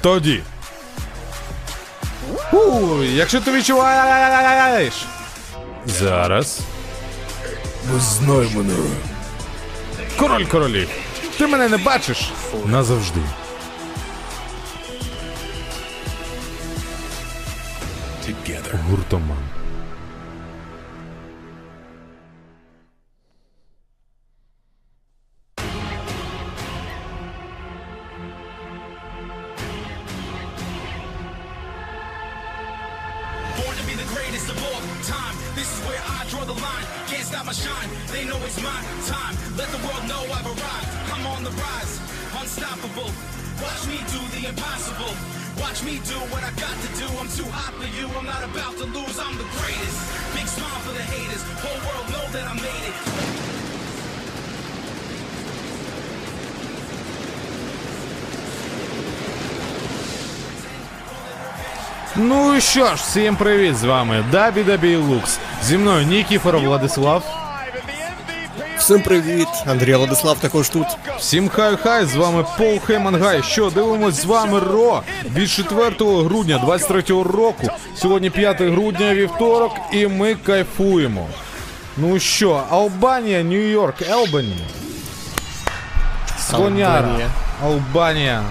Тоді. 0.00 0.42
У, 2.52 3.02
якщо 3.02 3.40
ти 3.40 3.52
відчуваєш. 3.52 4.94
Зараз. 5.86 6.60
Ми 7.92 8.00
знай 8.00 8.50
мене. 8.56 8.74
Король 10.18 10.44
королів. 10.44 10.88
Ти 11.38 11.46
мене 11.46 11.68
не 11.68 11.76
бачиш? 11.76 12.30
Назавжди. 12.64 13.20
Гуртоман. 18.90 19.51
Всім 63.12 63.36
привіт 63.36 63.76
з 63.76 63.84
вами 63.84 64.24
Дабі 64.30 64.62
Дабі 64.62 64.96
Лукс. 64.96 65.38
Зі 65.62 65.78
мною 65.78 66.06
Нікіфоров 66.06 66.62
Владислав. 66.62 67.24
Всім 68.78 69.02
привіт! 69.02 69.48
Андрій 69.66 69.94
Владислав 69.94 70.38
також 70.38 70.68
тут. 70.68 70.86
Всім 71.18 71.48
хай-хай, 71.48 72.04
з 72.04 72.14
вами 72.14 72.44
Пол 72.58 72.78
Хеймангай. 72.78 73.42
Що 73.42 73.70
дивимось 73.70 74.14
з 74.14 74.24
вами 74.24 74.60
Ро 74.60 75.02
від 75.34 75.50
4 75.50 75.90
грудня 75.98 76.58
23 76.58 77.02
року. 77.08 77.68
Сьогодні 77.96 78.30
5 78.30 78.62
грудня, 78.62 79.14
вівторок, 79.14 79.72
і 79.92 80.06
ми 80.06 80.34
кайфуємо. 80.34 81.26
Ну 81.96 82.18
що, 82.18 82.62
Албанія, 82.70 83.42
Нью-Йорк, 83.42 84.10
Елбані. 84.10 84.56
Слоняра. 86.38 86.98
Албанія. 86.98 87.30
Албанія. 87.62 88.42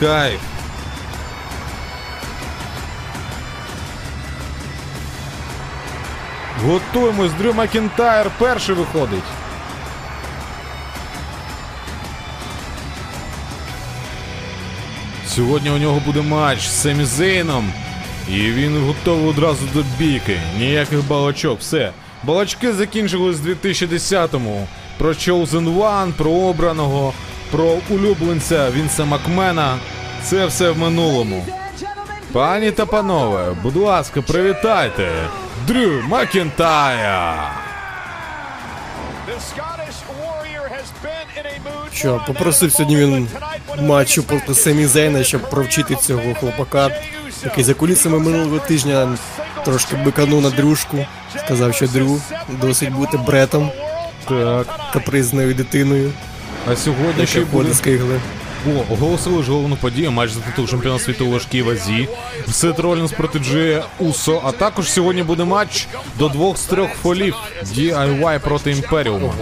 Кайф. 0.00 0.40
Готуємось, 6.64 7.32
Дрю 7.32 7.54
Макінтайр 7.54 8.30
перший 8.38 8.74
виходить. 8.74 9.22
Сьогодні 15.26 15.70
у 15.70 15.78
нього 15.78 16.02
буде 16.06 16.22
матч 16.22 16.68
з 16.68 16.82
Семі 16.82 17.04
Зейном. 17.04 17.72
І 18.28 18.32
він 18.32 18.86
готовий 18.86 19.28
одразу 19.30 19.66
до 19.74 19.84
бійки. 19.98 20.40
Ніяких 20.58 21.08
балачок, 21.08 21.60
все. 21.60 21.92
Балачки 22.24 22.72
закінчились 22.72 23.40
в 23.40 23.46
2010-му. 23.46 24.68
Про 24.98 25.08
Chosen 25.08 25.78
One, 25.78 26.12
про 26.12 26.30
обраного, 26.30 27.12
про 27.50 27.76
улюбленця 27.90 28.70
Вінса 28.70 29.04
Макмена. 29.04 29.78
Це 30.24 30.46
все 30.46 30.70
в 30.70 30.78
минулому. 30.78 31.46
Пані 32.32 32.70
та 32.70 32.86
панове, 32.86 33.56
будь 33.62 33.76
ласка, 33.76 34.22
привітайте 34.22 35.08
Дрю 35.68 36.02
Макінтая. 36.08 37.50
Що, 41.92 42.24
попросив 42.26 42.72
сьогодні 42.72 42.96
він 42.96 43.28
матчу 43.80 44.22
проти 44.22 44.54
Семі 44.54 44.86
Зейна, 44.86 45.24
щоб 45.24 45.50
провчити 45.50 45.94
цього 45.94 46.34
хлопака, 46.34 46.90
який 47.44 47.64
за 47.64 47.74
кулісами 47.74 48.18
минулого 48.18 48.58
тижня 48.58 49.18
трошки 49.64 49.96
биканув 49.96 50.42
на 50.42 50.50
дрюшку. 50.50 51.06
Сказав, 51.44 51.74
що 51.74 51.86
Дрю 51.86 52.20
досить 52.48 52.92
бути 52.92 53.16
бретом, 53.16 53.70
Так, 54.28 54.66
капризною 54.92 55.54
дитиною, 55.54 56.12
а 56.72 56.76
сьогодні 56.76 57.26
ще 57.26 57.40
буде 57.40 57.74
з 57.74 57.80
кигли. 57.80 58.20
О, 58.66 58.92
оголосили 58.92 59.42
ж 59.42 59.50
головну 59.52 59.76
подію, 59.76 60.10
матч 60.10 60.30
за 60.30 60.40
титул 60.40 60.68
чемпіона 60.68 60.98
світу 60.98 61.26
у 61.26 61.30
важкій 61.30 61.62
вазі. 61.62 62.08
Сет 62.52 62.78
Ролінс 62.78 63.12
проти 63.12 63.38
Джея 63.38 63.84
Усо. 63.98 64.42
А 64.44 64.52
також 64.52 64.90
сьогодні 64.92 65.22
буде 65.22 65.44
матч 65.44 65.86
до 66.18 66.28
двох 66.28 66.58
з 66.58 66.62
трьох 66.64 66.90
фолів 66.90 67.34
DIY 67.62 68.38
проти 68.40 68.70
Імперіума. 68.70 69.34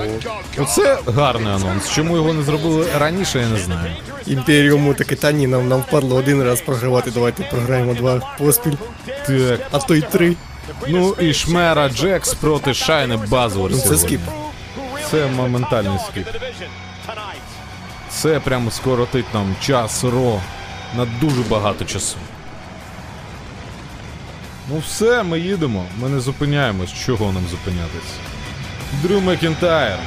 Оце 0.59 0.99
гарний 1.07 1.53
анонс. 1.53 1.91
Чому 1.91 2.17
його 2.17 2.33
не 2.33 2.43
зробили 2.43 2.87
раніше, 2.99 3.39
я 3.39 3.49
не 3.49 3.59
знаю. 3.59 3.91
Імперіуму 4.27 4.95
таки 4.95 5.17
та 5.17 5.33
ні, 5.33 5.47
нам, 5.47 5.69
нам 5.69 5.81
впадло 5.81 6.17
один 6.17 6.43
раз 6.43 6.61
програвати, 6.61 7.11
давайте 7.11 7.43
програємо 7.43 7.95
два 7.95 8.35
поспіль, 8.39 8.73
Так, 9.27 9.61
а 9.73 9.79
то 9.79 9.95
й 9.95 10.01
три. 10.01 10.37
ну 10.89 11.15
і 11.21 11.35
Шмера 11.35 11.89
Джекс 11.89 12.35
проти 12.35 12.75
Шайни 12.75 13.17
Базовер. 13.17 13.71
Ну 13.71 13.77
це 13.79 13.83
сьогодні. 13.83 14.07
скіп. 14.09 14.21
Це 15.11 15.27
моментальний 15.27 15.99
скіп. 16.11 16.27
Це 18.27 18.41
прямо 18.41 18.71
скоротить 18.71 19.35
нам 19.35 19.57
час 19.61 20.05
ро 20.05 20.41
на 20.97 21.07
дуже 21.21 21.43
багато 21.43 21.85
часу. 21.85 22.17
Ну 24.71 24.79
все, 24.79 25.23
ми 25.23 25.41
їдемо, 25.41 25.85
ми 26.01 26.09
не 26.09 26.21
зупиняємось. 26.21 26.93
Чого 26.93 27.33
нам 27.33 27.43
зупинятись? 27.51 28.13
Дрю 29.03 29.21
Макінтайр. 29.21 29.99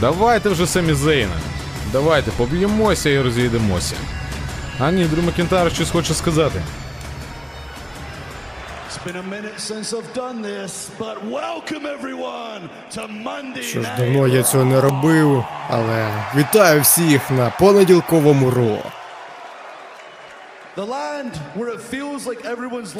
Давайте 0.00 0.48
вже 0.48 0.66
Семі 0.66 0.94
Зейна. 0.94 1.36
Давайте 1.92 2.30
поб'ємося 2.30 3.10
і 3.10 3.20
розійдемося. 3.20 3.94
А 4.78 4.90
ні, 4.90 5.04
Дрю 5.04 5.22
Макінтайр 5.22 5.72
щось 5.72 5.90
хоче 5.90 6.14
сказати. 6.14 6.62
Been 9.06 9.16
a 9.16 9.22
minute 9.22 9.60
since 9.60 9.92
I've 9.92 10.12
done 10.14 10.42
this, 10.42 10.90
but 10.98 11.24
welcome 11.24 11.86
everyone 11.86 12.68
to 12.90 13.08
Monday 13.08 13.62
Що 13.62 13.82
ж 13.82 13.88
давно 13.98 14.28
я 14.28 14.42
цього 14.42 14.64
не 14.64 14.80
робив, 14.80 15.44
але 15.70 16.08
вітаю 16.36 16.80
всіх 16.80 17.30
на 17.30 17.50
понеділковому 17.50 18.50
Raw. 18.50 18.78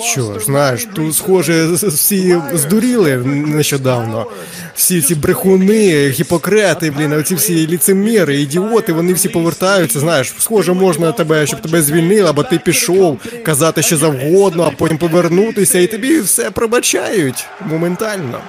Що 0.04 0.38
ж, 0.38 0.44
знаєш, 0.44 0.86
тут 0.94 1.14
схоже 1.16 1.66
всі 1.72 2.36
здуріли 2.54 3.16
нещодавно. 3.26 4.26
Всі 4.74 5.02
ці 5.02 5.14
брехуни, 5.14 6.08
гіпокрети, 6.08 6.90
блін, 6.90 7.12
оці 7.12 7.34
всі 7.34 7.66
ліцеміри, 7.66 8.40
ідіоти, 8.40 8.92
вони 8.92 9.12
всі 9.12 9.28
повертаються. 9.28 10.00
Знаєш, 10.00 10.34
схоже, 10.38 10.72
можна 10.72 11.12
тебе, 11.12 11.46
щоб 11.46 11.62
тебе 11.62 11.82
звільнили, 11.82 12.28
або 12.28 12.42
ти 12.42 12.58
пішов, 12.58 13.18
казати 13.42 13.82
що 13.82 13.96
завгодно, 13.96 14.62
а 14.64 14.70
потім 14.70 14.98
повернутися, 14.98 15.78
і 15.78 15.86
тобі 15.86 16.20
все 16.20 16.50
пробачають 16.50 17.46
моментально. 17.60 18.40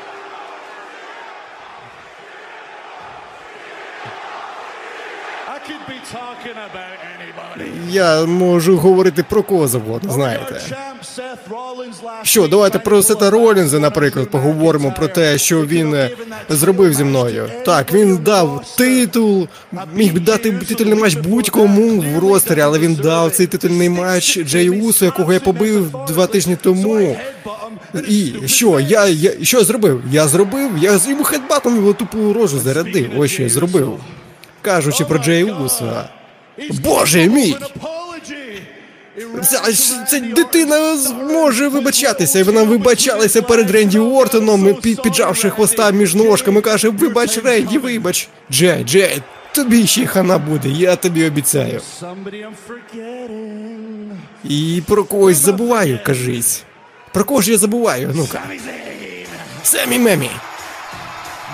Я 7.89 8.25
можу 8.25 8.77
говорити 8.77 9.25
про 9.29 9.43
кого 9.43 9.67
завгодно, 9.67 10.11
знаєте. 10.11 10.61
Що, 12.23 12.47
давайте 12.47 12.79
про 12.79 13.03
Сета 13.03 13.29
Ролінза, 13.29 13.79
наприклад, 13.79 14.29
поговоримо 14.29 14.93
про 14.97 15.07
те, 15.07 15.37
що 15.37 15.65
він 15.65 15.93
е, 15.95 16.09
зробив 16.49 16.93
зі 16.93 17.03
мною. 17.03 17.49
Так, 17.65 17.93
він 17.93 18.17
дав 18.17 18.75
титул, 18.77 19.47
міг 19.95 20.13
би 20.13 20.19
дати 20.19 20.51
титульний 20.51 20.95
матч 20.95 21.15
будь-кому 21.15 22.01
в 22.01 22.19
ростері, 22.19 22.61
але 22.61 22.79
він 22.79 22.95
дав 22.95 23.31
цей 23.31 23.47
титульний 23.47 23.89
матч 23.89 24.39
Джей 24.39 24.69
Усу, 24.69 25.05
якого 25.05 25.33
я 25.33 25.39
побив 25.39 25.95
два 26.07 26.27
тижні 26.27 26.57
тому. 26.63 27.17
І 28.07 28.33
що, 28.45 28.79
я, 28.79 29.07
я 29.07 29.31
що 29.41 29.63
зробив? 29.63 30.03
Я 30.11 30.27
зробив, 30.27 30.71
я 30.77 30.97
з 30.97 31.09
йому 31.09 31.23
хедбатом 31.23 31.75
його 31.75 31.93
тупу 31.93 32.33
рожу 32.33 32.59
зарядив. 32.59 33.19
Ось 33.19 33.31
що 33.31 33.43
я 33.43 33.49
зробив. 33.49 33.99
Кажучи 34.61 35.05
про 35.05 35.19
Джей 35.19 35.43
Уса. 35.43 36.09
Боже 36.69 37.27
мій! 37.27 37.55
apology. 37.55 38.61
Ця, 39.43 39.73
ця 40.07 40.19
дитина 40.19 40.97
зможе 40.97 41.67
вибачатися, 41.67 42.39
і 42.39 42.43
вона 42.43 42.63
вибачалася 42.63 43.41
перед 43.41 43.71
Ренді 43.71 43.99
Ортоном, 43.99 44.75
під, 44.75 45.01
піджавши 45.01 45.49
хвоста 45.49 45.91
між 45.91 46.15
ножками, 46.15 46.61
каже: 46.61 46.89
Вибач, 46.89 47.37
Ренді, 47.37 47.77
вибач. 47.77 48.27
Джей, 48.51 48.83
Джей, 48.83 49.21
тобі 49.51 49.87
ще 49.87 50.05
хана 50.05 50.37
буде, 50.37 50.69
я 50.69 50.95
тобі 50.95 51.25
обіцяю. 51.27 51.81
Somebody 52.01 52.45
I'm 52.45 52.53
forgetting. 52.69 54.11
І 54.43 54.81
про 54.87 55.03
когось 55.03 55.37
забуваю, 55.37 55.99
кажись. 56.05 56.63
Про 57.13 57.23
кого 57.23 57.41
ж 57.41 57.51
я 57.51 57.57
забуваю? 57.57 58.11
Ну-ка. 58.15 58.41
Семі 59.63 59.99
Мемі. 59.99 60.29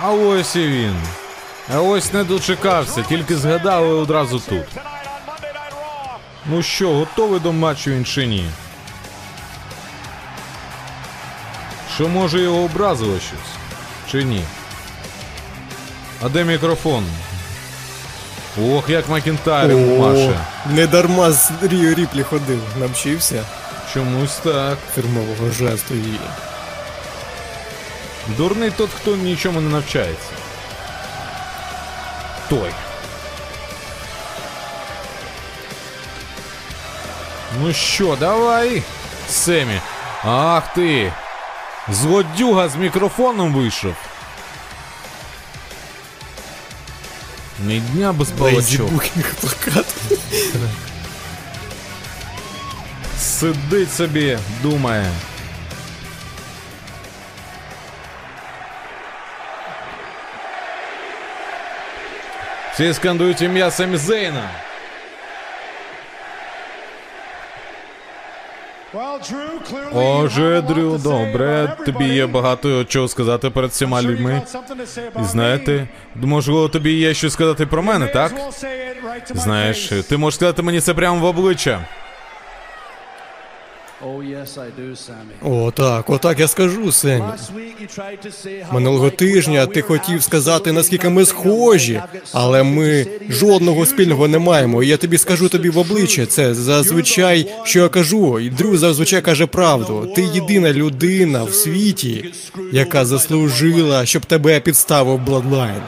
А 0.03 0.11
ось 0.11 0.55
і 0.55 0.59
він. 0.59 0.95
А 1.69 1.81
ось 1.81 2.13
не 2.13 2.23
дочекався, 2.23 3.03
тільки 3.09 3.37
згадали 3.37 3.87
одразу 3.87 4.39
тут. 4.39 4.65
Ну 6.45 6.63
що, 6.63 6.93
готовий 6.93 7.39
до 7.39 7.53
матчу 7.53 7.91
він 7.91 8.05
чи 8.05 8.25
ні? 8.25 8.49
Що 11.95 12.07
може 12.07 12.41
його 12.41 12.61
образило 12.63 13.19
щось? 13.19 13.53
Чи 14.11 14.23
ні? 14.23 14.43
А 16.25 16.29
де 16.29 16.43
мікрофон? 16.43 17.05
Ох, 18.61 18.89
як 18.89 19.09
Макінтайр 19.09 19.75
маше. 19.75 20.39
не 20.69 20.87
дарма 20.87 21.31
з 21.31 21.51
Рією 21.61 21.93
Ріплі 21.93 22.23
ходив, 22.23 22.61
навчився 22.79 23.43
Чомусь 23.93 24.35
так. 24.35 24.77
фірмового 24.95 25.51
жесту 25.51 25.93
і. 25.93 26.19
Дурний 28.37 28.71
тот, 28.71 28.89
хто 29.01 29.15
нічому 29.15 29.61
не 29.61 29.69
навчається. 29.69 30.29
Той. 32.53 32.71
Ну 37.61 37.73
що, 37.73 38.15
давай, 38.19 38.83
Семі. 39.29 39.81
Ах 40.23 40.73
ти. 40.73 41.13
Злодюга 41.89 42.69
з 42.69 42.75
мікрофоном 42.75 43.53
вийшов. 43.53 43.93
Ні 47.59 47.79
дня 47.79 48.13
без 48.13 48.31
балачок. 48.31 48.89
Сидить 53.19 53.93
собі, 53.93 54.37
думає. 54.61 55.11
Всі 62.73 62.93
скандують 62.93 63.41
ім'я 63.41 63.71
Семі 63.71 63.97
Зейна. 63.97 64.49
Отже, 69.93 70.61
Дрю, 70.61 70.97
добре, 70.97 71.77
тобі 71.85 72.05
є 72.05 72.27
багато 72.27 72.83
чого 72.83 73.07
сказати 73.07 73.49
перед 73.49 73.71
всіма 73.71 74.01
людьми. 74.01 74.41
І 75.21 75.23
знаєте, 75.23 75.87
можливо, 76.15 76.69
тобі 76.69 76.93
є 76.93 77.13
що 77.13 77.29
сказати 77.29 77.65
про 77.65 77.83
мене, 77.83 78.07
так? 78.07 78.31
Знаєш, 79.29 79.91
ти 80.09 80.17
можеш 80.17 80.35
сказати 80.35 80.61
мені 80.61 80.79
це 80.81 80.93
прямо 80.93 81.19
в 81.19 81.23
обличчя. 81.25 81.85
О, 85.41 85.71
так, 85.71 86.09
отак 86.09 86.39
я 86.39 86.47
скажу, 86.47 86.91
Семі. 86.91 87.23
Минулого 88.73 89.09
тижня 89.09 89.65
ти 89.65 89.81
хотів 89.81 90.23
сказати, 90.23 90.71
наскільки 90.71 91.09
ми 91.09 91.25
схожі, 91.25 92.01
але 92.33 92.63
ми 92.63 93.07
жодного 93.29 93.85
спільного 93.85 94.27
не 94.27 94.39
маємо. 94.39 94.83
І 94.83 94.87
я 94.87 94.97
тобі 94.97 95.17
скажу 95.17 95.49
тобі 95.49 95.69
в 95.69 95.77
обличчя. 95.77 96.25
Це 96.25 96.53
зазвичай, 96.53 97.51
що 97.63 97.79
я 97.79 97.89
кажу, 97.89 98.39
і 98.39 98.49
Дрю 98.49 98.77
зазвичай 98.77 99.21
каже 99.21 99.45
правду. 99.45 100.13
Ти 100.15 100.21
єдина 100.33 100.73
людина 100.73 101.43
в 101.43 101.53
світі, 101.53 102.33
яка 102.71 103.05
заслужила, 103.05 104.05
щоб 104.05 104.25
тебе 104.25 104.59
підставив 104.59 105.19
Bloodline. 105.19 105.81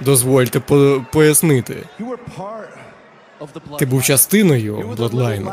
Дозвольте 0.00 0.60
по- 0.60 1.04
пояснити. 1.12 1.76
Ти 3.78 3.86
був 3.86 4.02
частиною 4.02 4.96
Bloodline. 4.98 5.52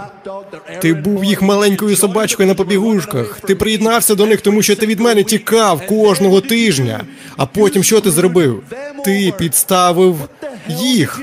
Ти 0.81 0.93
був 0.93 1.23
їх 1.23 1.41
маленькою 1.41 1.95
собачкою 1.95 2.47
на 2.47 2.55
побігушках. 2.55 3.39
Ти 3.39 3.55
приєднався 3.55 4.15
до 4.15 4.25
них, 4.25 4.41
тому 4.41 4.61
що 4.61 4.75
ти 4.75 4.85
від 4.85 4.99
мене 4.99 5.23
тікав 5.23 5.87
кожного 5.87 6.41
тижня. 6.41 7.03
А 7.37 7.45
потім 7.45 7.83
що 7.83 8.01
ти 8.01 8.11
зробив? 8.11 8.63
Ти 9.05 9.33
підставив 9.37 10.29
їх. 10.67 11.21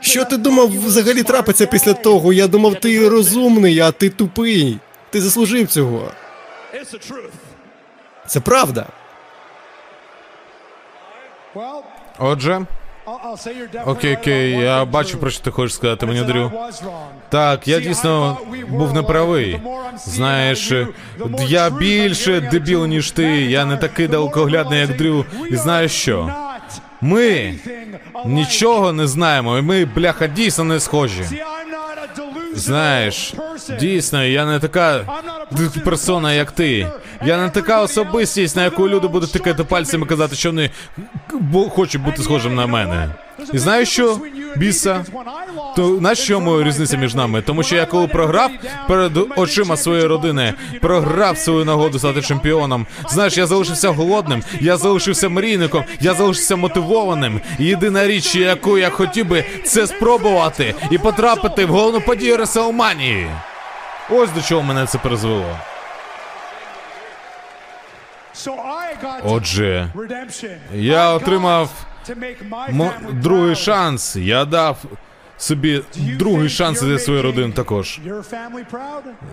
Що 0.00 0.24
ти 0.24 0.36
думав 0.36 0.86
взагалі 0.86 1.22
трапиться 1.22 1.66
після 1.66 1.92
того? 1.92 2.32
Я 2.32 2.46
думав, 2.46 2.74
ти 2.74 3.08
розумний, 3.08 3.80
а 3.80 3.92
ти 3.92 4.10
тупий. 4.10 4.78
Ти 5.10 5.20
заслужив 5.20 5.68
цього. 5.68 6.12
Це 8.26 8.40
правда. 8.40 8.86
Отже, 12.18 12.66
окей, 13.86 14.16
окей, 14.16 14.50
я 14.50 14.84
бачу, 14.84 15.18
про 15.18 15.30
що 15.30 15.44
ти 15.44 15.50
хочеш 15.50 15.74
сказати 15.74 16.06
мені, 16.06 16.22
Дрю. 16.22 16.52
Так, 17.28 17.68
я 17.68 17.80
дійсно 17.80 18.38
був 18.68 18.92
неправий. 18.92 19.60
Знаєш, 20.04 20.72
я 21.48 21.70
більше 21.70 22.40
дебіл, 22.40 22.86
ніж 22.86 23.10
ти. 23.10 23.24
Я 23.42 23.64
не 23.64 23.76
такий 23.76 24.08
далекоглядний, 24.08 24.80
як 24.80 24.96
Дрю. 24.96 25.24
І 25.50 25.56
знаєш 25.56 25.92
що? 25.92 26.34
Ми 27.00 27.54
нічого 28.26 28.92
не 28.92 29.06
знаємо, 29.06 29.58
і 29.58 29.62
ми, 29.62 29.84
бляха, 29.84 30.26
дійсно 30.26 30.64
не 30.64 30.80
схожі. 30.80 31.24
Знаєш, 32.54 33.34
дійсно, 33.80 34.24
я 34.24 34.46
не 34.46 34.58
така 34.58 35.04
персона, 35.84 36.32
як 36.32 36.50
ти. 36.52 36.86
Я 37.24 37.36
не 37.42 37.50
така 37.50 37.82
особистість, 37.82 38.56
на 38.56 38.64
яку 38.64 38.88
люди 38.88 39.08
будуть 39.08 39.32
тикати 39.32 39.64
пальцями 39.64 40.06
казати, 40.06 40.36
що 40.36 40.48
вони 40.48 40.70
хочуть 41.70 42.02
бути 42.02 42.22
схожим 42.22 42.54
на 42.54 42.66
мене. 42.66 43.08
І 43.52 43.58
знаєш 43.58 43.88
що, 43.88 44.18
біса? 44.56 45.04
То 45.76 45.88
на 45.88 46.14
чому 46.14 46.62
різниця 46.62 46.96
між 46.96 47.14
нами? 47.14 47.42
Тому 47.42 47.62
що 47.62 47.76
я 47.76 47.86
коли 47.86 48.06
програв 48.08 48.50
перед 48.88 49.12
очима 49.36 49.76
своєї 49.76 50.06
родини, 50.06 50.54
програв 50.80 51.38
свою 51.38 51.64
нагоду 51.64 51.98
стати 51.98 52.22
чемпіоном. 52.22 52.86
Знаєш, 53.10 53.36
я 53.38 53.46
залишився 53.46 53.88
голодним, 53.88 54.42
я 54.60 54.76
залишився 54.76 55.28
мрійником, 55.28 55.84
я 56.00 56.14
залишився 56.14 56.56
мотивованим. 56.56 57.40
Єдина 57.58 58.06
річ, 58.06 58.34
яку 58.36 58.78
я 58.78 58.90
хотів 58.90 59.26
би, 59.28 59.44
це 59.64 59.86
спробувати 59.86 60.74
і 60.90 60.98
потрапити 60.98 61.66
в 61.66 61.68
головну 61.68 62.00
подію 62.00 62.36
Реселманії. 62.36 63.26
Ось 64.10 64.30
до 64.30 64.42
чого 64.42 64.62
мене 64.62 64.86
це 64.86 64.98
призвело. 64.98 65.56
Отже, 69.24 69.88
я 70.74 71.10
отримав 71.10 71.70
мо- 72.72 72.92
другий 73.12 73.56
шанс. 73.56 74.16
Я 74.16 74.44
дав 74.44 74.78
собі 75.38 75.82
другий 75.96 76.48
шанс 76.48 76.80
для 76.80 76.98
своєї 76.98 77.24
родини 77.24 77.52
також. 77.52 77.98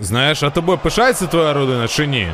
Знаєш, 0.01 0.43
а 0.43 0.49
тобою 0.49 0.77
пишається 0.77 1.27
твоя 1.27 1.53
родина 1.53 1.87
чи 1.87 2.07
ні? 2.07 2.31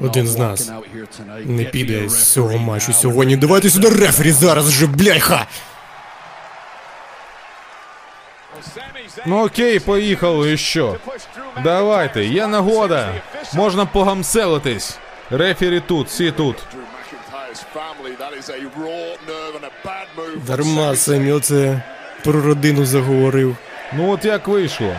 Один 0.00 0.26
з 0.26 0.36
нас 0.38 0.70
Не 1.46 1.64
піде 1.64 2.08
з 2.08 2.32
цього 2.32 2.58
матчу 2.58 2.92
сьогодні. 2.92 3.36
Давайте 3.36 3.70
сюди 3.70 3.88
рефері 3.88 4.30
зараз 4.32 4.70
же, 4.70 4.86
бляха! 4.86 5.46
Ну 9.26 9.44
окей, 9.44 9.80
поїхали, 9.80 10.52
і 10.52 10.56
що? 10.56 10.96
Давайте, 11.64 12.24
є 12.24 12.46
нагода. 12.46 13.14
Можна 13.54 13.86
погамселитись. 13.86 14.98
Рефері 15.30 15.80
тут, 15.80 16.06
всі 16.08 16.30
тут. 16.30 16.56
Дарма 20.46 20.96
Семі 20.96 21.32
оце 21.32 21.82
про 22.24 22.42
родину 22.42 22.84
заговорив. 22.84 23.56
Ну 23.92 24.10
от 24.10 24.24
як 24.24 24.48
вийшло. 24.48 24.94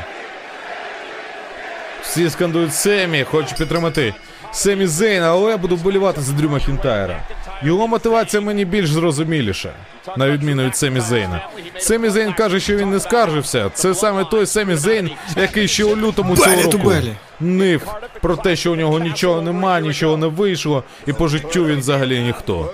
Всі 2.01 2.29
скандують 2.29 2.75
Семі, 2.75 3.23
хочу 3.23 3.55
підтримати. 3.55 4.13
Семі 4.51 4.87
Зейна, 4.87 5.29
але 5.31 5.51
я 5.51 5.57
буду 5.57 5.75
вболівати 5.75 6.21
за 6.21 6.33
Дрю 6.33 6.49
Макінтайра. 6.49 7.23
Його 7.63 7.87
мотивація 7.87 8.41
мені 8.41 8.65
більш 8.65 8.89
зрозуміліша, 8.89 9.73
на 10.17 10.29
відміну 10.29 10.63
від 10.65 10.77
Семі 10.77 10.99
Зейна. 10.99 11.49
Семі 11.77 12.09
Зейн 12.09 12.33
каже, 12.33 12.59
що 12.59 12.75
він 12.75 12.89
не 12.89 12.99
скаржився. 12.99 13.71
Це 13.73 13.95
саме 13.95 14.25
той 14.25 14.45
Семі 14.45 14.75
Зейн, 14.75 15.09
який 15.37 15.67
ще 15.67 15.83
у 15.83 15.97
лютому 15.97 16.37
цього 16.37 16.61
року 16.61 16.91
нив 17.39 17.87
про 18.21 18.35
те, 18.35 18.55
що 18.55 18.71
у 18.71 18.75
нього 18.75 18.99
нічого 18.99 19.41
нема, 19.41 19.79
нічого 19.79 20.17
не 20.17 20.27
вийшло, 20.27 20.83
і 21.07 21.13
по 21.13 21.27
життю 21.27 21.65
він 21.65 21.79
взагалі 21.79 22.19
ніхто. 22.19 22.73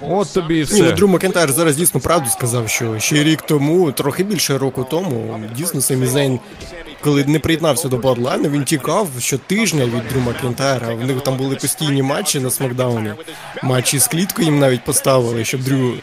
От 0.00 0.34
тобі 0.34 0.58
і 0.58 0.62
все. 0.62 0.82
ну 0.82 0.92
Дрю 0.92 1.08
Макінтайр 1.08 1.52
зараз 1.52 1.76
дійсно 1.76 2.00
правду 2.00 2.28
сказав, 2.30 2.68
що 2.68 2.98
ще 2.98 3.24
рік 3.24 3.42
тому, 3.42 3.92
трохи 3.92 4.24
більше 4.24 4.58
року 4.58 4.86
тому, 4.90 5.40
дійсно 5.56 5.80
Семі 5.80 6.06
Зейн, 6.06 6.40
коли 7.06 7.24
не 7.24 7.38
приєднався 7.38 7.88
до 7.88 7.96
Bloodline, 7.96 8.50
він 8.50 8.64
тікав 8.64 9.08
щотижня 9.18 9.84
від 9.84 10.08
Дрю 10.08 10.20
Макінтайра. 10.20 10.94
В 10.94 11.04
них 11.04 11.20
там 11.20 11.36
були 11.36 11.56
постійні 11.56 12.02
матчі 12.02 12.40
на 12.40 12.50
Смакдауні. 12.50 13.12
Матчі 13.62 13.98
з 13.98 14.08
кліткою 14.08 14.48
їм 14.48 14.58
навіть 14.58 14.84
поставили, 14.84 15.44
щоб 15.44 15.62
Дрю 15.62 15.94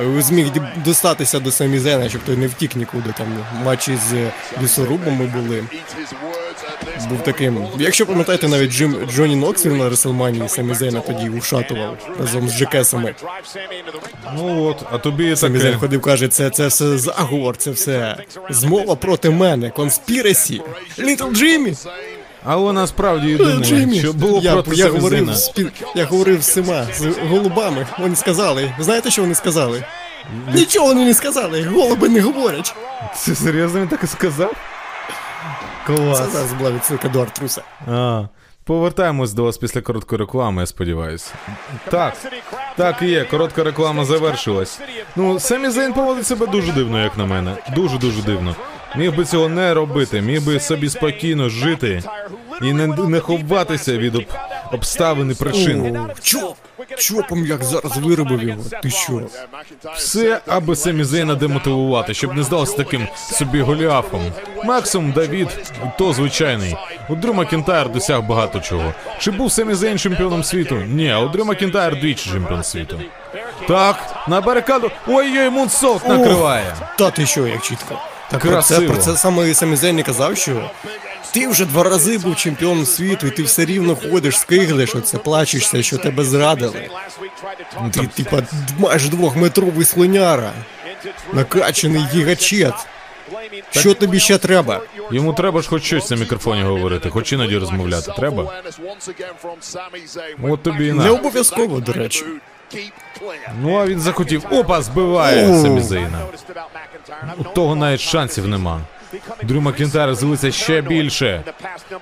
е, 0.00 0.22
зміг 0.22 0.46
достатися 0.84 1.40
до 1.40 1.52
Самі 1.52 1.78
Зена, 1.78 2.08
щоб 2.08 2.20
той 2.22 2.36
не 2.36 2.46
втік 2.46 2.76
нікуди. 2.76 3.14
Там 3.18 3.26
матчі 3.64 3.98
з 4.10 4.30
лісорубами 4.62 5.26
були. 5.26 5.64
Був 7.08 7.22
таким. 7.24 7.66
Якщо 7.78 8.06
пам'ятаєте, 8.06 8.48
навіть 8.48 8.70
Джим 8.70 8.96
Джонні 9.14 9.36
Ноксвілл 9.36 9.74
на 9.76 9.88
Реселманії 9.90 10.48
Самі 10.48 10.74
Зейна 10.74 11.00
тоді 11.00 11.28
ушатував 11.28 11.96
разом 12.20 12.48
з 12.48 12.58
Джекесами. 12.58 13.14
Ну 14.36 14.64
от, 14.64 14.82
а 14.92 14.98
тобі 14.98 15.36
Самі 15.36 15.58
Зейн 15.58 15.78
ходив, 15.78 16.00
каже, 16.00 16.28
це, 16.28 16.50
це 16.50 16.66
все 16.66 16.98
заговор, 16.98 17.56
це 17.56 17.70
все 17.70 18.16
змова 18.50 18.96
проти 18.96 19.30
мене, 19.30 19.70
конспірасі. 19.70 20.62
Літл 20.98 21.32
Джиммі! 21.32 21.74
Але 22.44 22.72
насправді 22.72 23.28
єдине, 23.28 23.94
що 23.94 24.12
було 24.12 24.40
я, 24.42 24.52
проти 24.52 24.74
я, 24.74 24.88
говорив 24.88 25.34
з, 25.34 25.52
я 25.94 26.04
говорив 26.04 26.42
з 26.42 26.48
всіма, 26.48 26.86
з 26.98 27.06
голубами. 27.28 27.86
Вони 27.98 28.16
сказали. 28.16 28.74
Знаєте, 28.80 29.10
що 29.10 29.22
вони 29.22 29.34
сказали? 29.34 29.84
Нічого 30.54 30.86
вони 30.86 31.04
не 31.04 31.14
сказали, 31.14 31.62
голуби 31.62 32.08
не 32.08 32.20
говорять. 32.20 32.74
Це 33.16 33.34
серйозно 33.34 33.80
він 33.80 33.88
так 33.88 34.00
і 34.04 34.06
сказав? 34.06 34.54
Це 35.86 35.94
Клас. 35.94 36.32
зараз 36.32 36.52
була 36.52 36.70
відсилка 36.70 37.08
до 37.08 37.20
Артруса. 37.20 37.62
А, 37.88 38.24
повертаємось 38.64 39.32
до 39.32 39.44
вас 39.44 39.58
після 39.58 39.80
короткої 39.80 40.18
реклами, 40.18 40.62
я 40.62 40.66
сподіваюся. 40.66 41.32
Так, 41.90 42.14
так 42.76 43.02
і 43.02 43.06
є, 43.06 43.24
коротка 43.24 43.64
реклама 43.64 44.04
завершилась. 44.04 44.80
Ну, 45.16 45.40
Семі 45.40 45.70
Зейн 45.70 45.92
поводить 45.92 46.26
себе 46.26 46.46
дуже 46.46 46.72
дивно, 46.72 47.02
як 47.02 47.18
на 47.18 47.26
мене. 47.26 47.56
Дуже-дуже 47.74 48.22
дивно. 48.22 48.56
Міг 48.96 49.16
би 49.16 49.24
цього 49.24 49.48
не 49.48 49.74
робити, 49.74 50.20
міг 50.20 50.42
би 50.42 50.60
собі 50.60 50.88
спокійно 50.90 51.48
жити 51.48 52.02
і 52.62 52.72
не, 52.72 52.86
не 52.86 53.20
ховатися 53.20 53.98
від 53.98 54.14
об, 54.14 54.24
обставин 54.72 55.30
і 55.30 55.34
причин. 55.34 55.96
О! 55.96 56.08
Чопом 57.02 57.46
як 57.46 57.64
зараз 57.64 57.96
виробив 57.96 58.42
його. 58.42 58.62
Ти 58.82 58.90
що? 58.90 59.20
Все, 59.96 60.40
аби 60.46 60.76
Семі 60.76 61.04
Зейна 61.04 61.34
демотивувати, 61.34 62.14
щоб 62.14 62.36
не 62.36 62.42
здався 62.42 62.76
таким 62.76 63.08
собі 63.16 63.60
голіафом. 63.60 64.20
Максимум 64.64 65.12
Давід, 65.12 65.48
то 65.98 66.12
звичайний. 66.12 66.76
У 67.08 67.14
Дрю 67.14 67.34
Макінтайр 67.34 67.88
досяг 67.88 68.22
багато 68.22 68.60
чого. 68.60 68.94
Чи 69.18 69.30
був 69.30 69.52
Семі 69.52 69.74
Зейн 69.74 69.98
чемпіоном 69.98 70.44
світу? 70.44 70.74
Ні, 70.86 71.14
у 71.14 71.28
Дрю 71.28 71.44
Макінтайр 71.44 72.00
двічі 72.00 72.30
чемпіон 72.30 72.64
світу. 72.64 73.00
Так, 73.68 74.24
на 74.28 74.40
барикаду. 74.40 74.90
Ой-ой, 75.06 75.50
Мунсолт 75.50 76.08
накриває. 76.08 76.76
Та 76.98 77.10
ти 77.10 77.26
що, 77.26 77.46
як 77.46 77.62
чітко. 77.62 77.98
Так 78.30 78.40
про 78.40 78.62
це, 78.62 78.80
про 78.80 78.96
це 78.96 79.16
саме 79.16 79.54
Семі 79.54 79.76
Зейн 79.76 79.98
і 79.98 80.02
казав, 80.02 80.36
що 80.36 80.70
ти 81.32 81.48
вже 81.48 81.64
два 81.64 81.82
рази 81.82 82.18
був 82.18 82.36
чемпіоном 82.36 82.86
світу, 82.86 83.26
і 83.26 83.30
ти 83.30 83.42
все 83.42 83.64
рівно 83.64 83.96
ходиш, 83.96 84.38
скиглиш, 84.38 84.94
оце 84.94 85.18
плачешся, 85.18 85.82
що 85.82 85.98
тебе 85.98 86.24
зрадили. 86.24 86.88
Ти, 87.92 88.06
типа, 88.06 88.42
майже 88.78 89.08
двохметровий 89.08 89.84
слоняра, 89.84 90.52
накачаний 91.32 92.02
гігачад. 92.14 92.74
Що 93.70 93.94
тобі 93.94 94.20
ще 94.20 94.38
треба? 94.38 94.80
Йому 95.10 95.32
треба 95.32 95.62
ж 95.62 95.68
хоч 95.68 95.82
щось 95.84 96.10
на 96.10 96.16
мікрофоні 96.16 96.62
говорити, 96.62 97.10
хоч 97.10 97.32
іноді 97.32 97.58
розмовляти. 97.58 98.12
Треба. 98.16 98.62
От 100.42 100.62
тобі 100.62 100.86
і 100.86 100.92
Не 100.92 101.10
обов'язково, 101.10 101.80
до 101.80 101.92
речі. 101.92 102.24
Ну 103.62 103.76
а 103.76 103.86
він 103.86 104.00
захотів. 104.00 104.46
Опа, 104.50 104.82
збиває 104.82 105.50
О. 105.50 105.62
Семі 105.62 105.80
Зейна. 105.80 106.26
У 107.38 107.44
того 107.44 107.76
навіть 107.76 108.00
шансів 108.00 108.48
нема. 108.48 108.80
Дрю 109.42 109.60
Макінтайр 109.60 110.14
злиться 110.14 110.52
ще 110.52 110.82
більше. 110.82 111.42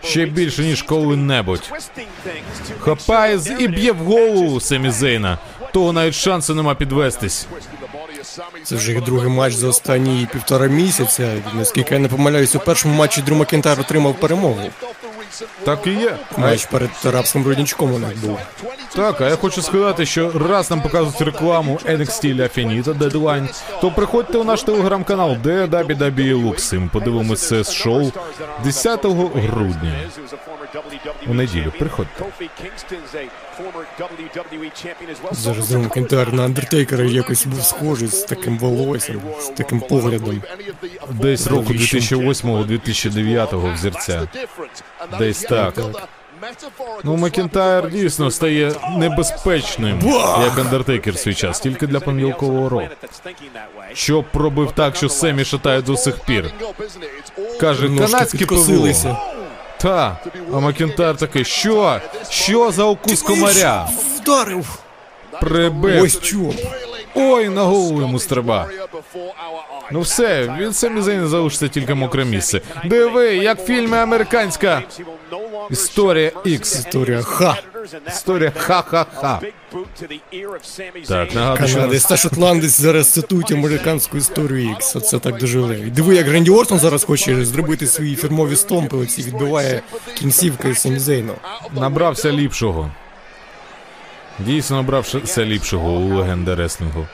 Ще 0.02 0.26
більше, 0.26 0.62
ніж 0.62 0.82
коли-небудь. 0.82 1.72
Хапає 2.80 3.40
і 3.58 3.68
б'є 3.68 3.92
в 3.92 3.96
голову 3.96 4.60
Семі 4.60 4.90
Зейна. 4.90 5.38
Того 5.72 5.92
навіть 5.92 6.14
шансу 6.14 6.54
нема 6.54 6.74
підвестись. 6.74 7.46
Це 8.64 8.76
вже 8.76 8.92
їх 8.92 9.02
другий 9.02 9.28
матч 9.30 9.54
за 9.54 9.68
останні 9.68 10.28
півтора 10.32 10.66
місяця. 10.66 11.36
Наскільки 11.54 11.94
я 11.94 12.00
не 12.00 12.08
помиляюсь, 12.08 12.54
у 12.54 12.58
першому 12.58 12.94
матчі 12.94 13.22
Дрю 13.22 13.34
Макінтайр 13.36 13.80
отримав 13.80 14.14
перемогу. 14.14 14.60
Так 15.64 15.86
і 15.86 15.90
є. 15.90 16.16
Матч 16.36 16.66
перед 16.66 16.90
рабським 17.04 17.46
родничком 17.46 17.94
у 17.94 17.98
них 17.98 18.18
був. 18.26 18.38
так, 18.94 19.20
а 19.20 19.28
я 19.28 19.36
хочу 19.36 19.62
сказати, 19.62 20.06
що 20.06 20.32
раз 20.48 20.70
нам 20.70 20.82
показують 20.82 21.20
рекламу 21.20 21.78
NXT 21.84 22.98
Deadline, 22.98 23.48
то 23.80 23.90
приходьте 23.90 24.38
у 24.38 24.44
наш 24.44 24.62
телеграм-канал 24.62 25.36
De 25.42 25.66
Lux. 26.34 26.74
І 26.74 26.78
ми 26.78 26.88
подивимося 26.92 27.48
це 27.48 27.64
з 27.64 27.72
шоу 27.72 28.12
10 28.64 29.04
грудня. 29.34 29.94
У 31.26 31.34
неділю 31.34 31.72
приходьте. 31.78 32.24
Зараз 35.32 35.68
Дрю 35.68 35.78
Макінтайр 35.78 36.32
на 36.32 36.44
Андертейкера 36.44 37.04
якось 37.04 37.46
був 37.46 37.62
схожий 37.62 38.08
з 38.08 38.22
таким 38.22 38.58
волоссям, 38.58 39.20
з 39.40 39.48
таким 39.48 39.80
поглядом. 39.80 40.42
Десь 41.10 41.46
року 41.46 41.72
2008-2009 41.72 43.74
взірця. 43.74 44.28
Десь 45.18 45.40
так. 45.40 45.74
Ну, 47.04 47.16
Макінтайр 47.16 47.90
дійсно 47.90 48.30
стає 48.30 48.72
небезпечним, 48.96 50.00
як 50.42 50.58
Андертейкер 50.58 51.18
свій 51.18 51.34
час, 51.34 51.60
тільки 51.60 51.86
для 51.86 52.00
понеділкового 52.00 52.68
року. 52.68 52.88
Що 53.94 54.22
пробив 54.22 54.72
так, 54.72 54.96
що 54.96 55.08
Семі 55.08 55.44
шатає 55.44 55.82
до 55.82 55.96
сих 55.96 56.24
пір. 56.24 56.50
Каже, 57.60 57.88
ПВО. 57.88 58.06
підкосилися. 58.32 59.16
Та, 59.82 60.18
а 60.54 60.60
Макінтар 60.60 61.16
такий, 61.16 61.44
що? 61.44 62.00
Що 62.30 62.70
за 62.70 62.84
укус 62.84 63.22
комаря? 63.22 63.88
Вдарив! 64.16 64.78
Прибив. 65.40 66.02
Ось 66.02 66.20
чу. 66.20 66.54
Ой, 67.14 67.48
на 67.48 67.62
голову 67.62 68.00
йому 68.00 68.18
стриба. 68.18 68.66
Ну 69.92 70.00
все, 70.00 70.56
він 70.58 70.72
самі 70.72 71.00
Зейн 71.00 71.28
залишиться 71.28 71.68
тільки 71.68 71.94
мокре 71.94 72.24
місце. 72.24 72.60
Диви, 72.84 73.36
як 73.36 73.58
в 73.58 73.64
фільмі 73.64 73.96
американська 73.96 74.82
історія 75.70 76.30
X. 76.30 76.60
Історія 76.60 77.22
ха. 77.22 77.56
Історія 78.08 78.52
ха-ха-ха. 78.56 79.40
Так, 81.08 81.34
нагадую, 81.34 82.00
та 82.08 82.16
шотландець 82.16 82.80
зараз 82.80 83.08
цитують 83.08 83.52
американську 83.52 84.16
історію 84.16 84.68
X. 84.68 84.98
Оце 84.98 85.18
так 85.18 85.38
дожили. 85.38 85.78
І 85.78 85.90
диви, 85.90 86.14
як 86.14 86.28
Ренді 86.28 86.50
Ортон 86.50 86.78
зараз 86.78 87.04
хоче 87.04 87.44
зробити 87.44 87.86
свої 87.86 88.16
фірмові 88.16 88.56
стомпи, 88.56 88.96
оці 88.96 89.22
відбиває 89.22 89.82
кінцівкою 90.14 90.74
Семізейну. 90.74 91.34
набрався 91.74 92.32
ліпшого. 92.32 92.90
Дійсно 94.46 94.76
набрався 94.76 95.44
ліпшого 95.44 95.90
у 95.92 96.14
легенди 96.16 96.54
реслінгу. 96.54 97.06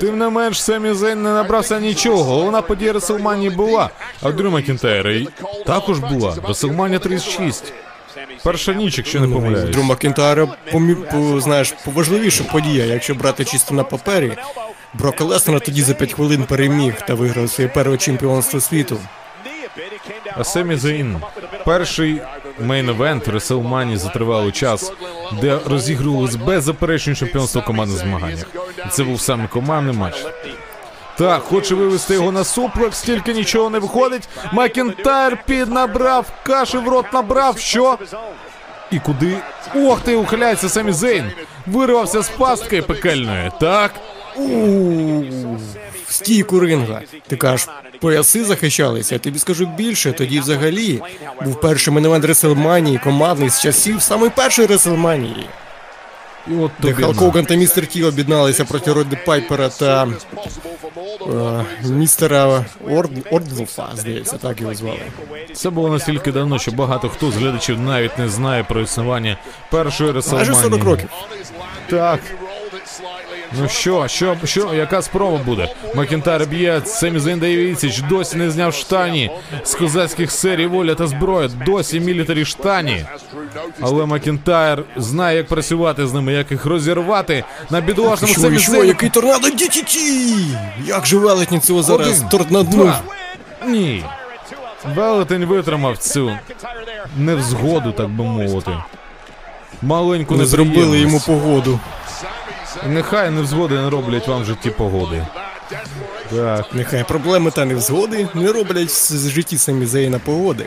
Тим 0.00 0.18
не 0.18 0.28
менш, 0.28 0.62
Семі 0.62 0.94
Зейн 0.94 1.22
не 1.22 1.32
набрався 1.32 1.80
нічого. 1.80 2.24
Головна 2.24 2.62
подія 2.62 2.92
Реселманії 2.92 3.50
була, 3.50 3.90
а 4.22 4.32
Дрю 4.32 4.50
Макінтайра 4.50 5.26
також 5.66 5.98
була. 5.98 6.36
Реслманія 6.48 6.98
36. 6.98 7.72
Перша 8.44 8.72
ніч, 8.72 8.98
якщо 8.98 9.20
не 9.20 9.26
Дрю 9.26 9.36
помиляюсь. 9.36 9.76
Макінтайра, 9.76 10.48
помі... 10.72 10.94
по, 10.94 11.40
знаєш, 11.40 11.74
поважливіша 11.84 12.44
подія, 12.44 12.84
якщо 12.84 13.14
брати 13.14 13.44
чисто 13.44 13.74
на 13.74 13.84
папері. 13.84 14.32
Брока 14.94 15.24
Леснера 15.24 15.60
тоді 15.60 15.82
за 15.82 15.94
5 15.94 16.12
хвилин 16.12 16.44
переміг 16.44 16.94
та 17.06 17.14
виграв 17.14 17.50
своє 17.50 17.68
перше 17.68 17.96
чемпіонство 17.96 18.60
світу. 18.60 18.98
А 20.36 20.44
Семі 20.44 20.76
Зейн 20.76 21.16
перший 21.64 22.20
мейн-евент 22.60 23.30
Реслманії 23.30 23.96
за 23.96 24.08
тривалий 24.08 24.52
час, 24.52 24.92
де 25.40 25.58
розігрувалось 25.66 26.34
беззаперечне 26.34 27.14
чемпіонство 27.14 27.60
в 27.60 27.64
командних 27.64 27.98
змаганнях. 27.98 28.46
Це 28.90 29.04
був 29.04 29.20
саме 29.20 29.48
командний 29.48 29.96
матч. 29.96 30.26
Так, 31.18 31.42
хоче 31.42 31.74
вивести 31.74 32.14
його 32.14 32.32
на 32.32 32.44
суплекс, 32.44 33.02
тільки 33.02 33.32
нічого 33.34 33.70
не 33.70 33.78
виходить. 33.78 34.28
Макінтайр 34.52 35.38
піднабрав, 35.46 36.26
каші 36.42 36.78
в 36.78 36.88
рот 36.88 37.12
набрав. 37.12 37.58
Що? 37.58 37.98
І 38.90 38.98
куди? 38.98 39.36
Ох 39.76 40.00
ти, 40.00 40.16
ухиляється 40.16 40.68
Семі 40.68 40.92
Зейн. 40.92 41.30
Вирвався 41.66 42.22
з 42.22 42.28
пастки 42.28 42.82
пекельної. 42.82 43.50
Так. 43.60 43.92
В 46.08 46.12
стійку 46.12 46.60
ринга. 46.60 47.00
Ти 47.28 47.36
кажеш, 47.36 47.68
пояси 48.00 48.44
захищалися. 48.44 49.14
Я 49.14 49.18
тобі 49.18 49.38
скажу 49.38 49.66
більше. 49.66 50.12
Тоді 50.12 50.40
взагалі 50.40 51.02
був 51.44 51.60
перший 51.60 51.94
main 51.94 52.07
event 52.07 52.24
Реселманії, 52.24 52.98
командний 53.04 53.50
з 53.50 53.60
часів 53.60 54.02
самої 54.02 54.30
першої 54.30 54.68
Реселманії. 54.68 55.46
І 56.48 56.54
от 56.54 56.70
Де 56.82 56.88
тобі. 56.90 57.02
Халк 57.02 57.14
на. 57.14 57.20
Хоган 57.20 57.46
та 57.46 57.54
містер 57.54 57.86
Ті 57.86 58.04
об'єдналися 58.04 58.64
проти 58.64 58.92
Роді 58.92 59.18
Пайпера 59.26 59.68
та 59.68 60.08
е, 61.30 61.64
містера 61.84 62.64
Орд... 62.90 63.10
Орндорфа, 63.30 63.88
здається, 63.94 64.38
так 64.38 64.60
його 64.60 64.74
звали. 64.74 65.00
Це 65.54 65.70
було 65.70 65.88
настільки 65.88 66.32
давно, 66.32 66.58
що 66.58 66.72
багато 66.72 67.08
хто 67.08 67.30
з 67.30 67.34
глядачів 67.34 67.80
навіть 67.80 68.18
не 68.18 68.28
знає 68.28 68.64
про 68.64 68.80
існування 68.80 69.38
першої 69.70 70.12
Майже 70.12 70.16
Реселманії. 70.16 70.62
40 70.62 70.84
років. 70.84 71.08
Так. 71.90 72.20
Ну 73.60 73.68
що, 73.68 74.08
що, 74.08 74.36
що, 74.44 74.74
яка 74.74 75.02
спроба 75.02 75.38
буде? 75.38 75.74
Макінтайр 75.94 76.46
б'є, 76.46 76.82
Семі 76.84 77.18
Зейн 77.18 77.38
дає 77.38 77.76
досі 78.08 78.36
не 78.36 78.50
зняв 78.50 78.74
штані 78.74 79.30
з 79.64 79.74
козацьких 79.74 80.30
серій 80.30 80.66
воля 80.66 80.94
та 80.94 81.06
зброя, 81.06 81.48
досі 81.66 82.00
мілітарі 82.00 82.44
штані. 82.44 83.04
Але 83.80 84.06
Макінтайр 84.06 84.84
знає, 84.96 85.36
як 85.36 85.46
працювати 85.46 86.06
з 86.06 86.12
ними, 86.12 86.32
як 86.32 86.50
їх 86.50 86.66
розірвати 86.66 87.44
на 87.70 87.80
бідолашному 87.80 88.58
що, 88.58 88.84
який 88.84 89.08
tornado 89.08 89.48
DDT! 89.48 89.96
Як 90.86 91.06
же 91.06 91.16
велетні 91.16 91.60
цього 91.60 91.82
зараз 91.82 92.24
торнаднув? 92.30 92.92
Ні. 93.66 94.04
Велетень 94.94 95.44
витримав 95.44 95.98
цю 95.98 96.38
невзгоду, 97.18 97.92
так 97.92 98.08
би 98.08 98.24
мовити. 98.24 98.70
Маленьку 99.82 100.36
Не 100.36 100.44
зробили 100.44 100.98
йому 100.98 101.20
погоду. 101.20 101.80
Нехай 102.86 103.30
невзгоди 103.30 103.74
не 103.74 103.90
роблять 103.90 104.28
вам 104.28 104.42
в 104.42 104.44
житті 104.44 104.70
погоди. 104.70 105.26
Так, 106.30 106.66
Нехай 106.74 107.04
проблеми 107.04 107.50
та 107.50 107.64
невзгоди 107.64 108.28
не 108.34 108.52
роблять 108.52 108.88
в 108.90 109.28
житті 109.28 109.58
самі 109.58 109.86
Зейна 109.86 110.18
погоди. 110.18 110.66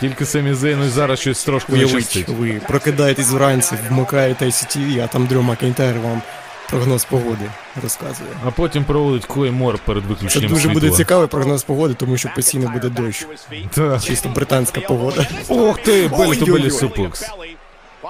тільки 0.00 0.26
самі 0.26 0.54
Зейну 0.54 0.88
зараз 0.88 1.18
щось 1.20 1.44
трошки 1.44 1.72
не 1.72 1.78
Уявіть, 1.78 2.10
щастить. 2.10 2.28
ви 2.28 2.60
прокидаєтесь 2.68 3.30
вранці, 3.30 3.74
вмикаєте 3.90 4.44
ICTV, 4.46 5.04
а 5.04 5.06
там 5.06 5.26
Дрю 5.26 5.42
Макентайр 5.42 5.98
вам 5.98 6.22
прогноз 6.70 7.04
погоди 7.04 7.50
розказує. 7.82 8.28
А 8.46 8.50
потім 8.50 8.84
проводить 8.84 9.26
клеймор 9.26 9.78
перед 9.78 10.02
Це 10.28 10.40
дуже 10.40 10.56
світла. 10.56 10.72
буде 10.72 10.90
цікавий 10.90 11.28
прогноз 11.28 11.62
погоди, 11.62 11.94
тому 11.94 12.16
що 12.16 12.30
постійно 12.34 12.70
буде 12.70 12.88
дощ. 12.88 13.26
Так. 13.74 14.02
Чисто 14.02 14.28
британська 14.28 14.80
погода. 14.80 15.26
Ох 15.48 15.78
ти, 15.78 16.08
belly 16.08 16.36
to 16.36 16.46
belly 16.46 16.70
суплекс. 16.70 17.24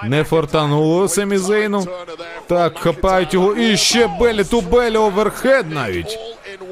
Не 0.09 0.25
фортануло 0.25 1.09
Семі 1.09 1.39
Зейну. 1.39 1.87
Так, 2.47 2.79
хапають 2.79 3.35
його. 3.35 3.55
І 3.55 3.77
ще 3.77 4.07
belly 4.07 4.45
to 4.45 4.61
belly 4.61 4.97
overhead 4.97 5.71
навіть. 5.71 6.19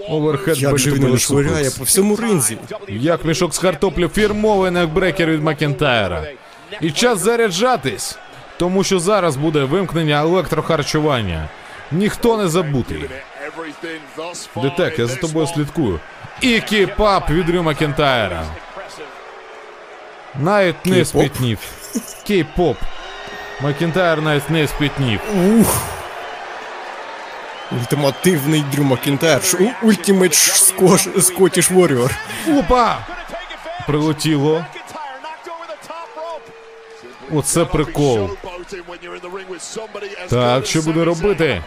Overhead 0.09 0.59
Як 0.59 0.79
же 0.79 1.19
швиряє 1.19 1.71
по 1.79 1.85
всьому 1.85 2.17
ринзі. 2.17 2.59
Як 2.89 3.25
мішок 3.25 3.55
з 3.55 3.59
картоплі 3.59 4.09
фірмовий 4.09 4.71
neckbreaker 4.71 5.31
від 5.31 5.43
Макентайра. 5.43 6.27
І 6.81 6.91
час 6.91 7.19
заряджатись, 7.19 8.19
тому 8.57 8.85
що 8.85 8.99
зараз 8.99 9.37
буде 9.37 9.65
вимкнення 9.65 10.21
електрохарчування. 10.21 11.49
Ніхто 11.93 12.37
не 12.37 12.49
забутий. 12.49 13.05
ДТЕК, 14.57 14.99
я 14.99 15.07
за 15.07 15.17
тобою 15.17 15.47
слідкую. 15.47 16.01
І 16.41 16.61
kip-up 16.61 17.31
від 17.31 17.47
Дрю 17.47 17.63
Макентайра. 17.63 18.45
Навіть 20.41 20.87
не 20.87 21.05
спітнів. 21.05 21.59
Kip-up. 22.29 22.77
Макентайр 23.63 24.23
навіть 24.23 24.51
не 24.51 24.69
спітнів. 24.69 25.21
Ух. 25.61 25.77
Ультимативний 27.73 28.65
Дрю 28.73 28.85
у- 29.61 29.87
Ultimate 29.87 30.35
Scottish 31.21 31.71
Warrior. 31.71 32.11
Опа! 32.59 32.99
Прилетіло. 33.87 34.65
Оце 37.33 37.65
прикол. 37.65 38.31
Так, 40.31 40.67
що 40.67 40.83
буде 40.83 41.05
робити? 41.05 41.63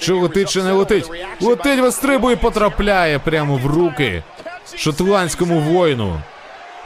Чи 0.00 0.12
летить, 0.12 0.50
чи 0.50 0.62
не 0.62 0.72
летить? 0.72 1.10
Летить, 1.40 1.80
вистрибує 1.80 2.34
і 2.34 2.38
потрапляє 2.38 3.18
прямо 3.18 3.56
в 3.56 3.66
руки 3.66 4.22
шотландському 4.76 5.60
воїну. 5.60 6.20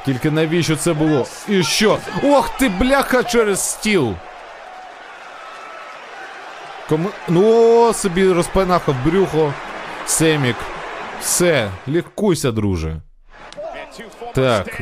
Тільки 0.07 0.31
навіщо 0.31 0.77
це 0.77 0.93
було? 0.93 1.27
І 1.49 1.63
що? 1.63 1.99
Ох 2.25 2.49
ти, 2.59 2.69
бляха, 2.69 3.23
через 3.23 3.71
стіл. 3.71 4.15
Кому... 6.89 7.09
Ну, 7.29 7.43
о, 7.89 7.93
собі 7.93 8.33
розпанахав 8.33 8.95
брюхо. 9.05 9.53
Семік. 10.07 10.57
Все, 11.21 11.71
лікуйся, 11.89 12.53
друже. 12.53 12.97
Так. 14.35 14.81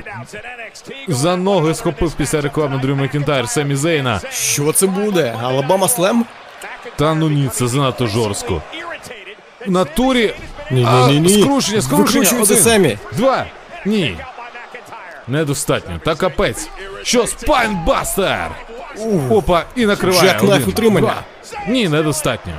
За 1.08 1.36
ноги 1.36 1.74
схопив 1.74 2.12
після 2.12 2.40
реклами 2.40 2.78
Дрю 2.78 2.96
Макінтайр 2.96 3.48
Семі 3.48 3.74
Зейна. 3.76 4.20
Що 4.30 4.72
це 4.72 4.86
буде? 4.86 5.34
Alabama 5.42 5.88
Slam? 5.88 6.24
Та 6.96 7.14
ну 7.14 7.28
ні, 7.28 7.48
це 7.48 7.66
занадто 7.66 8.06
жорстко. 8.06 8.62
В 9.66 9.70
натурі. 9.70 10.34
Ні, 10.70 10.86
А, 10.88 11.06
ні, 11.08 11.20
ні, 11.20 11.36
ні. 11.36 11.42
скручення, 11.42 11.82
скручення. 11.82 12.20
Викручується 12.20 12.54
Один. 12.54 12.64
Семі. 12.64 12.98
Два. 13.12 13.46
Ні. 13.86 14.16
Недостатньо. 15.28 16.00
Та 16.04 16.14
капець. 16.14 16.68
Що, 17.02 17.26
spinebuster? 17.26 18.50
Опа, 19.30 19.64
і 19.76 19.86
накриває. 19.86 20.20
Jackknife 20.30 20.68
утримання. 20.68 21.06
два. 21.06 21.22
Ні, 21.68 21.88
недостатньо. 21.88 22.52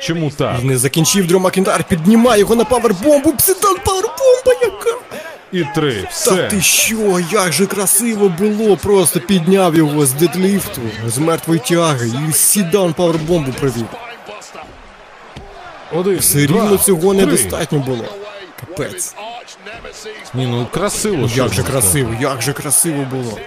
Чому 0.00 0.30
так? 0.30 0.62
Не 0.62 0.78
закінчив 0.78 1.26
Дрю 1.26 1.40
Макентайр, 1.40 1.84
піднімає 1.84 2.40
його 2.40 2.54
на 2.54 2.64
павербомбу. 2.64 3.32
Sit-down 3.32 3.76
павербомба 3.84 4.52
яка! 4.62 4.98
І 5.52 5.64
три. 5.74 6.08
Та 6.24 6.48
ти 6.48 6.60
що, 6.60 7.20
як 7.32 7.52
же 7.52 7.66
красиво 7.66 8.28
було, 8.28 8.76
просто 8.76 9.20
підняв 9.20 9.76
його 9.76 10.06
з 10.06 10.12
дедліфту, 10.12 10.80
з 11.06 11.18
мертвої 11.18 11.60
тяги 11.60 12.10
і 12.28 12.32
sit-down 12.32 12.92
павербомбу 12.92 13.52
провів. 13.52 13.86
Один. 15.92 16.18
Все 16.18 16.46
два, 16.46 16.56
рівно 16.64 16.76
цього 16.78 17.14
три. 17.14 17.26
недостатньо 17.26 17.78
було. 17.78 18.04
Капець. 18.60 19.14
Ні, 20.34 20.46
ну 20.46 20.66
красиво. 20.74 21.28
що 21.28 21.42
Як 21.42 21.52
же 21.52 21.62
це. 21.62 21.68
красиво, 21.70 22.14
як 22.20 22.42
же 22.42 22.52
красиво 22.52 23.06
було. 23.10 23.38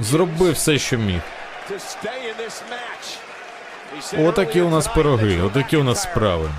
Зробив 0.00 0.52
все, 0.52 0.78
що 0.78 0.98
міг. 0.98 1.20
Отакі 4.18 4.60
у 4.60 4.68
нас 4.70 4.86
пироги, 4.88 5.40
отакі 5.42 5.76
у 5.76 5.84
нас 5.84 6.02
справи. 6.02 6.50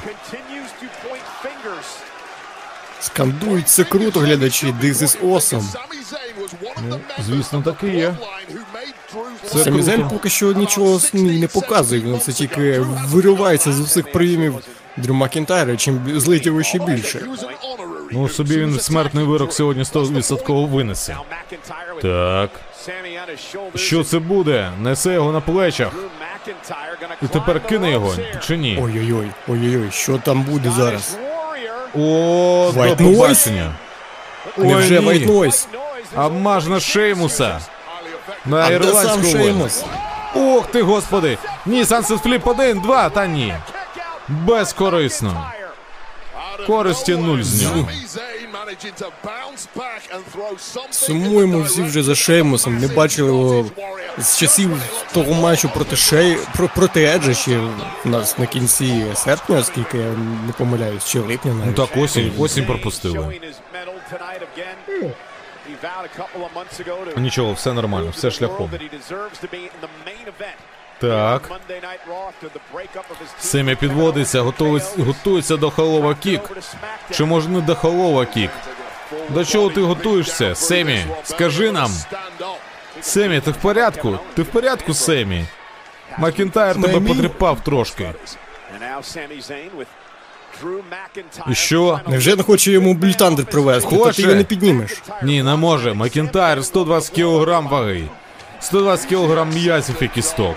Скандують 3.00 3.70
це 3.70 3.84
круто, 3.84 4.20
глядачі. 4.20 4.68
This 4.82 4.94
is 4.94 5.22
awesome. 5.22 5.64
Звісно, 7.26 7.62
так 7.66 7.76
і 7.84 7.88
є. 7.88 8.16
Це 9.46 9.64
Самізель 9.64 9.94
круто. 9.98 10.10
поки 10.10 10.30
що 10.30 10.54
нічого 10.54 10.96
с- 11.00 11.14
не 11.14 11.48
показує, 11.48 12.02
він 12.02 12.20
це 12.20 12.32
тільки 12.32 12.80
виривається 13.08 13.72
з 13.74 13.80
усіх 13.80 14.12
прийомів 14.12 14.56
Дрю 14.98 15.14
Макінтайра, 15.14 15.78
чим 15.78 16.20
злить 16.20 16.46
його 16.46 16.64
ще 16.64 16.80
більше. 16.80 17.26
Ну, 18.14 18.30
собі 18.30 18.58
він 18.58 18.80
смертний 18.80 19.26
вирок 19.26 19.54
сьогодні 19.54 19.84
100% 19.84 20.70
винесе. 20.70 21.18
Так. 22.02 22.50
Що 23.76 24.04
це 24.04 24.20
буде? 24.20 24.72
Несе 24.82 25.14
його 25.14 25.32
на 25.32 25.42
плечах. 25.42 25.92
І 27.22 27.28
тепер 27.28 27.68
кине 27.68 27.92
його 27.92 28.16
чи 28.42 28.58
ні? 28.58 28.80
Ой-ой-ой, 28.82 29.28
ой-ой-ой, 29.48 29.92
що 29.92 30.18
там 30.18 30.42
буде 30.42 30.72
зараз? 30.78 31.18
О, 31.96 32.72
до 32.76 32.96
побачення. 32.96 33.72
Невже 34.58 35.00
ні. 35.00 35.08
White 35.08 36.70
на 36.70 36.80
Шеймуса. 36.80 37.60
На 38.46 38.70
ірландську. 38.70 39.24
Шеймус? 39.24 39.84
Ох 40.36 40.68
ти, 40.68 40.82
господи! 40.82 41.38
Ні, 41.66 41.86
Сансет 41.86 42.20
Фліп 42.20 42.48
1, 42.48 42.80
2, 42.80 43.10
та 43.10 43.28
ні. 43.28 43.54
Безкорисно. 44.28 45.52
Користі 46.68 47.16
нуль 47.16 47.42
з 47.42 47.62
нього. 47.62 47.90
Сумуємо 50.92 51.62
всі 51.62 51.82
вже 51.84 52.04
за 52.04 52.16
Шеймусом, 52.16 52.78
не 52.78 52.88
бачили 52.88 53.28
його 53.28 53.66
з 54.18 54.38
часів 54.38 54.82
того 55.14 55.34
матчу 55.34 55.70
проти 55.70 55.96
Шей... 55.96 56.38
про... 56.56 56.70
проти 56.76 57.04
Еджа 57.04 57.34
ще 57.34 57.60
у 58.06 58.10
нас 58.10 58.38
на 58.38 58.46
кінці 58.46 59.06
серпня, 59.16 59.58
оскільки 59.60 59.98
я 59.98 60.12
не 60.48 60.54
помиляюсь, 60.58 61.08
чи 61.08 61.20
липня 61.20 61.54
навіть. 61.54 61.78
Ну 61.78 61.88
так 61.88 61.98
осінь, 61.98 62.32
осінь 62.40 62.66
пропустили. 62.66 63.40
Нічого, 67.18 67.54
все 67.54 67.74
нормально, 67.74 68.10
все 68.10 68.32
шляхом. 68.32 68.72
Так. 71.04 71.52
Семі 73.40 73.76
підводиться, 73.76 74.42
готується 74.98 75.58
до 75.58 75.70
Helluva 75.70 76.16
Kick. 76.16 76.42
Чи 77.12 77.26
може 77.26 77.50
не 77.50 77.62
до 77.62 77.76
Helluva 77.76 78.26
Kick? 78.26 78.50
До 79.30 79.46
чого 79.46 79.70
ти 79.70 79.82
готуєшся, 79.82 80.56
Семі? 80.56 81.06
Скажи 81.24 81.72
нам. 81.72 81.92
Семі, 83.02 83.42
ти 83.42 83.52
в 83.52 83.56
порядку? 83.56 84.20
Ти 84.34 84.42
в 84.42 84.46
порядку, 84.46 84.94
Семі? 84.94 85.46
Макінтайр 86.18 86.76
тебе 86.76 86.94
Семі? 86.94 87.08
потріпав 87.08 87.60
трошки. 87.64 88.10
І 91.50 91.56
що? 91.56 92.00
Невже 92.08 92.36
не 92.36 92.44
хоче 92.44 92.72
йому 92.72 92.94
Блютандер 92.94 93.46
провести? 93.46 93.98
Та 93.98 94.12
ти 94.12 94.22
його 94.22 94.36
не 94.36 94.44
піднімеш. 94.44 95.02
Ні, 95.24 95.44
не 95.44 95.56
може. 95.56 95.94
Макінтайр 95.94 96.66
120 96.66 97.16
кг 97.16 97.60
ваги. 97.60 98.08
120 98.64 99.10
кг 99.10 99.46
м'язів 99.46 99.96
і 100.02 100.08
кісток. 100.08 100.56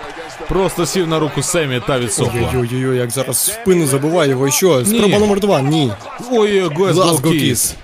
Просто 0.49 0.87
сів 0.87 1.09
на 1.09 1.19
руку 1.19 1.43
Семі 1.43 1.81
та 1.87 1.99
відсохла. 1.99 2.51
Ой-ой-ой, 2.55 2.97
як 2.99 3.11
зараз 3.11 3.37
в 3.37 3.53
спину 3.53 3.87
забиває 3.87 4.31
його. 4.31 4.49
І 4.49 4.53
що? 4.53 4.85
Спроба 4.85 5.19
номер 5.19 5.41
два. 5.41 5.61
Ні. 5.61 5.93
Ой, 6.31 6.63
Kiss. 6.65 7.21
Kiss. 7.23 7.75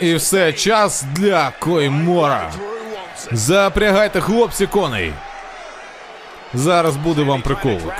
І 0.00 0.14
все, 0.14 0.52
час 0.52 1.04
для 1.14 1.52
Клеймора. 1.58 2.50
Запрягайте, 3.32 4.20
хлопці, 4.20 4.66
коней. 4.66 5.12
Зараз 6.54 6.96
буде 6.96 7.22
вам 7.22 7.42
приколок. 7.42 7.92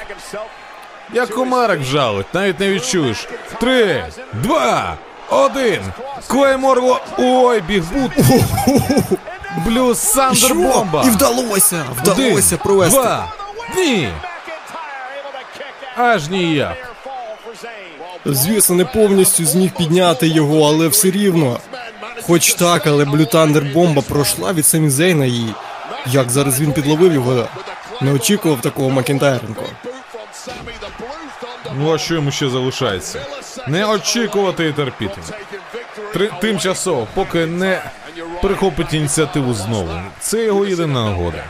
Як 1.12 1.29
комарик 1.31 1.81
вжалить, 1.81 2.26
навіть 2.35 2.61
не 2.61 2.70
відчуєш. 2.70 3.29
Три, 3.61 4.05
два, 4.33 4.96
один. 5.31 5.81
Клеймор... 6.26 6.83
ло- 6.83 7.00
Ой, 7.18 7.61
бігбут. 7.61 8.11
Блюз 9.56 9.98
Сандер 9.98 10.54
бомба. 10.54 11.02
І 11.06 11.10
вдалося! 11.10 11.84
Вдалося 12.02 12.54
Один, 12.54 12.58
провести. 12.58 13.00
Два. 13.00 13.32
Ні. 13.76 14.08
Аж 15.96 16.28
ніяк. 16.28 16.76
Звісно, 18.24 18.76
не 18.76 18.84
повністю 18.84 19.44
зміг 19.44 19.70
підняти 19.78 20.28
його, 20.28 20.68
але 20.68 20.88
все 20.88 21.10
рівно. 21.10 21.60
Хоч 22.26 22.54
так, 22.54 22.86
але 22.86 23.04
Блю 23.04 23.26
Тандер 23.26 23.64
бомба 23.64 24.02
пройшла 24.02 24.52
від 24.52 24.66
Самі 24.66 24.90
Зейна 24.90 25.24
і 25.24 25.44
як 26.06 26.30
зараз 26.30 26.60
він 26.60 26.72
підловив 26.72 27.12
його, 27.12 27.48
не 28.00 28.12
очікував 28.12 28.60
такого 28.60 28.90
Макентайренко. 28.90 29.62
Ну 31.74 31.94
а 31.94 31.98
що 31.98 32.14
йому 32.14 32.30
ще 32.30 32.48
залишається? 32.48 33.26
Не 33.66 33.84
очікувати 33.86 34.66
і 34.68 34.72
терпіти. 34.72 35.20
Три, 36.12 36.30
тимчасово, 36.40 37.06
поки 37.14 37.46
не 37.46 37.82
перехопить 38.42 38.94
ініціативу 38.94 39.55
знову. 39.55 39.90
Це 40.20 40.44
його 40.44 40.66
єдина 40.66 41.05
нагода. 41.05 41.44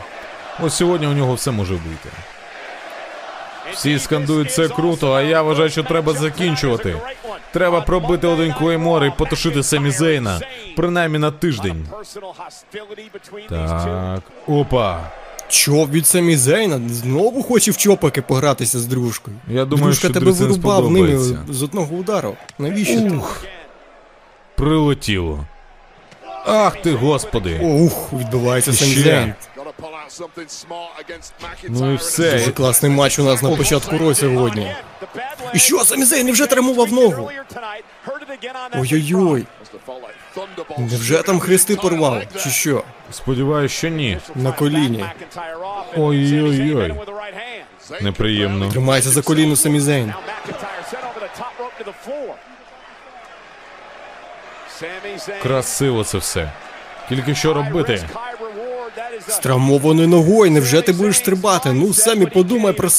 Ось 0.63 0.73
сьогодні 0.73 1.07
у 1.07 1.13
нього 1.13 1.33
все 1.33 1.51
може 1.51 1.73
вийти. 1.73 2.09
Всі 3.73 3.99
скандують 3.99 4.51
це 4.53 4.67
круто, 4.67 5.13
а 5.13 5.21
я 5.21 5.41
вважаю, 5.41 5.69
що 5.69 5.83
треба 5.83 6.13
закінчувати. 6.13 6.95
Треба 7.53 7.81
пробити 7.81 8.27
один 8.27 8.53
клеймор 8.53 9.05
і 9.05 9.11
потушити 9.17 9.63
Семі 9.63 9.91
Зейна, 9.91 10.39
принаймні 10.75 11.17
на 11.17 11.31
тиждень. 11.31 11.87
Так, 13.49 14.21
опа. 14.47 14.99
Чоп 15.47 15.89
від 15.89 16.07
Самі 16.07 16.37
Зейна 16.37 16.81
знову 16.89 17.43
хоче 17.43 17.71
в 17.71 17.77
чопаки 17.77 18.21
погратися 18.21 18.79
з 18.79 18.85
дружкою. 18.85 19.37
Я 19.47 19.65
думаю, 19.65 19.85
Дружка 19.85 20.07
що 20.07 20.13
тебе 20.13 20.31
вирубав 20.31 20.91
ними 20.91 21.17
з 21.49 21.63
одного 21.63 21.95
удару. 21.95 22.35
Навіщо? 22.59 23.01
ти? 23.01 23.09
Ух. 23.09 23.43
Прилетіло. 24.55 25.45
Ах 26.45 26.81
ти, 26.81 26.91
господи. 26.91 27.59
Ух, 27.63 28.13
відбувається 28.13 28.73
Самі 28.73 28.95
Ну 31.69 31.93
і 31.93 31.95
все. 31.95 32.31
Дуже 32.31 32.51
класний 32.51 32.91
матч 32.91 33.19
у 33.19 33.23
нас 33.23 33.41
на 33.41 33.55
початку 33.55 33.97
року 33.97 34.15
сьогодні. 34.15 34.75
І 35.53 35.59
що, 35.59 35.85
Самі 35.85 36.03
Зейн 36.03 36.25
невже 36.25 36.47
травмував 36.47 36.93
ногу? 36.93 37.31
Ой-ой-ой. 38.73 39.45
Невже 40.77 41.23
там 41.23 41.39
хрести 41.39 41.75
порвав? 41.75 42.23
Чи 42.43 42.49
що? 42.49 42.83
Сподіваюсь, 43.11 43.71
що 43.71 43.89
ні. 43.89 44.17
На 44.35 44.51
коліні. 44.51 45.05
Ой-ой-ой. 45.97 46.93
Неприємно. 48.01 48.69
Тримайся 48.71 49.09
за 49.09 49.21
коліно 49.21 49.55
Самі 49.55 49.79
Зейн. 49.79 50.13
Красиво 55.41 56.03
це 56.03 56.17
все. 56.17 56.51
Тільки 57.09 57.35
що 57.35 57.53
робити? 57.53 58.03
З 59.27 59.37
травмованою 59.37 60.07
ногою, 60.07 60.51
невже 60.51 60.81
ти 60.81 60.91
будеш 60.91 61.17
стрибати? 61.17 61.73
Ну, 61.73 61.93
самі 61.93 62.25
подумай 62.25 62.73
про... 62.73 62.89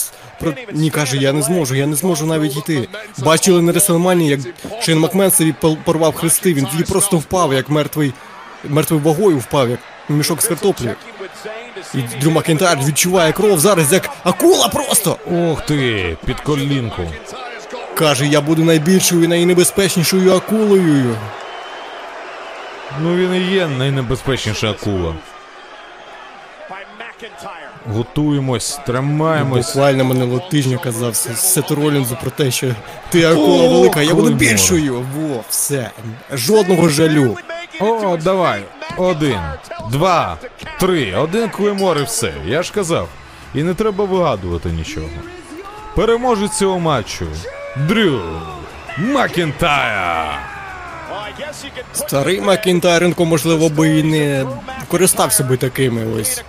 про... 0.41 0.53
Ні, 0.73 0.91
каже, 0.91 1.17
я 1.17 1.33
не 1.33 1.43
зможу, 1.43 1.75
я 1.75 1.87
не 1.87 1.97
зможу 1.97 2.27
навіть 2.27 2.57
йти. 2.57 2.89
Бачили 3.19 3.63
на 3.63 3.73
Реселманії, 3.73 4.29
як 4.29 4.41
Шейн 4.83 4.99
Макмен 4.99 5.31
собі 5.31 5.55
порвав 5.85 6.15
хрести, 6.15 6.55
він 6.55 6.67
тоді 6.67 6.85
просто 6.85 7.17
впав, 7.17 7.53
як 7.53 7.69
мертвий, 7.71 8.13
мертвою 8.65 9.03
вагою 9.03 9.39
впав, 9.39 9.71
як 9.71 9.79
мішок 10.09 10.43
з 10.43 10.47
картоплею. 10.49 10.95
І 11.95 11.99
Дрю 12.21 12.31
Макентайр 12.31 12.79
відчуває 12.79 13.33
кров 13.33 13.61
зараз, 13.61 13.93
як 13.93 14.11
акула 14.25 14.69
просто! 14.69 15.17
Ох 15.33 15.67
ти, 15.67 16.17
під 16.27 16.41
колінку. 16.41 17.03
Каже, 17.95 18.27
я 18.27 18.41
буду 18.41 18.65
найбільшою 18.65 19.25
і 19.25 19.29
найнебезпечнішою 19.29 20.35
акулою. 20.35 21.17
Ну 23.01 23.17
він 23.17 23.35
і 23.35 23.41
є 23.55 23.67
найнебезпечніша 23.67 24.71
акула. 24.71 25.15
Готуємось, 27.87 28.81
тримаємось. 28.87 29.67
Буквально 29.67 30.05
минулого 30.05 30.49
тижня 30.51 30.79
казав 30.79 31.17
Се- 31.17 31.35
Сету 31.35 31.75
Ролінзу 31.75 32.17
про 32.23 32.31
те, 32.31 32.51
що 32.51 32.67
ти 33.11 33.25
акула 33.25 33.69
велика, 33.69 34.03
я 34.03 34.15
буду 34.15 34.31
більшою. 34.31 35.07
Во, 35.17 35.45
все. 35.49 35.91
Жодного 36.33 36.89
жалю. 36.89 37.37
О, 37.81 38.17
давай. 38.17 38.63
Один, 38.97 39.41
два, 39.91 40.37
три. 40.81 41.15
Один 41.15 41.49
клеймор 41.49 41.99
і 41.99 42.03
все. 42.03 42.33
Я 42.47 42.63
ж 42.63 42.73
казав. 42.73 43.09
І 43.55 43.63
не 43.63 43.75
треба 43.75 44.05
вигадувати 44.05 44.69
нічого. 44.69 45.07
Переможець 45.97 46.59
цього 46.59 46.79
матчу. 46.79 47.27
Дрю 47.77 48.21
Макінтайр. 48.99 50.52
Старий 51.95 52.41
Макінтайренко, 52.41 53.25
можливо, 53.25 53.69
би 53.69 53.99
і 53.99 54.03
не 54.03 54.47
користався 54.89 55.45
би 55.45 55.57
такими 55.57 56.21
ось 56.21 56.43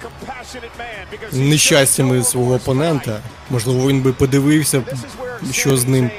нещастями 1.31 2.23
свого 2.23 2.53
опонента. 2.55 3.19
Можливо, 3.49 3.87
він 3.87 4.01
би 4.01 4.13
подивився, 4.13 4.81
що 5.51 5.77
з 5.77 5.87
ним 5.87 6.11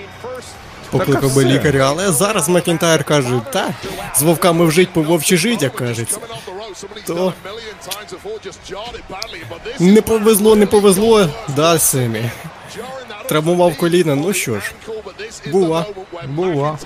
покликав 0.91 1.35
би 1.35 1.45
лікаря, 1.45 1.87
але 1.89 2.13
зараз 2.13 2.49
Макінтайр 2.49 3.05
каже, 3.05 3.41
так, 3.53 3.71
з 4.17 4.23
вовками 4.23 4.67
вжить 4.67 4.93
по 4.93 5.03
вовчі 5.03 5.37
жить, 5.37 5.63
як 5.63 5.75
кажеться. 5.75 6.19
То 7.07 7.33
не 9.81 10.03
повезло, 10.03 10.57
не 10.57 10.67
повезло, 10.67 11.29
да, 11.57 11.79
Семі. 11.79 12.31
Травмував 13.29 13.77
коліна, 13.77 14.15
ну 14.15 14.33
що 14.33 14.61
ж, 14.61 14.73
бува. 15.53 15.87
Бува. 16.29 16.79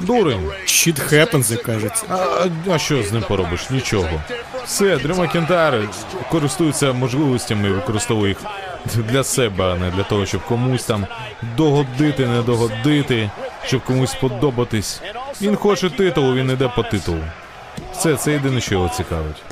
Дурень. 0.00 0.50
Shit 0.66 1.12
happens, 1.12 1.52
як 1.52 1.62
кажеться. 1.62 2.06
А, 2.08 2.46
а 2.70 2.78
що 2.78 3.02
з 3.02 3.12
ним 3.12 3.22
поробиш? 3.28 3.70
Нічого. 3.70 4.22
Все, 4.64 4.96
Дрю 4.96 5.14
Макінтайр 5.14 5.88
користується 6.30 6.92
можливостями 6.92 7.70
використовує 7.70 8.28
їх 8.28 8.38
для 8.96 9.24
себе, 9.24 9.64
а 9.64 9.74
не 9.76 9.90
для 9.90 10.02
того, 10.02 10.26
щоб 10.26 10.44
комусь 10.44 10.84
там 10.84 11.06
догодити, 11.56 12.26
не 12.26 12.42
догодити, 12.42 13.30
щоб 13.66 13.84
комусь 13.84 14.10
сподобатись. 14.10 15.00
Він 15.42 15.56
хоче 15.56 15.90
титулу, 15.90 16.34
він 16.34 16.50
іде 16.50 16.68
по 16.76 16.82
титулу. 16.82 17.22
Все, 17.92 18.16
це 18.16 18.32
єдине, 18.32 18.60
що 18.60 18.74
його 18.74 18.88
цікавить. 18.88 19.42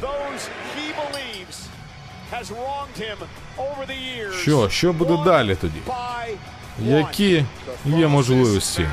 Що, 4.42 4.68
що 4.68 4.92
буде 4.92 5.18
далі 5.24 5.56
тоді? 5.60 5.78
Які 6.84 7.44
є 7.86 8.08
можливості? 8.08 8.86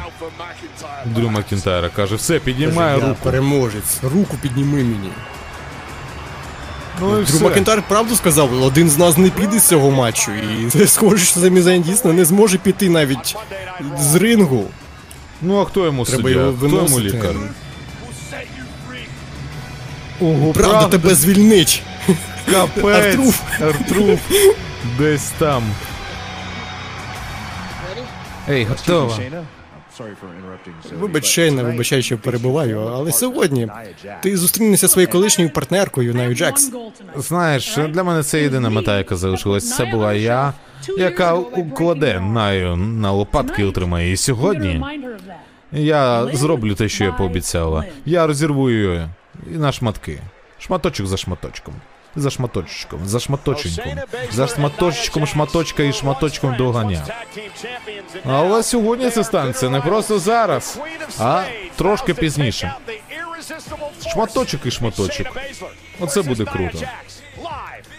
Дрю 1.06 1.30
Макінтайр 1.30 1.90
каже, 1.90 2.16
все, 2.16 2.40
піднімає 2.40 2.96
руку. 3.00 3.16
переможець, 3.24 3.98
руку 4.04 4.38
підніми 4.42 4.78
мені. 4.84 5.10
Ну 7.02 7.12
і 7.20 7.24
Дрю 7.26 7.36
все. 7.36 7.44
Макентар 7.44 7.84
правду 7.88 8.16
сказав, 8.16 8.64
один 8.64 8.90
з 8.90 8.98
нас 8.98 9.18
не 9.18 9.30
піде 9.30 9.60
з 9.60 9.68
цього 9.68 9.92
матчу. 9.92 10.32
І 10.32 10.70
це 10.70 10.88
схоже, 10.88 11.26
що 11.26 11.40
Самі 11.40 11.62
Зайн 11.62 11.82
дійсно 11.82 12.14
не 12.14 12.26
зможе 12.26 12.58
піти 12.58 12.90
навіть 12.90 13.36
з 14.00 14.16
рингу. 14.16 14.66
Ну 15.42 15.62
а 15.62 15.66
хто 15.66 15.86
йому 15.86 16.06
Треба 16.06 16.24
суддя? 16.24 16.40
його 16.40 16.54
Хто 16.58 16.66
йому 16.66 16.78
виносити. 16.78 17.02
лікар? 17.18 17.36
Ого, 20.22 20.54
Правда 20.54 20.88
тебе 20.88 21.16
звільнить. 21.16 21.84
Капець. 22.52 22.86
Артруф. 23.06 23.42
Артруф. 23.62 24.20
Десь 25.00 25.32
там. 25.40 25.64
Ей, 28.50 28.66
готова. 28.66 29.20
Вибач, 31.00 31.26
Шейна, 31.26 31.64
вибачай, 31.64 32.04
що 32.04 32.18
перебуваю, 32.18 32.80
але 32.82 33.12
сьогодні 33.12 33.68
ти 34.22 34.38
зустрінешся 34.38 34.88
своєю 34.88 35.12
колишньою 35.12 35.50
партнеркою 35.50 36.16
Наю 36.16 36.36
Джекс. 36.36 36.72
Знаєш, 37.16 37.78
для 37.90 38.04
мене 38.04 38.24
це 38.24 38.42
єдина 38.42 38.70
мета, 38.70 38.98
яка 38.98 39.16
залишилась. 39.16 39.76
Це 39.76 39.86
була 39.86 40.14
я, 40.14 40.54
яка 40.98 41.34
укладе 41.34 42.20
Наю 42.20 42.76
на 42.76 43.12
лопатки 43.12 43.62
і 43.62 43.66
утримає. 43.66 44.12
І 44.12 44.18
сьогодні 44.18 44.82
я 45.72 46.28
зроблю 46.36 46.76
те, 46.76 46.90
що 46.90 47.04
я 47.04 47.12
пообіцяла. 47.12 47.84
Я 48.06 48.28
розірву 48.28 48.70
її 48.70 49.02
на 49.48 49.72
шматки. 49.72 50.20
Шматочок 50.60 51.08
за 51.08 51.18
шматочком. 51.18 51.74
За 52.18 52.30
шматочком, 52.30 53.00
за 53.06 53.20
шматоченьком, 53.20 53.94
за 54.32 54.48
шматочком, 54.48 55.28
шматочка 55.28 55.84
і 55.84 55.94
шматочком 55.94 56.56
доганя. 56.56 57.06
Але 58.26 58.64
сьогодні 58.64 59.10
це 59.10 59.24
станеться 59.24 59.70
не 59.70 59.82
просто 59.82 60.20
зараз, 60.20 60.80
а 61.20 61.44
трошки 61.76 62.14
пізніше. 62.14 62.74
Шматочок 64.14 64.66
і 64.66 64.72
шматочок. 64.72 65.28
Оце 66.00 66.22
буде 66.22 66.46
круто. 66.46 66.80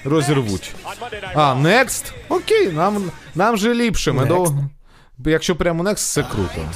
Розірвуть. 0.05 0.75
А, 1.35 1.55
next? 1.55 2.13
Окей, 2.29 2.73
нам, 2.73 3.11
нам 3.35 3.57
же 3.57 3.75
ліпше. 3.75 4.13
Ми 4.13 4.25
Next. 4.25 4.29
до... 5.19 5.31
Якщо 5.31 5.57
прямо 5.57 5.83
next, 5.85 6.13
це 6.13 6.23
круто. 6.23 6.71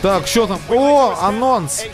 Так, 0.00 0.26
що 0.26 0.46
там? 0.46 0.58
О, 0.68 1.14
анонс! 1.22 1.86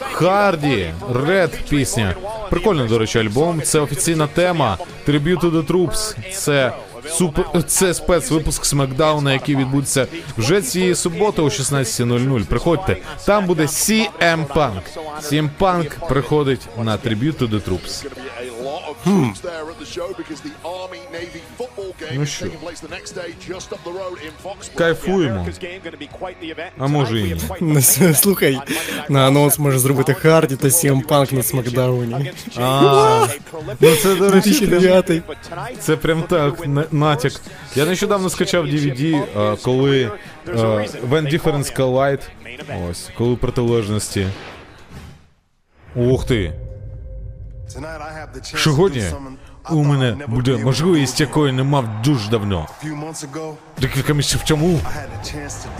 Харді, 0.00 0.92
Ред 1.14 1.50
пісня. 1.68 2.14
Прикольно, 2.50 2.86
до 2.86 2.98
речі, 2.98 3.18
альбом. 3.18 3.62
Це 3.62 3.80
офіційна 3.80 4.26
тема. 4.26 4.78
Tribute 5.08 5.40
to 5.40 5.50
the 5.50 5.66
Troops. 5.66 6.16
Це 6.34 6.72
Супер 7.10 7.62
це 7.66 7.94
спецвипуск 7.94 8.64
Смакдауна, 8.64 9.32
який 9.32 9.56
відбудеться 9.56 10.06
вже 10.38 10.62
цієї 10.62 10.94
суботи 10.94 11.42
о 11.42 11.44
16.00. 11.44 12.44
Приходьте, 12.44 12.96
там 13.24 13.46
буде 13.46 13.62
CM 13.62 14.46
Punk. 14.46 14.80
CM 15.22 15.48
Punk 15.60 16.08
приходить 16.08 16.60
на 16.84 16.96
трибют 16.96 17.42
to 17.42 17.48
the 17.50 17.68
Troops. 17.68 18.06
Hmm. 19.06 19.32
Ну 22.14 22.26
що, 22.26 22.46
кайфуємо. 24.74 25.46
А 26.78 26.86
може 26.86 27.20
і 27.20 27.36
ні. 27.60 27.82
Слухай, 28.14 28.60
на 29.08 29.26
анонс 29.26 29.58
може 29.58 29.78
зробити 29.78 30.14
Харді 30.14 30.56
та 30.56 30.68
CM 30.68 31.06
Punk 31.06 31.34
на 31.34 31.42
Смакдауні. 31.42 32.32
А, 32.56 33.26
ну 33.80 33.96
це 34.02 34.14
до 34.14 34.30
речі, 34.30 34.50
прям- 34.66 34.80
2009. 34.80 35.22
це 35.80 35.96
прям 35.96 36.22
так 36.22 36.66
на- 36.66 36.84
натяк. 36.98 37.32
Я 37.74 37.84
нещодавно 37.86 38.30
скачав 38.30 38.66
DVD, 38.66 39.22
а, 39.36 39.56
коли 39.62 40.10
а, 40.46 40.50
When 41.10 41.32
Difference 41.32 41.76
Collide. 41.76 42.20
Ось, 42.90 43.10
коли 43.18 43.36
протилежності. 43.36 44.26
Ух 45.94 46.26
ти! 46.26 46.52
Сьогодні 48.42 49.04
у 49.70 49.84
мене 49.84 50.16
буде 50.28 50.56
можливість, 50.56 51.20
якої 51.20 51.52
не 51.52 51.62
мав 51.62 52.02
дуже 52.02 52.30
давно. 52.30 52.66
Декілька 53.80 54.14
місяців 54.14 54.40
тому 54.48 54.80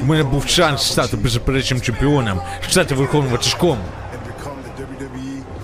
у 0.03 0.05
мене 0.05 0.23
був 0.23 0.47
шанс 0.47 0.83
стати 0.83 1.17
беззаперечним 1.17 1.81
чемпіоном, 1.81 2.41
стати 2.71 2.95
верховним 2.95 3.33
ватажком 3.33 3.79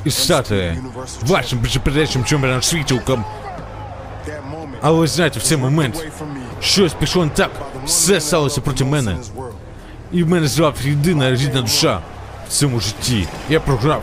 і 0.04 0.10
стати 0.10 0.78
вашим 1.22 1.58
беззаперечним 1.58 2.24
чемпіоном 2.24 2.62
світу. 2.62 3.00
Але 4.86 5.06
знаєте, 5.06 5.38
в 5.38 5.42
цей 5.42 5.58
момент 5.58 6.06
щось 6.60 6.94
пішло 6.94 7.24
не 7.24 7.30
так, 7.30 7.50
все 7.86 8.20
сталося 8.20 8.60
проти 8.60 8.84
мене. 8.84 9.16
І 10.12 10.24
в 10.24 10.28
мене 10.28 10.46
звав 10.48 10.74
єдина 10.84 11.30
рідна 11.30 11.62
душа 11.62 12.00
в 12.48 12.52
цьому 12.52 12.80
житті. 12.80 13.28
Я 13.48 13.60
програв. 13.60 14.02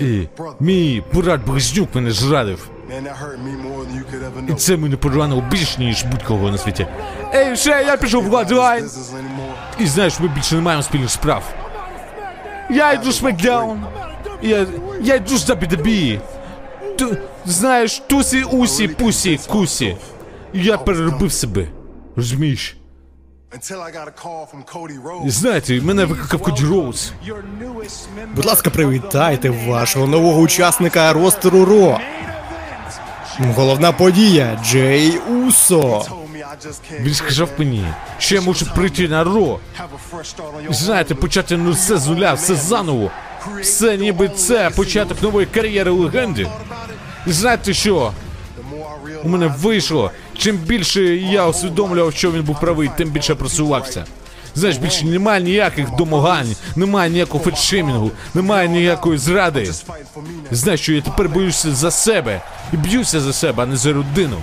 І 0.00 0.28
мій 0.60 1.02
брат 1.12 1.40
Близнюк 1.46 1.94
мене 1.94 2.10
зрадив. 2.10 2.70
І 4.48 4.54
це 4.54 4.76
мене 4.76 4.96
поранило 4.96 5.40
більше, 5.40 5.80
ніж 5.80 6.04
будь-кого 6.04 6.50
на 6.50 6.58
світі. 6.58 6.86
Ей, 7.34 7.52
все, 7.52 7.84
я 7.86 7.96
пішов 7.96 8.24
в 8.24 8.34
Bloodline. 8.34 8.98
І 9.78 9.86
знаєш, 9.86 10.20
ми 10.20 10.28
більше 10.28 10.54
не 10.54 10.60
маємо 10.60 10.82
спільних 10.82 11.10
справ. 11.10 11.42
Я 12.70 12.92
йду 12.92 13.12
смакдаун. 13.12 13.84
Я, 14.42 14.66
я 15.00 15.14
йду 15.14 15.36
з 15.36 15.50
WWE. 15.50 16.20
Знаєш, 17.46 18.02
тусі, 18.06 18.42
усі, 18.42 18.88
пусі, 18.88 19.40
кусі. 19.48 19.96
Я 20.52 20.78
переробив 20.78 21.32
себе. 21.32 21.66
Розумієш? 22.16 22.76
Знаєте, 25.26 25.80
мене 25.80 26.04
викликав 26.04 26.40
Коді 26.40 26.64
Роуз. 26.64 27.12
Будь 28.34 28.44
ласка, 28.44 28.70
привітайте 28.70 29.50
вашого 29.50 30.06
нового 30.06 30.40
учасника 30.40 31.12
ростеру 31.12 31.64
Ро. 31.64 32.00
Головна 33.38 33.92
подія 33.92 34.60
Джей 34.64 35.18
Усо. 35.18 36.06
Він 37.00 37.14
сказав 37.14 37.48
мені, 37.58 37.86
що 38.18 38.34
я 38.34 38.40
можу 38.40 38.66
прийти 38.74 39.08
на 39.08 39.24
Ро. 39.24 39.58
Знаєте, 40.70 41.14
почати 41.14 41.56
ну 41.56 41.72
все 41.72 41.98
з 41.98 42.06
нуля, 42.06 42.34
все 42.34 42.54
заново. 42.54 43.10
Все 43.60 43.96
ніби 43.96 44.28
це 44.28 44.70
початок 44.70 45.22
нової 45.22 45.46
кар'єри 45.46 45.90
легенди. 45.90 46.46
І 47.26 47.32
знаєте 47.32 47.74
що? 47.74 48.12
У 49.24 49.28
мене 49.28 49.46
вийшло. 49.46 50.10
Чим 50.38 50.56
більше 50.56 51.02
я 51.16 51.46
усвідомлював, 51.46 52.14
що 52.14 52.32
він 52.32 52.42
був 52.42 52.60
правий, 52.60 52.90
тим 52.96 53.10
більше 53.10 53.34
просувався. 53.34 54.04
Знаєш, 54.54 54.76
більше 54.76 55.06
немає 55.06 55.40
ніяких 55.42 55.90
домагань, 55.90 56.56
немає 56.76 57.10
ніякого 57.10 57.44
фетшимінгу, 57.44 58.10
немає 58.34 58.68
ніякої 58.68 59.18
зради. 59.18 59.72
Знаєш, 60.50 60.80
що 60.80 60.92
я 60.92 61.00
тепер 61.00 61.28
боюся 61.28 61.74
за 61.74 61.90
себе 61.90 62.40
і 62.72 62.76
б'юся 62.76 63.20
за 63.20 63.32
себе, 63.32 63.62
а 63.62 63.66
не 63.66 63.76
за 63.76 63.92
родину. 63.92 64.36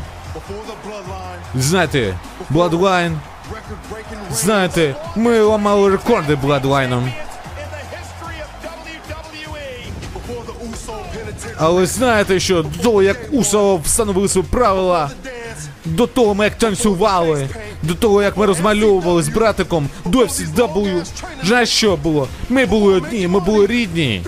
Знаєте, 1.55 2.17
Bloodline, 2.53 3.15
знаєте, 4.31 4.95
ми 5.15 5.39
ламали 5.41 5.89
рекорди 5.89 6.35
Bloodline. 6.35 7.11
Але 11.57 11.85
знаєте, 11.85 12.39
що 12.39 12.65
до 12.83 13.01
як 13.03 13.17
Усо 13.31 13.77
встановили 13.77 14.29
свої 14.29 14.47
правила, 14.47 15.11
до 15.85 16.07
того, 16.07 16.33
ми 16.33 16.43
як 16.43 16.57
танцювали, 16.57 17.49
до 17.83 17.95
того, 17.95 18.21
як 18.23 18.37
ми 18.37 18.45
розмальовували 18.45 19.23
з 19.23 19.29
братиком 19.29 19.89
до 20.05 20.19
FCW, 20.19 21.05
знаєш 21.43 21.69
що 21.69 21.97
було? 21.97 22.27
Ми 22.49 22.65
були 22.65 22.93
одні, 22.93 23.27
ми 23.27 23.39
були 23.39 23.67
рідні. 23.67 24.21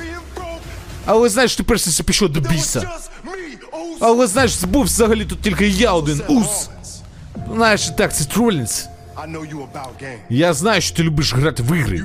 Але 1.05 1.29
знаєш, 1.29 1.55
тепер 1.55 1.77
все 1.77 2.03
пішло 2.03 2.27
до 2.27 2.39
біса. 2.39 2.91
Але 3.99 4.27
знаєш, 4.27 4.63
був 4.63 4.83
взагалі 4.83 5.25
тут 5.25 5.41
тільки 5.41 5.67
я 5.67 5.91
один, 5.91 6.21
ус. 6.27 6.69
Знаєш, 7.53 7.89
так, 7.89 8.15
це 8.15 8.25
тролінс. 8.25 8.87
Я 10.29 10.53
знаю, 10.53 10.81
що 10.81 10.97
ти 10.97 11.03
любиш 11.03 11.33
грати 11.33 11.63
в 11.63 11.77
ігри. 11.77 12.03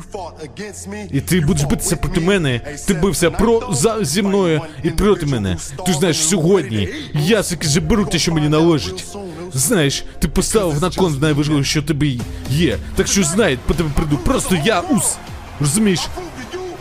І 1.12 1.20
ти 1.20 1.40
будеш 1.40 1.64
битися 1.64 1.96
проти 1.96 2.20
мене. 2.20 2.60
Ти 2.86 2.94
бився 2.94 3.30
про 3.30 3.68
за 3.72 4.04
зі 4.04 4.22
мною 4.22 4.62
і 4.82 4.90
проти 4.90 5.26
мене. 5.26 5.56
Ти 5.86 5.92
знаєш, 5.92 6.28
сьогодні 6.28 6.88
я 7.14 7.42
таки 7.42 7.68
заберу 7.68 8.04
те, 8.04 8.18
що 8.18 8.34
мені 8.34 8.48
належить. 8.48 9.04
Знаєш, 9.52 10.04
ти 10.18 10.28
поставив 10.28 10.82
на 10.82 10.90
кон 10.90 11.18
найважливіше, 11.18 11.70
що 11.70 11.82
тобі 11.82 12.20
є. 12.50 12.78
Так 12.96 13.06
що 13.06 13.24
знай, 13.24 13.58
по 13.66 13.74
тебе 13.74 13.90
прийду. 13.94 14.16
Просто 14.16 14.58
я 14.64 14.80
ус. 14.80 15.16
Розумієш? 15.60 16.00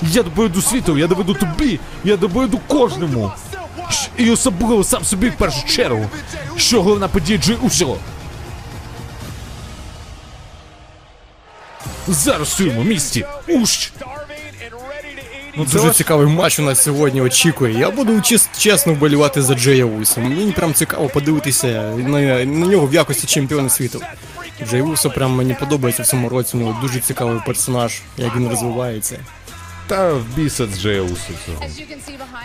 Я 0.02 0.24
доведу 0.24 0.62
світу, 0.62 0.98
я 0.98 1.08
доведу 1.08 1.34
тобі, 1.34 1.80
я 2.04 2.18
доведу 2.18 2.60
кожному. 2.68 3.32
І 4.18 4.32
особливо 4.32 4.84
сам 4.84 5.04
собі 5.04 5.30
в 5.30 5.38
першу 5.38 5.68
чергу. 5.68 6.10
Що 6.56 6.84
головна 6.84 7.08
подія 7.08 7.40
Джей 7.40 7.58
Усо. 7.62 7.98
Зараз 12.14 12.48
в 12.48 12.56
цьому 12.58 12.84
місті. 12.84 13.26
Ущ! 13.48 13.92
Ну, 15.58 15.66
Дуже 15.66 15.92
цікавий 15.92 16.28
матч 16.28 16.60
у 16.60 16.62
нас 16.62 16.84
сьогодні 16.84 17.22
очікує. 17.22 17.80
Я 17.80 17.92
буду 17.92 18.12
чес- 18.14 18.50
чесно 18.60 18.94
вболівати 18.94 19.42
за 19.42 19.56
Джея 19.56 19.86
Усо. 19.86 20.22
Мені 20.22 20.52
прям 20.52 20.74
цікаво 20.74 21.10
подивитися 21.10 21.68
на, 21.98 22.20
на 22.46 22.68
нього 22.68 22.88
в 22.88 22.94
якості 22.94 23.28
чемпіона 23.28 23.70
світу. 23.70 24.02
Джей 24.70 24.82
Усо 24.82 25.10
прям 25.10 25.32
мені 25.32 25.54
подобається 25.54 26.04
в 26.04 26.08
цьому 26.08 26.30
році. 26.30 26.58
Ну, 26.58 26.76
дуже 26.82 27.00
цікавий 27.00 27.40
персонаж, 27.46 28.02
як 28.18 28.36
він 28.36 28.50
розвивається. 28.50 29.20
Та 29.88 30.14
в 30.14 30.24
біса 30.36 30.68
з 30.68 30.82
Джея 30.82 31.02
Усо 31.02 31.16
цього. 31.46 31.66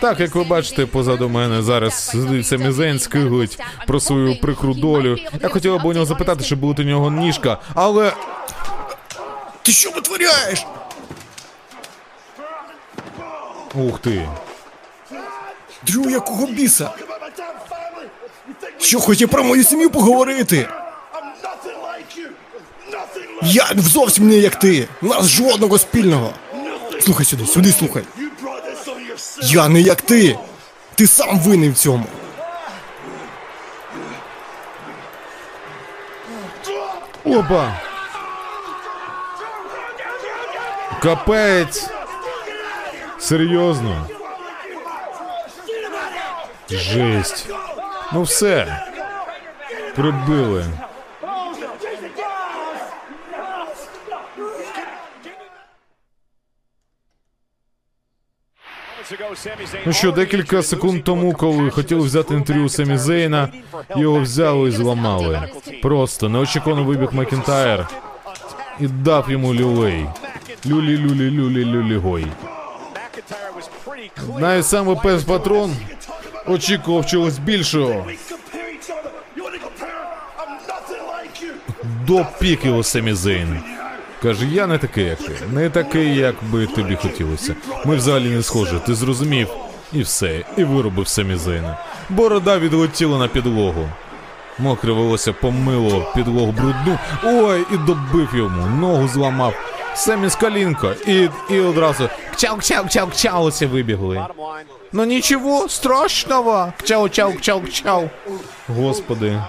Так, 0.01 0.19
як 0.19 0.35
ви 0.35 0.43
бачите, 0.43 0.85
позаду 0.85 1.29
мене 1.29 1.61
зараз 1.61 1.93
сидить 2.05 2.47
Самі 2.47 2.71
Зейн, 2.71 2.99
скиглить 2.99 3.59
про 3.87 3.99
свою 3.99 4.39
прикру 4.39 4.73
долю. 4.73 5.17
Я 5.41 5.49
хотіла 5.49 5.77
б 5.77 5.85
у 5.85 5.93
нього 5.93 6.05
запитати, 6.05 6.43
чи 6.43 6.55
була 6.55 6.75
у 6.79 6.81
нього 6.83 7.11
ніжка, 7.11 7.57
але. 7.75 8.13
Ти 9.65 9.71
що 9.71 9.91
витворяєш? 9.91 10.65
Ух 13.73 13.99
ти. 13.99 14.29
Дрю, 15.87 16.09
якого 16.09 16.47
біса? 16.47 16.91
Що 18.79 18.99
хотів 18.99 19.29
про 19.29 19.43
мою 19.43 19.63
сім'ю 19.63 19.89
поговорити? 19.89 20.69
Я 23.41 23.69
зовсім 23.75 24.27
не 24.27 24.35
як 24.35 24.55
ти. 24.55 24.87
У 25.01 25.05
нас 25.05 25.25
жодного 25.25 25.79
спільного. 25.79 26.33
Слухай 27.01 27.25
сюди, 27.25 27.45
сюди 27.45 27.71
слухай. 27.71 28.03
Я 29.41 29.69
не 29.69 29.81
як 29.81 30.01
ти. 30.01 30.39
Ти 30.95 31.07
сам 31.07 31.39
винен 31.39 31.71
в 31.71 31.77
цьому. 31.77 32.05
Опа! 37.23 37.84
Капець! 41.01 41.89
Серйозно? 43.19 44.07
Жесть. 46.69 47.49
Ну 48.13 48.23
все. 48.23 48.83
Прибили. 49.95 50.65
Ну 59.85 59.93
що, 59.93 60.11
декілька 60.11 60.63
секунд 60.63 61.03
тому, 61.03 61.33
коли 61.33 61.69
хотіли 61.69 62.01
взяти 62.01 62.33
інтерв'ю 62.33 62.69
Семі 62.69 62.97
Зейна, 62.97 63.49
його 63.95 64.19
взяли 64.19 64.69
і 64.69 64.71
зламали. 64.71 65.49
Просто 65.81 66.29
неочікувано 66.29 66.83
вибіг 66.83 67.09
Макінтайр 67.11 67.87
і 68.79 68.87
дав 68.87 69.31
йому 69.31 69.53
люлей. 69.53 70.05
Люлі-люлі-люлі-люлі-гой. 70.65 72.25
Навіть 74.39 74.65
сам 74.65 74.87
ВПС 74.87 75.23
патрон 75.23 75.75
очікував 76.47 77.05
чогось 77.05 77.39
більшого. 77.39 78.05
До 82.07 82.25
піки 82.39 82.69
у 82.69 82.83
Зейн. 83.15 83.59
Каже, 84.21 84.45
я 84.45 84.67
не 84.67 84.77
такий, 84.77 85.05
як 85.05 85.17
ти. 85.17 85.31
Не 85.53 85.69
такий, 85.69 86.15
як 86.15 86.35
би 86.51 86.67
тобі 86.67 86.95
хотілося. 86.95 87.55
Ми 87.85 87.95
взагалі 87.95 88.29
не 88.29 88.43
схожі, 88.43 88.75
ти 88.85 88.95
зрозумів. 88.95 89.47
І 89.93 90.01
все, 90.01 90.45
і 90.57 90.63
виробив 90.63 91.07
Зейна. 91.37 91.77
Борода 92.09 92.59
відлетіла 92.59 93.17
на 93.17 93.27
підлогу. 93.27 93.89
Мокре 94.59 94.91
волосся 94.93 95.33
помило 95.33 96.11
підлогу 96.15 96.51
брудну. 96.51 96.99
Ой, 97.23 97.65
і 97.73 97.77
добив 97.77 98.29
йому, 98.33 98.67
ногу 98.67 99.07
зламав. 99.07 99.53
Семі 99.95 100.29
з 100.29 100.35
колінка. 100.35 100.95
І, 101.07 101.29
і 101.49 101.59
одразу 101.59 102.09
кчау, 102.33 102.57
кчау, 102.57 102.85
кчау, 102.85 103.07
кчау, 103.07 103.43
усі 103.43 103.65
вибігли. 103.65 104.25
Ну 104.91 105.05
нічого 105.05 105.69
страшного. 105.69 106.73
Кчау, 106.79 107.09
кчау, 107.09 107.33
кчау, 107.33 107.61
кчау. 107.61 108.09
Господи. 108.67 109.41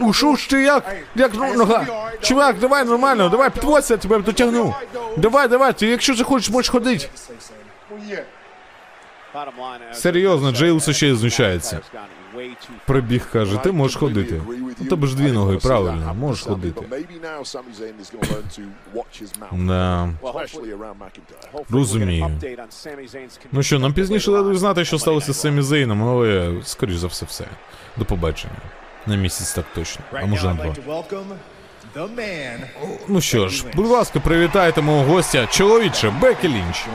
Уж 0.00 0.24
уж 0.24 0.46
ти 0.46 0.62
як? 0.62 0.96
Як 1.14 1.34
нога? 1.56 1.86
Чувак, 2.20 2.58
давай 2.58 2.84
нормально, 2.84 3.28
давай 3.28 3.50
підводься, 3.50 3.94
я 3.94 3.98
тебе 3.98 4.18
дотягну. 4.18 4.74
Давай, 5.16 5.48
давай, 5.48 5.72
ти 5.72 5.86
якщо 5.86 6.14
захочеш, 6.14 6.50
можеш 6.50 6.68
ходити. 6.70 7.08
Серйозно, 9.92 10.52
Джейлс 10.52 10.90
ще 10.90 11.16
знущається. 11.16 11.80
Прибіг, 12.86 13.30
каже, 13.32 13.56
ти 13.56 13.72
можеш 13.72 13.96
ходити. 13.96 14.42
У 14.80 14.84
тебе 14.84 15.06
ж 15.06 15.16
дві 15.16 15.32
ноги, 15.32 15.56
правильно, 15.62 16.14
можеш 16.14 16.44
ходити. 16.44 16.80
Да. 19.52 20.08
Розумію. 21.70 22.30
Ну 23.52 23.62
що, 23.62 23.78
нам 23.78 23.92
пізніше 23.92 24.30
дадуть 24.30 24.58
знати, 24.58 24.84
що 24.84 24.98
сталося 24.98 25.32
з 25.32 25.40
Семі 25.40 25.62
Зейном, 25.62 26.02
але 26.02 26.54
скоріш 26.64 26.96
за 26.96 27.06
все 27.06 27.26
все. 27.26 27.44
До 27.96 28.04
побачення. 28.04 28.54
На 29.06 29.16
місяць 29.16 29.52
так 29.52 29.64
точно, 29.74 30.04
а 30.12 30.26
може 30.26 30.46
на 30.48 30.54
два. 30.54 30.74
Ну 33.08 33.20
що 33.20 33.48
ж, 33.48 33.64
будь 33.74 33.86
ласка, 33.86 34.20
привітайте 34.20 34.82
мого 34.82 35.04
гостя, 35.04 35.46
чоловіче, 35.46 36.10
Бекі 36.20 36.48
Лінч. 36.48 36.86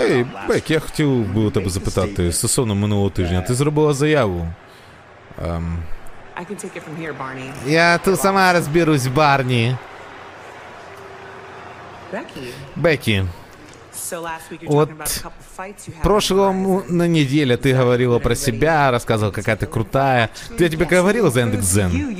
Ей, 0.00 0.26
Бек, 0.48 0.70
я 0.70 0.80
хотів 0.80 1.34
би 1.34 1.40
у 1.40 1.50
тебе 1.50 1.70
запитати 1.70 2.32
стосовно 2.32 2.74
минулого 2.74 3.10
тижня. 3.10 3.42
Ти 3.42 3.54
зробила 3.54 3.94
заяву. 3.94 4.48
Ем, 5.44 5.78
I 6.36 6.44
can 6.50 6.56
take 6.64 6.76
it 6.76 6.82
from 6.82 6.96
here, 7.00 7.14
Barney. 7.18 7.50
я 7.66 7.98
тут 7.98 8.20
сама 8.20 8.52
розберусь, 8.52 9.06
Барні. 9.06 9.76
Бекі, 12.76 13.24
Вот 14.66 14.90
прошлому 16.02 16.82
на 16.88 17.08
неделе 17.08 17.56
ты 17.56 17.72
говорила 17.72 18.18
про 18.18 18.34
себя, 18.34 18.90
рассказывала, 18.90 19.32
какая 19.32 19.56
ты 19.56 19.66
крутая. 19.66 20.28
Я 20.58 20.68
тебе 20.68 20.86
говорила 20.98 21.30
за 21.30 21.40
Яндекс.Зен? 21.40 22.16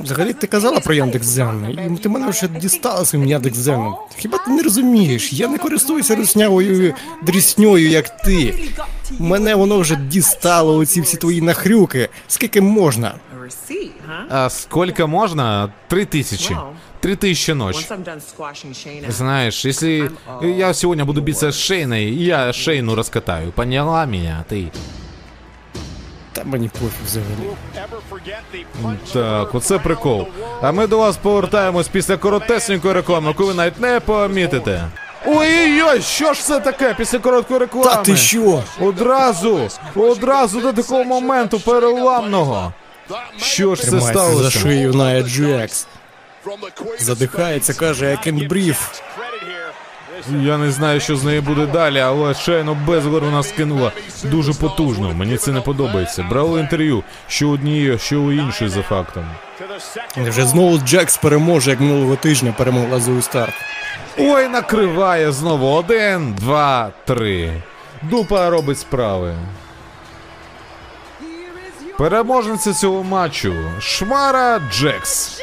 Взагалі 0.00 0.32
ти 0.32 0.46
казала 0.46 0.80
про 0.80 0.94
Яндекс.Зен, 0.94 1.78
і 1.94 1.98
ти 2.02 2.08
мене 2.08 2.28
вже 2.28 2.48
дістала 2.48 3.04
своїм 3.04 3.28
Яндекс.Зеном. 3.28 3.94
Хіба 4.16 4.38
ти 4.38 4.50
не 4.50 4.62
розумієш? 4.62 5.32
Я 5.32 5.48
не 5.48 5.58
користуюся 5.58 6.16
руснявою 6.16 6.94
дрісньою, 7.22 7.88
як 7.88 8.22
ти. 8.22 8.54
Мене 9.18 9.54
воно 9.54 9.78
вже 9.78 9.96
дістало 9.96 10.76
оці 10.76 11.00
всі 11.00 11.16
твої 11.16 11.40
нахрюки. 11.42 12.08
Скільки 12.28 12.60
можна? 12.60 13.14
А 14.30 14.50
сколько 14.50 15.08
можна? 15.08 15.72
Три 15.88 16.04
тисячі. 16.04 16.56
3000 17.00 17.54
ночь. 17.54 17.86
Знаешь, 19.08 19.64
если 19.64 20.10
я 20.42 20.74
сегодня 20.74 21.04
буду 21.04 21.20
биться 21.20 21.50
с 21.52 21.56
Шейной, 21.56 22.10
я 22.10 22.52
Шейну 22.52 22.94
раскатаю. 22.94 23.52
Поняла 23.52 24.06
меня, 24.06 24.44
ты? 24.50 24.70
Там 26.32 26.48
мені 26.48 26.68
пофіг 26.68 26.90
взагалі. 27.06 28.96
Так, 29.12 29.54
оце 29.54 29.78
прикол. 29.78 30.26
А 30.62 30.72
ми 30.72 30.86
до 30.86 30.98
вас 30.98 31.16
повертаємось 31.16 31.88
після 31.88 32.16
коротесенької 32.16 32.94
реклами, 32.94 33.28
яку 33.28 33.46
ви 33.46 33.54
навіть 33.54 33.80
не 33.80 34.00
помітите. 34.00 34.84
Ой-ой-ой, 35.26 36.02
що 36.02 36.34
ж 36.34 36.42
це 36.42 36.60
таке 36.60 36.94
після 36.94 37.18
короткої 37.18 37.60
реклами? 37.60 37.90
Та 37.90 37.96
ти 37.96 38.16
що? 38.16 38.62
Одразу, 38.80 39.68
одразу 39.96 40.60
до 40.60 40.72
такого 40.72 41.04
моменту 41.04 41.60
переламного. 41.60 42.72
Що 43.36 43.74
ж 43.74 43.82
це 43.82 44.00
сталося? 44.00 44.42
за 44.42 44.50
шию 44.50 44.94
на 44.94 45.22
Джекс. 45.22 45.86
Задихається, 46.98 47.74
каже, 47.74 48.06
I 48.06 48.28
can't 48.28 48.48
breathe. 48.48 49.02
Я 50.42 50.58
не 50.58 50.70
знаю, 50.70 51.00
що 51.00 51.16
з 51.16 51.24
нею 51.24 51.42
буде 51.42 51.66
далі, 51.66 52.00
але 52.00 52.34
Шейно 52.34 52.76
безгору 52.86 53.30
нас 53.30 53.52
кинула 53.52 53.92
дуже 54.24 54.52
потужно. 54.52 55.14
Мені 55.14 55.36
це 55.36 55.52
не 55.52 55.60
подобається. 55.60 56.22
Брали 56.30 56.60
інтерв'ю, 56.60 57.02
що 57.28 57.48
у 57.48 57.52
однієї, 57.52 57.98
що 57.98 58.20
у 58.20 58.32
іншої 58.32 58.70
за 58.70 58.82
фактом. 58.82 59.24
Вже 60.16 60.46
знову 60.46 60.78
Джекс 60.78 61.16
переможе, 61.16 61.70
як 61.70 61.80
минулого 61.80 62.16
тижня 62.16 62.54
перемогла 62.58 63.00
Зою 63.00 63.22
Старк. 63.22 63.54
Ой, 64.18 64.48
накриває 64.48 65.32
знову. 65.32 65.66
Один, 65.66 66.34
два, 66.34 66.90
три. 67.04 67.62
Дупа 68.02 68.50
робить 68.50 68.78
справи. 68.78 69.34
Переможниця 71.98 72.72
цього 72.72 73.02
матчу 73.02 73.54
Шмара 73.80 74.60
Джекс. 74.72 75.40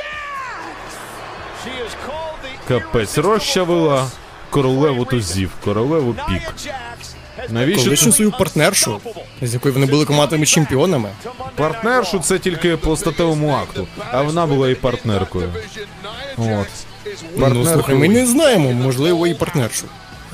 Капець 2.68 3.18
розчавила 3.18 4.08
королеву 4.50 5.06
тузів, 5.06 5.52
королеву 5.64 6.14
пік. 6.14 6.54
Навіщо 7.50 7.84
Колишню 7.84 8.12
свою 8.12 8.32
партнершу, 8.32 9.02
з 9.42 9.54
якою 9.54 9.74
вони 9.74 9.86
були 9.86 10.06
командними 10.06 10.46
чемпіонами. 10.46 11.10
партнершу? 11.56 12.20
Це 12.20 12.40
тільки 12.40 12.78
по 12.78 12.98
статевому 12.98 13.52
акту, 13.52 13.88
а 14.12 14.22
вона 14.22 14.46
була 14.46 14.70
і 14.70 14.76
партнеркою. 14.76 15.54
От. 16.38 16.68
Ну, 17.38 17.66
слухай, 17.66 17.96
ми 17.96 18.10
не 18.10 18.26
знаємо, 18.26 18.72
можливо, 18.72 19.28
і 19.28 19.34
партнершу. 19.34 19.86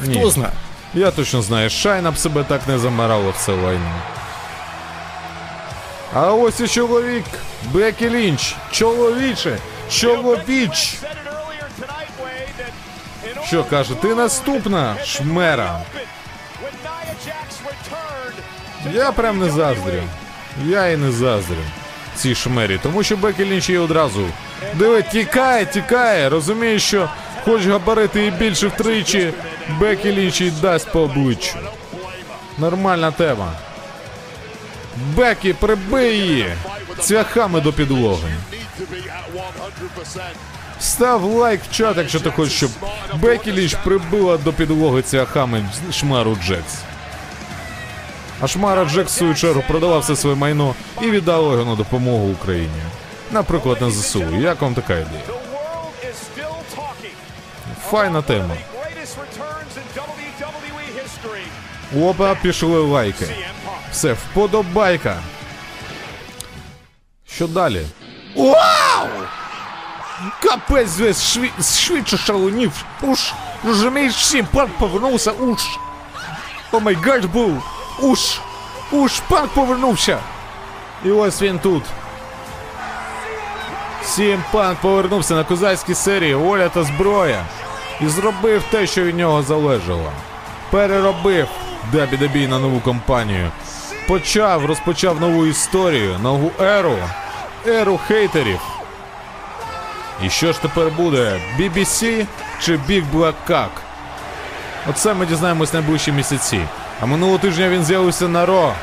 Ні. 0.05 0.19
Хто 0.19 0.29
знає? 0.29 0.51
Я 0.93 1.11
точно 1.11 1.41
знаю, 1.41 1.69
Шайна 1.69 2.11
б 2.11 2.17
себе 2.17 2.43
так 2.43 2.67
не 2.67 2.77
замарала 2.79 3.29
в 3.29 3.35
це 3.45 3.51
лайно. 3.51 3.91
А 6.13 6.33
ось 6.33 6.59
і 6.59 6.67
чоловік. 6.67 7.25
Бекі 7.71 8.09
Лінч. 8.09 8.55
Чоловіче. 8.71 9.57
Чоловіч. 9.89 10.97
Що 13.47 13.63
каже, 13.63 13.95
ти 13.95 14.15
наступна, 14.15 14.95
шмера. 15.05 15.79
Я 18.93 19.11
прям 19.11 19.39
не 19.39 19.49
заздрю. 19.49 20.03
Я 20.65 20.87
і 20.87 20.97
не 20.97 21.11
заздрю. 21.11 21.63
Цій 22.15 22.35
шмері, 22.35 22.79
тому 22.83 23.03
що 23.03 23.17
Бекі 23.17 23.45
Лінч 23.45 23.69
її 23.69 23.79
одразу. 23.79 24.27
Диви, 24.73 25.01
тікає, 25.01 25.65
тікає. 25.65 26.29
Розуміє, 26.29 26.79
що 26.79 27.09
хоч 27.45 27.65
габарити 27.65 28.25
і 28.25 28.31
більше 28.31 28.67
втричі, 28.67 29.33
Бекі 29.79 30.11
Лінч 30.11 30.41
їй 30.41 30.51
дасть 30.61 30.91
по 30.91 31.01
обличчю. 31.01 31.57
Нормальна 32.57 33.11
тема. 33.11 33.51
Бекі, 34.97 35.53
прибий 35.53 36.17
її 36.17 36.53
цвяхами 36.99 37.61
до 37.61 37.73
підлоги. 37.73 38.29
Став 40.83 41.23
лайк 41.23 41.61
в 41.63 41.75
чат, 41.75 41.97
якщо 41.97 42.19
ти 42.19 42.31
хочеш, 42.31 42.53
щоб 42.53 42.69
Бекі 43.13 43.51
Лінч 43.51 43.75
прибила 43.75 44.37
до 44.37 44.53
підлоги 44.53 45.01
цвяхами 45.01 45.69
шмару 45.91 46.37
Джекс. 46.45 46.75
А 48.41 48.47
Шмара 48.47 48.85
Джекс, 48.85 49.13
в 49.13 49.17
свою 49.17 49.35
чергу, 49.35 49.63
продала 49.67 49.99
все 49.99 50.15
своє 50.15 50.35
майно 50.35 50.75
і 51.01 51.11
віддала 51.11 51.51
його 51.51 51.65
на 51.65 51.75
допомогу 51.75 52.31
Україні. 52.31 52.81
Наприклад, 53.31 53.81
на 53.81 53.91
ЗСУ. 53.91 54.35
Як 54.35 54.61
вам 54.61 54.73
така 54.73 54.93
ідея? 54.93 55.23
Файна 57.89 58.21
тема. 58.21 58.55
Опа, 62.01 62.35
пішли 62.35 62.79
лайки. 62.79 63.25
Все, 63.91 64.13
вподобайка. 64.13 65.15
Що 67.27 67.47
далі? 67.47 67.85
Вау! 68.35 69.07
Капець 70.41 70.99
весь 70.99 71.33
шві... 71.33 71.51
швидше 71.61 72.17
шалунів. 72.17 72.71
Уж, 73.01 73.33
розумієш, 73.65 74.15
всім 74.15 74.45
панк 74.45 74.71
повернувся, 74.77 75.31
уж. 75.31 75.59
О 76.71 76.79
май 76.79 76.97
гад 77.05 77.25
був. 77.25 77.63
Уж, 77.99 78.39
уж 78.91 79.19
панк 79.19 79.53
повернувся. 79.53 80.19
І 81.05 81.11
ось 81.11 81.41
він 81.41 81.59
тут. 81.59 81.83
Сім 84.03 84.43
панк 84.51 84.77
повернувся 84.79 85.35
на 85.35 85.43
козацькій 85.43 85.95
серії 85.95 86.35
Оля 86.35 86.69
та 86.69 86.83
зброя. 86.83 87.45
І 88.01 88.07
зробив 88.07 88.63
те, 88.71 88.87
що 88.87 89.03
від 89.03 89.17
нього 89.17 89.43
залежало. 89.43 90.11
Переробив 90.69 91.47
Дабі 91.91 92.17
Дабі 92.17 92.47
на 92.47 92.59
нову 92.59 92.79
компанію. 92.79 93.51
Почав, 94.07 94.65
розпочав 94.65 95.21
нову 95.21 95.45
історію, 95.45 96.19
нову 96.19 96.51
еру. 96.59 96.97
Еру 97.67 97.99
хейтерів. 98.07 98.59
І 100.25 100.29
що 100.29 100.53
ж 100.53 100.61
тепер 100.61 100.91
буде? 100.97 101.41
BBC 101.59 102.25
чи 102.61 102.77
Big 102.77 103.03
Black 103.13 103.33
Cock? 103.49 103.69
Оце 104.89 105.13
ми 105.13 105.25
дізнаємось 105.25 105.73
найближчі 105.73 106.11
місяці. 106.11 106.61
А 107.01 107.05
минулого 107.05 107.37
тижня 107.37 107.69
він 107.69 107.83
з'явився 107.83 108.27
на 108.27 108.45
Ро, 108.45 108.73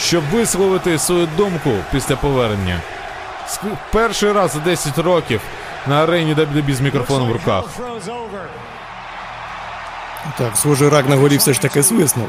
щоб 0.00 0.24
висловити 0.24 0.98
свою 0.98 1.28
думку 1.36 1.70
після 1.92 2.16
повернення. 2.16 2.80
Перший 3.92 4.32
раз 4.32 4.52
за 4.52 4.58
10 4.58 4.98
років 4.98 5.40
на 5.86 6.02
арені 6.02 6.34
WWE 6.34 6.74
з 6.74 6.80
мікрофоном 6.80 7.28
в 7.28 7.32
руках. 7.32 7.64
Так, 10.38 10.56
схоже, 10.56 10.90
рак 10.90 11.08
на 11.08 11.16
горі 11.16 11.36
все 11.36 11.52
ж 11.52 11.60
таки 11.60 11.82
свиснув. 11.82 12.26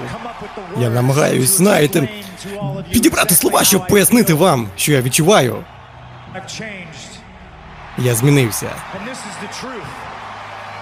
Я 0.77 0.89
намагаюсь, 0.89 1.57
знаєте, 1.57 2.09
підібрати 2.91 3.35
слова, 3.35 3.63
щоб 3.63 3.87
пояснити 3.87 4.33
вам, 4.33 4.67
що 4.75 4.91
я 4.91 5.01
відчуваю. 5.01 5.63
Я 7.97 8.15
змінився. 8.15 8.71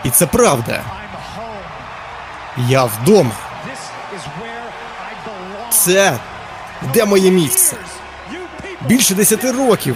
І 0.04 0.10
це 0.10 0.26
правда. 0.26 0.82
Я 2.58 2.84
вдома. 2.84 3.32
Це 5.70 6.18
де 6.94 7.06
моє 7.06 7.32
місце? 7.32 7.76
Більше 8.82 9.16
десяти 9.16 9.52
років. 9.52 9.96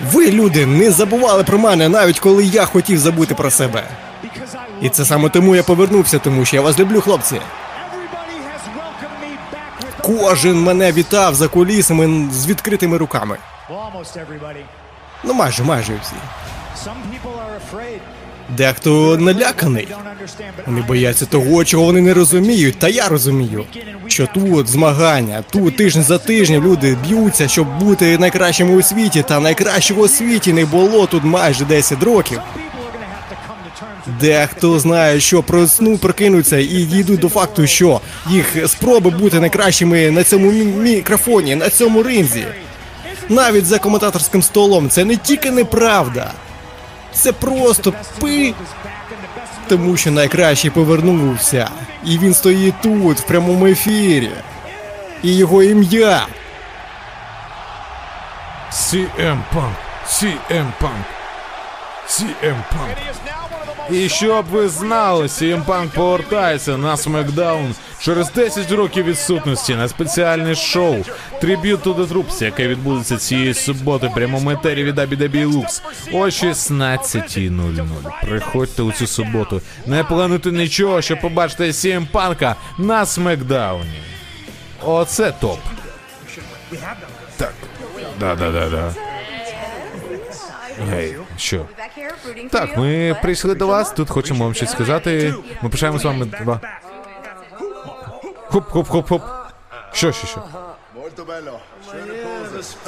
Ви, 0.00 0.30
люди, 0.30 0.66
не 0.66 0.90
забували 0.90 1.44
про 1.44 1.58
мене, 1.58 1.88
навіть 1.88 2.20
коли 2.20 2.44
я 2.44 2.64
хотів 2.64 2.98
забути 2.98 3.34
про 3.34 3.50
себе. 3.50 3.88
І 4.80 4.88
це 4.88 5.04
саме 5.04 5.28
тому 5.28 5.56
я 5.56 5.62
повернувся, 5.62 6.18
тому 6.18 6.44
що 6.44 6.56
я 6.56 6.62
вас 6.62 6.78
люблю, 6.78 7.00
хлопці. 7.00 7.40
Кожен 10.02 10.62
мене 10.62 10.92
вітав 10.92 11.34
за 11.34 11.48
кулісами 11.48 12.28
з 12.32 12.46
відкритими 12.46 12.98
руками. 12.98 13.38
Ну, 15.24 15.34
майже, 15.34 15.62
майже 15.62 15.92
всі. 16.02 16.12
Дехто 18.56 19.16
наляканий. 19.20 19.88
Вони 20.66 20.80
бояться 20.88 21.26
того, 21.26 21.64
чого 21.64 21.84
вони 21.84 22.00
не 22.00 22.14
розуміють, 22.14 22.78
та 22.78 22.88
я 22.88 23.08
розумію. 23.08 23.64
Що 24.06 24.26
тут 24.26 24.68
змагання, 24.68 25.42
тут 25.50 25.76
тиждень 25.76 26.02
за 26.02 26.18
тижнем 26.18 26.64
люди 26.64 26.96
б'ються, 27.08 27.48
щоб 27.48 27.78
бути 27.78 28.18
найкращими 28.18 28.76
у 28.76 28.82
світі, 28.82 29.24
та 29.28 29.40
найкращого 29.40 30.02
у 30.02 30.08
світі 30.08 30.52
не 30.52 30.64
було 30.64 31.06
тут 31.06 31.24
майже 31.24 31.64
10 31.64 32.02
років. 32.02 32.40
Дехто 34.20 34.78
знає, 34.78 35.20
що 35.20 35.42
просну 35.42 35.98
прокинуться 35.98 36.58
і 36.58 36.66
дійдуть 36.84 37.20
до 37.20 37.28
факту, 37.28 37.66
що 37.66 38.00
їх 38.30 38.56
спроби 38.66 39.10
бути 39.10 39.40
найкращими 39.40 40.10
на 40.10 40.24
цьому 40.24 40.50
мі- 40.52 40.76
мікрофоні, 40.76 41.56
на 41.56 41.70
цьому 41.70 42.02
ринзі. 42.02 42.44
Навіть 43.28 43.66
за 43.66 43.78
коментаторським 43.78 44.42
столом 44.42 44.90
це 44.90 45.04
не 45.04 45.16
тільки 45.16 45.50
неправда. 45.50 46.32
Це 47.12 47.32
просто 47.32 47.92
пи. 48.20 48.54
Тому 49.68 49.96
що 49.96 50.10
найкращий 50.10 50.70
повернувся. 50.70 51.70
І 52.04 52.18
він 52.18 52.34
стоїть 52.34 52.80
тут, 52.82 53.20
в 53.20 53.26
прямому 53.26 53.66
ефірі. 53.66 54.30
І 55.22 55.36
його 55.36 55.62
ім'я. 55.62 56.26
CM 58.72 59.38
Punk, 59.54 59.76
CM 60.06 60.72
Punk, 60.80 61.04
CM 62.08 62.58
Punk. 62.72 63.25
І 63.90 64.08
щоб 64.08 64.46
ви 64.46 64.68
знали, 64.68 65.26
Punk 65.26 65.88
повертається 65.88 66.76
на 66.76 66.94
SmackDown 66.94 67.74
через 68.00 68.32
10 68.32 68.72
років 68.72 69.04
відсутності 69.04 69.74
на 69.74 69.88
спеціальне 69.88 70.54
шоу 70.54 71.04
Tribute 71.42 71.82
to 71.82 71.94
the 71.94 72.08
Troops, 72.08 72.44
яке 72.44 72.68
відбудеться 72.68 73.16
цієї 73.16 73.54
суботи 73.54 74.06
в 74.06 74.14
прямому 74.14 74.50
етері 74.50 74.84
від 74.84 74.98
WWE 74.98 75.52
Lux 75.52 75.82
о 76.12 76.24
16.00. 76.24 77.86
Приходьте 78.22 78.82
у 78.82 78.92
цю 78.92 79.06
суботу. 79.06 79.60
Не 79.86 80.04
плануйте 80.04 80.50
нічого, 80.50 81.02
щоб 81.02 81.20
побачити 81.20 81.64
CM 81.64 82.06
Punk 82.12 82.54
на 82.78 83.06
смакдауні. 83.06 84.00
Оце 84.82 85.32
топ. 85.32 85.58
Так. 87.36 87.54
Да-да-да-да. 88.20 88.94
Гей, 90.78 91.16
що? 91.36 91.66
Так, 92.50 92.76
ми 92.76 93.16
прийшли 93.22 93.54
до 93.54 93.66
вас, 93.66 93.92
тут 93.92 94.10
хочемо 94.10 94.44
вам 94.44 94.54
щось 94.54 94.70
сказати. 94.70 95.34
Ми 95.62 95.68
пишаємо 95.68 95.98
з 95.98 96.04
вами 96.04 96.26
два. 96.26 96.60
Хоп-хоп-хоп-хоп. 98.50 99.20
Що, 99.92 100.12
що, 100.12 100.26
що? 100.26 100.42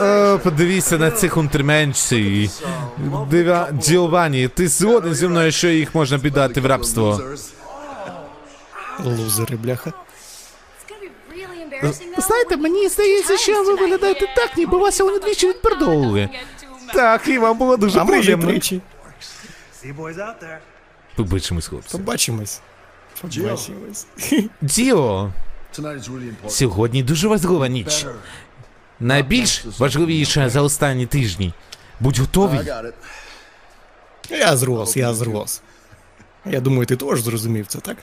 Е, 0.00 0.38
подивіться 0.38 0.98
на 0.98 1.10
цих 1.10 1.36
унтерменші. 1.36 2.50
Дива... 3.30 3.68
Ділвані, 3.72 4.48
ти 4.48 4.68
згоден 4.68 5.14
зі 5.14 5.28
мною, 5.28 5.52
що 5.52 5.68
їх 5.68 5.94
можна 5.94 6.18
піддати 6.18 6.60
в 6.60 6.66
рабство? 6.66 7.20
Лузери, 9.04 9.56
бляха. 9.56 9.92
Знаєте, 12.18 12.56
мені 12.56 12.88
здається, 12.88 13.36
що 13.36 13.62
ви 13.62 13.74
виглядаєте 13.74 14.26
так, 14.36 14.56
ніби 14.56 14.78
вас 14.78 14.96
сьогодні 14.96 15.20
двічі 15.20 15.48
відпердовували. 15.48 16.28
Так, 16.94 17.28
і 17.28 17.38
вам 17.38 17.58
було 17.58 17.76
дуже 17.76 18.00
А 18.00 18.04
може 18.04 18.20
приємно. 18.20 18.46
тричі. 18.46 18.80
Побачимось, 21.16 21.66
хлопці. 21.68 21.92
Побачимось. 21.98 22.60
Побачимось. 23.20 24.06
Діо, 24.60 25.32
сьогодні 26.48 27.02
дуже 27.02 27.28
важлива 27.28 27.68
ніч. 27.68 28.06
Найбільш 29.00 29.64
важливіша 29.78 30.48
за 30.48 30.62
останні 30.62 31.06
тижні. 31.06 31.52
Будь 32.00 32.18
готовий. 32.18 32.60
Я 34.30 34.56
зрос, 34.56 34.96
я 34.96 35.14
зрос. 35.14 35.62
Я 36.46 36.60
думаю, 36.60 36.86
ти 36.86 36.96
теж 36.96 37.20
зрозумів 37.20 37.66
це, 37.66 37.78
так? 37.78 37.96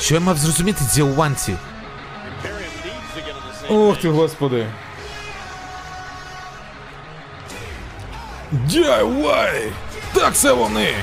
Що 0.00 0.14
я 0.14 0.20
мав 0.20 0.36
зрозуміти 0.36 0.84
діованці? 0.94 1.56
Ох 3.68 3.96
ти, 4.00 4.08
господи. 4.08 4.66
DIY! 8.52 9.70
Так 10.14 10.34
це 10.34 10.52
вони! 10.52 10.94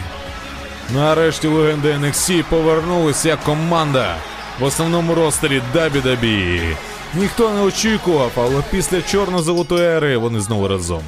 Нарешті 0.95 1.48
легенди 1.48 1.93
NXT 1.93 2.43
повернулися 2.50 3.30
як 3.30 3.43
команда 3.43 4.16
в 4.60 4.64
основному 4.64 5.16
ростері 5.16 5.62
WWE. 5.76 6.76
Ніхто 7.14 7.50
не 7.50 7.62
очікував, 7.62 8.32
але 8.36 8.64
після 8.72 9.02
чорно-золотої 9.02 9.88
ери 9.98 10.18
вони 10.18 10.39
знову 10.39 10.68
разом. 10.68 11.04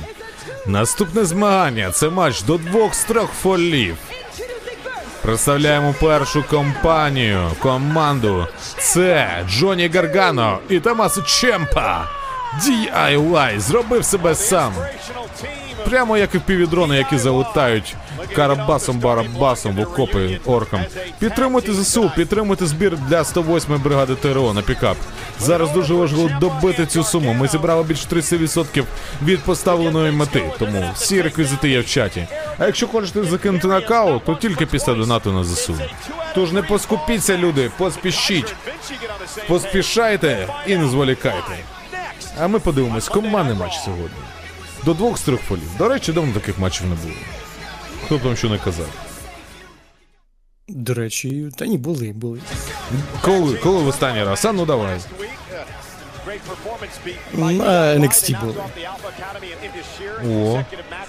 Наступне 0.67 1.25
змагання 1.25 1.91
це 1.91 2.09
матч 2.09 2.41
до 2.41 2.57
двох 2.57 2.95
трьох 2.95 3.29
фолів. 3.31 3.95
Представляємо 5.21 5.95
першу 6.01 6.43
компанію, 6.43 7.51
команду. 7.59 8.47
Це 8.77 9.43
Джоні 9.49 9.87
Гаргано 9.87 10.59
і 10.69 10.79
Томасо 10.79 11.21
Чемпа. 11.21 12.18
DIY 12.57 13.59
зробив 13.59 14.05
себе 14.05 14.35
сам. 14.35 14.73
Прямо 15.85 16.17
як 16.17 16.35
і 16.35 16.39
півдрони, 16.39 16.97
які 16.97 17.17
залутають 17.17 17.95
карабасом-барабасом 18.35 19.75
в 19.75 19.79
окопи 19.79 20.39
оркам. 20.45 20.81
Підтримуйте 21.19 21.73
ЗСУ, 21.73 22.11
підтримуйте 22.15 22.67
збір 22.67 22.97
для 22.97 23.21
108-ї 23.21 23.79
бригади 23.79 24.15
ТРО 24.15 24.53
на 24.53 24.61
пікап. 24.61 24.97
Зараз 25.39 25.71
дуже 25.71 25.93
важливо 25.93 26.29
добити 26.39 26.85
цю 26.85 27.03
суму. 27.03 27.33
Ми 27.33 27.47
зібрали 27.47 27.83
більше 27.83 28.07
30% 28.09 28.83
від 29.23 29.39
поставленої 29.39 30.11
мети, 30.11 30.43
тому 30.59 30.89
всі 30.95 31.21
реквізити 31.21 31.69
є 31.69 31.79
в 31.79 31.85
чаті. 31.85 32.27
А 32.57 32.65
якщо 32.65 32.87
хочете 32.87 33.23
закинути 33.23 33.67
на 33.67 33.81
каву, 33.81 34.21
то 34.25 34.35
тільки 34.35 34.65
після 34.65 34.93
донату 34.93 35.31
на 35.31 35.43
ЗСУ. 35.43 35.75
Тож 36.35 36.51
не 36.51 36.63
поскупіться, 36.63 37.37
люди, 37.37 37.71
поспішіть. 37.77 38.55
Поспішайте 39.47 40.47
і 40.67 40.77
не 40.77 40.87
зволікайте. 40.87 41.78
А 42.39 42.47
ми 42.47 42.59
подивимось, 42.59 43.07
командний 43.09 43.57
матч 43.57 43.77
сьогодні. 43.85 44.17
До 44.85 44.93
двох 44.93 45.17
з 45.17 45.21
трьох 45.21 45.41
фолів. 45.41 45.69
До 45.77 45.89
речі, 45.89 46.13
давно 46.13 46.33
таких 46.33 46.59
матчів 46.59 46.87
не 46.87 46.95
було. 46.95 47.13
Хто 48.05 48.17
б 48.17 48.21
там 48.21 48.35
що 48.35 48.49
не 48.49 48.57
казав? 48.57 48.87
До 50.67 50.93
речі, 50.93 51.49
та 51.57 51.65
ні, 51.65 51.77
були, 51.77 52.11
були. 52.15 52.39
Коли, 53.21 53.53
коли 53.57 53.83
в 53.83 53.87
останній 53.87 54.23
раз? 54.23 54.45
А 54.45 54.51
ну 54.51 54.65
давай. 54.65 54.99
На 57.33 57.95
NXT 57.95 58.41
були. 58.41 58.55
О. 60.29 60.59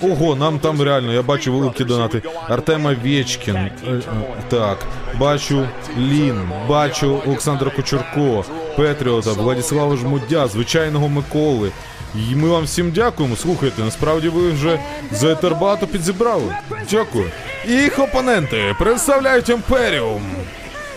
Ого, 0.03 0.37
нам 0.37 0.59
там 0.59 0.83
реально, 0.83 1.13
я 1.13 1.23
бачу 1.23 1.53
великі 1.53 1.85
донати. 1.85 2.23
Артема 2.49 2.95
Вєчкін. 3.05 3.57
е, 3.57 3.73
е, 3.89 4.01
Так, 4.49 4.79
бачу 5.19 5.69
Лін, 5.99 6.51
бачу 6.69 7.23
Олександра 7.27 7.71
Кочурко, 7.71 8.45
Петріота, 8.77 9.33
Владіслава 9.33 9.97
Жмудя, 9.97 10.49
звичайного 10.49 11.09
Миколи. 11.09 11.71
І 12.15 12.35
ми 12.37 12.49
вам 12.49 12.65
всім 12.65 12.91
дякуємо. 12.91 13.37
Слухайте, 13.37 13.83
насправді 13.83 14.29
ви 14.29 14.51
вже 14.51 14.81
за 15.13 15.33
етербату 15.33 15.87
підзібрали. 15.87 16.57
Дякую. 16.91 17.31
І 17.69 17.73
їх 17.73 17.99
опоненти 17.99 18.75
представляють 18.79 19.49
Імперіум. 19.49 20.23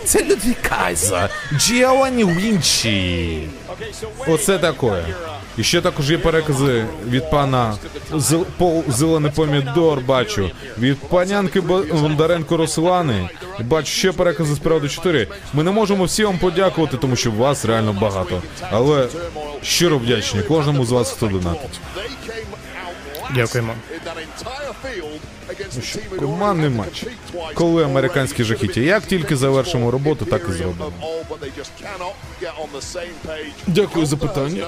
Це 0.06 0.24
Людві 0.24 0.56
Кайза, 0.70 1.30
Джіованні 1.58 2.26
Вінчі. 2.26 3.48
Оце 4.28 4.58
таке. 4.58 5.06
І 5.58 5.64
ще 5.64 5.82
також 5.82 6.12
є 6.12 6.18
перекази 6.18 6.86
від 7.10 7.30
пана 7.32 7.76
Зел- 8.12 8.46
Пол 8.58 8.84
Зелений 8.88 9.32
Помідор, 9.36 10.02
бачу. 10.02 10.50
Від 10.80 10.98
панянки 11.00 11.62
Бондаренко 11.62 12.58
Руслани. 12.58 13.30
Бачу 13.60 13.88
ще 13.92 14.12
перекази 14.12 14.56
з 14.56 14.60
приводу 14.60 14.90
4. 14.90 15.28
Ми 15.54 15.64
не 15.64 15.72
можемо 15.72 16.04
всім 16.04 16.26
вам 16.26 16.38
подякувати, 16.38 16.98
тому 16.98 17.16
що 17.16 17.32
вас 17.32 17.66
реально 17.66 17.94
багато. 18.02 18.42
Але 18.72 19.08
щиро 19.64 19.98
вдячні 19.98 20.42
кожному 20.42 20.86
з 20.86 20.92
вас, 20.92 21.12
хто 21.12 21.28
донатить. 21.28 21.80
They 23.34 23.44
Що, 25.82 26.00
Командний 26.20 26.70
матч. 26.70 27.06
Коли 27.54 27.84
американські 27.84 28.44
жахіття. 28.44 28.80
Як 28.80 29.04
тільки 29.04 29.36
завершимо 29.36 29.92
роботу, 29.92 30.26
так 30.26 30.42
і 30.50 30.52
зробимо. 30.52 30.92
Дякую 33.68 34.06
за 34.06 34.18
питання. 34.18 34.68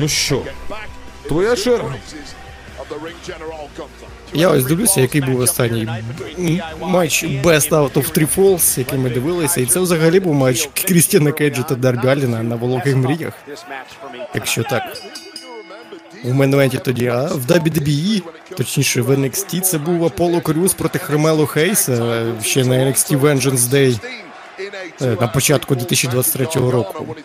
Ну 0.00 0.08
що, 0.08 0.42
твоя 1.28 1.56
черга. 1.56 1.94
Я 4.34 4.48
ось 4.48 4.64
дивлюся, 4.64 5.00
який 5.00 5.20
був 5.20 5.40
останній 5.40 5.88
матч 6.80 7.24
Best 7.24 7.68
Out 7.70 7.92
of 7.92 8.12
Three 8.12 8.36
Falls, 8.36 8.78
який 8.78 8.98
ми 8.98 9.10
дивилися, 9.10 9.60
і 9.60 9.66
це 9.66 9.80
взагалі 9.80 10.20
був 10.20 10.34
матч 10.34 10.68
Крістіана 10.74 11.32
Кейджа 11.32 11.62
та 11.62 11.74
Дарбі 11.74 12.08
Алліна 12.08 12.42
на 12.42 12.56
вологих 12.56 12.96
мріях. 12.96 13.32
Якщо 14.34 14.62
так. 14.62 14.82
У 16.24 16.32
менементі 16.32 16.78
тоді, 16.78 17.06
а 17.06 17.24
в 17.24 17.46
WWE, 17.46 18.22
точніше 18.56 19.02
в 19.02 19.10
NXT, 19.10 19.60
це 19.60 19.78
був 19.78 20.04
Аполло 20.04 20.40
Крюс 20.40 20.74
проти 20.74 20.98
Хремело 20.98 21.46
Хейса 21.46 22.24
ще 22.42 22.64
на 22.64 22.74
NXT 22.74 23.20
Vengeance 23.20 23.56
Day 23.56 24.00
е, 25.02 25.16
на 25.20 25.28
початку 25.28 25.74
2023 25.74 26.46
року. 26.70 27.16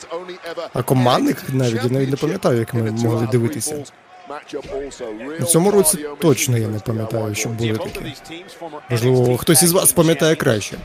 А 0.73 0.83
командних 0.83 1.43
навіть 1.49 1.83
я 1.83 1.89
навіть 1.89 2.09
не 2.09 2.17
пам'ятаю, 2.17 2.59
як 2.59 2.73
ми 2.73 2.91
могли 2.91 3.27
дивитися. 3.31 3.83
У 5.41 5.43
цьому 5.43 5.71
році 5.71 6.05
точно 6.19 6.57
я 6.57 6.67
не 6.67 6.79
пам'ятаю, 6.79 7.35
що 7.35 7.49
були 7.49 7.77
такі. 7.77 8.13
Можливо, 8.89 9.37
хтось 9.37 9.63
із 9.63 9.71
вас 9.71 9.91
пам'ятає 9.91 10.35
краще. 10.35 10.77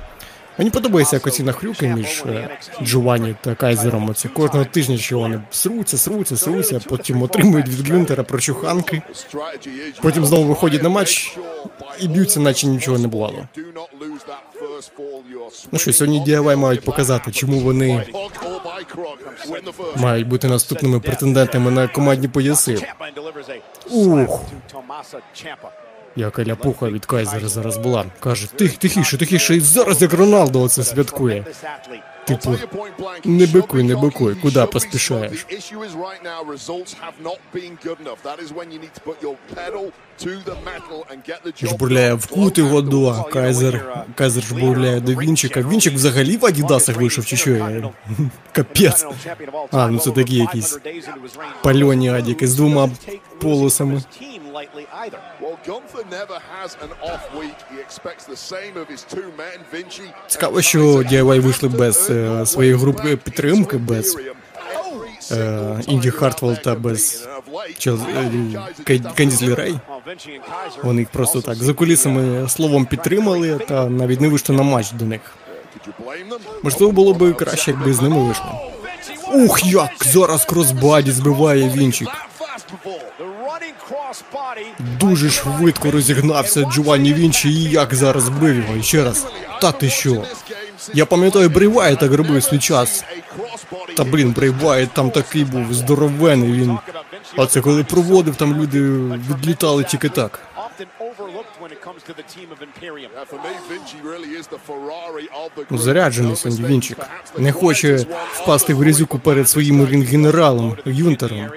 Мені 0.59 0.71
подобається, 0.71 1.17
як 1.17 1.27
оці 1.27 1.43
нахрюки 1.43 1.89
між 1.89 2.23
е, 2.27 2.59
Джованні 2.83 3.37
та 3.41 3.55
Кайзером. 3.55 4.11
Оце 4.11 4.29
кожного 4.29 4.65
тижня, 4.65 4.97
що 4.97 5.19
вони 5.19 5.41
сруться, 5.51 5.99
сруться, 5.99 6.37
сруться, 6.37 6.81
потім 6.89 7.23
отримують 7.23 7.69
від 7.69 7.91
Гюнтера 7.91 8.23
прочуханки, 8.23 9.03
потім 10.03 10.25
знову 10.25 10.45
виходять 10.45 10.83
на 10.83 10.89
матч 10.89 11.39
і 12.01 12.09
б'ються, 12.09 12.41
наче 12.41 12.67
нічого 12.67 12.99
не 12.99 13.09
було. 13.09 13.49
Ну 15.73 15.79
що, 15.79 15.93
сьогодні 15.93 16.21
DIY 16.21 16.57
мають 16.57 16.85
показати, 16.85 17.33
чому 17.33 17.61
вони 17.61 18.07
мають 19.97 20.29
бути 20.29 20.49
наступними 20.49 21.01
претендентами 21.01 21.71
на 21.71 21.89
командні 21.89 22.29
пояси. 22.29 22.87
Ух. 23.91 24.41
Яка 26.17 26.45
ляпуха 26.45 26.89
від 26.89 27.07
Кайзера 27.07 27.49
зараз 27.49 27.77
була. 27.77 28.05
Каже, 28.21 28.47
тих, 28.53 28.77
тихіше, 28.77 29.19
тихіше, 29.19 29.57
і 29.57 29.61
зараз 29.61 30.03
як 30.03 30.13
Роналдо 30.13 30.63
оце 30.63 30.85
святкує. 30.85 31.45
Типу, 32.27 32.57
не 33.25 33.47
бикуй, 33.47 33.83
не 33.83 33.97
бикуй, 33.97 34.35
куди 34.35 34.65
поспішаєш? 34.67 35.47
Жбурляє 41.63 42.15
в 42.15 42.27
кут 42.27 42.59
його 42.59 42.83
до 42.83 43.25
Кайзер. 43.33 44.05
Кайзер 44.15 44.43
жбурляє 44.43 45.01
до 45.01 45.13
Вінчика. 45.13 45.63
Вінчик 45.63 45.95
взагалі 45.95 46.37
в 46.37 46.47
Адідасах 46.47 46.97
вийшов, 46.97 47.27
чи 47.27 47.37
що? 47.37 47.81
Капець. 48.53 49.07
А, 49.73 49.89
ну 49.89 49.99
це 49.99 50.11
такі 50.11 50.37
якісь 50.37 50.79
пальоні 51.63 52.11
адіки 52.11 52.47
з 52.47 52.55
двома 52.55 52.91
полосами. 53.41 54.03
Цікаво, 60.27 60.63
що 60.63 60.79
DIY 60.79 61.41
вийшли 61.41 61.69
без 61.69 62.11
е, 62.11 62.47
своєї 62.47 62.75
групи 62.75 63.17
підтримки, 63.17 63.77
без 63.77 64.17
Інді 65.87 66.11
Хартвелл 66.11 66.55
та 66.55 66.75
без 66.75 67.29
е, 67.87 69.01
Кендіс 69.15 69.55
ЛеРей. 69.55 69.75
Вони 70.83 71.01
їх 71.01 71.09
просто 71.09 71.41
так 71.41 71.55
за 71.55 71.75
кулісами 71.75 72.49
словом 72.49 72.87
підтримали 72.87 73.61
та 73.69 73.89
навіть 73.89 74.21
не 74.21 74.29
вийшли 74.29 74.55
на 74.55 74.63
матч 74.63 74.93
до 74.93 75.05
них. 75.05 75.21
Можливо, 76.63 76.93
було 76.93 77.15
б 77.15 77.35
краще, 77.35 77.71
якби 77.71 77.93
з 77.93 78.01
ними 78.03 78.23
вийшли. 78.23 78.47
Ух, 79.33 79.65
як 79.65 79.91
зараз 80.01 80.45
crossbody 80.45 81.11
збиває 81.11 81.69
вінчик. 81.69 82.09
Дуже 85.01 85.31
швидко 85.31 85.91
розігнався 85.91 86.65
Джованні 86.65 87.15
Вінчі 87.15 87.49
і 87.51 87.63
як 87.71 87.95
зараз 87.95 88.23
збив 88.23 88.57
його. 88.57 88.77
І 88.77 88.83
ще 88.83 89.05
раз. 89.05 89.27
Та 89.61 89.73
ти 89.73 89.91
що? 89.91 90.25
Я 90.95 91.07
пам'ятаю, 91.07 91.49
Брей 91.49 91.69
Ваятт 91.69 92.01
так 92.01 92.13
робив 92.13 92.43
свій 92.45 92.59
час. 92.59 93.05
Та 93.99 94.05
блін, 94.05 94.33
Брейвай 94.33 94.89
там 94.93 95.11
такий 95.11 95.45
був 95.45 95.75
здоровений. 95.75 96.53
Він. 96.53 96.79
А 97.37 97.47
це 97.47 97.61
коли 97.61 97.85
проводив, 97.85 98.37
там 98.37 98.63
люди 98.63 98.81
відлітали 99.31 99.85
тільки 99.85 100.09
так. 100.09 100.41
Ну, 105.71 105.79
заряджений 105.79 106.37
сьогодні 106.37 106.67
Вінчик. 106.67 106.99
Не 107.39 107.53
хоче 107.53 108.07
впасти 108.33 108.75
в 108.75 108.79
грязюку 108.79 109.19
перед 109.19 109.49
своїм 109.49 109.87
рінг-генералом 109.87 110.77
Юнтером. 110.85 111.51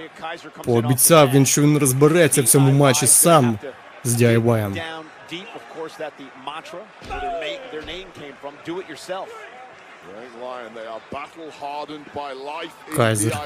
Пообіцяв 0.63 1.31
він, 1.31 1.45
що 1.45 1.61
він 1.61 1.77
розбереться 1.77 2.41
в 2.41 2.45
цьому 2.45 2.71
матчі 2.71 3.07
сам 3.07 3.59
з 4.03 4.21
DIY. 4.21 4.81
Кайзер. 12.95 13.37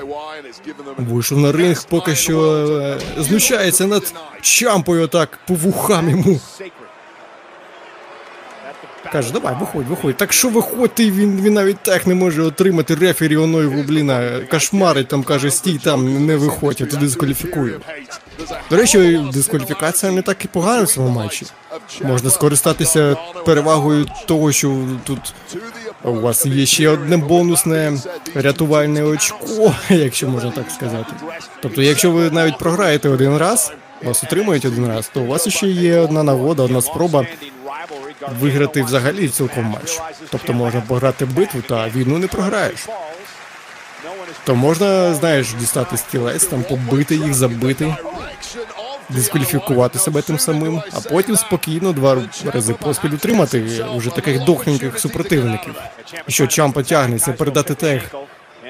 Вийшов 0.97 1.37
на 1.37 1.51
ринг, 1.51 1.85
поки 1.89 2.15
що 2.15 2.67
е, 2.81 2.99
знущається 3.17 3.87
над 3.87 4.13
чампою 4.41 5.07
так 5.07 5.39
по 5.47 5.53
вухам 5.53 6.09
йому. 6.09 6.39
Каже, 9.11 9.31
давай, 9.33 9.55
виходь, 9.59 9.87
виходь. 9.87 10.17
Так 10.17 10.33
що 10.33 10.49
виходь, 10.49 10.91
він, 10.99 11.41
він 11.41 11.53
навіть 11.53 11.77
так 11.79 12.07
не 12.07 12.15
може 12.15 12.41
отримати 12.43 12.95
рефері, 12.95 13.37
воно 13.37 13.61
його, 13.61 13.83
бліна, 13.83 14.39
кошмарить, 14.51 15.07
там 15.07 15.23
каже, 15.23 15.51
стій 15.51 15.79
там, 15.83 16.25
не 16.25 16.35
виходь, 16.37 16.81
я 16.81 16.85
туди 16.87 17.05
дискваліфікую. 17.05 17.81
До 18.69 18.75
речі, 18.75 19.21
дискваліфікація 19.33 20.11
не 20.11 20.21
так 20.21 20.45
і 20.45 20.47
погана 20.47 20.83
в 20.83 20.87
цьому 20.87 21.09
матчі. 21.09 21.45
Можна 22.01 22.29
скористатися 22.29 23.17
перевагою 23.45 24.05
того, 24.25 24.51
що 24.51 24.77
тут 25.03 25.33
у 26.09 26.21
вас 26.21 26.45
є 26.45 26.65
ще 26.65 26.89
одне 26.89 27.17
бонусне 27.17 27.93
рятувальне 28.35 29.03
очко, 29.03 29.75
якщо 29.89 30.27
можна 30.29 30.51
так 30.51 30.71
сказати. 30.71 31.13
Тобто, 31.61 31.81
якщо 31.81 32.11
ви 32.11 32.29
навіть 32.29 32.57
програєте 32.57 33.09
один 33.09 33.37
раз, 33.37 33.73
вас 34.03 34.23
отримують 34.23 34.65
один 34.65 34.87
раз, 34.87 35.11
то 35.13 35.21
у 35.21 35.25
вас 35.25 35.49
ще 35.49 35.67
є 35.67 35.99
одна 35.99 36.23
нагода, 36.23 36.63
одна 36.63 36.81
спроба 36.81 37.25
виграти 38.39 38.83
взагалі 38.83 39.29
цілком 39.29 39.63
матч. 39.63 39.99
Тобто 40.29 40.53
можна 40.53 40.81
пограти 40.81 41.25
битву, 41.25 41.61
та 41.61 41.89
війну 41.89 42.17
не 42.17 42.27
програєш. 42.27 42.87
То 44.43 44.55
можна, 44.55 45.13
знаєш, 45.13 45.53
дістати 45.53 45.97
стілець, 45.97 46.45
там 46.45 46.63
побити 46.63 47.15
їх, 47.15 47.33
забити, 47.33 47.95
дискваліфікувати 49.09 49.99
себе 49.99 50.21
тим 50.21 50.39
самим, 50.39 50.81
а 50.93 50.99
потім 50.99 51.35
спокійно 51.35 51.93
два 51.93 52.17
рази 52.45 52.73
поспіль 52.73 53.09
утримати 53.09 53.83
вже 53.95 54.09
таких 54.09 54.43
дохненьких 54.43 54.99
супротивників. 54.99 55.75
Що 56.27 56.47
Чампа 56.47 56.83
тягнеться, 56.83 57.33
передати 57.33 57.73
тег. 57.73 58.01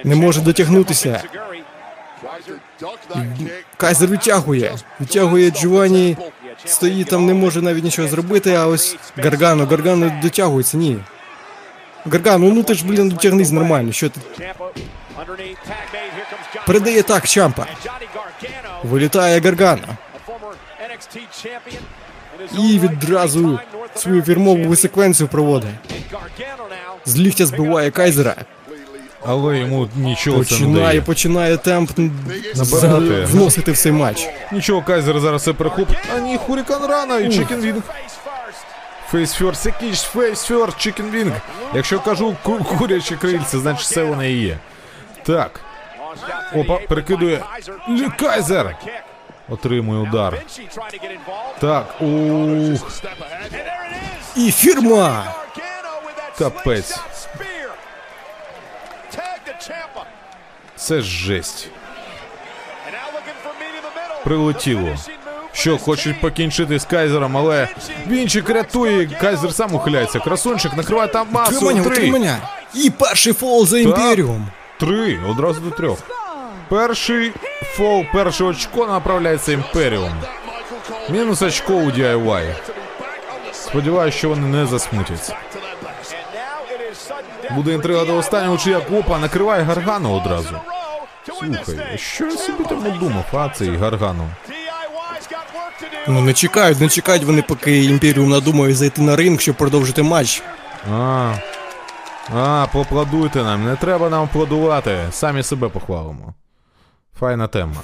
Не 0.03 0.15
може 0.15 0.41
дотягнутися. 0.41 1.23
Кайзер 3.77 4.09
витягує. 4.09 4.77
Витягує 4.99 5.51
Джованні. 5.51 6.17
Стоїть 6.65 7.07
там, 7.07 7.25
не 7.25 7.33
може 7.33 7.61
навіть 7.61 7.83
нічого 7.83 8.07
зробити, 8.07 8.53
а 8.53 8.67
ось 8.67 8.97
Гаргано, 9.17 9.65
Гаргано 9.65 10.19
дотягується, 10.21 10.77
ні. 10.77 10.97
Гаргано, 12.05 12.51
ну 12.53 12.63
ти 12.63 12.73
ж, 12.73 12.85
блін, 12.85 13.09
дотягнись 13.09 13.51
нормально, 13.51 13.91
що 13.91 14.09
ти. 14.09 14.21
Передає 16.67 17.03
так, 17.03 17.27
Чампа. 17.27 17.65
Вилітає 18.83 19.39
Гаргано. 19.39 19.97
І 22.59 22.79
відразу 22.79 23.59
свою 23.95 24.21
фірмову 24.21 24.75
секвенцію 24.75 25.27
проводить. 25.27 25.69
З 27.05 27.17
ліктя 27.19 27.45
збиває 27.45 27.91
Кайзера. 27.91 28.35
Але 29.27 29.57
йому 29.57 29.89
нічого 29.95 30.45
це 30.45 30.53
не 30.53 30.59
Починає, 30.59 30.85
дає. 30.87 31.01
починає 31.01 31.57
темп 31.57 31.91
Набирати. 32.55 33.25
вносити 33.25 33.71
в 33.71 33.77
цей 33.77 33.91
матч. 33.91 34.27
Нічого, 34.51 34.81
Кайзер 34.81 35.19
зараз 35.19 35.41
все 35.41 35.53
перехопить. 35.53 35.97
А 36.15 36.19
ні, 36.19 36.37
hurricanrana 36.37 37.17
і 37.19 37.29
chicken 37.31 37.61
wing. 37.61 37.81
Face 39.11 39.33
first, 39.33 39.65
який 39.65 39.93
ж 39.93 40.01
face 40.07 40.43
first, 40.43 40.77
chicken 40.77 41.11
wing. 41.11 41.33
Якщо 41.73 41.99
кажу 41.99 42.35
ку- 42.43 42.63
курячі 42.63 43.15
крильця, 43.15 43.59
значить 43.59 43.81
все 43.85 44.03
вони 44.03 44.31
і 44.31 44.41
є. 44.41 44.57
Так, 45.23 45.59
Опа, 46.55 46.77
перекидує. 46.87 47.43
Кайзер. 48.19 48.75
Отримує 49.49 49.99
удар. 49.99 50.41
Так, 51.59 52.01
ух, 52.01 52.91
І 54.35 54.51
фірма! 54.51 55.33
капець. 56.37 56.99
Це 60.75 61.01
жесть. 61.01 61.69
Прилетіло. 64.23 64.95
Що, 65.51 65.77
хочуть 65.77 66.21
покінчити 66.21 66.79
з 66.79 66.85
Кайзером, 66.85 67.37
але 67.37 67.67
Вінчик 68.07 68.49
рятує, 68.49 69.05
Кайзер 69.21 69.53
сам 69.53 69.75
ухиляється. 69.75 70.19
Красунчик 70.19 70.73
накриває 70.77 71.07
там 71.07 71.27
масу. 71.31 71.55
Утримання, 71.55 71.83
Три. 71.83 71.91
утримання. 71.95 72.37
І 72.73 72.89
перший 72.89 73.33
фол 73.33 73.65
за 73.65 73.79
імперіум. 73.79 74.47
Три, 74.79 75.19
одразу 75.29 75.61
до 75.61 75.69
трьох. 75.71 75.99
Перший 76.69 77.31
фол, 77.61 78.05
перше 78.13 78.43
очко 78.43 78.87
направляється 78.87 79.51
Імперіум. 79.51 80.11
Мінус 81.09 81.41
очко 81.41 81.73
у 81.73 81.91
DIY. 81.91 82.55
Сподіваюсь, 83.53 84.15
що 84.15 84.29
вони 84.29 84.47
не 84.47 84.65
засмутяться. 84.65 85.35
Буде 87.51 87.73
інтрига 87.73 88.05
до 88.05 88.17
останнього, 88.17 88.57
чи 88.57 88.69
як 88.69 88.91
опа 88.91 89.19
накриває 89.19 89.63
Гаргану 89.63 90.13
одразу. 90.13 90.59
Слухай, 91.39 91.97
що 91.97 92.25
я 92.25 92.37
собі 92.37 92.63
тому 92.69 92.91
думав, 92.91 93.25
а 93.33 93.49
цей 93.49 93.75
Гаргану? 93.75 94.29
Ну 96.07 96.21
не 96.21 96.33
чекають, 96.33 96.79
не 96.81 96.89
чекають 96.89 97.23
вони, 97.23 97.41
поки 97.41 97.83
імперіум 97.83 98.29
надумає 98.29 98.73
зайти 98.73 99.01
на 99.01 99.15
ринг, 99.15 99.39
щоб 99.39 99.55
продовжити 99.55 100.03
матч. 100.03 100.43
А, 100.93 101.33
а, 102.35 102.67
поаплодуйте 102.73 103.43
нам, 103.43 103.65
не 103.65 103.75
треба 103.75 104.09
нам 104.09 104.23
аплодувати, 104.23 104.97
самі 105.11 105.43
себе 105.43 105.69
похвалимо. 105.69 106.33
Файна 107.19 107.47
тема. 107.47 107.75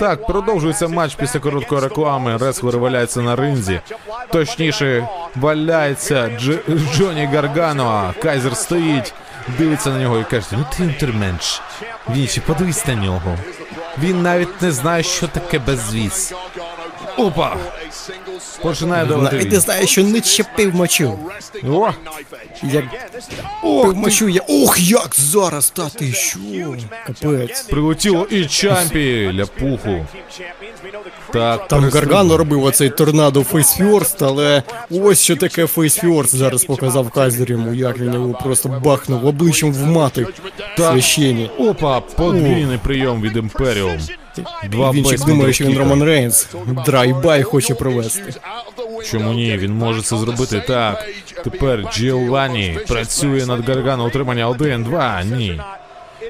Так, 0.00 0.26
продовжується 0.26 0.88
матч 0.88 1.14
після 1.14 1.40
короткої 1.40 1.80
реклами. 1.80 2.36
Реслер 2.36 2.78
валяється 2.78 3.20
на 3.20 3.36
ринзі. 3.36 3.80
Точніше, 4.32 5.08
валяється 5.36 6.28
Дж... 6.28 6.50
Джоні 6.92 7.26
Гаргано. 7.26 8.14
Кайзер 8.22 8.56
стоїть, 8.56 9.14
дивиться 9.58 9.90
на 9.90 9.98
нього 9.98 10.18
і 10.18 10.24
каже: 10.24 10.46
Ну 10.52 10.64
ти 10.76 10.82
інтерменш. 10.82 11.60
Він 12.10 12.26
ще 12.26 12.40
подивись 12.40 12.86
на 12.86 12.94
нього. 12.94 13.38
Він 13.98 14.22
навіть 14.22 14.62
не 14.62 14.72
знає, 14.72 15.02
що 15.02 15.28
таке 15.28 15.58
безвіз. 15.58 16.34
Опа! 17.16 17.56
Починає 18.62 19.06
давати. 19.06 19.36
Навіть 19.36 19.52
не 19.52 19.60
знає, 19.60 19.86
що 19.86 20.04
не 20.04 20.20
чепив 20.20 20.74
мочу. 20.74 21.18
О! 21.70 21.90
Як 22.62 22.84
Ох, 23.62 23.86
пив 23.86 23.96
мочу 23.96 24.28
я. 24.28 24.40
Ох, 24.48 24.80
як 24.80 25.10
зараз, 25.14 25.70
та 25.70 25.88
ти 25.88 26.12
що? 26.12 26.38
Капець. 27.06 27.62
Прилетіло 27.62 28.26
і 28.30 28.46
Чампі 28.46 29.32
ляпуху. 29.34 30.06
Так, 31.32 31.68
Там. 31.68 31.90
Гаргано 31.90 32.36
робив 32.36 32.64
оцей 32.64 32.90
торнадо 32.90 33.42
фейсфьорст, 33.42 34.22
але 34.22 34.62
ось 34.90 35.20
що 35.20 35.36
таке 35.36 35.66
фейсфьорст 35.66 36.34
зараз 36.34 36.64
показав 36.64 37.10
Кайзер 37.10 37.50
йому, 37.50 37.74
як 37.74 37.98
він 37.98 38.14
його 38.14 38.38
просто 38.42 38.68
бахнув 38.68 39.26
обличчям 39.26 39.72
в 39.72 39.86
мати 39.86 40.26
священні. 40.76 41.50
Опа, 41.58 42.00
подвійний 42.00 42.78
прийом 42.78 43.22
від 43.22 43.36
Імперіум. 43.36 43.98
Два 44.70 44.90
Вінчик 44.90 45.24
думає, 45.26 45.52
що 45.52 45.64
він. 45.64 45.78
Роман 45.78 46.02
Рейнс. 46.02 46.48
Drive-by 46.86 47.42
хоче 47.42 47.74
провести. 47.82 48.34
Чому 49.10 49.32
ні? 49.32 49.56
Він 49.56 49.74
може 49.74 50.02
це 50.02 50.16
зробити 50.16 50.62
так. 50.66 51.06
Тепер 51.44 51.84
Джованні 51.94 52.78
працює 52.88 53.46
над 53.46 53.68
Гаргано 53.68 54.06
утримання 54.06 54.48
1, 54.48 54.84
2, 54.84 55.22
ні. 55.22 55.60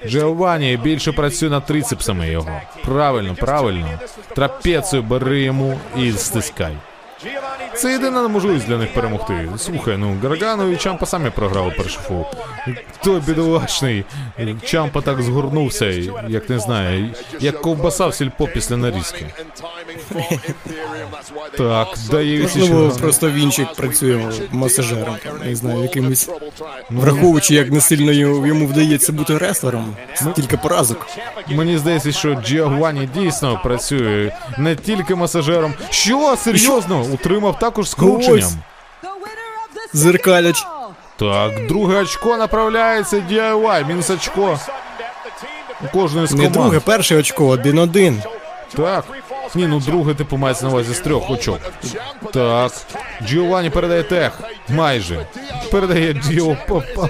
Джованні 0.07 0.76
більше 0.76 1.12
працює 1.12 1.50
над 1.50 1.66
трицепсами 1.66 2.28
його. 2.28 2.61
Правильно, 2.84 3.34
правильно. 3.34 3.88
Трапецію 4.34 5.03
бери 5.03 5.40
йому 5.42 5.78
і 5.98 6.12
стискай. 6.12 6.76
Це 7.76 7.92
єдина 7.92 8.28
можливість 8.28 8.66
для 8.66 8.78
них 8.78 8.94
перемогти. 8.94 9.48
Слухай, 9.58 9.96
ну 9.96 10.16
Гаргано 10.22 10.68
і 10.68 10.76
Чампа 10.76 11.06
самі 11.06 11.30
програли 11.30 11.70
перший 11.76 12.02
фол. 12.09 12.24
Той 13.04 13.20
бідолашний. 13.20 14.04
Чампа 14.64 15.00
так 15.00 15.22
згорнувся, 15.22 15.86
як 16.28 16.50
не 16.50 16.58
знаю, 16.58 17.10
як 17.40 17.60
ковбаса 17.60 18.06
в 18.06 18.14
сільпо 18.14 18.46
після 18.46 18.76
нарізки. 18.76 19.26
Так, 21.56 21.88
дає 22.10 22.42
Можливо, 22.42 22.90
просто 23.00 23.30
Вінчик 23.30 23.72
працює 23.72 24.32
масажером, 24.52 25.16
там, 25.24 25.32
не 25.48 25.56
знаю, 25.56 25.82
якимось. 25.82 26.30
Враховуючи, 26.90 27.54
як 27.54 27.70
не 27.70 27.80
сильно 27.80 28.12
йому 28.46 28.66
вдається 28.66 29.12
бути 29.12 29.38
реслером, 29.38 29.96
стільки 30.14 30.56
поразок. 30.56 31.06
Мені 31.48 31.78
здається, 31.78 32.12
що 32.12 32.34
Джіагуані 32.34 33.08
дійсно 33.14 33.60
працює 33.64 34.32
не 34.58 34.76
тільки 34.76 35.14
масажером. 35.14 35.74
Що? 35.90 36.36
Серйозно? 36.36 37.02
Утримав 37.12 37.58
також 37.62 37.90
скрученням. 37.90 38.38
Ось. 38.38 38.54
Зеркалять. 39.92 40.66
Так, 41.16 41.66
друге 41.66 41.96
очко 41.96 42.36
направляється 42.36 43.16
DIY, 43.16 43.86
мінус 43.86 44.10
очко. 44.10 44.58
У 45.84 45.88
кожної 45.88 46.26
з 46.26 46.34
Не 46.34 46.48
друге, 46.48 46.80
перше 46.80 47.16
очко, 47.16 47.46
один-один. 47.46 48.22
Так. 48.76 49.04
Ні, 49.54 49.66
ну 49.66 49.80
друге 49.80 50.14
типу 50.14 50.36
мається 50.36 50.64
на 50.64 50.70
увазі 50.70 50.94
з 50.94 51.00
трьох 51.00 51.30
очок. 51.30 51.58
Так. 52.32 52.72
Джіованні 53.26 53.70
передає 53.70 54.02
тех. 54.02 54.40
Майже. 54.68 55.26
Передає 55.70 56.14
Діо 56.14 56.56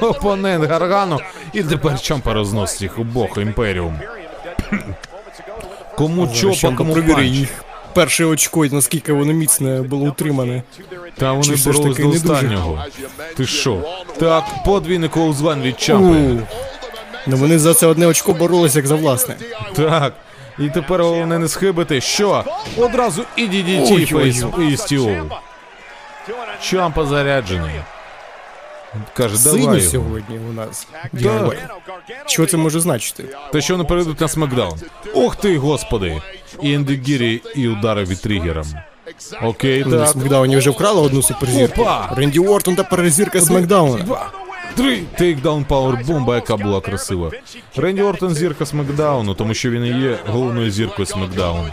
опонент 0.00 0.64
Гаргану. 0.64 1.20
І 1.53 1.62
тепер 1.62 2.00
Чампа 2.00 2.34
розносить 2.34 2.82
їх 2.82 2.98
обох 2.98 3.38
імперіум. 3.38 4.00
Кому 5.96 6.28
чопа, 6.28 6.76
кому 6.76 6.94
панч. 6.94 7.48
Перше 7.95 8.24
очко, 8.24 8.64
і 8.64 8.70
наскільки 8.70 9.12
воно 9.12 9.32
міцне 9.32 9.82
було 9.82 10.07
утримане. 10.07 10.62
Та 11.18 11.32
вони 11.32 11.57
Чи 11.57 11.70
боролись 11.70 11.99
до 11.99 12.09
останнього. 12.09 12.84
Ти 13.36 13.47
що? 13.47 14.05
Так, 14.20 14.45
подвійний 14.64 15.09
коузван 15.09 15.62
від 15.62 15.80
Чампи. 15.80 16.43
Ну 17.26 17.36
вони 17.36 17.59
за 17.59 17.74
це 17.74 17.86
одне 17.86 18.07
очко 18.07 18.32
боролись 18.32 18.76
як 18.76 18.86
за 18.86 18.95
власне. 18.95 19.36
Так. 19.76 20.14
І 20.59 20.68
тепер 20.68 21.03
головне 21.03 21.38
не 21.38 21.49
схибити. 21.49 22.01
Що? 22.01 22.45
Одразу 22.76 23.24
і 23.36 23.43
DDT 23.43 24.07
фейс 24.07 24.45
і 24.72 24.76
стіл. 24.76 25.09
Чампа 26.62 27.07
заряджений. 27.07 27.80
Каже, 29.16 29.45
давай 29.45 29.62
його. 29.62 29.80
сьогодні 29.80 30.38
у 30.51 30.53
нас. 30.53 30.86
Да. 31.12 31.51
Що 32.26 32.47
це 32.47 32.57
може 32.57 32.80
значити? 32.80 33.24
Та 33.53 33.61
що 33.61 33.74
вони 33.74 33.84
перейдуть 33.88 34.20
на 34.20 34.28
смакдаун? 34.28 34.80
Ох 35.14 35.36
ти, 35.36 35.59
господи! 35.59 36.22
І 36.62 36.72
ендегірі, 36.72 37.43
і 37.55 37.68
удари 37.68 38.05
від 38.05 38.20
тригером. 38.22 38.66
Окей, 39.43 39.84
На 39.84 39.99
так. 39.99 40.09
Смакдауні 40.09 40.57
вже 40.57 40.70
вкрали 40.70 41.01
одну 41.01 41.22
суперзірку. 41.22 41.82
Опа! 41.82 42.14
Ренді 42.16 42.38
Уортон 42.38 42.76
та 42.76 42.84
перезірка 42.84 43.40
Смакдауна. 43.40 44.05
Три. 44.75 45.03
Тейкдаун 45.18 45.64
пауербомба, 45.64 46.35
яка 46.35 46.57
була 46.57 46.81
красива. 46.81 47.31
Ренді 47.77 48.03
Ортон 48.03 48.35
зірка 48.35 48.66
Смакдауну, 48.66 49.35
тому 49.35 49.55
що 49.55 49.70
він 49.70 49.85
і 49.85 50.01
є 50.01 50.18
головною 50.27 50.70
зіркою 50.70 51.07
Смакдауну. 51.07 51.68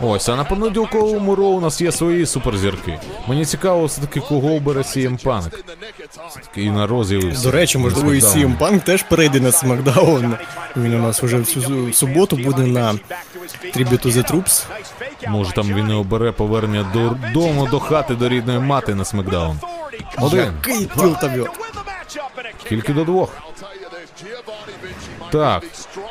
Ось, 0.00 0.28
а 0.28 0.36
на 0.36 0.44
понеділковому 0.44 1.34
роу 1.34 1.56
у 1.56 1.60
нас 1.60 1.80
є 1.80 1.92
свої 1.92 2.26
суперзірки. 2.26 2.98
Мені 3.28 3.44
цікаво, 3.44 3.84
все-таки 3.86 4.20
кого 4.20 4.54
обере 4.54 4.80
CM 4.80 5.24
Punk. 5.24 5.50
Все-таки 6.28 6.62
і 6.62 6.70
на 6.70 6.86
Розі 6.86 7.18
До 7.42 7.50
речі, 7.50 7.78
можливо, 7.78 8.14
і 8.14 8.20
CM 8.20 8.58
Punk 8.58 8.80
теж 8.80 9.02
перейде 9.02 9.40
на 9.40 9.52
Смакдаун. 9.52 10.34
Він 10.76 10.94
у 10.94 10.98
нас 10.98 11.22
вже 11.22 11.38
в 11.38 11.46
цю 11.46 11.92
суботу 11.92 12.36
буде 12.36 12.62
на 12.62 12.92
Tribute 13.76 14.06
to 14.06 14.12
the 14.12 14.32
Troops. 14.32 14.64
Може 15.28 15.52
там 15.52 15.74
він 15.74 15.90
і 15.90 15.92
обере 15.92 16.32
повернення 16.32 16.90
додому, 16.94 17.68
до 17.70 17.80
хати, 17.80 18.14
до 18.14 18.28
рідної 18.28 18.58
мати 18.58 18.94
на 18.94 19.04
Смакдаун. 19.04 19.58
Один. 20.18 20.52
Який 20.64 20.86
тілтавьот. 20.86 21.63
Тільки 22.68 22.92
до 22.92 23.04
двох. 23.04 23.32
Так, 25.32 25.62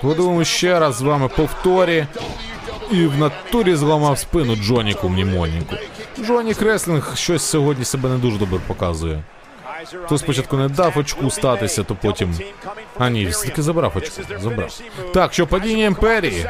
подивимось 0.01 0.47
ще 0.47 0.79
раз 0.79 0.95
з 0.95 1.01
вами 1.01 1.27
повторі. 1.27 2.07
І 2.91 3.05
в 3.05 3.17
натурі 3.17 3.75
зламав 3.75 4.19
спину 4.19 4.55
Джоніку 4.55 5.09
Мнімоніку. 5.09 5.75
Джонні 6.19 6.61
Wrestling 6.61 7.17
щось 7.17 7.43
сьогодні 7.43 7.85
себе 7.85 8.09
не 8.09 8.17
дуже 8.17 8.37
добре 8.37 8.59
показує. 8.67 9.23
То 10.09 10.17
спочатку 10.17 10.57
не 10.57 10.69
дав 10.69 10.97
очку 10.97 11.31
статися, 11.31 11.83
то 11.83 11.95
потім. 11.95 12.35
А 12.99 13.09
ні, 13.09 13.25
все-таки 13.25 13.61
забрав 13.61 13.93
очку. 13.95 14.21
Забрав. 14.39 14.79
Так, 15.13 15.33
що 15.33 15.47
падіння 15.47 15.85
імперії. 15.85 16.49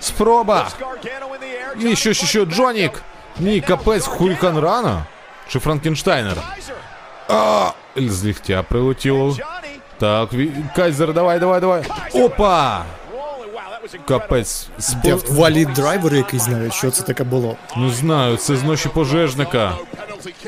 Спроба. 0.00 0.68
І 1.80 1.96
що, 1.96 2.12
що, 2.12 2.26
що, 2.26 2.44
Джонік? 2.44 3.02
Ні, 3.38 3.60
капець, 3.60 4.06
hurricanrana? 4.06 5.04
Чи 5.48 5.58
Франкенштайнер? 5.58 6.36
А, 7.28 7.70
з 7.96 8.24
ліктя 8.24 8.62
прилетіло. 8.62 9.36
Так. 9.98 10.28
Кайзер, 10.76 11.12
давай, 11.12 11.38
давай, 11.38 11.60
давай. 11.60 11.82
Опа! 12.12 12.84
Капець. 14.08 14.68
Спо... 14.78 15.08
Я 15.08 15.14
в 15.16 15.34
валі 15.34 15.64
драйвер 15.64 16.14
якийсь 16.14 16.48
навіть, 16.48 16.74
що 16.74 16.90
це 16.90 17.02
таке 17.02 17.24
було. 17.24 17.56
Не 17.76 17.90
знаю, 17.90 18.36
це 18.36 18.56
з 18.56 18.62
ночі 18.62 18.88
пожежника. 18.88 19.72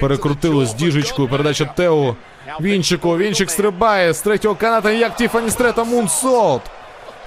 Перекрутило 0.00 0.66
з 0.66 0.74
діжечкою, 0.74 1.28
передача 1.28 1.64
Тео. 1.64 2.16
Вінчику, 2.60 3.16
Вінчик 3.16 3.50
стрибає 3.50 4.12
з 4.12 4.20
третього 4.20 4.54
каната, 4.54 4.90
як 4.90 5.16
Тіфані 5.16 5.50
Стрета 5.50 5.84
Мунсолт. 5.84 6.62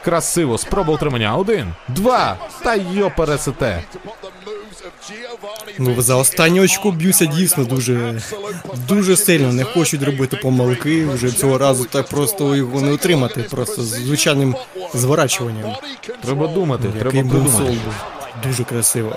Красиво, 0.03 0.57
спроба 0.57 0.93
утримання. 0.93 1.35
Один, 1.35 1.73
два, 1.87 2.37
та 2.63 2.75
йо 2.75 3.11
пересете. 3.17 3.83
Ну, 5.79 6.01
за 6.01 6.15
останнє 6.15 6.61
очко 6.61 6.91
б'юся 6.91 7.25
дійсно 7.25 7.63
дуже, 7.63 8.21
дуже 8.87 9.17
сильно. 9.17 9.53
Не 9.53 9.63
хочуть 9.63 10.03
робити 10.03 10.37
помилки. 10.37 11.05
Вже 11.05 11.31
цього 11.31 11.57
разу 11.57 11.85
так 11.85 12.07
просто 12.07 12.55
його 12.55 12.81
не 12.81 12.91
отримати. 12.91 13.41
Просто 13.41 13.81
з 13.83 13.85
звичайним 13.87 14.55
зворачуванням. 14.93 15.75
Треба 16.21 16.47
думати, 16.47 16.83
Який 16.85 17.01
треба 17.01 17.11
придумати. 17.19 17.63
був. 17.63 17.77
Дуже 18.47 18.63
красиво. 18.63 19.15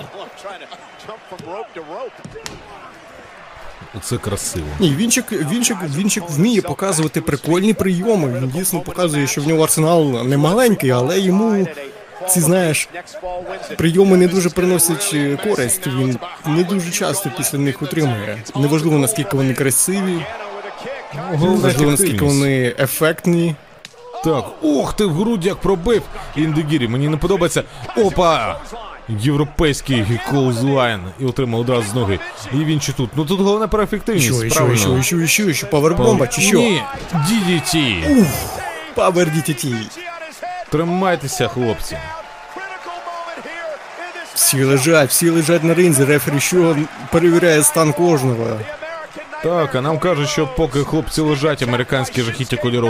Це 4.01 4.17
красиво. 4.17 4.65
Ні, 4.79 4.95
Вінчик, 4.95 5.31
Вінчик, 5.31 5.77
Вінчик 5.95 6.23
вміє 6.29 6.61
показувати 6.61 7.21
прикольні 7.21 7.73
прийоми. 7.73 8.39
Він 8.39 8.49
дійсно 8.49 8.79
показує, 8.81 9.27
що 9.27 9.41
в 9.41 9.47
нього 9.47 9.63
арсенал 9.63 10.23
не 10.27 10.37
маленький, 10.37 10.91
але 10.91 11.19
йому 11.19 11.67
ці 12.29 12.39
знаєш 12.39 12.89
прийоми 13.77 14.17
не 14.17 14.27
дуже 14.27 14.49
приносять 14.49 15.11
е, 15.13 15.37
користь. 15.43 15.87
Він 15.87 16.17
не 16.45 16.63
дуже 16.63 16.91
часто 16.91 17.31
після 17.37 17.57
них 17.57 17.81
отримує. 17.81 18.37
Неважливо 18.55 18.97
наскільки 18.97 19.37
вони 19.37 19.53
красиві, 19.53 20.25
важливо 21.33 21.91
наскільки 21.91 22.25
вони 22.25 22.75
ефектні. 22.79 23.55
Так, 24.23 24.45
ох 24.61 24.93
ти 24.93 25.05
в 25.05 25.13
грудь 25.13 25.45
як 25.45 25.57
пробив. 25.57 26.01
Індегірі, 26.35 26.87
мені 26.87 27.07
не 27.07 27.17
подобається. 27.17 27.63
Опа! 27.97 28.61
Європейський 29.09 30.19
колзлайн 30.31 31.01
і 31.19 31.25
отримав 31.25 31.61
одразу 31.61 31.89
з 31.89 31.93
ноги. 31.93 32.19
І 32.53 32.55
він 32.55 32.79
чи 32.79 32.91
тут. 32.93 33.09
Ну 33.15 33.25
тут 33.25 33.39
головне 33.39 33.67
про 33.67 33.83
ефективність. 33.83 34.25
Що, 34.27 34.49
що, 34.49 34.55
правильно. 34.55 34.77
що, 34.77 35.01
що, 35.01 35.27
що, 35.27 35.53
що, 35.53 35.67
павербомба 35.67 36.27
чи 36.27 36.41
що? 36.41 36.57
Ні, 36.57 36.81
DDT. 37.13 38.03
Павер 38.95 39.27
DTT. 39.27 39.75
Тримайтеся, 40.73 41.47
хлопці. 41.47 41.97
Всі 44.33 44.63
лежать, 44.63 45.09
всі 45.09 45.29
лежать 45.29 45.63
на 45.63 45.73
ринзі, 45.73 46.05
рефері 46.05 46.39
що 46.39 46.77
перевіряє 47.11 47.63
стан 47.63 47.93
кожного. 47.93 48.59
Так, 49.43 49.75
а 49.75 49.81
нам 49.81 49.99
кажуть, 49.99 50.29
що 50.29 50.47
поки 50.47 50.83
хлопці 50.83 51.21
лежать, 51.21 51.61
американський 51.61 52.23
жахіття 52.23 52.57
Коді 52.57 52.81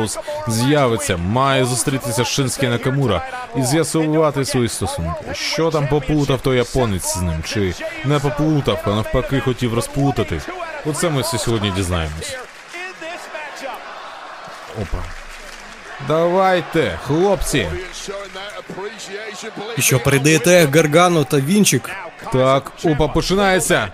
з'явиться, 0.47 1.17
має 1.17 1.65
зустрітися 1.65 2.23
Шинський 2.23 2.69
Накамура 2.69 3.27
і 3.55 3.63
з'ясувати 3.63 4.45
свої 4.45 4.69
стосунки. 4.69 5.33
Що 5.33 5.71
там 5.71 5.87
поплутав 5.87 6.41
той 6.41 6.57
японець 6.57 7.17
з 7.17 7.21
ним? 7.21 7.43
Чи 7.43 7.73
не 8.05 8.19
поплутав, 8.19 8.81
а 8.85 8.89
навпаки 8.89 9.39
хотів 9.39 9.73
розплутати? 9.73 10.41
Оце 10.85 11.09
ми 11.09 11.21
все 11.21 11.37
сьогодні 11.37 11.71
дізнаємось. 11.71 12.37
Опа. 14.81 15.22
Давайте, 16.07 16.99
хлопці. 17.07 17.67
І 19.77 19.81
що 19.81 19.99
передаєте 19.99 20.69
Гаргану 20.73 21.23
та 21.23 21.37
Вінчик? 21.37 21.89
Так, 22.33 22.71
опа, 22.85 23.07
починається. 23.07 23.87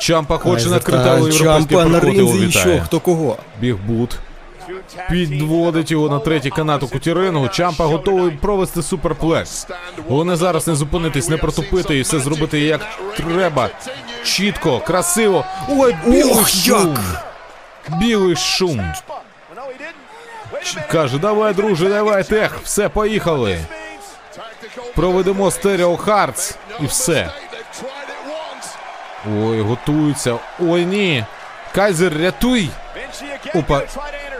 Чампа 0.00 0.38
хоче 0.38 0.68
накрити, 0.68 1.08
але 1.08 1.30
європейський 1.30 1.76
Чампа 1.76 1.84
на 1.84 2.00
ринзі 2.00 2.46
і 2.46 2.50
що, 2.50 2.80
хто 2.84 3.00
кого? 3.00 3.36
Бігбут. 3.60 4.18
Підводить 5.10 5.90
його 5.90 6.08
на 6.08 6.18
третій 6.18 6.50
канат 6.50 6.82
у 6.82 6.88
кутірингу. 6.88 7.48
Чампа 7.48 7.84
готовий 7.84 8.30
провести 8.30 8.82
суперплекс. 8.82 9.66
Головне 10.08 10.36
зараз 10.36 10.66
не 10.68 10.74
зупинитись, 10.74 11.28
не 11.28 11.36
протупити 11.36 11.98
і 11.98 12.02
все 12.02 12.18
зробити 12.18 12.60
як 12.60 12.80
треба. 13.16 13.68
Чітко, 14.24 14.80
красиво. 14.80 15.44
Ой, 15.68 15.96
білий 16.06 16.32
Ох, 16.32 16.48
шум. 16.48 16.96
як! 17.88 18.00
Білий 18.00 18.36
шум. 18.36 18.92
Каже, 20.92 21.18
давай, 21.18 21.54
друже, 21.54 21.88
давай, 21.88 22.24
тех, 22.24 22.58
все, 22.64 22.88
поїхали. 22.88 23.58
Проведемо 24.94 25.50
stereo 25.50 25.96
hearts 25.96 26.54
і 26.80 26.86
все. 26.86 27.30
Ой, 29.42 29.60
готуються. 29.60 30.34
Ой, 30.60 30.84
ні. 30.84 31.24
Кайзер, 31.74 32.18
рятуй. 32.18 32.70
Опа. 33.54 33.82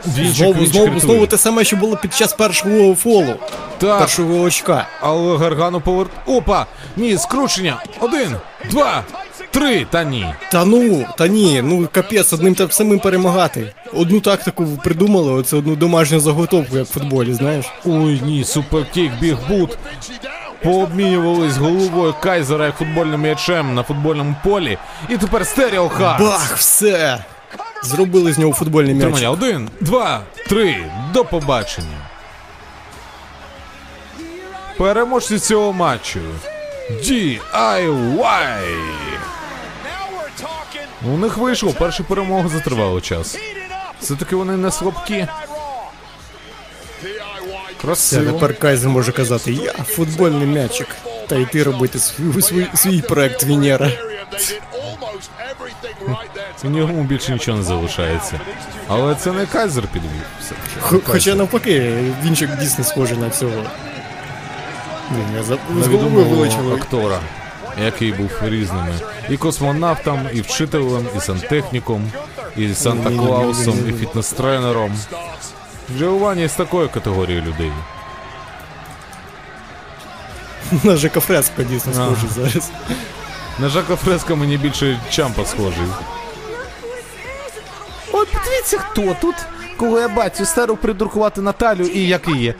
Вінчик, 0.07 0.35
Знову, 0.35 0.53
Вінчик 0.53 0.67
знову, 0.73 0.85
рятує. 0.85 0.99
знову 1.01 1.27
те 1.27 1.37
саме, 1.37 1.63
що 1.63 1.75
було 1.75 1.97
під 1.97 2.15
час 2.15 2.33
першого 2.33 2.95
фолу, 2.95 3.35
Так, 3.77 3.99
першого 3.99 4.41
очка. 4.41 4.87
але 5.01 5.37
Гаргану 5.37 5.81
повер... 5.81 6.07
Опа! 6.25 6.65
Ні, 6.95 7.17
скручення. 7.17 7.83
Один, 7.99 8.35
два, 8.69 9.03
три. 9.55 9.85
Та 9.89 10.03
ні. 10.03 10.25
Та 10.51 10.65
ну, 10.65 11.05
та 11.17 11.27
ні, 11.27 11.61
ну 11.61 11.87
капець, 11.91 12.33
одним 12.33 12.55
та 12.55 12.69
самим 12.69 12.99
перемагати. 12.99 13.73
Одну 13.93 14.19
тактику 14.19 14.67
придумали, 14.83 15.31
оце 15.31 15.57
одну 15.57 15.75
домашню 15.75 16.19
заготовку, 16.19 16.77
як 16.77 16.85
в 16.85 16.91
футболі, 16.91 17.33
знаєш. 17.33 17.65
Ой, 17.85 18.21
ні, 18.25 18.43
superkick, 18.43 19.11
big 19.21 19.42
boot. 19.42 19.77
Пообмінювались 20.63 21.57
головою 21.57 22.13
Кайзера 22.21 22.65
як 22.65 22.77
футбольним 22.77 23.21
м'ячем 23.21 23.75
на 23.75 23.83
футбольному 23.83 24.35
полі. 24.43 24.77
І 25.09 25.17
тепер 25.17 25.47
стерео 25.47 25.89
Хартс. 25.89 26.23
Бах, 26.23 26.57
все! 26.57 27.23
Зробили 27.83 28.33
з 28.33 28.37
нього 28.37 28.53
футбольний 28.53 28.93
м'яч. 28.93 29.03
Тримання. 29.03 29.29
Один, 29.31 29.69
два, 29.81 30.21
три. 30.49 30.75
До 31.13 31.25
побачення. 31.25 31.97
Переможці 34.77 35.39
цього 35.39 35.73
матчу. 35.73 36.19
DIY. 36.91 38.25
У 41.05 41.17
них 41.17 41.37
вийшло 41.37 41.73
перша 41.79 42.03
перемога 42.03 42.49
за 42.49 42.59
тривалий 42.59 43.01
час. 43.01 43.37
Все-таки 44.01 44.35
вони 44.35 44.57
не 44.57 44.71
слабкі. 44.71 45.27
Це 47.01 47.81
Красиво. 47.81 48.31
тепер 48.31 48.59
Кайзер 48.59 48.89
може 48.89 49.11
казати, 49.11 49.53
я 49.53 49.71
футбольний 49.73 50.47
м'ячик. 50.47 50.87
Та 51.27 51.35
йти 51.35 51.63
робити 51.63 51.99
свій, 51.99 52.41
свій, 52.41 52.67
свій 52.75 53.01
проект 53.01 53.43
Венера. 53.43 53.91
У 56.63 56.69
ньому 56.69 57.03
більше 57.03 57.33
нічого 57.33 57.57
не 57.57 57.63
залишається. 57.63 58.39
Але 58.87 59.15
це 59.15 59.31
не 59.31 59.45
Кайзер 59.45 59.83
підвів. 59.87 60.11
Все. 60.41 60.55
Х- 60.81 60.99
Хоча 61.05 61.35
навпаки, 61.35 62.03
Вінчик 62.23 62.57
дійсно 62.59 62.83
схожий 62.83 63.17
на 63.17 63.29
цього. 63.29 63.63
Блін, 65.09 65.25
я 65.35 65.43
за... 65.43 65.53
з 65.55 65.87
голови 65.87 66.09
Невідомого 66.47 66.75
актора, 66.75 67.19
який 67.83 68.13
був 68.13 68.29
різними. 68.41 68.95
І 69.29 69.37
космонавтом, 69.37 70.19
і 70.33 70.41
вчителем, 70.41 71.07
і 71.17 71.19
сантехніком, 71.19 72.11
і 72.57 72.67
Санта-Клаусом, 72.67 73.89
і 73.89 73.93
фітнес-тренером. 73.93 74.91
Джованні 75.97 76.47
з 76.47 76.53
такої 76.53 76.87
категорії 76.87 77.41
людей. 77.41 77.71
На 80.83 80.95
Жека 80.95 81.19
Фреско 81.19 81.63
дійсно 81.63 81.93
схожий 81.93 82.29
зараз. 82.29 82.71
На 83.59 83.69
Жака 83.69 83.95
Фреско 83.95 84.35
мені 84.35 84.57
більше 84.57 84.99
Чампа 85.09 85.45
схожий. 85.45 85.87
Ой, 88.13 88.25
подивіться, 88.25 88.77
хто 88.77 89.15
тут? 89.21 89.35
Кого 89.77 89.99
я 89.99 90.07
бачу, 90.07 90.45
стару 90.45 90.75
придуркувати 90.77 91.41
Наталю 91.41 91.83
і 91.85 92.07
як 92.07 92.27
є. 92.27 92.53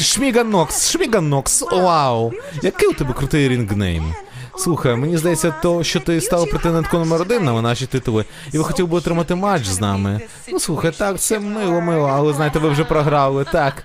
Шміганокс, 0.00 0.90
Шміганокс, 0.90 1.62
вау. 1.62 2.32
Який 2.62 2.88
у 2.88 2.92
тебе 2.92 3.14
крутий 3.14 3.48
ring 3.48 3.77
name. 3.77 4.14
Слухай, 4.56 4.96
мені 4.96 5.16
здається, 5.16 5.54
то, 5.62 5.84
що 5.84 6.00
ти 6.00 6.20
став 6.20 6.50
претенденткою 6.50 7.04
номер 7.04 7.22
один 7.22 7.44
на 7.44 7.62
наші 7.62 7.86
титули, 7.86 8.24
і 8.52 8.58
ви 8.58 8.64
хотів 8.64 8.88
би 8.88 8.96
отримати 8.96 9.34
матч 9.34 9.64
з 9.66 9.80
нами. 9.80 10.20
Ну 10.52 10.60
слухай, 10.60 10.90
так, 10.90 11.20
це 11.20 11.38
мило, 11.38 11.80
мило, 11.80 12.10
але 12.12 12.32
знаєте, 12.32 12.58
ви 12.58 12.68
вже 12.68 12.84
програли, 12.84 13.44
так. 13.52 13.84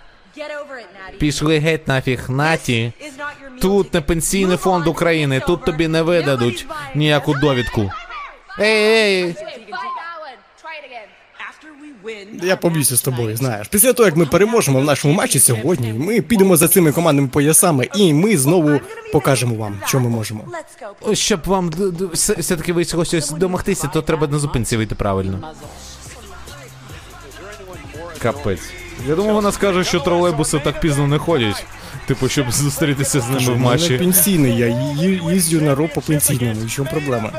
Пішли 1.20 1.59
геть 1.59 1.88
нафіг, 1.88 2.30
наті. 2.30 2.93
Тут 3.61 3.93
не 3.93 4.01
пенсійний 4.01 4.57
фонд 4.57 4.88
України, 4.88 5.41
тут 5.47 5.66
тобі 5.66 5.88
не 5.88 6.01
видадуть 6.01 6.68
ніяку 6.95 7.34
довідку. 7.34 7.91
Ей, 8.59 9.24
ей, 9.24 9.36
Я 12.43 12.56
поб'юся 12.56 12.97
з 12.97 13.01
тобою, 13.01 13.38
знаєш. 13.38 13.68
Після 13.68 13.93
того, 13.93 14.08
як 14.08 14.16
ми 14.18 14.26
переможемо 14.26 14.80
в 14.80 14.84
нашому 14.84 15.14
матчі 15.14 15.39
сьогодні, 15.39 15.93
ми 15.93 16.22
підемо 16.22 16.58
за 16.58 16.68
цими 16.68 16.91
командними 16.91 17.28
поясами, 17.28 17.89
і 17.95 18.14
ми 18.14 18.38
знову 18.38 18.80
покажемо 19.12 19.56
вам, 19.56 19.80
що 19.86 19.99
ми 19.99 20.10
можемо. 20.10 20.43
Ось 21.01 21.20
щоб 21.20 21.39
вам 21.45 21.72
все- 22.14 22.34
все-таки 22.34 22.74
вийшло 22.74 23.06
щось 23.06 23.30
домогтися, 23.30 23.88
то 23.88 24.01
треба 24.01 24.28
на 24.28 24.39
зупинці 24.39 24.78
вийти 24.78 24.95
правильно. 24.95 25.53
Капець. 28.22 28.62
Я 29.08 29.16
думав, 29.16 29.34
вона 29.36 29.51
скаже, 29.51 29.84
що 29.84 29.99
тролейбуси 29.99 30.60
так 30.60 30.82
пізно 30.82 31.08
не 31.08 31.18
ходять. 31.18 31.66
Типу, 32.08 32.30
щоб 32.30 32.51
зустрітися 32.51 33.20
з 33.22 33.28
ними 33.30 33.39
в 33.39 33.49
Я 33.49 33.56
матчі. 33.56 33.97
пенсійний, 33.97 34.58
я 34.58 34.68
їздю 35.34 35.62
на 35.62 35.76
ро 35.76 35.88
по 35.88 36.01
пенсійному. 36.01 36.66
В 36.66 36.72
чому 36.72 36.89
проблема? 36.91 37.32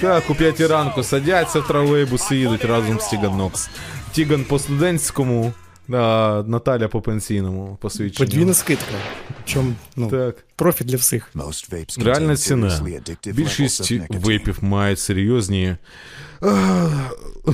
Так, 0.00 0.30
у 0.30 0.34
п'ятій 0.34 0.66
ранку 0.66 1.02
садяться 1.02 1.60
в 1.60 1.66
тролейбус 1.66 2.30
і 2.30 2.34
їдуть 2.34 2.64
разом 2.64 3.00
з 3.00 3.06
Тіган 3.06 3.36
Нокс. 3.36 3.68
Тіган 4.12 4.44
по 4.44 4.58
студентському, 4.58 5.52
а 5.92 6.42
Наталя 6.46 6.88
по 6.88 7.00
пенсійному 7.00 7.78
посвідченню. 7.80 8.28
Подвійна 8.28 8.54
скидка. 8.54 8.94
Чому, 9.44 9.72
ну, 9.96 10.08
Так. 10.10 10.36
профіт 10.56 10.86
для 10.86 10.96
всіх. 10.96 11.30
Реальна 12.04 12.36
ціна. 12.36 12.80
Більшість 13.26 13.92
вейпів 14.10 14.58
мають 14.64 14.98
серйозні. 14.98 15.76
а, 16.40 16.88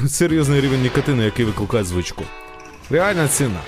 серйозний 0.09 0.61
рівень 0.61 0.83
нікотину, 0.83 1.25
який 1.25 1.45
викликає 1.45 1.85
звичку. 1.85 2.23
Реальна 2.91 3.29
ціна. 3.29 3.61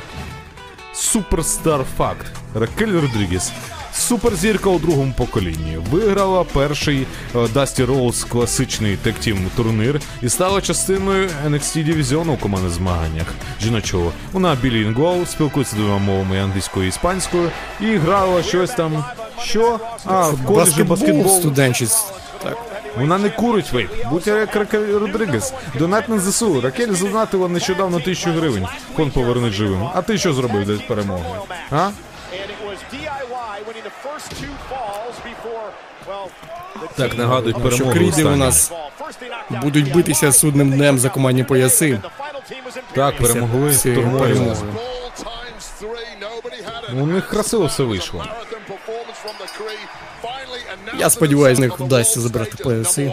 Суперстар 0.94 1.84
факт. 1.96 2.26
Ракель 2.54 2.92
Родрігес 2.92 3.52
суперзірка 3.92 4.70
у 4.70 4.78
другому 4.78 5.12
поколінні. 5.16 5.78
Виграла 5.90 6.44
перший 6.44 7.06
е, 7.36 7.48
Дасті 7.54 7.84
Роуз 7.84 8.24
класичний 8.24 8.96
тектім 8.96 9.50
турнір 9.56 10.00
і 10.22 10.28
стала 10.28 10.60
частиною 10.60 11.28
NXT 11.46 11.84
дивізіону 11.84 12.32
у 12.32 12.36
командних 12.36 12.72
змаганнях 12.72 13.26
жіночого. 13.62 14.12
Вона 14.32 14.56
білінгвал, 14.62 15.26
спілкується 15.26 15.76
двома 15.76 15.98
мовами 15.98 16.40
англійською 16.40 16.86
і 16.86 16.88
іспанською, 16.88 17.50
і 17.80 17.96
грала 17.96 18.42
щось 18.42 18.70
там. 18.70 19.04
Що? 19.42 19.80
А, 20.04 20.28
в 20.28 20.44
коледжі 20.44 20.82
Баскетбол, 20.82 20.96
баскетбол. 20.96 21.38
студенчість. 21.40 22.12
Так. 22.42 22.58
Вона 22.98 23.18
не 23.18 23.30
курить 23.30 23.72
вейп. 23.72 23.90
Будь 24.10 24.26
як 24.26 24.56
Ракель 24.56 24.98
Родригес. 24.98 25.52
Донат 25.78 26.08
на 26.08 26.18
ЗСУ. 26.18 26.60
Ракель 26.60 26.92
задонатила 26.92 27.48
нещодавно 27.48 28.00
тисячу 28.00 28.30
гривень. 28.30 28.66
Фонд 28.96 29.12
повернуть 29.12 29.52
живим. 29.52 29.88
А 29.94 30.02
ти 30.02 30.18
що 30.18 30.32
зробив 30.32 30.64
для 30.64 30.74
перемоги? 30.86 31.24
А? 31.70 31.76
and 31.76 32.50
it 32.50 32.60
was 32.68 32.78
DIY 32.92 33.56
winning 33.66 33.82
the 33.82 33.90
first 33.90 33.98
two 33.98 33.98
falls 33.98 33.98
before, 33.98 34.06
well, 34.06 34.06
the 34.06 34.09
Так 36.96 37.18
нагадують 37.18 37.62
перемогу. 37.62 37.92
кріди 37.92 38.24
у 38.24 38.36
нас 38.36 38.72
будуть 39.50 39.94
битися 39.94 40.32
судним 40.32 40.70
днем 40.70 40.98
за 40.98 41.08
командні 41.08 41.44
пояси. 41.44 42.00
Так, 42.94 43.18
перемогли 43.18 43.70
it. 43.70 44.56
Ну, 46.92 47.02
У 47.02 47.06
них 47.06 47.28
красиво 47.28 47.66
все 47.66 47.82
вийшло. 47.82 48.24
Я 50.98 51.10
сподіваюсь, 51.10 51.58
top 51.58 51.62
них 51.62 51.80
вдасться 51.80 52.20
забрати 52.20 52.64
пояси. 52.64 53.12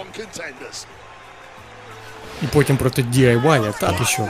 І 2.42 2.48
потім 2.54 2.78
проти 2.78 3.02
DIY, 3.02 3.80
та 3.80 3.92
ти 3.92 4.06
що? 4.06 4.28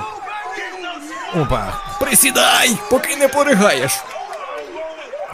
Опа. 1.35 1.81
Присідай, 1.99 2.77
поки 2.89 3.15
не 3.15 3.27
поригаєш. 3.27 3.91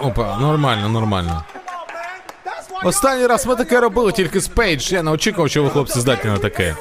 Опа, 0.04 0.38
нормально, 0.38 0.89
нормально. 0.89 1.43
Останній 2.84 3.28
раз 3.28 3.45
ми 3.45 3.56
таке 3.56 3.80
робили 3.80 4.12
тільки 4.12 4.39
з 4.39 4.47
Пейдж. 4.47 4.91
Я 4.91 5.04
не 5.04 5.12
очікував, 5.12 5.49
що 5.49 5.64
ви 5.64 5.70
хлопці 5.70 5.99
здатні 5.99 6.30
на 6.30 6.38
таке. 6.38 6.76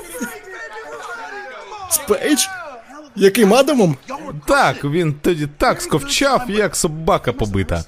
З 1.91 1.98
Пейдж? 1.98 2.47
Яким 3.17 3.55
Адамом? 3.55 3.97
Так, 4.47 4.85
він 4.85 5.15
тоді 5.15 5.47
так 5.47 5.83
скавчав, 5.83 6.43
як 6.49 6.77
собака 6.77 7.33
побита. 7.33 7.85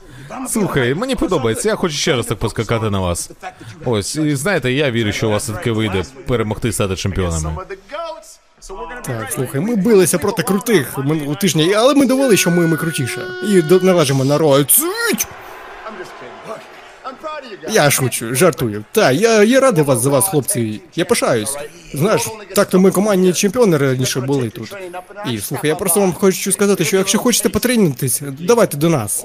Слухай, 0.49 0.95
мені 0.95 1.17
подобається, 1.17 1.69
я 1.69 1.77
хочу 1.77 1.95
ще 1.95 2.17
раз 2.17 2.27
так 2.27 2.39
поскакати 2.39 2.91
на 2.91 3.01
вас. 3.01 3.31
Ось, 3.85 4.17
і 4.17 4.37
знаєте, 4.37 4.73
я 4.73 4.91
вірю, 4.91 5.13
що 5.13 5.29
у 5.29 5.31
вас 5.31 5.47
таке 5.47 5.71
вийде 5.73 6.05
перемогти 6.27 6.73
стати 6.73 6.97
чемпіонами. 6.97 7.57
Так, 9.05 9.33
слухай, 9.33 9.61
ми 9.61 9.77
билися 9.77 10.19
проти 10.19 10.43
крутих 10.43 10.99
минулого 10.99 11.35
тижня, 11.35 11.75
але 11.77 11.95
ми 11.95 12.07
довели, 12.07 12.37
що 12.37 12.51
ми, 12.51 12.67
ми 12.67 12.77
крутіше. 12.77 13.27
І 13.49 13.63
належимо 13.85 14.25
на 14.25 14.39
Ро. 14.39 14.65
Цить! 14.65 15.27
Я 17.71 17.91
шучу, 17.91 18.35
жартую. 18.35 18.85
Та, 18.93 19.11
я, 19.11 19.43
я 19.43 19.61
радий 19.61 19.85
вас 19.85 20.01
за 20.01 20.11
вас, 20.11 20.29
хлопці. 20.29 20.81
Я 20.95 21.05
пишаюсь. 21.05 21.57
Знаєш, 21.95 22.29
так 22.55 22.69
то 22.69 22.81
ми 22.81 22.91
командні 22.91 23.33
чемпіони 23.33 23.77
раніше 23.77 24.21
були 24.21 24.51
тут. 24.51 24.75
І 25.31 25.39
слухай, 25.39 25.69
я 25.69 25.77
просто 25.77 26.01
вам 26.01 26.13
хочу 26.13 26.53
сказати, 26.53 26.85
що 26.85 26.97
якщо 26.97 27.19
хочете 27.19 27.49
потренуватись, 27.49 28.23
давайте 28.41 28.77
до 28.77 28.89
нас. 28.89 29.25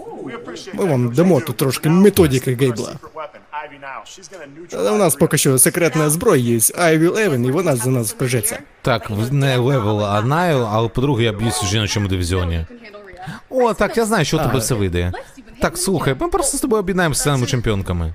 Ми 0.73 0.85
вам 0.85 1.13
дамо 1.13 1.41
тут 1.41 1.57
трошки 1.57 1.89
методики 1.89 2.55
Гейбла. 2.55 2.93
Але 4.73 4.91
у 4.91 4.97
нас 4.97 5.15
поки 5.15 5.37
що 5.37 5.57
секретна 5.57 6.09
зброя 6.09 6.41
є, 6.41 6.59
Айві 6.77 7.07
Левен, 7.07 7.45
і 7.45 7.51
вона 7.51 7.75
за 7.75 7.89
нас 7.89 8.11
впряжеться. 8.11 8.59
Так, 8.81 9.09
не 9.31 9.57
Левен, 9.57 10.05
а 10.05 10.21
Найл, 10.21 10.65
але 10.71 10.87
по-друге, 10.87 11.23
я 11.23 11.31
б'юсь 11.31 11.63
у 11.63 11.65
жіночому 11.65 12.07
дивізіоні. 12.07 12.65
О, 13.49 13.73
так, 13.73 13.97
я 13.97 14.05
знаю, 14.05 14.25
що 14.25 14.37
у 14.37 14.39
тебе 14.39 14.59
все 14.59 14.75
вийде. 14.75 15.11
Так, 15.61 15.77
слухай, 15.77 16.15
ми 16.19 16.27
просто 16.27 16.57
з 16.57 16.61
тобою 16.61 16.79
об'єднаємося 16.79 17.21
станемо 17.21 17.45
чемпіонками. 17.45 18.13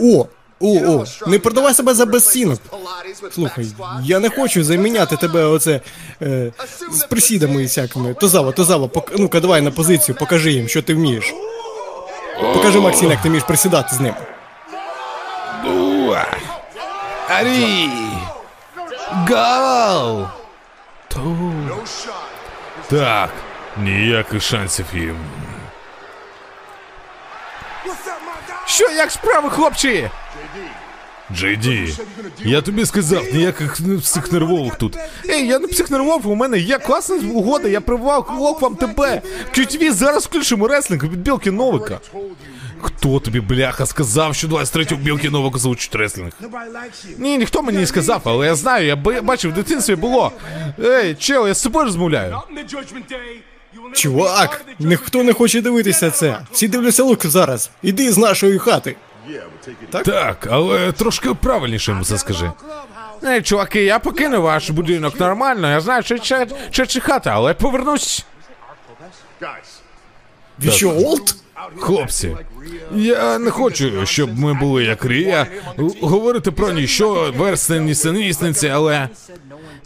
О! 0.00 0.26
О, 0.60 0.68
о, 0.68 1.04
не 1.30 1.38
продавай 1.38 1.74
себе 1.74 1.94
за 1.94 2.06
безцінок. 2.06 2.60
Слухай, 3.30 3.66
я 4.02 4.18
не 4.18 4.30
хочу 4.30 4.64
заміняти 4.64 5.16
тебе 5.16 5.44
оце 5.44 5.80
е, 6.22 6.52
з 6.92 7.04
присідами 7.04 7.62
і 7.62 7.64
всякими. 7.64 8.14
Тозава, 8.14 8.52
Тозава, 8.52 8.88
пок... 8.88 9.12
ну-ка 9.18 9.40
давай 9.40 9.60
на 9.60 9.70
позицію, 9.70 10.16
покажи 10.18 10.52
їм, 10.52 10.68
що 10.68 10.82
ти 10.82 10.94
вмієш. 10.94 11.34
Покажи 12.40 12.80
Максим, 12.80 13.10
як 13.10 13.22
ти 13.22 13.28
вмієш 13.28 13.44
присідати 13.44 13.96
з 13.96 14.00
ним. 14.00 14.14
Арі! 17.28 17.90
Гол! 19.28 20.26
Так, 22.90 23.30
ніяких 23.76 24.42
шансів 24.42 24.86
їм. 24.92 25.16
Що, 28.66 28.90
як 28.90 29.10
справи, 29.10 29.50
хлопці? 29.50 30.10
Джейді, 31.34 31.94
я 32.44 32.60
тобі 32.62 32.86
сказав, 32.86 33.24
ніяких 33.32 33.78
психнервових 34.02 34.74
тут. 34.74 34.96
Ей, 35.28 35.46
я 35.46 35.58
не 35.58 35.66
психнервов, 35.66 36.28
у 36.28 36.34
мене 36.34 36.58
є 36.58 36.78
класна 36.78 37.16
угода, 37.16 37.68
я 37.68 37.80
привав 37.80 38.58
вам 38.60 38.74
тебе. 38.76 39.22
QTV 39.56 39.92
зараз 39.92 40.26
включимо 40.26 40.68
реслінг 40.68 41.04
від 41.04 41.20
білки 41.22 41.50
Новика. 41.50 42.00
Хто 42.82 43.20
тобі, 43.20 43.40
бляха, 43.40 43.86
сказав, 43.86 44.34
що 44.34 44.48
23-го 44.48 44.96
білки 44.96 45.30
Новика 45.30 45.58
звучить 45.58 45.94
реслінг? 45.94 46.32
Ні, 47.18 47.38
ніхто 47.38 47.62
мені 47.62 47.78
не 47.78 47.86
сказав, 47.86 48.20
але 48.24 48.46
я 48.46 48.54
знаю, 48.54 48.86
я 48.86 48.96
бачив, 49.22 49.50
в 49.50 49.54
дитинстві 49.54 49.94
було. 49.96 50.32
Ей, 50.84 51.14
чел, 51.14 51.48
я 51.48 51.54
з 51.54 51.60
собою 51.60 51.84
розмовляю. 51.84 52.38
Чувак, 53.94 54.64
ніхто 54.78 55.22
не 55.22 55.32
хоче 55.32 55.60
дивитися 55.60 56.10
це. 56.10 56.38
Всі 56.52 56.68
дивляться 56.68 57.02
лук 57.02 57.26
зараз. 57.26 57.70
Іди 57.82 58.12
з 58.12 58.18
нашої 58.18 58.58
хати. 58.58 58.96
Так, 60.02 60.48
але 60.50 60.92
трошки 60.92 61.34
правильніше 61.34 61.90
йому 61.90 62.04
це 62.04 62.18
скажи. 62.18 62.52
Ей, 63.24 63.42
чуваки, 63.42 63.84
я 63.84 63.98
покину 63.98 64.42
ваш 64.42 64.70
будинок 64.70 65.20
нормально, 65.20 65.70
я 65.70 65.80
знаю, 65.80 66.02
що 66.02 66.18
чи, 66.18 66.24
чи, 66.24 66.46
чи, 66.70 66.86
чи 66.86 67.00
хата, 67.00 67.30
але 67.30 67.54
повернусь. 67.54 68.24
Ви 70.58 70.70
що, 70.72 70.90
Олд? 70.90 71.36
Хлопці, 71.78 72.36
я 72.94 73.38
не 73.38 73.50
хочу, 73.50 74.06
щоб 74.06 74.38
ми 74.38 74.54
були 74.54 74.84
як 74.84 75.04
Рія. 75.04 75.46
Говорити 76.00 76.50
про 76.50 76.70
ніщо, 76.72 77.32
версне 77.36 77.80
нісенісниці, 77.80 78.68
але. 78.68 79.08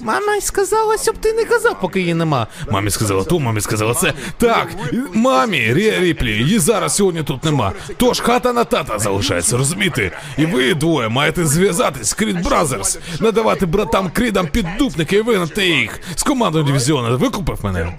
Мама 0.01 0.41
сказала, 0.41 0.99
щоб 0.99 1.19
ти 1.19 1.33
не 1.33 1.45
казав, 1.45 1.81
поки 1.81 2.01
її 2.01 2.15
нема. 2.15 2.47
Мамі 2.71 2.91
сказала 2.91 3.25
ту, 3.25 3.41
мамі 3.41 3.61
сказала 3.61 3.95
це. 3.95 4.13
Так, 4.39 4.69
мамі, 5.15 5.75
Рія 5.75 6.01
Ріплі, 6.01 6.33
її 6.33 6.59
зараз 6.59 6.95
сьогодні 6.95 7.23
тут 7.23 7.45
нема. 7.45 7.73
Тож 7.97 8.21
хата 8.21 8.53
на 8.53 8.65
тата 8.65 8.99
залишається, 8.99 9.57
розумієте? 9.57 10.11
І 10.39 10.47
ви 10.47 10.75
двоє 10.75 11.09
маєте 11.09 11.47
зв'язатись, 11.47 12.15
Крід 12.15 12.43
Бразерс, 12.43 12.99
надавати 13.21 13.67
братам 13.67 14.11
Крідам 14.11 14.47
піддупники 14.47 15.17
і 15.17 15.23
вигнати 15.23 15.67
їх 15.67 16.01
з 16.17 16.23
командою 16.23 16.65
дивізіону. 16.65 17.19
Викупив 17.19 17.59
мене? 17.63 17.99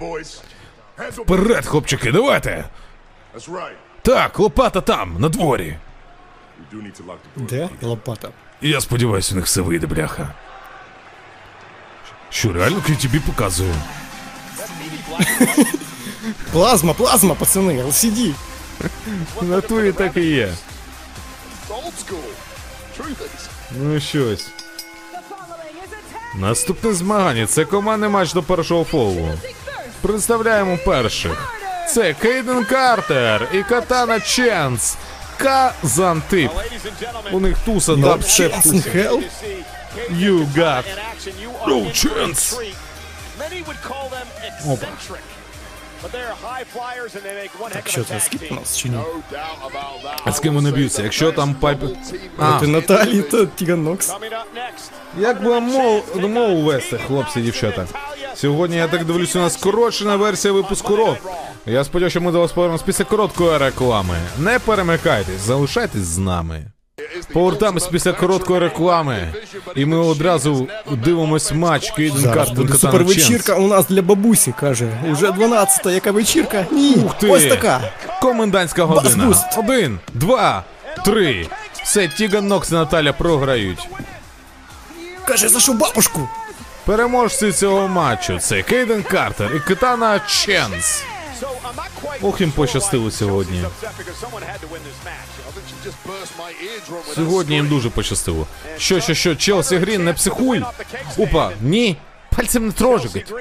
Вперед, 1.16 1.66
хлопчики, 1.66 2.12
давайте! 2.12 2.64
Так, 4.02 4.38
лопата 4.38 4.80
там, 4.80 5.16
на 5.18 5.28
дворі. 5.28 5.76
Де 7.36 7.68
лопата? 7.82 8.28
Я 8.60 8.80
сподіваюся, 8.80 9.34
у 9.34 9.36
них 9.36 9.46
все 9.46 9.60
вийде, 9.60 9.86
бляха. 9.86 10.34
Що, 12.30 12.52
реально 12.52 12.82
тобі 13.02 13.18
показую? 13.18 13.74
Плазма, 16.52 16.94
плазма, 16.94 17.34
пацани, 17.34 17.82
LCD. 17.82 18.34
На 19.42 19.60
турі 19.60 19.92
так 19.92 20.16
і 20.16 20.24
є. 20.24 20.54
Ну 23.70 24.00
щось. 24.00 24.50
Наступне 26.34 26.92
змагання 26.92 27.46
це 27.46 27.64
командний 27.64 28.10
матч 28.10 28.32
до 28.32 28.42
першого 28.42 28.84
фолу. 28.84 29.28
Представляємо 30.00 30.78
перших. 30.84 31.61
Це 31.88 32.14
Кейден 32.14 32.64
Картер 32.64 33.48
і 33.52 33.62
Катана 33.62 34.20
Ченс. 34.20 34.96
Казантип. 35.36 36.50
У 37.32 37.40
них 37.40 37.58
туса 37.64 37.92
No 37.92 38.02
дабстеп. 38.02 38.52
hell. 38.94 39.22
you 40.10 40.46
got. 40.56 40.84
No 41.66 41.78
chance. 42.02 42.54
treat. 42.56 42.74
Many 43.38 43.58
would 43.68 43.80
call 43.90 44.06
them 44.16 44.26
eccentric, 44.48 45.24
but 46.02 46.10
they're 46.14 46.36
high 46.48 46.64
flyers 46.76 47.10
and 47.16 47.22
they 47.26 47.34
make 47.42 47.52
one 47.64 47.72
heck 47.76 47.88
Що 47.88 48.04
це 48.04 48.20
скіп 48.20 48.52
у 48.52 48.54
нас 48.54 48.76
чи 48.78 48.88
ні? 48.88 48.98
А 50.24 50.32
з 50.32 50.40
ким 50.40 50.54
вони 50.54 50.70
б'ються? 50.70 51.02
Якщо 51.02 51.32
там 51.32 51.54
пайп... 51.54 51.78
А, 52.38 52.60
Ти 52.60 52.66
Наталі 52.66 53.22
та 53.22 53.46
Тіган 53.46 53.82
Нокс. 53.84 54.10
Coming 54.10 54.20
up 54.20 54.44
next. 54.56 54.90
як 55.22 55.42
би 55.44 55.60
мов, 55.60 56.04
мову 56.28 56.62
вести, 56.62 56.98
хлопці 57.06 57.40
і 57.40 57.42
дівчата. 57.42 57.86
Сьогодні 58.34 58.76
я 58.76 58.88
так 58.88 59.04
дивлюся 59.04 59.38
на 59.38 59.50
скорочена 59.50 60.16
версія 60.16 60.54
випуску 60.54 60.96
РО. 60.96 61.16
Я 61.66 61.84
сподіваюся, 61.84 62.10
що 62.12 62.20
ми 62.20 62.32
до 62.32 62.40
вас 62.40 62.52
повернемось 62.52 62.82
після 62.82 63.04
короткої 63.04 63.58
реклами. 63.58 64.14
Не 64.38 64.58
перемикайтесь, 64.58 65.40
залишайтесь 65.40 66.02
з 66.02 66.18
нами. 66.18 66.64
Повертаємось 67.32 67.86
після 67.86 68.12
короткої 68.12 68.60
реклами. 68.60 69.34
І 69.76 69.84
ми 69.84 69.96
одразу 69.96 70.68
дивимось 70.90 71.52
матч 71.52 71.90
Кейден 71.90 72.22
Катана 72.32 72.74
супервечірка 72.76 73.54
у 73.54 73.68
нас 73.68 73.86
для 73.88 74.02
бабусі, 74.02 74.54
каже. 74.60 74.88
Уже 75.12 75.26
12-та, 75.30 75.92
яка 75.92 76.10
вечірка? 76.10 76.66
Ні, 76.70 76.94
Ух 76.94 77.18
ти! 77.18 77.28
ось 77.30 77.44
така. 77.46 77.80
Комендантська 78.22 78.84
година. 78.84 79.26
Бас-буст. 79.26 79.58
Один, 79.58 79.98
два, 80.14 80.64
три. 81.04 81.46
Все, 81.84 82.08
Тіган 82.08 82.46
Нокс 82.48 82.70
і 82.70 82.74
Наталя 82.74 83.12
програють. 83.12 83.88
Каже, 85.24 85.48
за 85.48 85.60
що 85.60 85.72
бабушку? 85.72 86.28
Переможці 86.84 87.52
цього 87.52 87.88
матчу 87.88 88.38
це 88.38 88.62
Кейден 88.62 89.02
Картер 89.02 89.56
і 89.56 89.60
Катана 89.60 90.20
Ченс. 90.26 91.04
Ох, 92.22 92.40
їм 92.40 92.50
пощастило 92.50 93.10
сьогодні. 93.10 93.64
Сьогодні 97.14 97.54
їм 97.54 97.68
дуже 97.68 97.90
пощастило. 97.90 98.46
Що, 98.78 99.00
що, 99.00 99.14
що, 99.14 99.34
Челсі 99.36 99.76
Грін, 99.76 100.04
не 100.04 100.12
психуй. 100.12 100.62
Опа, 101.18 101.50
ні. 101.60 101.96
Пальцем 102.36 102.66
не 102.66 102.72
трожикать. 102.72 103.32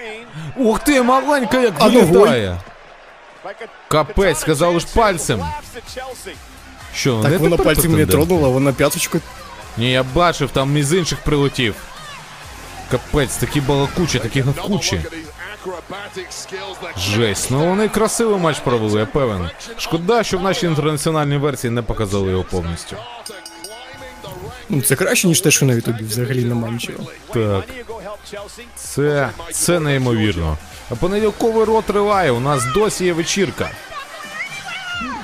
Ух 0.57 0.79
ти, 0.79 1.01
маленька 1.01 1.61
як 1.61 1.81
вилітає. 1.81 2.59
Капець, 3.87 4.39
сказали 4.39 4.79
ж 4.79 4.87
пальцем. 4.93 5.45
Що, 6.95 7.21
Так 7.21 7.31
не 7.31 7.37
вона 7.37 7.57
пальцем 7.57 7.95
не 7.97 8.05
тронула, 8.05 8.47
вона 8.47 8.73
п'яточкою. 8.73 9.23
Ні, 9.77 9.91
я 9.91 10.03
бачив, 10.03 10.49
там 10.49 10.77
із 10.77 10.93
інших 10.93 11.19
прилетів. 11.19 11.75
Капець, 12.91 13.35
такі 13.35 13.61
балакучі, 13.61 14.19
такі 14.19 14.41
гавкучі. 14.41 15.01
Жесть, 16.97 17.51
ну 17.51 17.65
вони 17.69 17.89
красивий 17.89 18.39
матч 18.39 18.59
провели, 18.59 18.99
я 18.99 19.05
певен. 19.05 19.49
Шкода, 19.77 20.23
що 20.23 20.37
в 20.37 20.43
нашій 20.43 20.65
інтернаціональній 20.65 21.37
версії 21.37 21.71
не 21.71 21.81
показали 21.81 22.31
його 22.31 22.43
повністю. 22.43 22.95
Ну 24.69 24.81
це 24.81 24.95
краще, 24.95 25.27
ніж 25.27 25.41
те, 25.41 25.51
що 25.51 25.65
на 25.65 25.73
ютубі 25.73 26.03
взагалі 26.03 26.45
немає 26.45 26.73
нічого. 26.73 26.99
Так, 27.33 27.63
це, 28.75 29.29
це 29.51 29.79
неймовірно. 29.79 30.57
А 30.89 30.95
понеділковий 30.95 31.65
рот 31.65 31.85
триває, 31.85 32.31
у 32.31 32.39
нас 32.39 32.63
досі 32.73 33.05
є 33.05 33.13
вечірка. 33.13 33.69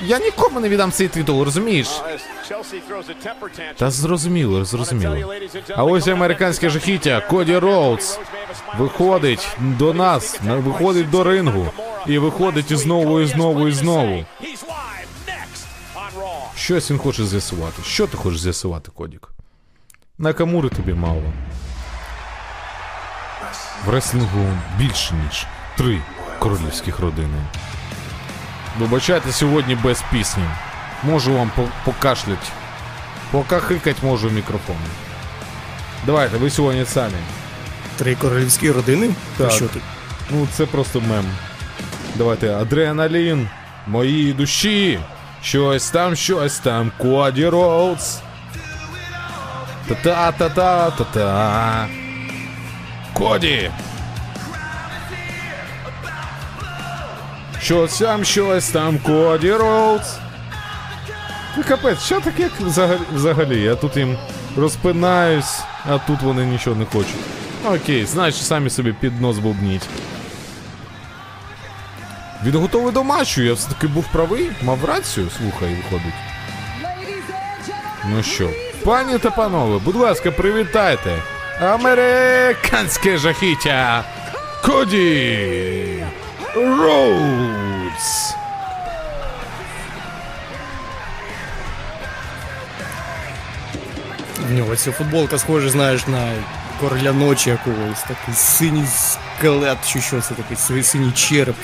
Я 0.02 0.20
нікому 0.20 0.60
не 0.60 0.70
віддам 0.70 0.92
цей 0.92 1.08
титул, 1.08 1.44
розумієш? 1.44 2.02
Та 3.78 3.92
зрозуміло, 3.92 4.66
зрозуміло. 4.66 5.34
А 5.76 5.84
ось 5.84 6.08
американське 6.08 6.70
жахіття, 6.70 7.22
Коді 7.30 7.58
Роудс. 7.58 8.20
Виходить 8.78 9.48
до 9.60 9.94
нас, 9.94 10.40
виходить 10.44 11.10
до 11.10 11.24
рингу. 11.24 11.68
І 12.08 12.18
виходить 12.18 12.72
і 12.72 12.76
знову, 12.76 13.20
і 13.22 13.26
знову, 13.28 13.68
і 13.68 13.72
знову. 13.72 14.26
Щось 16.56 16.92
він 16.92 16.98
хоче 16.98 17.26
з'ясувати. 17.26 17.84
Що 17.84 18.08
ти 18.08 18.18
хочеш 18.18 18.40
з'ясувати, 18.42 18.92
Кодік? 18.96 19.30
Накамури 20.18 20.70
тобі 20.70 20.94
мало. 20.94 21.24
В 23.86 23.90
реслінгу 23.90 24.46
більше, 24.78 25.14
ніж 25.26 25.48
три 25.78 26.02
королівських 26.40 27.00
родини. 27.00 27.38
Вибачайте 28.80 29.32
сьогодні 29.32 29.76
без 29.76 30.04
пісні. 30.12 30.44
Можу 31.04 31.34
вам 31.34 31.52
по- 31.56 31.68
покашлять. 31.86 32.52
Покахикать 33.32 34.04
можу 34.04 34.30
мікрофон. 34.30 34.76
Давайте, 36.06 36.38
ви 36.38 36.50
сьогодні 36.50 36.86
самі. 36.86 37.14
Три 37.98 38.16
королівські 38.16 38.72
родини? 38.72 39.10
Так. 39.38 39.52
Що 39.52 39.68
тут? 39.68 39.82
Ну, 40.32 40.48
це 40.54 40.66
просто 40.66 41.02
мем. 41.02 41.26
Давайте, 42.16 42.56
адреналін 42.56 43.48
моїй 43.88 44.34
душі. 44.34 45.00
Щось 45.44 45.90
там, 45.90 46.16
щось 46.16 46.60
там, 46.60 46.92
Коді 46.98 47.48
Роудс. 47.48 48.20
Та-та-та-та-та-та. 49.88 51.88
Коді. 53.14 53.72
Щось 57.68 57.98
там, 57.98 58.26
щось 58.26 58.70
там, 58.70 59.00
Коді 59.00 59.52
Роудс. 59.52 60.16
Ну, 61.58 61.64
капець, 61.68 62.04
що 62.04 62.20
таке 62.20 62.50
взагалі? 63.14 63.62
Я 63.62 63.76
тут 63.76 63.98
їм 63.98 64.18
розпинаюсь, 64.58 65.60
а 65.90 65.98
тут 65.98 66.22
вони 66.22 66.46
нічого 66.46 66.76
не 66.76 66.86
хочуть. 66.86 67.16
Окей, 67.66 68.06
значить 68.06 68.42
самі 68.42 68.70
собі 68.70 68.94
під 68.94 69.22
нос 69.22 69.38
бубніть. 69.38 69.88
Він 72.46 72.56
готовий 72.56 72.94
до 72.94 73.04
матчу, 73.04 73.42
я 73.42 73.54
все-таки 73.54 73.88
був 73.88 74.06
правий, 74.12 74.50
мав 74.62 74.86
рацію, 74.86 75.28
слухай, 75.38 75.76
виходить. 75.76 76.14
Ну 78.06 78.24
що, 78.24 78.50
пані 78.86 79.18
та 79.18 79.32
панове, 79.32 79.80
будь 79.86 79.96
ласка, 79.96 80.32
привітайте. 80.32 81.22
Американське 81.62 83.18
жахіття. 83.18 84.04
Коді 84.66 85.78
Роудс. 86.66 88.34
В 94.50 94.52
нього 94.54 94.76
ця 94.76 94.92
футболка 94.92 95.38
схожа, 95.38 95.70
знаєш, 95.70 96.08
на 96.08 96.32
короля 96.80 97.14
ночі 97.14 97.50
якогось. 97.50 98.02
Такий 98.02 98.34
синій 98.36 98.86
скелет, 98.88 99.78
чи 99.88 100.02
що 100.02 100.22
це 100.22 100.34
такий 100.34 100.58
си- 100.58 100.84
синій 100.84 101.12
череп. 101.12 101.56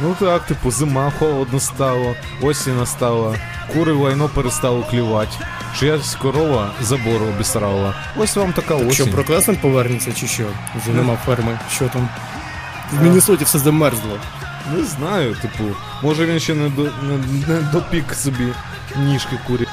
Ну 0.00 0.16
так, 0.20 0.42
типу, 0.46 0.70
зима 0.70 1.12
холодно 1.18 1.60
стало, 1.60 2.14
осінь 2.42 2.76
настала, 2.78 3.34
кури 3.72 3.92
лайно 3.92 4.28
перестало 4.28 4.82
клювати. 4.90 5.32
Чиясь 5.78 6.14
корова 6.14 6.70
забор 6.80 7.22
обісрала. 7.22 7.94
Ось 8.16 8.36
вам 8.36 8.52
така 8.52 8.74
осінь. 8.74 8.92
Що, 8.92 9.06
Проклеснер 9.06 9.56
повернеться 9.60 10.12
чи 10.12 10.26
що? 10.26 10.44
Вже 10.82 10.90
нема 10.90 11.16
ферми. 11.26 11.58
Що 11.72 11.84
там? 11.88 12.08
В 12.92 13.02
Міннесоті 13.02 13.44
все 13.44 13.58
замерзло. 13.58 14.18
Не 14.76 14.84
знаю, 14.84 15.34
типу, 15.34 15.64
може 16.02 16.26
він 16.26 16.40
ще 16.40 16.54
не, 16.54 16.68
до, 16.68 16.82
не, 16.82 17.16
не 17.48 17.60
допік 17.72 18.14
собі 18.14 18.52
ніжки 18.96 19.38
курі. 19.46 19.66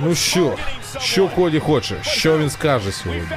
Ну 0.00 0.14
що, 0.14 0.56
що. 1.00 1.28
Коді 1.28 1.58
хоче? 1.58 1.96
Що 2.02 2.38
він 2.38 2.50
скаже 2.50 2.92
сьогодні? 2.92 3.28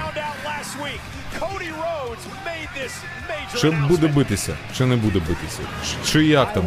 Чи 3.62 3.70
буде 3.72 4.08
битися, 4.08 4.58
чи 4.78 4.86
не 4.86 4.96
буде 4.96 5.20
битися? 5.20 5.60
Чи 6.06 6.26
як 6.26 6.54
там? 6.54 6.64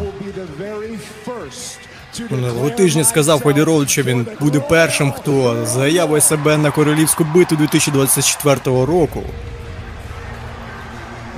Минулого 2.19 2.69
тижня 2.69 3.03
сказав 3.03 3.41
Коді 3.41 3.65
що 3.87 4.03
він 4.03 4.27
буде 4.39 4.59
першим, 4.59 5.11
хто 5.11 5.65
заявить 5.65 6.23
себе 6.23 6.57
на 6.57 6.71
королівську 6.71 7.23
битву 7.23 7.57
2024 7.57 8.55
року. 8.65 9.23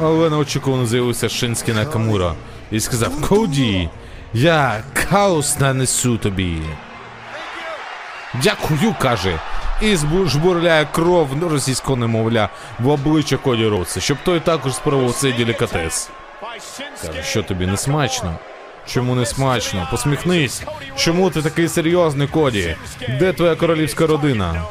Але 0.01 0.29
неочікувано 0.29 0.85
з'явився 0.85 1.29
Шинський 1.29 1.73
Накамура 1.73 2.33
і 2.71 2.79
сказав: 2.79 3.21
Коді, 3.21 3.89
я 4.33 4.83
хаос 4.93 5.59
нанесу 5.59 6.17
тобі. 6.17 6.57
Дякую, 8.43 8.95
каже. 8.99 9.39
І 9.81 9.97
жбурляє 10.25 10.87
кров 10.91 11.27
російського 11.51 11.95
немовля 11.95 12.49
в 12.79 12.89
обличчя 12.89 13.37
Коді 13.37 13.67
Роудса, 13.67 13.99
щоб 13.99 14.17
той 14.25 14.39
також 14.39 14.75
спробував 14.75 15.13
цей 15.13 15.33
делікатес. 15.33 16.09
Каже, 17.05 17.23
що 17.23 17.43
тобі 17.43 17.65
не 17.67 17.77
смачно? 17.77 18.35
Чому 18.87 19.15
не 19.15 19.25
смачно? 19.25 19.87
Посміхнись. 19.91 20.63
Чому 20.95 21.29
ти 21.29 21.41
такий 21.41 21.67
серйозний, 21.67 22.27
Коді? 22.27 22.75
Де 23.19 23.33
твоя 23.33 23.55
королівська 23.55 24.07
родина? 24.07 24.65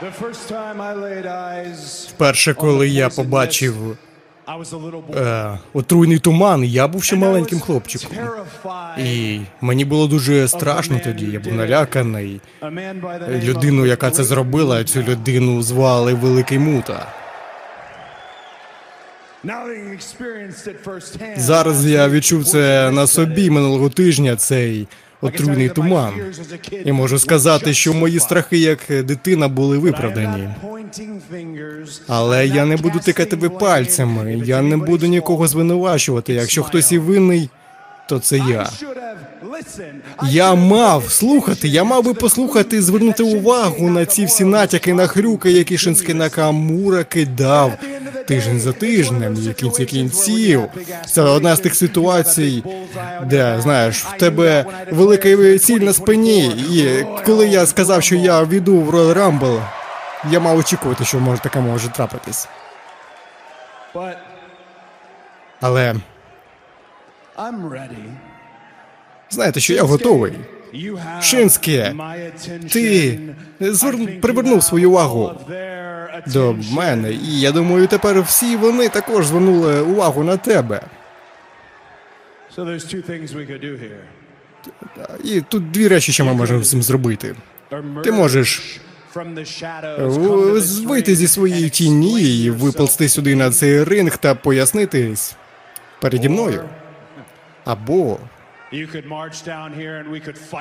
The 0.00 0.12
first 0.12 0.48
time 0.48 0.80
I 0.80 0.94
laid 0.94 1.26
eyes, 1.26 2.12
Перше, 2.16 2.54
коли 2.54 2.88
я 2.88 3.08
побачив 3.08 3.96
Е, 5.16 5.58
отруйний 5.72 6.18
туман, 6.18 6.64
я 6.64 6.88
був 6.88 7.02
ще 7.02 7.16
маленьким 7.16 7.60
хлопчиком. 7.60 8.16
І 8.98 9.40
мені 9.60 9.84
було 9.84 10.06
дуже 10.06 10.48
страшно 10.48 11.00
тоді, 11.04 11.26
я 11.26 11.40
був 11.40 11.54
наляканий. 11.54 12.40
Людину, 13.28 13.86
яка 13.86 14.10
це 14.10 14.24
зробила, 14.24 14.84
цю 14.84 15.02
людину 15.02 15.62
звали 15.62 16.14
Великий 16.14 16.58
Мута. 16.58 17.06
Зараз 21.36 21.86
я 21.86 22.08
відчув 22.08 22.44
це 22.44 22.90
на 22.90 23.06
собі 23.06 23.50
минулого 23.50 23.90
тижня. 23.90 24.36
Цей 24.36 24.88
отруйний 25.20 25.68
туман. 25.68 26.12
І 26.84 26.92
можу 26.92 27.18
сказати, 27.18 27.74
що 27.74 27.92
мої 27.94 28.20
страхи 28.20 28.58
як 28.58 28.78
дитина 29.04 29.48
були 29.48 29.78
виправдані. 29.78 30.48
Але 32.08 32.46
я 32.46 32.64
не 32.64 32.76
буду 32.76 32.98
тикати 32.98 33.30
тебе 33.30 33.48
пальцями, 33.48 34.42
я 34.44 34.62
не 34.62 34.76
буду 34.76 35.06
нікого 35.06 35.48
звинувачувати. 35.48 36.32
Якщо 36.32 36.62
хтось 36.62 36.92
і 36.92 36.98
винний, 36.98 37.48
то 38.08 38.18
це 38.18 38.38
я. 38.38 38.70
Я 40.28 40.54
мав 40.54 41.10
слухати, 41.10 41.68
я 41.68 41.84
мав 41.84 42.04
би 42.04 42.14
послухати 42.14 42.76
і 42.76 42.80
звернути 42.80 43.22
увагу 43.22 43.90
на 43.90 44.06
ці 44.06 44.24
всі 44.24 44.44
натяки 44.44 44.94
на 44.94 45.06
хрюки, 45.06 45.50
які 45.50 45.78
Шинський 45.78 46.14
Накамура 46.14 47.04
кидав 47.04 47.72
тиждень 48.30 48.60
за 48.60 48.72
тижнем, 48.72 49.34
і 49.50 49.52
кінці 49.52 49.84
кінців. 49.84 50.62
Це 51.06 51.22
одна 51.22 51.56
з 51.56 51.60
тих 51.60 51.74
ситуацій, 51.74 52.64
де 53.26 53.60
знаєш, 53.60 54.04
в 54.04 54.16
тебе 54.18 54.64
велика 54.90 55.58
ціль 55.58 55.80
на 55.80 55.92
спині. 55.92 56.46
І 56.46 57.06
коли 57.26 57.48
я 57.48 57.66
сказав, 57.66 58.02
що 58.02 58.14
я 58.16 58.44
війду 58.44 58.80
в 58.80 58.94
Royal 58.94 59.14
Rumble, 59.14 59.62
я 60.30 60.40
мав 60.40 60.58
очікувати, 60.58 61.04
що 61.04 61.20
може 61.20 61.42
таке 61.42 61.60
може 61.60 61.88
трапитись. 61.88 62.48
Але 65.60 65.94
знаєте, 69.30 69.60
що 69.60 69.74
я 69.74 69.82
готовий. 69.82 70.32
Шинське, 71.20 71.94
ти 72.72 73.18
зверн- 73.60 74.20
привернув 74.20 74.62
свою 74.62 74.90
увагу 74.90 75.32
до 76.26 76.56
мене, 76.72 77.12
і 77.12 77.40
я 77.40 77.52
думаю, 77.52 77.86
тепер 77.86 78.22
всі 78.22 78.56
вони 78.56 78.88
також 78.88 79.26
звернули 79.26 79.80
увагу 79.80 80.24
на 80.24 80.36
тебе. 80.36 80.80
І 85.24 85.40
тут 85.40 85.70
дві 85.70 85.88
речі, 85.88 86.12
що 86.12 86.24
ми 86.24 86.34
можемо 86.34 86.62
з 86.62 86.70
цим 86.70 86.82
зробити. 86.82 87.34
Ти 88.04 88.12
можеш 88.12 88.80
вийти 90.86 91.16
зі 91.16 91.28
своєї 91.28 91.70
тіні 91.70 92.22
і 92.22 92.50
виползти 92.50 93.08
сюди 93.08 93.36
на 93.36 93.50
цей 93.50 93.84
ринг 93.84 94.16
та 94.16 94.34
пояснитись 94.34 95.36
переді 96.00 96.28
мною. 96.28 96.64
Або 97.64 98.18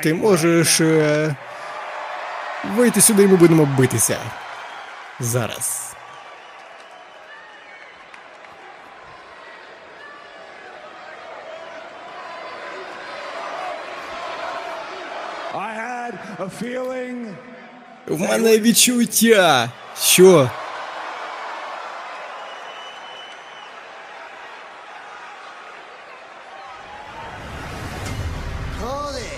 ти 0.04 0.14
можеш 0.14 0.82
е, 0.82 1.36
вийти 2.78 3.02
сюди, 3.02 3.24
і 3.24 3.28
ми 3.28 3.36
будемо 3.36 3.70
битися. 3.78 4.18
Зараз. 5.20 5.96
В 18.08 18.20
мене 18.20 18.60
відчуття, 18.60 19.70
що 20.02 20.50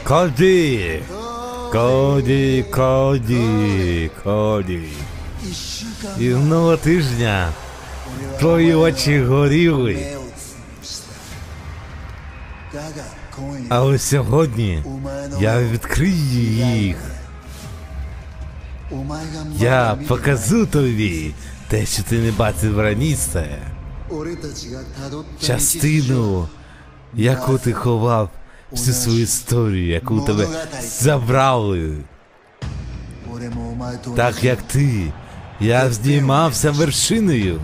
Коді! 0.04 1.02
Коді, 1.72 2.66
Коді, 2.72 4.12
Коді. 4.24 4.84
І 6.20 6.30
нового 6.30 6.78
тижня 6.78 7.50
твої 8.40 8.74
очі 8.74 9.24
горіли. 9.24 10.08
Але 13.70 14.00
сьогодні 14.00 14.84
я 15.40 15.62
відкрию 15.62 16.14
їх. 16.84 16.98
Я 19.58 19.98
покажу 20.08 20.66
тобі 20.66 21.34
те, 21.68 21.86
що 21.86 22.04
ти 22.04 22.20
не 22.20 22.32
бачив 22.32 22.80
раніше. 22.80 23.60
Частину, 25.42 26.48
яку 27.14 27.58
ти 27.58 27.74
ховав 27.74 28.30
всю 28.72 28.94
свою 28.94 29.22
історію, 29.22 29.88
яку 29.90 30.22
тебе 30.22 30.48
забрали. 30.82 31.98
Так 34.16 34.44
як 34.44 34.62
ти, 34.62 35.14
я 35.62 35.90
здіймався 35.90 36.72
вершиною. 36.72 37.62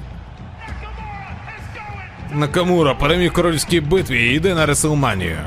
Накамура 2.31 2.93
переміг 2.93 3.31
в 3.31 3.33
королівській 3.33 3.79
битві 3.79 4.19
і 4.19 4.33
йде 4.35 4.55
на 4.55 4.65
Реселманію. 4.65 5.37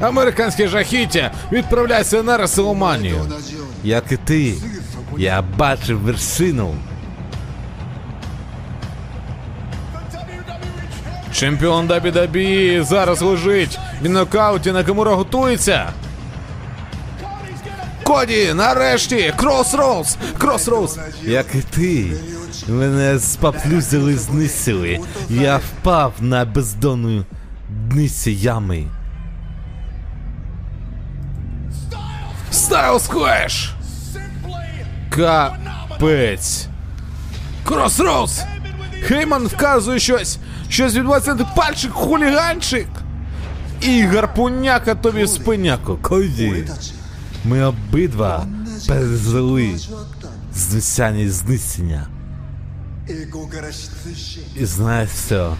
Американське 0.00 0.68
жахіття 0.68 1.30
відправляється 1.52 2.22
на 2.22 2.36
Реселманію. 2.36 3.26
Як 3.84 4.12
і 4.12 4.16
ти, 4.16 4.54
я 5.16 5.42
бачив 5.42 5.98
вершину. 6.00 6.74
Чемпіон 11.32 11.88
WWE 11.88 12.82
зараз 12.82 13.22
лежить. 13.22 13.78
Він 14.02 14.12
нокауті 14.12 14.72
Накамура 14.72 15.14
готується. 15.14 15.92
Коді, 18.04 18.52
нарешті! 18.54 19.34
Кросроуз! 19.36 20.16
Кросроуз! 20.38 20.98
Як 21.22 21.46
і 21.54 21.60
ти. 21.60 22.12
Мене 22.68 23.18
спаплюзили, 23.18 24.16
знисили. 24.16 25.00
Я 25.30 25.56
впав 25.56 26.12
на 26.20 26.44
бездонну 26.44 27.24
дниці 27.68 28.30
ями. 28.32 28.84
Styles 32.50 32.98
Clash! 33.00 33.74
Капець. 35.10 36.66
Cross 37.64 37.97
Rhodes! 37.97 38.42
Хейман 39.02 39.46
вказує 39.46 39.98
щось. 39.98 40.38
Щось 40.68 40.94
відбувається 40.94 41.34
пальчик, 41.56 41.92
хуліганчик. 41.92 42.88
І 43.80 44.02
гарпуняка 44.02 44.94
тобі 44.94 45.24
в 45.24 45.28
спиняку. 45.28 45.98
Коді. 46.02 46.64
Ми 47.44 47.64
обидва 47.64 48.46
пережили 48.88 49.78
знесення 50.54 51.18
і 51.20 51.28
знищення. 51.28 52.06
І 54.56 54.64
знаєш 54.64 55.10
все. 55.10 55.50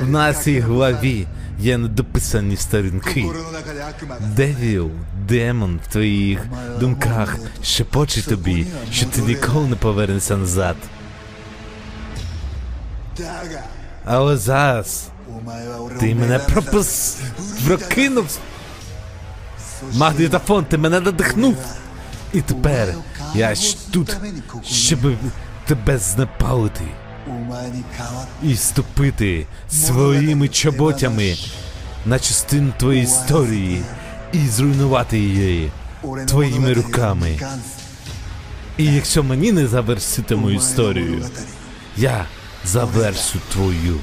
В 0.00 0.08
нашій 0.08 0.60
главі 0.60 1.26
є 1.60 1.78
недописані 1.78 2.56
сторінки. 2.56 3.26
Девіл, 4.36 4.90
демон 5.28 5.80
в 5.88 5.92
твоїх 5.92 6.46
думках 6.80 7.36
шепоче 7.62 8.22
тобі, 8.22 8.66
що 8.92 9.06
ти 9.06 9.22
ніколи 9.22 9.68
не 9.68 9.76
повернешся 9.76 10.36
назад. 10.36 10.76
Але 14.04 14.36
зараз 14.36 15.08
ти 16.00 16.14
мене 16.14 16.38
пропус... 16.38 17.16
прокинув. 17.66 18.38
Магнітофон, 19.94 20.64
ти 20.64 20.78
мене 20.78 21.00
надихнув. 21.00 21.56
І 22.32 22.40
тепер 22.40 22.94
я 23.34 23.54
ж 23.54 23.76
тут, 23.90 24.16
щоб 24.64 24.98
тебе 25.66 25.98
знепалити 25.98 26.84
і 28.42 28.56
ступити 28.56 29.46
своїми 29.70 30.48
чоботями 30.48 31.36
на 32.06 32.18
частину 32.18 32.72
твоєї 32.78 33.04
історії 33.04 33.82
і 34.32 34.38
зруйнувати 34.48 35.18
її 35.18 35.72
твоїми 36.26 36.74
руками. 36.74 37.38
І 38.76 38.84
якщо 38.84 39.22
мені 39.22 39.52
не 39.52 39.66
завершити 39.66 40.36
мою 40.36 40.56
історію, 40.56 41.24
я 41.96 42.26
завершу 42.64 43.38
твою. 43.52 44.00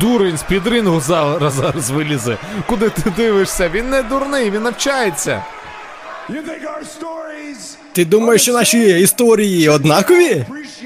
Дурень 0.00 0.38
з 0.38 0.42
під 0.42 0.66
рингу 0.66 1.00
зараз, 1.00 1.54
зараз 1.54 1.90
вилізе. 1.90 2.36
Куди 2.66 2.88
ти 2.88 3.10
дивишся? 3.16 3.68
Він 3.74 3.90
не 3.90 4.02
дурний, 4.02 4.50
він 4.50 4.62
навчається. 4.62 5.42
Ти 7.92 8.04
думаєш, 8.04 8.42
що 8.42 8.52
наші 8.52 9.00
історії 9.00 9.68
однакові? 9.68 10.44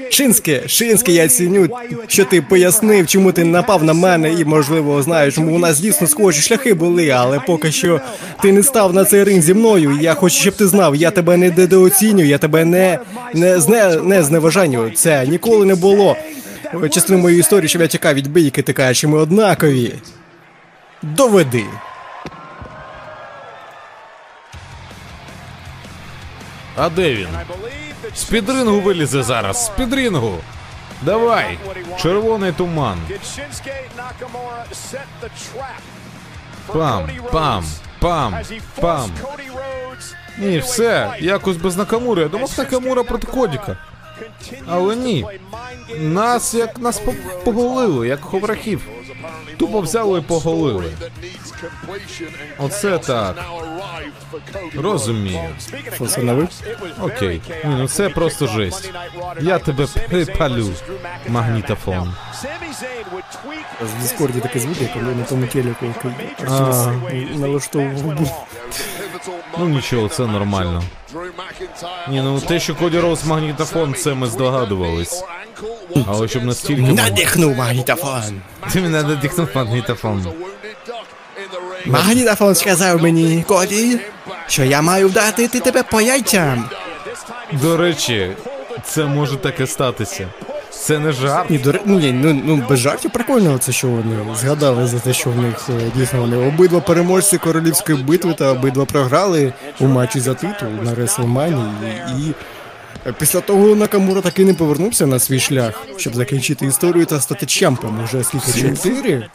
Шинське, 0.09 0.67
Шинське, 0.67 1.11
я 1.11 1.27
ціню, 1.27 1.67
що 2.07 2.25
ти 2.25 2.41
пояснив, 2.41 3.07
чому 3.07 3.31
ти 3.31 3.43
напав 3.43 3.83
на 3.83 3.93
мене, 3.93 4.33
і 4.33 4.45
можливо 4.45 5.01
знаєш, 5.01 5.37
у 5.37 5.59
нас 5.59 5.79
дійсно 5.79 6.07
схожі 6.07 6.41
шляхи 6.41 6.73
були, 6.73 7.09
але 7.09 7.39
поки 7.39 7.71
що 7.71 8.01
ти 8.41 8.51
не 8.51 8.63
став 8.63 8.93
на 8.93 9.05
цей 9.05 9.23
ринг 9.23 9.41
зі 9.41 9.53
мною. 9.53 9.97
Я 10.01 10.13
хочу, 10.13 10.35
щоб 10.35 10.55
ти 10.55 10.67
знав, 10.67 10.95
я 10.95 11.11
тебе 11.11 11.37
не 11.37 11.49
недооцінюю, 11.51 12.27
я 12.27 12.37
тебе 12.37 12.65
не, 12.65 12.99
не, 13.33 13.59
зне, 13.59 13.95
не 14.03 14.23
зневажанню. 14.23 14.91
Це 14.95 15.27
ніколи 15.27 15.65
не 15.65 15.75
було 15.75 16.15
частиною 16.89 17.21
моєї 17.23 17.39
історії, 17.39 17.67
я 17.83 17.87
тікав 17.87 18.13
від 18.13 18.27
бійки, 18.27 18.61
кажеш, 18.73 18.97
що 18.97 19.09
ми 19.09 19.17
однакові. 19.17 19.95
Доведи. 21.01 21.65
А 26.77 26.89
де 26.89 27.15
він? 27.15 27.27
З 28.15 28.23
під 28.23 28.49
рингу 28.49 28.81
вилізе 28.81 29.23
зараз. 29.23 29.65
З 29.65 29.69
під 29.69 29.93
рингу. 29.93 30.37
Давай. 31.01 31.57
Червоний 32.01 32.51
туман. 32.51 32.97
Пам, 36.67 37.09
пам, 37.31 37.65
пам, 37.99 38.35
пам. 38.81 39.11
Ні, 40.37 40.59
все, 40.59 41.15
якось 41.19 41.57
без 41.57 41.77
Накамури. 41.77 42.21
Я 42.21 42.27
думав, 42.27 42.51
Накамура 42.57 43.03
проти 43.03 43.27
Кодіка. 43.27 43.77
Але 44.67 44.95
ні. 44.95 45.25
Нас 45.99 46.53
як 46.53 46.79
нас 46.79 47.01
поголили, 47.43 48.07
як 48.07 48.21
ховрахів. 48.21 48.81
Тупо 49.57 49.81
взяли 49.81 50.19
і 50.19 50.21
поголили. 50.21 50.83
Оце 52.57 52.97
так. 52.97 53.35
Розумію. 54.75 55.39
Was 55.99 56.47
Окей. 57.01 57.41
Ні, 57.65 57.75
ну 57.77 57.87
це 57.87 58.09
просто 58.09 58.47
жесть. 58.47 58.91
Я 59.41 59.59
тебе 59.59 59.87
припалю, 60.09 60.73
магнітофон. 61.27 62.13
В 63.81 64.01
Дискорді 64.01 64.39
таке 64.39 64.59
way 64.59 64.61
звуки, 64.61 64.89
коли 64.93 65.15
на 65.15 65.23
тому 65.23 65.47
телеку 65.47 65.85
налаштовував 67.35 68.01
був. 68.01 68.47
Ну 69.59 69.69
нічого, 69.69 70.09
це 70.09 70.25
нормально. 70.25 70.83
Ні, 72.09 72.21
ну 72.21 72.39
те, 72.39 72.59
що 72.59 72.75
Коді 72.75 72.99
Роуз 72.99 73.25
магнітофон, 73.25 73.93
це 73.93 74.13
ми 74.13 74.27
здогадувались. 74.27 75.23
Але 76.07 76.27
щоб 76.27 76.43
настільки... 76.43 76.81
Надихнув 76.81 77.55
магнітофон. 77.55 78.41
Ти 78.73 78.81
мене 78.81 79.03
надихнув 79.03 79.47
магнітофон. 79.55 80.27
Магнітофон 81.85 82.55
сказав 82.55 83.01
мені, 83.03 83.43
Коді, 83.47 83.99
що 84.47 84.63
я 84.63 84.81
маю 84.81 85.07
вдарити 85.07 85.59
тебе 85.59 85.83
по 85.83 86.01
яйцям. 86.01 86.69
До 87.51 87.77
речі, 87.77 88.31
це 88.83 89.05
може 89.05 89.37
таке 89.37 89.67
статися. 89.67 90.27
Це 90.71 90.99
не 90.99 91.11
жарт. 91.11 91.49
Ні, 91.49 91.57
до 91.57 91.71
ре- 91.71 91.79
ну, 91.85 91.99
ні, 91.99 92.11
ну, 92.11 92.41
ну 92.45 92.63
без 92.69 92.79
жартів 92.79 93.11
прикольно 93.11 93.57
це, 93.57 93.71
що 93.71 93.87
вони 93.87 94.35
згадали 94.35 94.87
за 94.87 94.99
те, 94.99 95.13
що 95.13 95.29
в 95.29 95.37
них 95.37 95.69
е, 95.69 95.91
дійсно 95.95 96.21
вони 96.21 96.37
обидва 96.37 96.79
переможці 96.79 97.37
королівської 97.37 97.97
битви 97.97 98.33
та 98.33 98.51
обидва 98.51 98.85
програли 98.85 99.53
у 99.79 99.85
матчі 99.87 100.19
за 100.19 100.33
титул 100.33 100.69
на 100.83 100.91
WrestleMania. 100.91 101.69
І, 102.19 102.21
і 102.27 102.33
після 103.13 103.41
того 103.41 103.75
Накамура 103.75 104.21
таки 104.21 104.45
не 104.45 104.53
повернувся 104.53 105.07
на 105.07 105.19
свій 105.19 105.39
шлях, 105.39 105.83
щоб 105.97 106.15
закінчити 106.15 106.65
історію 106.65 107.05
та 107.05 107.19
стати 107.21 107.45
чемпом. 107.45 108.03
Уже 108.03 108.23
скільки 108.23 108.51
чотири? 108.51 109.29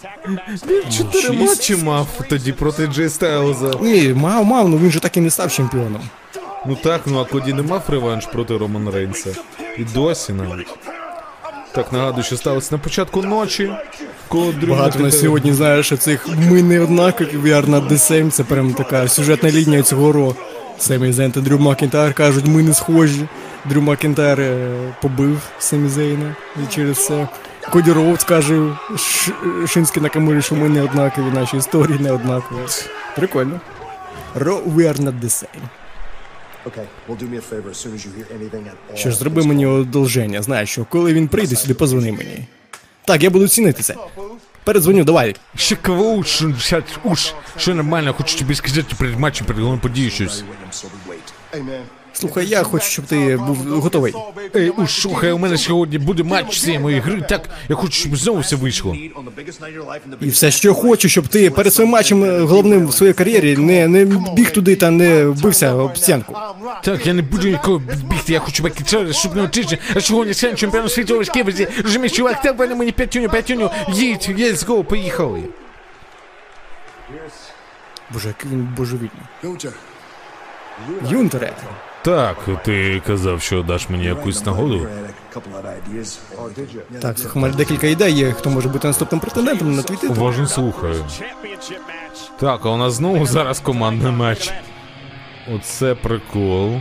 Чотири 0.99 1.23
Шість. 1.23 1.41
матчі 1.41 1.77
мав 1.77 2.07
тоді 2.29 2.53
проти 2.53 2.87
Джей 2.87 3.09
Стайлза. 3.09 3.71
Ні, 3.81 4.09
мав, 4.17 4.45
мав, 4.45 4.69
ну 4.69 4.79
він 4.79 4.91
же 4.91 5.01
так 5.01 5.17
і 5.17 5.21
не 5.21 5.31
став 5.31 5.53
чемпіоном. 5.53 6.03
Ну 6.67 6.77
так, 6.83 7.01
ну 7.07 7.19
а 7.21 7.25
Коді 7.25 7.53
не 7.53 7.63
мав 7.63 7.83
реванш 7.89 8.27
проти 8.27 8.57
Романа 8.57 8.91
Рейнса. 8.91 9.31
І 9.79 9.85
досі 9.95 10.33
навіть. 10.33 10.69
Так, 11.73 11.93
нагадую, 11.93 12.25
що 12.25 12.37
сталося 12.37 12.69
на 12.73 12.79
початку 12.79 13.23
ночі. 13.23 13.71
Коли 14.29 14.53
Багато 14.69 14.99
на 14.99 15.11
сьогодні 15.11 15.53
знаєш 15.53 15.93
цих 15.99 16.29
ми 16.51 16.63
не 16.63 16.81
однакові, 16.81 17.29
we 17.45 17.49
are 17.49 17.67
not 17.67 17.89
the 17.89 17.93
same. 18.11 18.31
Це 18.31 18.45
прям 18.45 18.75
така 18.75 19.09
сюжетна 19.09 19.51
лінія 19.51 19.83
цього 19.83 20.13
Ро. 20.13 20.35
Семі 20.79 21.13
Зейн 21.13 21.33
та 21.33 21.41
Дрю 21.41 21.59
Макінтайр 21.59 22.15
кажуть, 22.15 22.47
ми 22.47 22.63
не 22.63 22.75
схожі. 22.75 23.27
Дрю 23.65 23.83
Макінтайр 23.83 24.41
е, 24.41 24.69
побив 25.03 25.41
Семі 25.59 25.89
Зейна 25.89 26.37
і 26.57 26.75
через 26.75 27.07
це. 27.07 27.29
Коді 27.71 27.93
Роудс 27.93 28.25
каже 28.25 28.77
Ш... 28.97 29.33
Шинський 29.69 30.03
Накамурі, 30.03 30.43
що 30.43 30.55
ми 30.55 30.69
не 30.69 30.83
однакові, 30.83 31.25
наші 31.35 31.57
історії 31.57 31.99
не 31.99 32.13
однакові. 32.13 32.59
Прикольно. 33.17 33.61
Ро, 34.35 34.57
we 34.59 34.83
are 34.89 35.01
not 35.01 35.21
the 35.21 35.25
same. 35.29 35.63
Що 38.95 39.11
ж, 39.11 39.17
зроби 39.17 39.43
мені 39.47 39.67
одолження, 39.67 40.43
знаєш, 40.43 40.71
що 40.71 40.85
коли 40.85 41.13
він 41.13 41.29
прийде 41.29 41.57
сюди, 41.57 41.75
позвони 41.75 42.13
мені. 42.13 42.47
Так, 43.05 43.23
я 43.23 43.31
буду 43.31 43.49
цінити 43.49 43.83
це. 43.83 43.95
Передзвоню, 44.65 45.05
давай. 45.05 45.37
Ще 45.57 45.77
кого 45.77 46.05
уж, 46.05 46.45
уж, 47.05 47.35
що 47.57 47.75
нормально, 47.75 48.15
хочу 48.15 48.39
тобі 48.39 48.55
сказати 48.55 48.95
перед 48.99 49.19
матчем, 49.19 49.47
перед 49.47 49.63
головною 49.63 49.83
подією 49.83 50.11
щось. 50.11 50.45
Слухай, 52.13 52.47
я 52.47 52.63
хочу, 52.63 52.85
щоб 52.87 53.05
ти 53.05 53.37
був 53.37 53.57
готовий. 53.57 54.15
Ей, 54.57 54.71
уж, 54.71 55.01
слухай, 55.01 55.33
у 55.33 55.39
мене 55.39 55.59
сьогодні 55.59 55.99
буде 55.99 56.23
матч 56.23 56.61
цієї 56.61 56.79
моєї 56.79 57.03
гри, 57.03 57.23
так, 57.29 57.49
я 57.69 57.77
хочу, 57.77 57.93
щоб 57.93 58.17
знову 58.17 58.41
все 58.41 58.57
вийшло. 58.57 58.97
І 60.21 60.29
все, 60.29 60.51
що 60.51 60.75
хочу, 60.75 61.09
щоб 61.09 61.29
ти 61.29 61.51
перед 61.51 61.75
своїм 61.75 61.91
матчем 61.93 62.25
е, 62.25 62.41
головним 62.41 62.87
в 62.87 62.95
своїй 62.95 63.13
кар'єрі 63.13 63.57
не, 63.57 63.89
не 63.89 64.05
біг 64.35 64.51
туди 64.51 64.77
та 64.77 64.91
не 64.91 65.27
вбився 65.27 65.75
об 65.75 65.99
стінку. 65.99 66.37
Так, 66.85 67.07
я 67.07 67.15
не 67.15 67.23
буду 67.23 67.49
нікого 67.49 67.79
бігти, 67.79 68.33
я 68.33 68.41
хочу 68.41 68.63
бакітчари, 68.63 69.13
щоб 69.13 69.37
не 69.37 69.43
а 69.95 70.01
сьогодні 70.01 70.35
сам 70.35 70.57
чемпіон 70.57 70.89
світу 70.89 71.15
у 71.15 71.19
розумієш, 71.83 72.13
чувак, 72.13 72.43
так 72.43 72.59
мене 72.59 72.75
мені 72.75 72.93
п'ятюню, 72.93 73.29
п'ятюню, 73.29 73.71
їдь, 73.93 74.29
let's 74.29 74.67
go, 74.67 74.85
поїхали. 74.85 75.43
Боже, 78.13 78.29
який 78.29 78.51
він 78.51 78.69
божевільний. 78.77 79.11
Юнтере. 81.11 81.53
Так, 82.03 82.37
ти 82.65 83.03
казав, 83.07 83.43
що 83.43 83.63
даш 83.63 83.89
мені 83.89 84.05
якусь 84.05 84.47
нагоду. 84.47 84.89
Oh, 85.35 87.01
Так, 87.01 87.19
слухай, 87.19 87.39
у 87.39 87.43
мене 87.43 87.55
декілька 87.55 87.87
ідей 87.87 88.13
є, 88.13 88.33
хто 88.33 88.51
може 88.51 88.69
бути 88.69 88.89
наступним 88.89 89.21
претендентом 89.21 89.77
на 89.77 89.83
твій 89.83 89.97
титул. 89.97 90.17
Уважно 90.17 90.47
слухаю. 90.47 91.05
Так, 92.39 92.61
а 92.65 92.69
у 92.69 92.77
нас 92.77 92.95
знову 92.95 93.27
зараз 93.27 93.61
командний 93.61 94.13
матч. 94.13 94.53
Оце 95.55 95.95
прикол. 95.95 96.81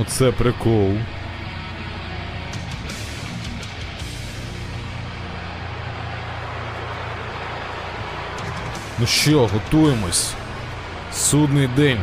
Оце 0.00 0.32
прикол. 0.32 0.92
Ну 8.98 9.06
що, 9.06 9.46
готуємось. 9.46 10.34
Судний 11.24 11.66
день. 11.66 12.00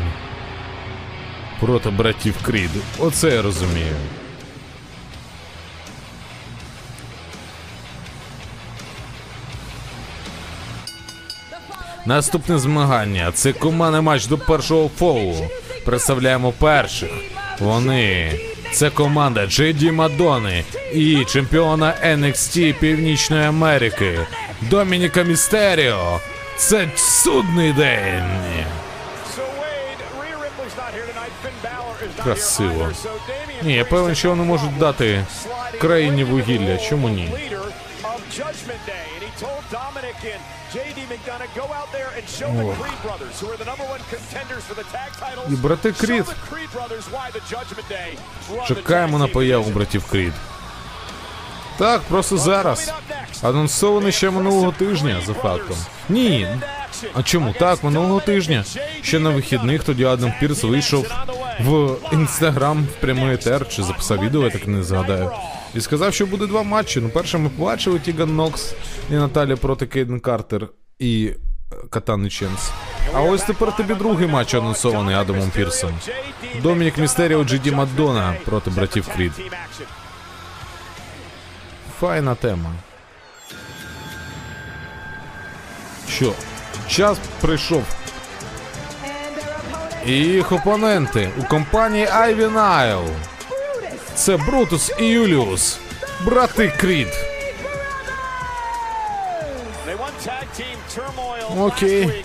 Проти 1.60 1.89
братів 1.89 2.35
Крід. 2.41 2.69
Оце 2.99 3.30
я 3.30 3.41
розумію. 3.41 3.95
Наступне 12.06 12.57
змагання 12.57 13.31
це 13.34 13.53
командний 13.53 14.02
матч 14.02 14.26
до 14.26 14.38
першого 14.38 14.89
фолу. 14.98 15.48
Представляємо 15.85 16.52
перших. 16.52 17.11
Вони 17.60 18.31
це 18.73 18.89
команда 18.89 19.41
JD 19.41 19.91
Мадони 19.91 20.64
і 20.93 21.26
чемпіона 21.26 21.93
NXT 22.06 22.80
Північної 22.80 23.43
Америки 23.43 24.19
Домініка 24.61 25.23
Містеріо. 25.23 26.19
Це 26.57 26.89
судний 26.95 27.73
день. 27.73 28.81
Красиво. 32.23 32.89
Ні, 33.64 33.73
я 33.73 33.85
певен, 33.85 34.15
що 34.15 34.30
вони 34.30 34.43
можуть 34.43 34.77
дати 34.77 35.26
країні 35.81 36.23
вугілля. 36.23 36.77
Чому 36.77 37.10
ні? 37.10 37.34
І 45.49 45.53
брати 45.56 45.91
Крід. 45.91 46.26
Чекаємо 48.68 49.19
на 49.19 49.27
появу 49.27 49.72
братів 49.72 50.06
Крід. 50.11 50.34
Так, 51.77 52.02
просто 52.02 52.38
зараз. 52.38 52.93
Анонсований 53.41 54.11
ще 54.11 54.30
минулого 54.30 54.72
тижня 54.72 55.22
за 55.26 55.34
фактом. 55.34 55.77
Ні. 56.10 56.48
А 57.14 57.23
чому 57.23 57.53
так? 57.60 57.84
Минулого 57.84 58.19
тижня. 58.19 58.64
Ще 59.02 59.19
на 59.19 59.30
вихідних 59.30 59.84
тоді 59.84 60.03
Адам 60.06 60.34
Пірс 60.39 60.64
вийшов 60.64 61.07
в 61.65 61.97
інстаграм 62.13 62.83
в 62.83 63.01
прямий 63.01 63.33
етер, 63.33 63.69
чи 63.69 63.83
записав 63.83 64.19
відео, 64.19 64.43
я 64.43 64.49
так 64.49 64.67
не 64.67 64.83
згадаю. 64.83 65.31
І 65.75 65.81
сказав, 65.81 66.13
що 66.13 66.25
буде 66.25 66.47
два 66.47 66.63
матчі. 66.63 66.99
Ну, 67.01 67.09
перше 67.09 67.38
ми 67.38 67.49
побачили 67.49 67.99
Тіган 67.99 68.35
Нокс 68.35 68.73
і 69.09 69.13
Наталі 69.13 69.55
проти 69.55 69.88
Кейден 69.88 70.19
Картер 70.19 70.67
і 70.99 71.31
е, 71.71 71.75
Катани 71.89 72.29
Ченс. 72.29 72.71
А 73.13 73.21
ось 73.21 73.43
тепер 73.43 73.75
тобі 73.75 73.93
другий 73.93 74.27
матч 74.27 74.53
анонсований 74.53 75.15
Адамом 75.15 75.49
Пірсом. 75.55 75.93
Домінік 76.63 76.97
Містеріо 76.97 77.43
Джиді 77.43 77.71
Мадона 77.71 78.35
проти 78.45 78.69
братів 78.69 79.07
Крід. 79.15 79.31
Файна 81.99 82.35
тема. 82.35 82.73
Що? 86.09 86.33
Час 86.88 87.17
прийшов. 87.41 87.83
І 90.06 90.11
їх 90.11 90.52
опоненти 90.52 91.30
у 91.40 91.44
компанії 91.44 92.06
Ivy 92.06 92.53
Nile. 92.53 93.07
Це 94.15 94.38
Брутус 94.38 94.91
і 94.99 95.06
Юліус. 95.06 95.80
Брати 96.26 96.73
Крід. 96.78 97.07
Окей. 101.60 102.23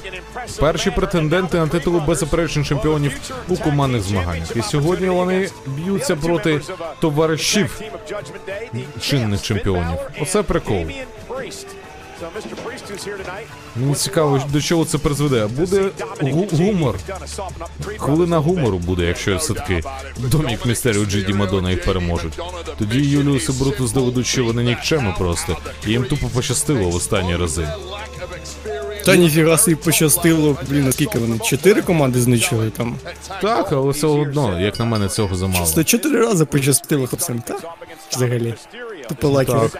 Перші 0.61 0.90
претенденти 0.90 1.57
на 1.59 1.66
титул 1.66 2.01
беззаперечних 2.07 2.66
чемпіонів 2.66 3.32
у 3.48 3.57
командних 3.57 4.03
змаганнях. 4.03 4.57
І 4.57 4.62
сьогодні 4.62 5.09
вони 5.09 5.51
б'ються 5.66 6.16
проти 6.16 6.61
товаришів 7.01 7.81
чинних 9.01 9.43
чемпіонів. 9.43 9.98
Оце 10.20 10.43
прикол. 10.43 10.86
Мені 13.76 13.94
цікаво, 13.94 14.43
до 14.52 14.60
чого 14.60 14.84
це 14.84 14.98
призведе. 14.98 15.47
Буде 15.47 15.88
гу- 16.20 16.56
гумор. 16.56 16.94
Хвилина 17.98 18.38
гумору 18.38 18.78
буде, 18.78 19.05
якщо 19.05 19.36
все-таки 19.36 19.82
домік 20.18 20.66
Містеріо 20.66 21.05
Джиді 21.05 21.32
Мадона 21.32 21.70
їх 21.70 21.84
переможуть. 21.84 22.38
Тоді 22.78 22.98
Юліус 22.98 23.48
і 23.48 23.52
Брутус 23.52 23.93
доведуть, 23.93 24.26
що 24.26 24.44
вони 24.44 24.62
нікчеми 24.62 25.14
просто. 25.18 25.56
І 25.86 25.90
їм 25.90 26.05
тупо 26.05 26.26
пощастило 26.28 26.90
в 26.90 26.94
останні 26.94 27.36
рази. 27.36 27.68
Та 29.05 29.16
ніфіга 29.16 29.59
собі 29.59 29.74
пощастило, 29.76 30.56
блін, 30.70 30.84
наскільки 30.84 31.18
вони? 31.18 31.38
Чотири 31.38 31.82
команди 31.82 32.20
знищили 32.20 32.70
там. 32.70 32.97
Так, 33.43 33.72
але 33.72 33.90
все 33.90 34.06
одно, 34.06 34.60
як 34.60 34.78
на 34.78 34.84
мене, 34.84 35.09
цього 35.09 35.34
замало. 35.36 35.66
Це 35.66 35.84
чотири 35.84 36.20
рази 36.20 36.44
пощастило 36.44 37.06
хлопцям, 37.06 37.40
так? 37.40 37.64
Взагалі. 38.12 38.55
Тупо 39.09 39.28
лаків. 39.28 39.76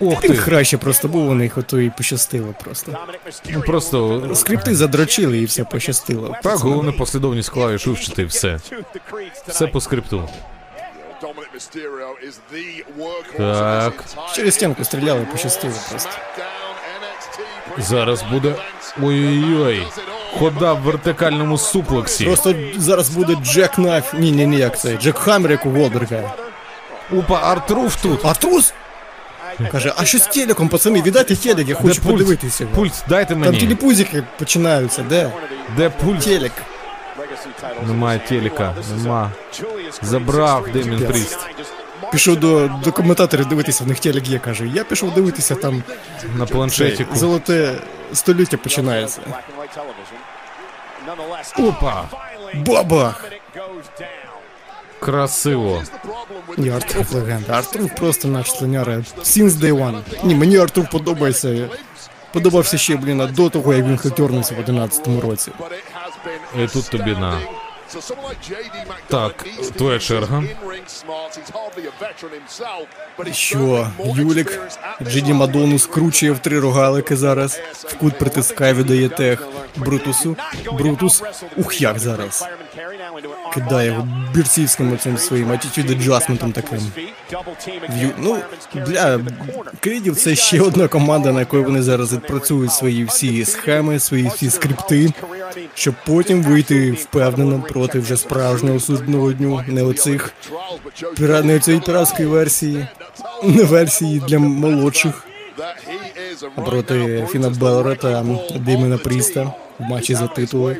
Ох 0.00 0.20
ти. 0.20 0.28
краще 0.36 0.78
просто 0.78 1.08
був 1.08 1.28
у 1.28 1.34
них, 1.34 1.58
ото 1.58 1.80
і 1.80 1.90
пощастило 1.90 2.54
просто. 2.64 2.96
Ну 3.50 3.60
просто 3.60 4.22
Скрипти 4.34 4.74
задрочили 4.74 5.38
і 5.38 5.44
все 5.44 5.64
пощастило. 5.64 6.36
так, 6.42 6.58
головне 6.58 6.92
послідовність 6.92 7.50
клавіш 7.50 7.86
вивчити 7.86 8.22
і 8.22 8.24
все. 8.24 8.58
Все 9.48 9.66
по 9.66 9.80
скрипту. 9.80 10.28
Так. 13.36 14.04
Через 14.34 14.54
стінку 14.54 14.84
стріляли, 14.84 15.26
пощастило 15.32 15.74
просто. 15.90 16.10
Зараз 17.78 18.22
буде. 18.32 18.54
Ой-ой-ой. 19.02 19.86
Хода 20.38 20.72
в 20.72 20.80
вертикальному 20.80 21.58
суплексі. 21.58 22.24
Просто 22.24 22.54
зараз 22.76 23.08
буде 23.08 23.36
Jackknife. 23.42 24.14
Ні, 24.14 24.32
ні, 24.32 24.46
ні, 24.46 24.56
як 24.56 24.78
це. 24.80 24.96
Jackhammer, 24.96 25.50
як 25.50 25.66
у 25.66 25.70
Голдберга. 25.70 26.34
Опа, 27.18 27.40
R-Truth 27.42 28.02
тут. 28.02 28.20
R-Truth 28.24 28.74
каже, 29.72 29.92
а 29.96 30.04
що 30.04 30.18
з 30.18 30.26
телеком, 30.26 30.68
пацани, 30.68 31.02
віддайте 31.02 31.36
телек, 31.36 31.68
я 31.68 31.74
хочу 31.74 31.88
Де 31.94 32.00
пульт? 32.00 32.12
подивитися. 32.12 32.64
його». 32.64 32.76
Пульт, 32.76 33.04
дайте 33.08 33.34
Там 33.34 33.40
мені. 33.40 33.60
телепузики 33.60 34.24
починаються, 34.38 35.02
де? 35.02 35.32
Де 35.76 35.90
пульт? 35.90 36.20
Телек. 36.24 36.52
Немає 37.86 38.20
телека, 38.28 38.74
нема. 38.96 39.30
Забрав 40.02 40.68
Демін 40.72 41.06
Пріст. 41.06 41.38
Пішов 42.12 42.36
до, 42.36 42.70
до 42.84 42.92
коментаторів 42.92 43.46
дивитися, 43.46 43.84
в 43.84 43.86
них 43.88 44.00
телек 44.00 44.28
є, 44.28 44.38
каже. 44.38 44.66
Я 44.66 44.84
пішов 44.84 45.14
дивитися, 45.14 45.54
там 45.54 45.82
На 46.36 46.46
планшетіку. 46.46 47.16
золоте 47.16 47.74
століття 48.12 48.56
починається. 48.56 49.20
Опа! 51.58 52.04
Бабах! 52.54 53.24
Красиво. 55.00 55.82
І 56.58 56.70
Артур 56.70 57.06
легенда. 57.14 57.52
Артур 57.52 57.94
просто 57.94 58.28
наш 58.28 58.50
слоняра. 58.50 58.96
Since 59.22 59.50
day 59.50 59.72
one. 59.72 60.00
Ні, 60.24 60.34
мені 60.34 60.56
Артур 60.58 60.90
подобається. 60.90 61.68
Подобався 62.32 62.78
ще, 62.78 62.96
блін, 62.96 63.28
до 63.32 63.50
того, 63.50 63.74
як 63.74 63.86
він 63.86 63.98
хитернувся 63.98 64.54
в 64.54 64.70
11-му 64.70 65.20
році. 65.20 65.52
І 66.64 66.66
тут 66.66 66.90
тобі 66.90 67.10
на. 67.10 67.40
So 67.92 68.00
someone 68.00 68.26
like 68.28 68.42
JD 68.42 68.76
McDonough 68.86 69.08
Так, 69.08 69.44
твоя 69.76 69.98
черга. 69.98 70.38
his 70.40 70.50
in-ring 70.50 70.84
smarts. 70.86 71.36
He's 71.38 71.50
hardly 71.50 71.86
a 71.86 71.92
veteran 72.00 72.32
himself, 72.40 72.86
but 73.18 73.26
he's 73.26 73.34
Що, 73.34 73.88
Юлік 74.16 74.60
Джиді. 75.02 75.32
Мадону 75.32 75.78
скручує 75.78 76.32
в 76.32 76.38
три 76.38 76.60
рогалики 76.60 77.16
зараз. 77.16 77.60
В 77.74 77.94
кут 77.94 78.18
притискає, 78.18 78.74
віддає 78.74 79.08
тех 79.08 79.42
Брутусу. 79.76 80.36
Брутус, 80.72 81.22
ух 81.56 81.80
як 81.80 81.98
зараз. 81.98 82.44
Кидає 83.54 83.86
його 83.88 84.08
бірцівським 84.34 84.98
цим 84.98 85.18
своїм 85.18 85.50
attitude 85.52 85.90
adjustmentом 86.02 86.52
таким. 86.52 86.78
В'ю- 87.88 88.10
Ну, 88.18 88.38
для 88.74 89.20
Крідів 89.80 90.16
це 90.16 90.34
ще 90.34 90.60
одна 90.60 90.88
команда, 90.88 91.32
на 91.32 91.40
якої 91.40 91.64
вони 91.64 91.82
зараз 91.82 92.12
відпрацюють 92.12 92.72
свої 92.72 93.04
всі 93.04 93.44
схеми, 93.44 93.98
свої 94.00 94.28
всі 94.28 94.50
скрипти, 94.50 95.12
щоб 95.74 95.94
потім 96.06 96.42
вийти 96.42 96.92
впевнено 96.92 97.62
проти 97.78 97.98
вже 97.98 98.16
справжнього 98.16 98.80
судного 98.80 99.32
дню, 99.32 99.64
не 99.66 99.82
оцих 99.82 100.32
не 101.18 101.60
цієї 101.60 101.82
піратської 101.82 102.28
версії, 102.28 102.86
не 103.42 103.64
версії 103.64 104.22
для 104.28 104.38
молодших, 104.38 105.24
а 106.56 106.60
проти 106.60 107.26
Фіна 107.30 107.50
Беллера 107.50 107.94
та 107.94 108.08
breaking 108.08 108.98
Пріста 108.98 109.52
в 109.78 109.82
матчі 109.82 110.14
за 110.14 110.26
титули. 110.26 110.76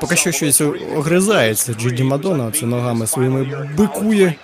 Поки 0.00 0.16
що 0.16 0.32
щось 0.32 0.60
огризається. 0.96 1.74
Джиді 1.74 2.02
Мадонна 2.02 2.50
це 2.50 2.66
ногами 2.66 3.06
своїми 3.06 3.68
бикує. 3.76 4.34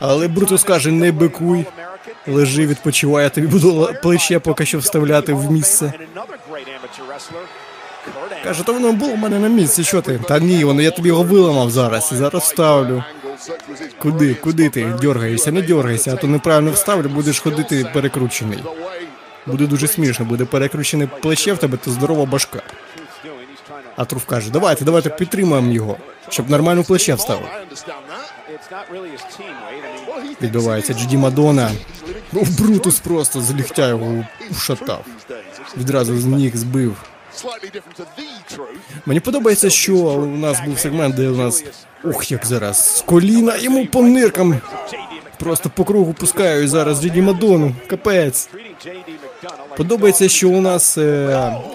Але 0.00 0.28
Брутус 0.28 0.64
каже, 0.64 0.92
не 0.92 1.12
бикуй, 1.12 1.64
лежи, 2.26 2.66
відпочивай, 2.66 3.34
тобі 3.34 3.46
буду 3.46 3.94
плече 4.02 4.38
поки 4.38 4.66
що 4.66 4.78
вставляти 4.78 5.32
в 5.32 5.52
місце. 5.52 5.92
Каже, 8.44 8.64
то 8.64 8.72
воно 8.72 8.92
було 8.92 9.12
в 9.12 9.18
мене 9.18 9.38
на 9.38 9.48
місці, 9.48 9.84
що 9.84 10.02
ти? 10.02 10.20
Та 10.28 10.38
ні, 10.38 10.64
воно 10.64 10.82
я 10.82 10.90
тобі 10.90 11.08
його 11.08 11.22
виламав 11.22 11.70
зараз, 11.70 12.10
і 12.12 12.16
зараз 12.16 12.54
his 12.58 13.02
Куди, 13.98 14.34
куди 14.34 14.68
ти? 14.68 14.84
Дьоргаєшся, 15.00 15.52
не 15.52 15.62
дьоргайся, 15.62 16.12
а 16.12 16.16
то 16.16 16.26
неправильно 16.26 16.70
вставлю, 16.70 17.08
будеш 17.08 17.40
ходити 17.40 17.90
перекручений. 17.94 18.58
Буде 19.46 19.66
дуже 19.66 19.88
смішно, 19.88 20.24
буде 20.24 20.44
перекручене 20.44 21.06
плече 21.06 21.52
в 21.52 21.58
тебе, 21.58 21.76
то 21.76 21.90
здорова 21.90 22.24
башка. 22.24 22.62
А 23.96 24.04
Труф 24.04 24.24
каже, 24.24 24.50
давайте, 24.50 24.84
давайте 24.84 25.10
підтримаємо 25.10 25.72
його, 25.72 25.96
щоб 26.28 26.50
нормально 26.50 26.84
плече 26.84 27.14
вставив. 27.14 27.48
Відбувається 30.42 30.94
Джиді 30.94 31.16
Мадона. 31.16 31.70
Брутус 32.32 33.00
просто 33.00 33.40
з 33.40 33.54
ліктя 33.54 33.88
його 33.88 34.24
ушатав. 34.50 35.04
Відразу 35.76 36.18
з 36.18 36.24
ніг 36.24 36.56
збив. 36.56 36.96
Мені 39.06 39.20
подобається, 39.20 39.70
що 39.70 39.94
у 39.96 40.26
нас 40.26 40.60
був 40.66 40.78
сегмент, 40.78 41.14
де 41.14 41.28
у 41.28 41.36
нас. 41.36 41.64
Ух, 42.04 42.30
як 42.30 42.46
зараз. 42.46 42.96
З 42.96 43.00
коліна 43.02 43.56
йому 43.56 43.86
по 43.86 44.02
ниркам. 44.02 44.60
Просто 45.38 45.70
по 45.70 45.84
кругу 45.84 46.12
пускають 46.12 46.70
зараз 46.70 47.02
Джеді 47.02 47.22
Мадону. 47.22 47.74
Капець. 47.86 48.48
Подобається, 49.78 50.28
що 50.28 50.48
у 50.48 50.60
нас 50.60 50.98
е, 50.98 51.26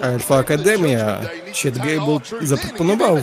Альфа 0.01 0.39
Академія 0.39 1.21
Чет 1.51 1.77
Гейбл 1.77 2.21
запропонував 2.41 3.19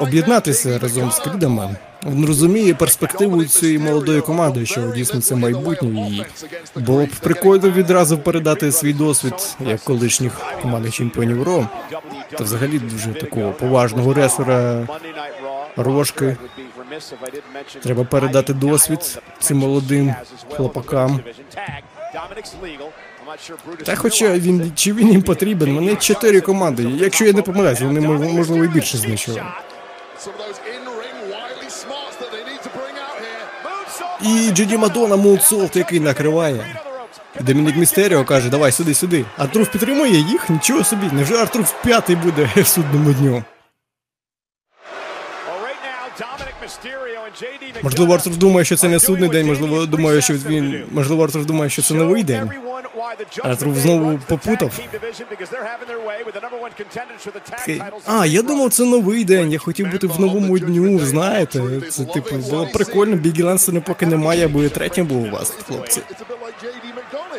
об'єднатися 0.00 0.78
разом 0.78 1.10
з 1.10 1.18
Крідами. 1.18 1.76
Він 2.06 2.26
розуміє 2.26 2.74
перспективу 2.74 3.44
цієї 3.44 3.78
молодої 3.78 4.20
команди, 4.20 4.66
що 4.66 4.80
дійсно 4.80 5.20
це 5.20 5.34
майбутнє, 5.34 5.88
і 6.10 6.80
було 6.80 7.06
б 7.06 7.08
прикольно 7.08 7.70
відразу 7.70 8.18
передати 8.18 8.72
свій 8.72 8.92
досвід 8.92 9.56
як 9.60 9.80
колишніх 9.80 10.32
командних 10.62 10.94
чемпіонів 10.94 11.42
РО. 11.42 11.68
Та 12.38 12.44
взагалі 12.44 12.78
дуже 12.78 13.08
такого 13.08 13.52
поважного 13.52 14.14
реслера 14.14 14.86
Рожки. 15.76 16.36
Треба 17.82 18.04
передати 18.04 18.54
досвід 18.54 19.18
цим 19.40 19.58
молодим 19.58 20.14
хлопакам. 20.56 21.20
Та 23.84 23.96
хоча 23.96 24.32
він 24.32 24.72
чи 24.74 24.92
він 24.92 25.10
їм 25.12 25.22
потрібен, 25.22 25.74
вони 25.74 25.96
чотири 25.96 26.40
команди. 26.40 26.82
Якщо 26.96 27.24
я 27.24 27.32
не 27.32 27.42
помиляюсь, 27.42 27.80
вони 27.80 28.00
можливо 28.00 28.64
і 28.64 28.68
більше 28.68 28.98
знищили. 28.98 29.42
І 34.22 34.50
Джиді 34.52 34.76
Мадона 34.76 35.16
Мулсолт, 35.16 35.76
який 35.76 36.00
накриває. 36.00 36.80
Домінік 37.40 37.76
Містеріо 37.76 38.24
каже, 38.24 38.48
давай 38.48 38.72
сюди, 38.72 38.94
сюди. 38.94 39.24
Артруф 39.36 39.68
підтримує 39.68 40.18
їх, 40.18 40.50
нічого 40.50 40.84
собі. 40.84 41.06
Невже 41.12 41.34
Артруф 41.36 41.72
п'ятий 41.84 42.16
буде 42.16 42.48
в 42.56 42.66
судному 42.66 43.12
дню? 43.12 43.44
Можливо, 47.82 48.14
Артур 48.14 48.36
думає, 48.36 48.64
що 48.64 48.76
це 48.76 48.88
не 48.88 49.00
судний 49.00 49.28
день, 49.28 49.46
можливо, 49.46 49.86
думає, 49.86 50.20
що 50.20 50.34
він. 50.34 50.84
Можливо, 50.90 51.24
Артур 51.24 51.44
думає, 51.44 51.70
що 51.70 51.82
це 51.82 51.94
новий 51.94 52.24
день. 52.24 52.50
Артур 53.42 53.74
знову 53.74 54.18
попутав. 54.26 54.72
А, 58.06 58.26
я 58.26 58.42
думав, 58.42 58.70
це 58.72 58.84
новий 58.84 59.24
день. 59.24 59.52
Я 59.52 59.58
хотів 59.58 59.90
бути 59.90 60.06
в 60.06 60.20
новому 60.20 60.58
дню. 60.58 60.98
Знаєте, 60.98 61.62
це 61.90 62.04
типу 62.04 62.36
було 62.36 62.66
прикольно. 62.72 63.16
Бігі 63.16 63.42
Лансона 63.42 63.80
поки 63.80 64.06
немає, 64.06 64.44
аби 64.44 64.68
третім 64.68 65.06
був 65.06 65.22
у 65.26 65.30
вас, 65.30 65.52
хлопці. 65.66 66.02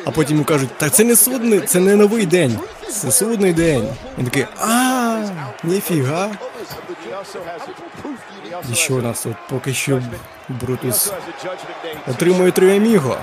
А 0.06 0.12
потім 0.12 0.36
йому 0.36 0.46
кажуть, 0.46 0.70
так 0.78 0.92
це 0.94 1.04
не 1.04 1.16
судний, 1.16 1.60
це 1.62 1.80
не 1.80 1.96
новий 1.96 2.26
день, 2.26 2.60
це 2.90 3.12
судний 3.12 3.54
день. 3.54 3.88
Він 4.18 4.26
такий, 4.26 4.46
а, 4.60 5.24
ніфіга. 5.64 6.32
І 8.72 8.76
що 8.76 8.96
у 8.96 9.02
нас 9.02 9.22
тут? 9.24 9.36
Поки 9.50 9.74
що 9.74 10.02
Брутус 10.50 11.14
отримує 12.08 12.52
три 12.52 12.76
аміго. 12.76 13.18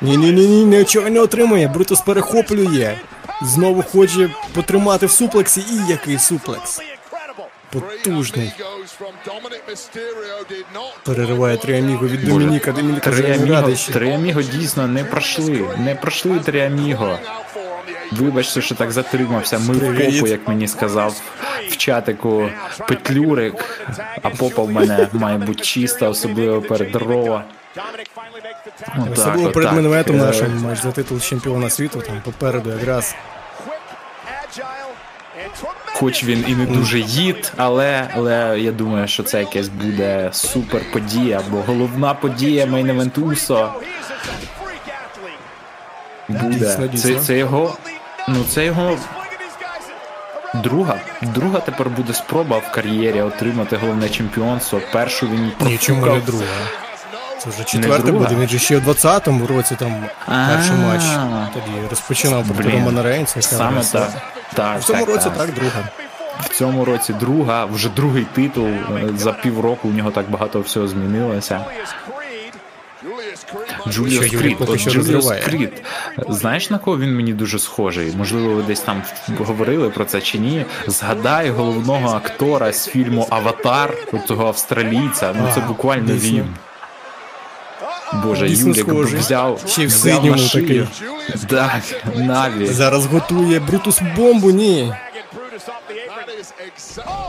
Ні, 0.00 0.16
ні, 0.16 0.32
ні, 0.32 0.46
ні, 0.46 0.64
нічого 0.64 1.10
не 1.10 1.20
отримує. 1.20 1.68
Брутус 1.68 2.00
перехоплює. 2.00 2.98
Знову 3.42 3.82
хоче 3.82 4.30
потримати 4.54 5.06
в 5.06 5.10
суплексі. 5.10 5.60
І 5.60 5.90
який 5.90 6.18
суплекс. 6.18 6.80
Потужний. 7.72 8.52
Перериває 11.04 11.56
три 11.56 11.78
аміго 11.78 12.08
від 12.08 12.24
Домініка. 12.24 12.72
Домініка 12.72 13.10
Три 13.10 13.34
аміго, 13.34 13.72
три 13.92 14.12
аміго 14.12 14.42
дійсно 14.42 14.86
не 14.86 15.04
пройшли. 15.04 15.68
Не 15.78 15.94
пройшли 15.94 16.38
три 16.38 16.60
аміго. 16.60 17.18
Вибачте, 18.12 18.62
що 18.62 18.74
так 18.74 18.92
затримався. 18.92 19.58
Ми 19.58 19.74
в 19.74 19.98
попу, 19.98 20.26
як 20.26 20.48
мені 20.48 20.68
сказав 20.68 21.14
в 21.68 21.76
чатику 21.76 22.50
Петлюрик. 22.88 23.80
А 24.22 24.30
попа 24.30 24.62
в 24.62 24.70
мене 24.70 25.08
має 25.12 25.38
бути 25.38 25.64
чиста, 25.64 26.08
особливо 26.08 26.62
перед 26.62 26.94
Ро. 26.96 27.42
Tackle. 27.76 29.02
Отак, 29.02 29.12
Особливо 29.12 29.52
перед 29.52 29.72
минометом 29.72 30.16
Е, 30.16 30.18
нашим 30.18 30.62
матч 30.62 30.78
за 30.78 30.92
титул 30.92 31.20
чемпіона 31.20 31.70
світу, 31.70 32.00
там 32.06 32.20
попереду 32.24 32.70
якраз. 32.70 33.14
Хоч 35.84 36.24
він 36.24 36.44
і 36.48 36.54
не 36.54 36.66
дуже 36.66 36.98
їд, 36.98 37.52
але, 37.56 38.08
але 38.16 38.60
я 38.60 38.72
думаю, 38.72 39.08
що 39.08 39.22
це 39.22 39.40
якась 39.40 39.68
буде 39.68 40.30
супер 40.32 40.82
подія, 40.92 41.40
бо 41.48 41.56
головна 41.62 42.14
подія 42.14 42.66
мейн-евент 42.66 43.20
Усо 43.24 43.74
буде. 46.28 46.88
Це, 46.96 47.14
це 47.14 47.38
його. 47.38 47.76
Ну 48.28 48.44
це 48.48 48.64
його 48.64 48.98
друга. 50.54 51.00
Друга 51.22 51.60
тепер 51.60 51.90
буде 51.90 52.14
спроба 52.14 52.58
в 52.58 52.72
кар'єрі 52.72 53.20
отримати 53.20 53.76
головне 53.76 54.08
чемпіонство. 54.08 54.80
Першу 54.92 55.26
він 55.26 55.52
Ні, 55.60 55.78
чому 55.78 56.06
не 56.06 56.20
друга? 56.20 56.44
Це 57.44 57.50
вже 57.50 57.64
четверте 57.64 58.02
друга? 58.02 58.18
буде. 58.28 58.40
Він 58.40 58.48
же 58.48 58.58
ще 58.58 58.76
у 58.78 58.80
20-му 58.80 59.46
році 59.46 59.76
там 59.78 60.04
перший 60.26 60.76
матч. 60.76 61.02
Тоді 61.54 61.76
розпочинав 61.90 62.44
проти 62.44 62.70
Романа 62.70 63.02
Рейнса. 63.02 63.42
Саме 63.42 63.82
так. 64.54 64.80
В 64.80 64.84
цьому 64.84 65.04
році 65.04 65.28
так. 65.36 65.54
друга. 65.54 65.88
В 66.40 66.48
цьому 66.48 66.84
році 66.84 67.12
друга, 67.12 67.64
вже 67.64 67.88
другий 67.88 68.24
титул. 68.34 68.66
е, 68.66 69.08
За 69.16 69.32
півроку 69.32 69.88
у 69.88 69.92
нього 69.92 70.10
так 70.10 70.30
багато 70.30 70.60
всього 70.60 70.88
змінилося. 70.88 71.64
Джуліус 73.88 74.26
що 74.80 74.90
Джуліус. 74.90 75.32
Крід. 75.44 75.82
Знаєш 76.28 76.70
на 76.70 76.78
кого 76.78 76.98
він 76.98 77.16
мені 77.16 77.32
дуже 77.32 77.58
схожий? 77.58 78.12
Можливо, 78.16 78.54
ви 78.54 78.62
десь 78.62 78.80
там 78.80 79.02
говорили 79.38 79.90
про 79.90 80.04
це 80.04 80.20
чи 80.20 80.38
ні. 80.38 80.64
Згадай 80.86 81.50
головного 81.50 82.16
актора 82.16 82.72
з 82.72 82.86
фільму 82.86 83.26
Аватар, 83.30 83.94
от 84.12 84.26
того 84.26 84.46
австралійця. 84.46 85.34
Ну 85.40 85.48
це 85.54 85.60
буквально 85.60 86.12
дійсно. 86.12 86.38
він. 86.38 86.46
Боже, 88.14 88.48
Дійсно 88.48 88.68
Юлік 88.68 88.88
схожий. 88.88 89.18
взяв, 89.18 89.60
Ще 89.66 89.82
й 89.82 89.86
в 89.86 89.88
взяв 89.88 90.00
синьому 90.00 90.30
на 90.30 90.38
шию. 90.38 90.86
такий. 91.28 91.46
Так, 91.48 91.80
Наві. 92.16 92.66
Зараз 92.66 93.06
готує 93.06 93.60
Брутус 93.60 94.00
бомбу, 94.16 94.50
ні. 94.50 94.92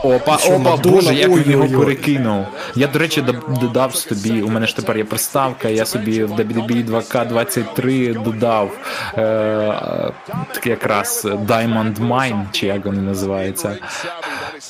Опа, 0.02 0.38
Що, 0.38 0.48
опа, 0.52 0.58
Мадонна? 0.70 0.96
боже, 0.96 1.14
як 1.14 1.28
він 1.30 1.50
його 1.50 1.64
Ой-ой-ой. 1.64 1.84
перекинув. 1.84 2.46
Я, 2.74 2.86
до 2.86 2.98
речі, 2.98 3.20
дод- 3.22 3.58
додав 3.60 3.94
собі, 3.94 4.42
у 4.42 4.48
мене 4.48 4.66
ж 4.66 4.76
тепер 4.76 4.96
є 4.98 5.04
приставка, 5.04 5.68
я 5.68 5.86
собі 5.86 6.24
в 6.24 6.32
WWE 6.32 6.84
2K23 6.84 8.22
додав 8.22 8.70
е, 9.16 9.22
е, 9.22 10.12
так 10.54 10.66
якраз 10.66 11.24
Diamond 11.24 11.98
Mine, 12.08 12.44
чи 12.52 12.66
як 12.66 12.84
вони 12.86 13.00
називаються, 13.02 13.76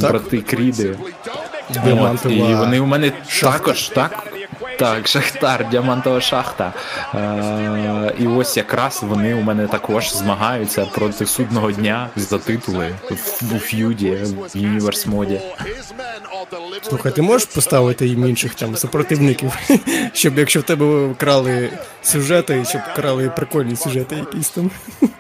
брати 0.01 0.39
Кріди. 0.41 0.97
От, 1.71 1.83
Діамантова 1.85 2.35
і 2.35 2.55
вони 2.55 2.81
у 2.81 2.87
мене 2.87 3.13
також, 3.43 3.89
так? 3.89 4.25
Так, 4.83 5.09
Шахтар, 5.09 5.69
діамантова 5.71 6.21
шахта. 6.21 6.73
Е, 7.15 8.15
і 8.19 8.27
ось 8.27 8.57
якраз 8.57 9.03
вони 9.03 9.35
у 9.35 9.41
мене 9.41 9.67
також 9.67 10.15
змагаються 10.15 10.85
проти 10.85 11.27
судного 11.27 11.73
дня 11.73 12.11
за 12.17 12.39
титули 12.39 12.95
в, 13.11 13.55
у 13.57 13.59
ф'юді, 13.59 14.11
в 14.11 14.57
Universe 14.57 15.09
моді. 15.09 15.41
Слухай, 16.83 17.13
ти 17.13 17.23
можеш 17.23 17.47
поставити 17.47 18.07
їм 18.07 18.29
інших 18.29 18.55
там 18.55 18.77
супротивників, 18.77 19.53
щоб 20.13 20.39
якщо 20.39 20.61
в 20.61 20.63
тебе 20.63 21.15
крали 21.15 21.71
сюжети, 22.03 22.65
щоб 22.65 22.81
крали 22.97 23.31
прикольні 23.31 23.77
сюжети 23.77 24.17
якісь 24.17 24.51
там. 24.51 24.71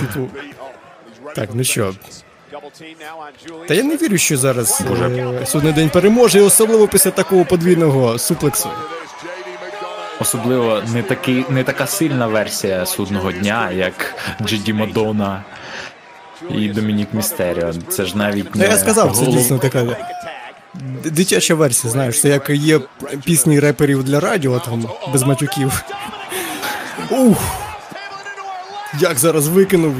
Типу. 0.00 0.28
Так, 1.34 1.48
ну 1.54 1.64
що, 1.64 1.94
Та 3.68 3.74
я 3.74 3.82
не 3.82 3.96
вірю, 3.96 4.18
що 4.18 4.36
зараз 4.36 4.82
е, 5.02 5.46
судний 5.46 5.72
день 5.72 5.88
переможе, 5.90 6.38
і 6.38 6.42
особливо 6.42 6.88
після 6.88 7.10
такого 7.10 7.44
подвійного 7.44 8.18
суплексу. 8.18 8.68
Особливо 10.20 10.82
не 10.94 11.02
такий, 11.02 11.44
не 11.48 11.64
така 11.64 11.86
сильна 11.86 12.26
версія 12.26 12.86
судного 12.86 13.32
дня, 13.32 13.70
як 13.70 14.14
Джеді 14.42 14.72
Мадона 14.72 15.44
і 16.50 16.68
Домінік 16.68 17.14
Містеріо. 17.14 17.72
Це 17.88 18.04
ж 18.04 18.16
навіть 18.16 18.52
Та 18.52 18.58
не 18.58 18.64
я 18.64 18.76
сказав, 18.78 19.16
це 19.16 19.24
голов- 19.24 19.36
дійсно 19.36 19.58
така 19.58 19.86
дитяча 21.04 21.54
версія, 21.54 21.92
знаєш, 21.92 22.20
це 22.20 22.28
як 22.28 22.50
є 22.50 22.80
пісні 23.24 23.60
реперів 23.60 24.04
для 24.04 24.20
радіо, 24.20 24.58
там 24.58 24.88
без 25.12 25.22
матюків. 25.22 25.84
Ух, 27.10 27.38
як 29.00 29.18
зараз 29.18 29.48
викинув 29.48 29.94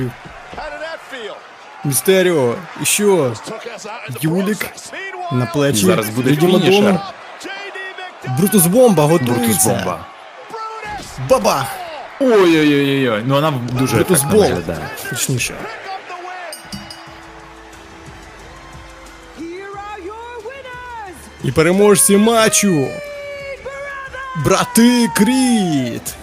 Містеріо, 1.85 2.55
і 2.83 2.85
що? 2.85 3.35
Юлік 4.21 4.67
на 5.33 5.47
плечі. 5.47 5.87
Зараз 5.87 6.09
буде 6.09 6.37
фінішер. 6.37 7.01
Брутус 8.39 8.67
бомба 8.67 9.07
Брутус 9.07 9.29
готується. 9.29 9.69
бомба. 9.69 10.07
Brutus. 10.51 11.29
Бабах! 11.29 11.67
Ой-ой-ой, 12.21 13.23
ну 13.27 13.35
вона 13.35 13.51
дуже 13.73 13.97
Брутус 13.97 14.23
бол. 14.23 14.53
Точніше. 15.11 15.55
І 21.45 21.53
переможці 21.53 22.17
матчу. 22.17 22.89
Брати 24.45 25.09
Кріт! 25.17 26.15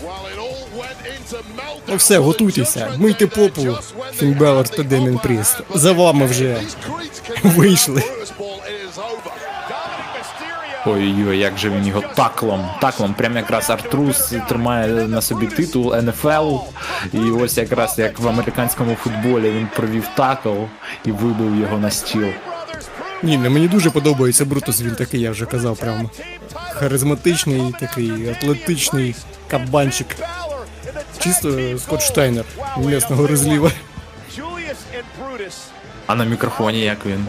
Ну 1.90 1.96
все, 1.96 2.18
готуйтеся. 2.18 2.92
Мийте 2.98 3.28
попу. 3.28 3.78
Фін 4.14 4.34
Беллар 4.34 4.70
та 4.70 4.84
Демін 4.84 5.18
Пріст. 5.18 5.62
За 5.74 5.92
вами 5.92 6.26
вже 6.26 6.58
вийшли. 7.44 8.04
Ой-ой, 10.86 11.38
як 11.38 11.58
же 11.58 11.70
він 11.70 11.88
його 11.88 12.04
таклом. 12.16 12.70
Таклом, 12.82 13.14
прям 13.14 13.36
якраз 13.36 13.70
Артрус 13.70 14.34
тримає 14.50 14.88
на 14.88 15.22
собі 15.22 15.48
титул 15.48 15.96
НФЛ. 15.96 16.56
І 17.14 17.18
ось 17.18 17.58
якраз 17.58 18.00
як 18.00 18.20
в 18.20 18.28
американському 18.28 18.96
футболі 18.96 19.52
він 19.52 19.68
провів 19.76 20.08
такл 20.16 20.56
і 21.06 21.12
вибив 21.12 21.56
його 21.56 21.78
на 21.78 21.92
стіл. 21.92 22.28
Ні, 23.24 23.38
ну 23.38 23.50
мені 23.50 23.68
дуже 23.68 23.90
подобається 23.90 24.46
Брутус, 24.46 24.82
він 24.82 24.96
такий, 24.96 25.22
я 25.22 25.32
вже 25.32 25.46
казав, 25.46 25.78
прям 25.78 26.10
харизматичний, 26.74 27.76
такий 27.80 28.30
атлетичний 28.30 29.16
кабанчик. 29.48 30.08
Чисто 31.20 31.78
Скотт 31.80 32.02
Штайнер 32.02 32.46
місного 32.78 33.28
розліва. 33.28 33.72
А 36.08 36.16
на 36.16 36.26
мікрофоні 36.26 36.80
як 36.82 37.06
він? 37.06 37.26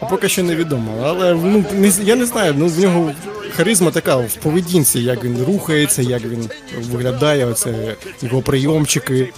А 0.00 0.06
поки 0.06 0.28
що 0.28 0.42
невідомо. 0.42 1.02
Але 1.06 1.34
ну 1.34 1.64
не 1.72 1.88
я 1.88 2.16
не 2.16 2.26
знаю, 2.26 2.54
ну 2.56 2.66
в 2.66 2.78
нього 2.78 3.12
харизма 3.56 3.90
така 3.90 4.16
в 4.16 4.34
поведінці, 4.34 5.00
як 5.00 5.24
він 5.24 5.44
рухається, 5.44 6.02
як 6.02 6.22
він 6.22 6.50
виглядає, 6.78 7.46
оце 7.46 7.96
його 8.22 8.42
прийомчики. 8.42 9.32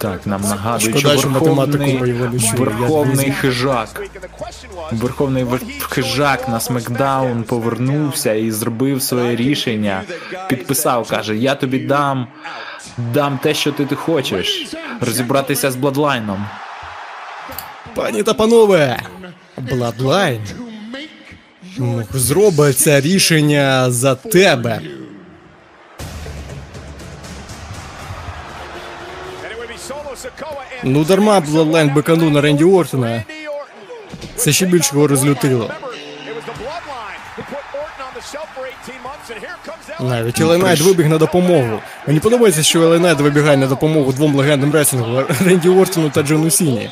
Так, 0.00 0.26
нам 0.26 0.40
нагадують, 0.42 0.98
Шкода, 0.98 1.18
що 1.18 1.28
верховний, 1.28 2.12
верховний 2.56 3.32
хижак. 3.32 4.02
Верховний 4.92 5.46
хижак 5.80 6.48
на 6.48 6.60
Смакдаун 6.60 7.42
повернувся 7.42 8.32
і 8.32 8.50
зробив 8.50 9.02
своє 9.02 9.36
рішення. 9.36 10.02
Підписав, 10.48 11.08
каже: 11.08 11.36
Я 11.36 11.54
тобі 11.54 11.78
дам, 11.78 12.26
дам 13.14 13.38
те, 13.42 13.54
що 13.54 13.72
ти, 13.72 13.86
ти 13.86 13.94
хочеш. 13.94 14.76
Розібратися 15.00 15.70
з 15.70 15.76
Бладлайном. 15.76 16.46
Пані 17.94 18.22
та 18.22 18.34
панове, 18.34 18.98
Бладлайн 19.56 20.40
зробить 22.14 22.78
це 22.78 23.00
рішення 23.00 23.90
за 23.90 24.14
тебе. 24.14 24.80
Ну 30.88 31.04
дарма 31.04 31.40
Бладлайн 31.40 31.90
биканув 31.94 32.30
на 32.30 32.40
Ренді 32.40 32.64
Ортона. 32.64 33.22
Це 34.36 34.52
ще 34.52 34.66
більше 34.66 34.90
його 34.94 35.06
розлютило. 35.06 35.64
Remember, 35.64 35.74
it 36.28 36.34
was 36.36 36.44
the 36.44 36.56
bloodline 36.62 37.20
who 37.36 37.42
put 37.52 37.62
Orton 37.80 38.02
on 38.06 38.12
the 38.18 38.24
shelf 38.32 38.48
for 38.56 38.64
18 38.66 39.02
months, 39.02 39.30
and 39.30 39.38
here 39.44 39.56
comes 39.66 40.00
that 40.00 40.08
Навіть 40.08 40.40
LA 40.40 40.50
Knight 40.50 40.80
вибіг 40.80 41.08
на 41.08 41.18
допомогу. 41.18 41.80
Мені 42.06 42.20
подобається, 42.20 42.62
що 42.62 42.82
LA 42.82 42.91
Knight 42.91 43.20
вибігає 43.20 43.56
на 43.56 43.66
допомогу 43.66 44.12
двом 44.12 44.34
легендам 44.34 44.72
реслінгу 44.72 45.22
Ренді 45.44 45.68
Ортону 45.68 46.10
та 46.10 46.22
Джону 46.22 46.50
Сіні. 46.50 46.90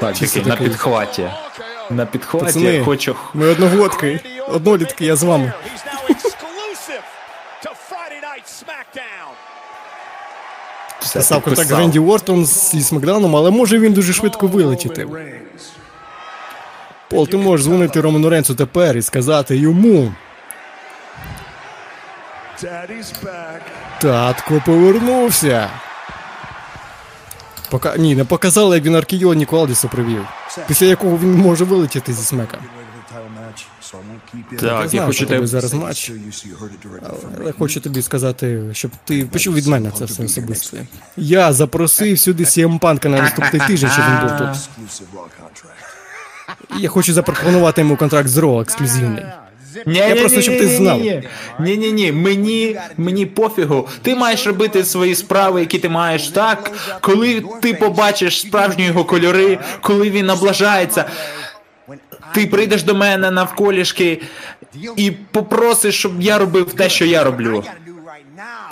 Так, 0.00 0.14
такий 0.18 0.42
на 0.44 0.56
підхваті. 0.56 1.30
На 1.90 2.06
підхваті 2.06 2.46
Пацани, 2.46 2.82
хочу. 2.84 3.16
ми 3.34 3.46
одногодки, 3.46 4.20
однолітки, 4.48 5.04
я 5.04 5.16
з 5.16 5.22
вами. 5.22 5.52
Писав 11.14 11.42
контакт 11.42 11.58
підписав. 11.58 11.78
Ренді 11.78 11.98
Ортон 11.98 12.46
зі 12.46 12.82
Смакдауном, 12.82 13.36
але 13.36 13.50
може 13.50 13.78
він 13.78 13.92
дуже 13.92 14.12
швидко 14.12 14.46
вилетіти. 14.46 15.06
Пол, 17.10 17.28
ти 17.28 17.36
можеш 17.36 17.66
дзвонити 17.66 18.00
Роману 18.00 18.28
Ренцу 18.30 18.54
тепер 18.54 18.96
і 18.96 19.02
сказати 19.02 19.56
йому. 19.56 20.12
Татко 24.00 24.62
повернувся. 24.66 25.70
Пока... 27.70 27.96
Ні, 27.96 28.14
не 28.14 28.24
показали, 28.24 28.76
як 28.76 28.84
він 28.84 28.96
Аркійо 28.96 29.34
Ніколдіса 29.34 29.88
привів. 29.88 30.26
Після 30.68 30.86
якого 30.86 31.18
він 31.18 31.34
може 31.34 31.64
вилетіти 31.64 32.12
зі 32.12 32.22
смека. 32.24 32.58
Так, 34.60 34.94
я 34.94 35.06
хочу 35.06 35.26
тебе 35.26 35.46
зараз 35.46 35.74
матч. 35.74 36.12
Але 37.40 37.52
хочу 37.52 37.80
тобі 37.80 38.02
сказати, 38.02 38.62
щоб 38.72 38.90
ти 39.04 39.24
почув 39.24 39.54
від 39.54 39.66
мене 39.66 39.90
це 39.98 40.04
все 40.04 40.24
особисто. 40.24 40.76
Я 41.16 41.52
запросив 41.52 42.18
сюди 42.18 42.44
CM 42.44 42.78
Панка 42.78 43.08
на 43.08 43.22
наступний 43.22 43.62
тиждень, 43.66 43.90
щоб 43.90 44.04
він 44.04 44.28
був 44.28 44.38
тут. 44.38 44.68
Я 46.80 46.88
хочу 46.88 47.12
запропонувати 47.12 47.80
йому 47.80 47.96
контракт 47.96 48.28
з 48.28 48.36
Ро 48.36 48.60
ексклюзивний. 48.60 49.24
Ні, 49.86 49.98
Я 49.98 50.14
ні, 50.14 50.20
просто, 50.20 50.36
ні, 50.36 50.42
щоб 50.42 50.58
ти 50.58 50.68
знав. 50.68 51.00
Ні, 51.00 51.22
ні, 51.60 51.76
ні, 51.76 51.92
ні. 51.92 52.12
Мені, 52.12 52.80
мені 52.96 53.26
пофігу. 53.26 53.88
Ти 54.02 54.14
маєш 54.14 54.46
робити 54.46 54.84
свої 54.84 55.14
справи, 55.14 55.60
які 55.60 55.78
ти 55.78 55.88
маєш 55.88 56.28
так. 56.28 56.72
Коли 57.00 57.44
ти 57.62 57.74
побачиш 57.74 58.40
справжні 58.40 58.84
його 58.84 59.04
кольори, 59.04 59.58
коли 59.80 60.10
він 60.10 60.30
облажається. 60.30 61.04
Ти 62.32 62.46
прийдеш 62.46 62.82
до 62.82 62.94
мене 62.94 63.30
навколішки 63.30 64.22
і 64.96 65.10
попросиш, 65.10 65.98
щоб 65.98 66.22
я 66.22 66.38
робив 66.38 66.72
те, 66.74 66.88
що 66.88 67.04
я 67.04 67.24
роблю. 67.24 67.64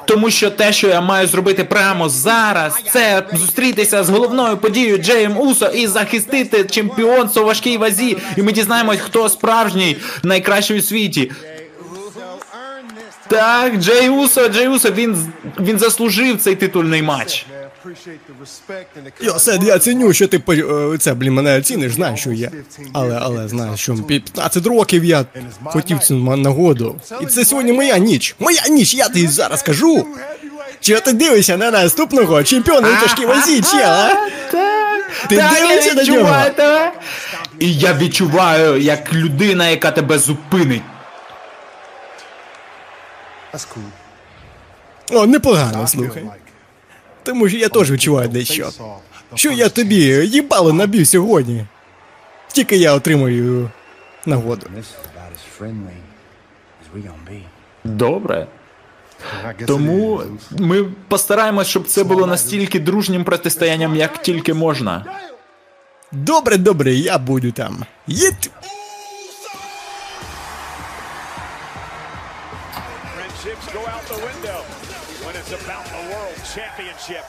Тому 0.07 0.31
що 0.31 0.51
те, 0.51 0.73
що 0.73 0.89
я 0.89 1.01
маю 1.01 1.27
зробити 1.27 1.65
прямо 1.65 2.09
зараз, 2.09 2.83
це 2.93 3.23
зустрітися 3.33 4.05
з 4.05 4.11
головною 4.11 4.57
подією 4.57 4.99
Джеєм 4.99 5.41
Усо 5.41 5.67
і 5.67 5.87
захистити 5.87 6.65
чемпіонство 6.65 7.43
у 7.43 7.47
важкій 7.47 7.77
вазі. 7.77 8.17
І 8.37 8.43
ми 8.43 8.53
дізнаємось, 8.53 8.99
хто 9.01 9.29
справжній 9.29 9.97
найкращий 10.23 10.79
у 10.79 10.83
світі. 10.83 11.33
Так, 13.29 13.77
Джей 13.77 14.09
Усо, 14.09 14.49
Джей 14.49 14.69
Усо, 14.69 14.91
він, 14.91 15.33
він 15.61 15.79
заслужив 15.79 16.39
цей 16.39 16.57
титульний 16.57 17.03
матч. 17.03 17.47
Йо, 19.21 19.39
Сед, 19.39 19.63
я 19.63 19.79
ціню, 19.79 20.13
що 20.13 20.29
ти 20.29 20.39
по- 20.39 20.53
е, 20.55 20.99
це, 20.99 21.15
блін, 21.15 21.33
мене 21.35 21.59
оціниш, 21.59 21.93
знаєш, 21.93 22.21
що 22.21 22.33
я. 22.33 22.51
Але, 22.93 23.19
але 23.23 23.49
знаєш, 23.49 23.81
що 23.81 23.95
15 23.95 24.67
років 24.67 25.05
я 25.05 25.25
хотів 25.65 25.99
цю 25.99 26.15
ма- 26.17 26.37
нагоду. 26.37 27.01
І 27.21 27.27
це 27.27 27.45
сьогодні 27.45 27.73
моя 27.73 27.99
ніч. 27.99 28.37
Моя 28.39 28.63
ніч, 28.71 28.95
я 28.95 29.09
тобі 29.09 29.27
зараз 29.27 29.63
кажу. 29.63 30.07
Чи 30.81 31.01
ти 31.01 31.13
дивишся 31.13 31.57
на 31.57 31.71
наступного 31.71 32.43
чемпіона 32.45 32.89
у 32.89 33.01
тяжкій 33.03 33.27
вазі, 33.27 33.61
чи 33.63 33.77
а? 33.77 34.09
Ти 35.29 35.37
Так, 35.37 35.53
дивишся 35.53 35.89
я 35.89 35.95
на 35.95 36.05
нього? 36.05 36.51
тебе. 36.57 36.93
І 37.59 37.75
я 37.75 37.95
відчуваю, 37.95 38.77
як 38.81 39.13
людина, 39.13 39.69
яка 39.69 39.91
тебе 39.91 40.19
зупинить. 40.19 40.83
О, 45.11 45.27
непогано, 45.27 45.87
слухай. 45.89 46.23
Тому 47.23 47.49
що 47.49 47.59
я 47.59 47.69
теж 47.69 47.91
відчуваю 47.91 48.29
дещо. 48.29 48.71
Що 49.35 49.51
я 49.53 49.69
тобі 49.69 49.97
їбало 50.27 50.73
набив 50.73 51.07
сьогодні? 51.07 51.67
Тільки 52.53 52.77
я 52.77 52.95
отримую 52.95 53.71
нагоду. 54.27 54.67
Добре. 57.85 58.47
Тому 59.67 60.23
ми 60.51 60.85
постараємось, 61.09 61.67
щоб 61.69 61.87
це 61.87 62.05
було 62.05 62.27
настільки 62.27 62.81
дружнім 62.81 63.25
протистоянням, 63.25 63.97
як 63.97 64.23
тільки 64.23 64.55
можна. 64.55 65.05
Добре, 66.13 66.57
добре, 66.57 66.95
я 66.95 67.19
буду 67.19 67.53
там. 67.53 67.85
Єт! 68.07 68.51
Friendships 73.15 73.67
go 73.75 73.81
out 73.95 74.05
the 74.13 74.19
window 74.29 74.59
when 75.25 75.35
it's 75.41 75.53
about 75.61 75.82
Championship. 76.55 77.25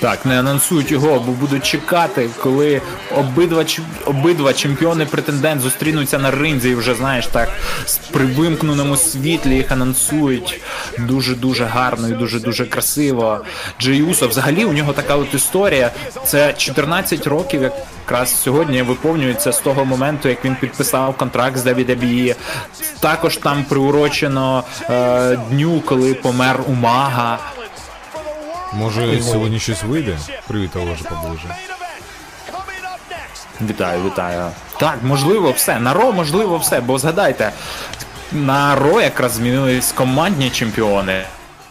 Так, 0.00 0.26
не 0.26 0.40
анонсують 0.40 0.90
його, 0.90 1.20
бо 1.26 1.32
будуть 1.32 1.66
чекати, 1.66 2.28
коли 2.42 2.82
обидва 3.16 3.64
обидва 4.04 4.52
чемпіони 4.52 5.06
претендент 5.06 5.60
зустрінуться 5.60 6.18
на 6.18 6.30
ринзі 6.30 6.70
і 6.70 6.74
вже 6.74 6.94
знаєш 6.94 7.26
так 7.26 7.48
з 7.86 7.96
привимкненому 7.96 8.96
світлі 8.96 9.54
їх 9.54 9.72
анонсують 9.72 10.60
дуже 10.98 11.34
дуже 11.34 11.64
гарно 11.64 12.08
і 12.08 12.12
дуже 12.12 12.40
дуже 12.40 12.66
красиво. 12.66 13.44
Джей 13.80 14.02
Усо, 14.02 14.28
взагалі 14.28 14.64
у 14.64 14.72
нього 14.72 14.92
така 14.92 15.16
от 15.16 15.34
історія. 15.34 15.90
Це 16.26 16.52
14 16.52 17.26
років, 17.26 17.62
якраз 17.62 18.42
сьогодні 18.42 18.82
виповнюється 18.82 19.52
з 19.52 19.58
того 19.58 19.84
моменту, 19.84 20.28
як 20.28 20.44
він 20.44 20.56
підписав 20.60 21.16
контракт 21.16 21.56
з 21.56 21.66
WWE. 21.66 22.34
Також 23.00 23.36
там 23.36 23.64
приурочено 23.64 24.64
е, 24.90 25.38
дню, 25.50 25.82
коли 25.86 26.14
помер 26.14 26.60
Умага. 26.68 27.38
Може, 28.72 29.22
сьогодні 29.22 29.58
щось 29.60 29.82
вийде? 29.82 30.18
Привіт, 30.48 30.76
Олеже, 30.76 31.04
поближе. 31.04 31.56
Вітаю, 33.60 34.04
вітаю. 34.04 34.50
Так, 34.80 34.98
можливо, 35.02 35.50
все. 35.52 35.80
На 35.80 35.92
Ро, 35.94 36.12
можливо, 36.12 36.58
все. 36.58 36.80
Бо 36.80 36.98
згадайте, 36.98 37.52
на 38.32 38.74
Ро 38.74 39.00
якраз 39.00 39.32
змінились 39.32 39.92
командні 39.92 40.50
чемпіони, 40.50 41.24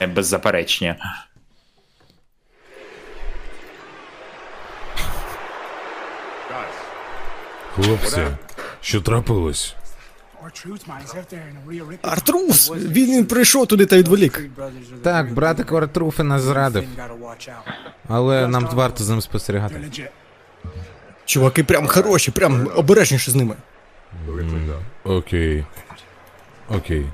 беззаперечні. 0.08 0.96
Хлопці, 7.76 8.28
що 8.82 9.02
трапилось? 9.02 9.76
Артрус! 12.02 12.72
Він, 12.76 13.12
він 13.18 13.26
прийшов 13.26 13.68
туди 13.68 13.86
та 13.86 13.98
відволік. 13.98 14.42
Так, 15.04 15.34
братик 15.34 15.72
Артруфи 15.72 16.24
нас 16.24 16.42
зрадив. 16.42 16.84
Але 18.08 18.48
нам 18.48 18.68
варто 18.74 19.04
за 19.04 19.12
ним 19.12 19.22
спостерігати. 19.22 19.76
Чуваки 21.26 21.64
прям 21.64 21.88
хороші, 21.88 22.32
прям 22.32 22.70
обережніше 22.76 23.32
з 23.32 23.36
ними. 23.36 23.56
Окей. 25.04 25.66
Окей. 26.70 27.06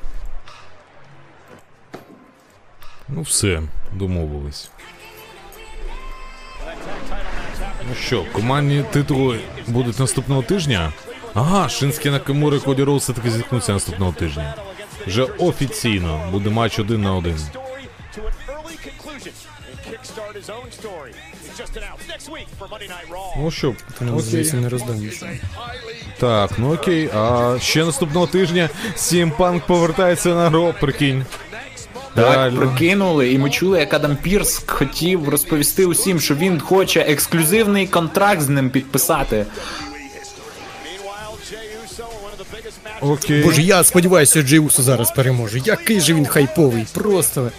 Ну 3.10 3.22
все, 3.22 3.62
домовились. 3.94 4.70
Ну 7.90 7.96
що, 8.02 8.26
командні 8.34 8.86
титули 8.92 9.40
будуть 9.68 10.00
наступного 10.00 10.44
тижня? 10.44 10.94
Ага, 11.36 11.70
Шинські 11.70 12.10
Накамура 12.10 12.58
і 12.58 12.60
Коді 12.60 12.84
Роуз 12.84 13.02
все-таки 13.04 13.32
зіткнуться 13.32 13.74
наступного 13.74 14.12
тижня. 14.12 14.56
Вже 15.08 15.24
офіційно 15.24 16.30
буде 16.32 16.50
матч 16.50 16.80
один 16.80 17.02
на 17.02 17.16
один. 17.16 17.38
Ну 23.38 23.52
що, 23.52 23.74
Ну, 24.02 24.20
звісно, 24.20 24.62
не 24.62 24.70
роздамся. 24.70 25.30
Так, 26.20 26.52
ну 26.58 26.74
окей. 26.74 27.10
А 27.16 27.56
ще 27.62 27.86
наступного 27.86 28.28
тижня 28.28 28.70
CM 28.96 29.38
Punk 29.38 29.62
повертається 29.68 30.30
на 30.30 30.50
Ро, 30.50 30.74
прикинь. 30.80 31.26
Так, 32.16 32.56
прикинули, 32.56 33.32
і 33.32 33.38
ми 33.38 33.50
чули, 33.50 33.80
як 33.80 33.94
Адам 33.94 34.16
Пірс 34.16 34.64
хотів 34.68 35.30
розповісти 35.30 35.86
усім, 35.86 36.20
що 36.20 36.36
він 36.36 36.60
хоче 36.60 37.00
ексклюзивний 37.00 37.88
контракт 37.88 38.42
з 38.42 38.50
ним 38.50 38.70
підписати. 38.70 39.46
Окей. 43.02 43.44
Боже, 43.44 43.62
я 43.62 43.84
сподіваюся, 43.84 44.42
Джей 44.42 44.60
Усо 44.60 44.82
зараз 44.84 45.12
переможе. 45.12 45.60
Який 45.66 46.00
же 46.02 46.14
він 46.14 46.26
хайповий, 46.26 46.86
просто 46.94 47.52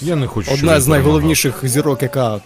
Я 0.00 0.16
не 0.16 0.26
хочу. 0.26 0.50
одна 0.52 0.80
з 0.80 0.88
найголовніших 0.88 1.68
зірок, 1.68 2.02
яка 2.02 2.40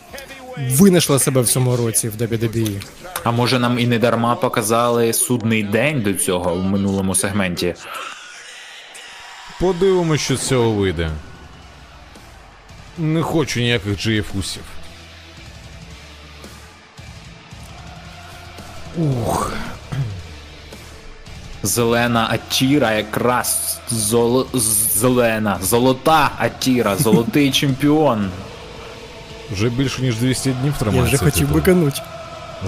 винайшла 0.58 1.18
себе 1.18 1.40
в 1.40 1.48
цьому 1.48 1.76
році 1.76 2.08
в 2.08 2.16
WWE. 2.16 2.82
А 3.24 3.30
може 3.30 3.58
нам 3.58 3.78
і 3.78 3.86
не 3.86 3.98
дарма 3.98 4.34
показали 4.34 5.12
судний 5.12 5.62
день 5.62 6.02
до 6.02 6.14
цього 6.14 6.54
в 6.54 6.62
минулому 6.64 7.14
сегменті. 7.14 7.74
Подивимось, 9.60 10.20
що 10.20 10.36
з 10.36 10.46
цього 10.46 10.70
вийде. 10.70 11.10
Не 12.98 13.22
хочу 13.22 13.60
ніяких 13.60 13.98
джиєфусів. 13.98 14.62
Ух. 18.96 19.52
Зелена 21.62 22.28
Атіра, 22.30 22.92
якраз 22.92 23.78
золо... 23.90 24.46
з- 24.54 24.98
зелена, 24.98 25.58
золота 25.62 26.30
Атіра, 26.38 26.96
золотий 26.96 27.50
чемпіон. 27.60 28.30
Вже 29.52 29.68
більше 29.68 30.02
ніж 30.02 30.16
200 30.16 30.50
днів 30.50 30.74
Я 30.94 31.02
вже 31.02 31.16
хотів 31.18 31.32
титул. 31.46 31.54
бикануть. 31.54 32.02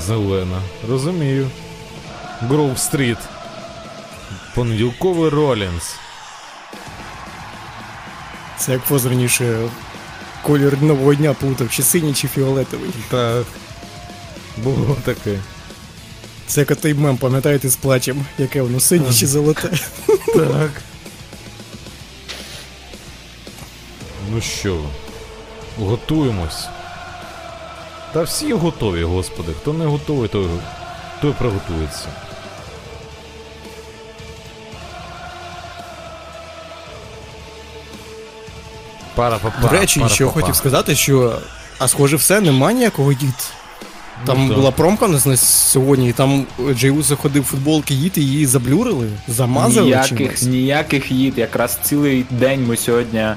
Зелена. 0.06 0.58
Розумію. 0.88 1.50
Grove 2.40 2.78
Street. 2.78 3.18
Понеділковий 4.54 5.30
Ролінс. 5.30 5.94
Це 8.58 8.72
як 8.72 8.80
раніше 9.04 9.68
колір 10.42 10.82
нового 10.82 11.14
дня 11.14 11.32
плутав, 11.34 11.70
чи 11.70 11.82
синій, 11.82 12.14
чи 12.14 12.28
фіолетовий. 12.28 12.90
Так. 13.10 13.44
Було 14.56 14.96
таке. 15.04 15.38
Це 16.52 16.60
як 16.60 16.76
той 16.76 16.94
мем, 16.94 17.16
пам'ятаєте, 17.16 17.68
з 17.68 17.76
плачем, 17.76 18.26
яке 18.38 18.62
воно 18.62 18.80
синє 18.80 19.12
чи 19.12 19.26
золоте. 19.26 19.70
Так. 20.34 20.70
Ну 24.30 24.40
що, 24.40 24.80
готуємось. 25.78 26.66
Та 28.12 28.22
всі 28.22 28.52
готові, 28.52 29.04
господи. 29.04 29.52
Хто 29.60 29.72
не 29.72 29.84
готовий, 29.84 30.28
той, 30.28 30.46
той 31.20 31.32
приготується. 31.32 32.06
Пара 39.14 39.38
папа. 39.42 39.58
До 39.60 39.68
речі, 39.68 40.04
що 40.08 40.28
хотів 40.28 40.56
сказати, 40.56 40.94
що. 40.94 41.38
А 41.78 41.88
схоже, 41.88 42.16
все, 42.16 42.40
нема 42.40 42.72
ніякого 42.72 43.12
їд. 43.12 43.52
Там 44.26 44.48
так. 44.48 44.56
була 44.56 44.70
промка 44.70 45.08
на 45.08 45.36
сьогодні, 45.36 46.08
і 46.08 46.12
там 46.12 46.46
Джей 46.74 46.90
Усо 46.90 47.16
ходив 47.16 47.44
футболки 47.44 47.94
їд 47.94 48.12
і 48.16 48.20
її 48.20 48.46
заблюрили, 48.46 49.08
замазали 49.28 49.86
Ніяких, 49.86 50.18
чимось. 50.18 50.42
ніяких 50.42 51.12
їд. 51.12 51.38
Якраз 51.38 51.78
цілий 51.82 52.24
день 52.30 52.66
ми 52.66 52.76
сьогодні 52.76 53.18
е, 53.18 53.36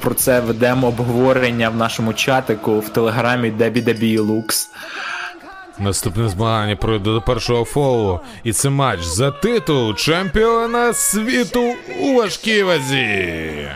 про 0.00 0.14
це 0.14 0.40
ведемо 0.40 0.86
обговорення 0.86 1.68
в 1.70 1.76
нашому 1.76 2.12
чатику 2.12 2.80
в 2.80 2.88
телеграмі 2.88 3.50
Дебі 3.50 4.18
Лукс. 4.18 4.70
Наступне 5.78 6.28
змагання 6.28 6.76
пройде 6.76 7.04
до 7.04 7.20
першого 7.20 7.64
фолу, 7.64 8.20
і 8.44 8.52
це 8.52 8.70
матч 8.70 9.02
за 9.02 9.30
титул 9.30 9.94
чемпіона 9.94 10.92
світу 10.92 11.74
у 12.00 12.14
важкій 12.14 12.62
вазі. 12.62 13.68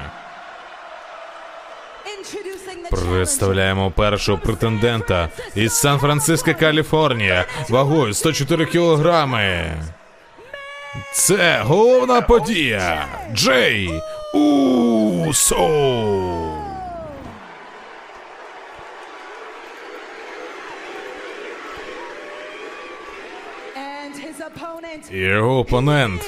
Представляємо 2.92 3.90
першого 3.90 4.38
претендента 4.38 5.28
із 5.54 5.72
Сан-Франциско, 5.72 6.54
Каліфорнія, 6.60 7.44
вагою 7.68 8.14
104 8.14 8.66
кілограми. 8.66 9.76
Це 11.12 11.60
головна 11.64 12.20
подія 12.20 13.06
Джей 13.34 13.90
Усо. 14.34 15.68
Його 25.10 25.58
опонент. 25.58 26.22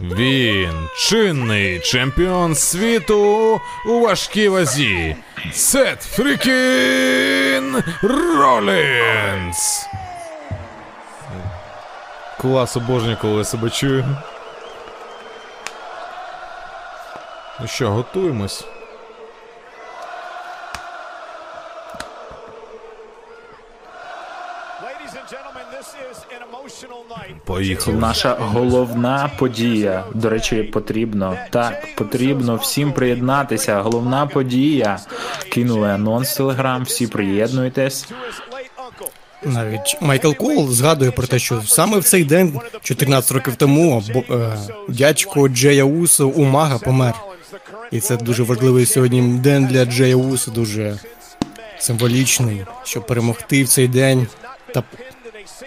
Він 0.00 0.88
чинний 0.96 1.80
чемпіон 1.80 2.54
світу 2.54 3.60
у 3.86 4.00
важкій 4.00 4.48
вазі. 4.48 5.16
Сет 5.52 6.02
Фрікін 6.02 7.82
Ролінс. 8.02 9.86
Клас 12.40 12.76
обожнюю, 12.76 13.16
коли 13.20 13.38
я 13.38 13.44
себе 13.44 13.70
чую. 13.70 14.04
Ну 17.60 17.66
що, 17.66 17.90
готуємось? 17.90 18.64
Це 27.50 27.56
Поїхали. 27.56 27.96
наша 27.96 28.36
головна 28.40 29.30
подія. 29.38 30.04
До 30.14 30.30
речі, 30.30 30.62
потрібно 30.62 31.36
так, 31.50 31.88
потрібно 31.96 32.56
всім 32.56 32.92
приєднатися. 32.92 33.80
Головна 33.80 34.26
подія. 34.26 34.98
Кинули 35.52 35.90
анонс 35.90 36.32
в 36.32 36.36
телеграм, 36.36 36.82
всі 36.84 37.06
приєднуйтесь. 37.06 38.08
Навіть 39.44 39.96
Майкл 40.00 40.32
Кол 40.32 40.68
згадує 40.68 41.10
про 41.10 41.26
те, 41.26 41.38
що 41.38 41.62
саме 41.66 41.98
в 41.98 42.04
цей 42.04 42.24
день, 42.24 42.60
14 42.82 43.32
років 43.32 43.56
тому, 43.56 44.04
бо, 44.14 44.34
е, 44.34 44.58
дядько 44.88 45.48
Джея 45.48 45.84
Усо 45.84 46.28
Умага 46.28 46.78
помер. 46.78 47.14
І 47.90 48.00
це 48.00 48.16
дуже 48.16 48.42
важливий 48.42 48.86
сьогодні 48.86 49.22
день 49.22 49.66
для 49.66 49.84
Джея 49.84 50.16
Усо, 50.16 50.50
дуже 50.50 50.98
символічний, 51.78 52.64
щоб 52.84 53.06
перемогти 53.06 53.64
в 53.64 53.68
цей 53.68 53.88
день 53.88 54.26
та 54.74 54.82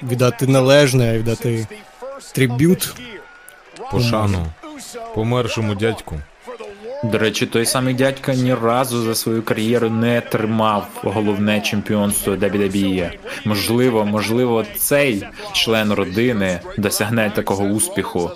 віддати 0.03 0.47
належне, 0.47 1.17
віддати 1.17 1.67
трибют. 2.33 2.93
Пошану 3.91 4.47
помершому 5.15 5.75
дядьку. 5.75 6.19
До 7.03 7.17
речі, 7.17 7.45
той 7.45 7.65
самий 7.65 7.93
дядька 7.93 8.33
ні 8.33 8.53
разу 8.53 9.03
за 9.03 9.15
свою 9.15 9.43
кар'єру 9.43 9.89
не 9.89 10.21
тримав 10.21 10.87
головне 11.03 11.61
чемпіонство 11.61 12.35
WWE. 12.35 13.11
Можливо, 13.45 14.05
можливо, 14.05 14.65
цей 14.77 15.27
член 15.53 15.93
родини 15.93 16.59
досягне 16.77 17.31
такого 17.35 17.63
успіху. 17.63 18.31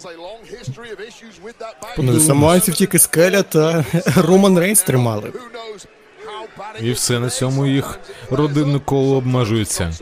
Ну, 1.98 2.20
саманців 2.20 2.74
тільки 2.74 3.00
Скеля 3.00 3.44
та 3.44 3.86
Роман 4.16 4.60
Рейнс 4.60 4.82
тримали. 4.82 5.32
І 6.82 6.92
все 6.92 7.20
на 7.20 7.30
цьому 7.30 7.66
їх 7.66 8.00
родинне 8.32 8.80
коло 8.80 9.18
обмежується 9.18 9.94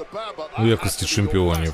у 0.59 0.65
якості 0.65 1.05
чемпіонів. 1.05 1.73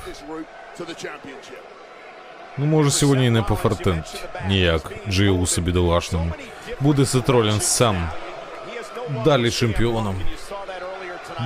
Ну, 2.58 2.66
може, 2.66 2.90
сьогодні 2.90 3.26
і 3.26 3.30
не 3.30 3.42
пофартить 3.42 4.24
ніяк 4.48 4.92
Джиусу 5.08 5.60
бідолашному. 5.60 6.32
Буде 6.80 7.06
Сет 7.06 7.28
Ролінс 7.28 7.64
сам 7.64 8.08
далі 9.24 9.50
чемпіоном. 9.50 10.16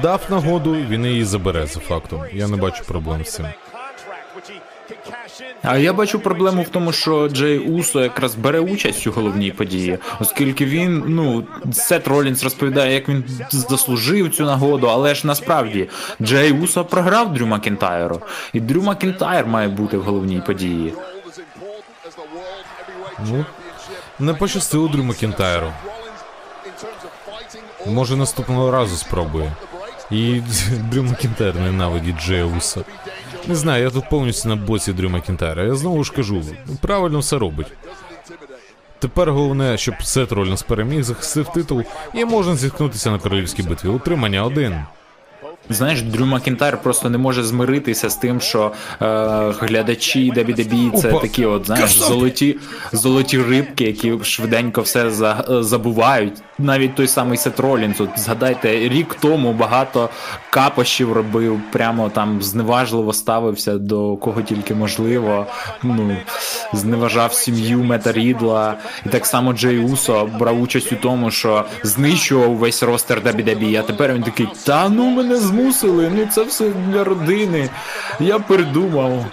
Дав 0.03 0.21
нагоду, 0.29 0.75
він 0.75 1.07
її 1.07 1.25
забере 1.25 1.67
за 1.67 1.81
фактом. 1.81 2.23
Я 2.33 2.49
не 2.49 2.57
бачу 2.57 2.85
проблем 2.85 3.25
з 3.25 3.33
цим. 3.33 3.47
А 5.63 5.79
я 5.79 5.93
бачу 5.93 6.21
проблему 6.21 6.63
в 6.63 6.69
тому, 6.69 6.93
що 6.93 7.29
Джей 7.29 7.59
Усо 7.59 8.03
якраз 8.03 8.35
бере 8.35 8.61
участь 8.61 9.07
у 9.07 9.13
головній 9.13 9.51
події, 9.51 9.99
оскільки 10.21 10.65
він, 10.65 11.05
ну, 11.07 11.47
Сет 11.73 12.09
Ролінс 12.09 12.45
розповідає, 12.45 12.95
як 12.95 13.09
він 13.09 13.25
заслужив 13.51 14.35
цю 14.35 14.45
нагоду, 14.45 14.87
але 14.87 15.15
ж 15.15 15.27
насправді 15.27 15.89
Джей 16.23 16.53
Усо 16.53 16.85
програв 16.85 17.35
Дрю 17.35 17.47
Макінтайру, 17.47 18.21
і 18.53 18.61
Дрю 18.61 18.83
Макінтайр 18.83 19.47
має 19.47 19.69
бути 19.69 19.99
в 19.99 20.03
головній 20.03 20.43
події. 20.47 20.95
Ну, 23.29 23.45
не 24.19 24.35
пощастило 24.35 24.89
Дрю 24.89 25.05
Макінтайру. 25.05 25.73
Може, 27.87 28.17
наступного 28.17 28.71
разу 28.71 28.97
спробує. 28.97 29.53
І 30.11 30.41
Дрю 30.91 31.03
Макінтайр 31.03 31.55
ненавидить 31.55 32.20
Джея 32.20 32.45
Уса. 32.45 32.81
Не 33.47 33.55
знаю, 33.55 33.85
я 33.85 33.91
тут 33.91 34.09
повністю 34.11 34.49
на 34.49 34.57
боці 34.57 34.93
Дрю 34.93 35.11
Макінтайра. 35.11 35.62
Я 35.65 35.74
знову 35.74 36.05
ж 36.05 36.12
кажу, 36.12 36.43
правильно 36.81 37.19
все 37.19 37.39
робить. 37.39 37.66
Тепер 38.99 39.33
головне, 39.33 39.78
щоб 39.78 39.95
Сет 40.03 40.33
Ролінс 40.33 40.62
переміг, 40.62 41.03
захистив 41.03 41.53
титул, 41.53 41.83
і 42.15 42.24
можна 42.24 42.57
зіткнутися 42.57 43.11
на 43.11 43.19
королівській 43.19 43.62
битві. 43.62 43.89
Утримання 43.89 44.45
один. 44.45 44.85
Знаєш, 45.71 46.03
Дрю 46.03 46.27
Макінтайр 46.27 46.83
просто 46.83 47.11
не 47.11 47.19
може 47.19 47.43
змиритися 47.43 48.11
з 48.11 48.17
тим, 48.17 48.41
що 48.41 48.73
е, 49.03 49.07
глядачі 49.61 50.33
WWE 50.33 50.97
це 50.97 51.13
такі, 51.13 51.45
от 51.45 51.67
знаєш, 51.67 51.91
золоті, 51.91 52.57
золоті 52.93 53.43
рибки, 53.43 53.85
які 53.85 54.15
швиденько 54.23 54.81
все 54.83 55.11
за, 55.11 55.45
е, 55.51 55.63
забувають. 55.63 56.43
Навіть 56.59 56.95
той 56.95 57.09
самий 57.09 57.39
Сет 57.39 57.61
Ролінс, 57.61 58.01
от 58.01 58.09
згадайте, 58.17 58.89
рік 58.89 59.17
тому 59.21 59.53
багато 59.53 60.09
капощів 60.51 61.13
робив, 61.13 61.61
прямо 61.73 62.09
там 62.09 62.43
зневажливо 62.43 63.13
ставився 63.13 63.79
до 63.79 64.17
кого 64.17 64.43
тільки 64.43 64.75
можливо. 64.75 65.47
Ну 65.83 66.17
зневажав 66.73 67.33
сім'ю 67.33 67.83
Мета 67.83 68.13
Рідла. 68.13 68.75
І 69.07 69.09
так 69.09 69.27
само 69.27 69.53
Джей 69.53 69.79
Усо 69.79 70.29
брав 70.39 70.63
участь 70.63 70.93
у 70.93 70.97
тому, 70.97 71.31
що 71.31 71.65
знищував 71.83 72.55
весь 72.55 72.83
ростер 72.83 73.21
WWE, 73.21 73.79
а 73.79 73.83
тепер 73.83 74.15
він 74.15 74.23
такий, 74.23 74.49
та 74.65 74.89
ну 74.89 75.11
мене 75.11 75.37
змусили, 75.57 76.12
ну 76.15 76.28
це 76.35 76.43
все 76.45 76.70
для 76.89 77.05
родини. 77.05 77.69
Я 78.20 78.39
передумав. 78.39 79.24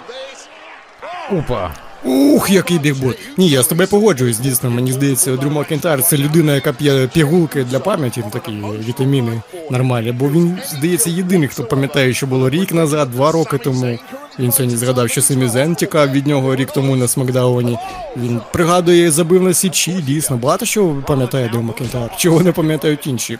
Опа. 1.32 1.70
Ух, 2.04 2.50
який 2.50 2.78
big 2.78 2.93
boot. 2.93 3.18
Ні, 3.36 3.48
я 3.48 3.62
з 3.62 3.66
тобою 3.66 3.88
погоджуюсь, 3.88 4.38
дійсно. 4.38 4.70
Мені 4.70 4.92
здається, 4.92 5.36
Дрю 5.36 5.50
Макінтайр 5.50 6.02
це 6.02 6.16
людина, 6.16 6.54
яка 6.54 6.72
п'є 6.72 7.08
пігулки 7.12 7.64
для 7.64 7.80
пам'яті, 7.80 8.24
такі 8.32 8.52
вітаміни 8.88 9.42
нормальні. 9.70 10.12
Бо 10.12 10.28
він, 10.28 10.58
здається, 10.66 11.10
єдиний, 11.10 11.48
хто 11.48 11.64
пам'ятає, 11.64 12.14
що 12.14 12.26
було 12.26 12.50
рік 12.50 12.72
назад, 12.72 13.10
два 13.10 13.32
роки 13.32 13.58
тому. 13.58 13.98
Він 14.38 14.52
сьогодні 14.52 14.76
згадав, 14.76 15.10
що 15.10 15.22
Семі 15.22 15.48
Зен 15.48 15.74
тікав 15.74 16.10
від 16.10 16.26
нього 16.26 16.56
рік 16.56 16.70
тому 16.72 16.96
на 16.96 17.08
Смакдауні. 17.08 17.78
Він 18.16 18.40
пригадує, 18.52 19.10
забив 19.10 19.42
на 19.42 19.54
січі, 19.54 19.92
дійсно. 19.92 20.36
Багато 20.36 20.66
чого 20.66 21.02
пам'ятає 21.06 21.48
Дрю 21.48 21.62
Макінтайр. 21.62 22.10
Чого 22.16 22.40
не 22.42 22.52
пам'ятають 22.52 23.06
інші. 23.06 23.38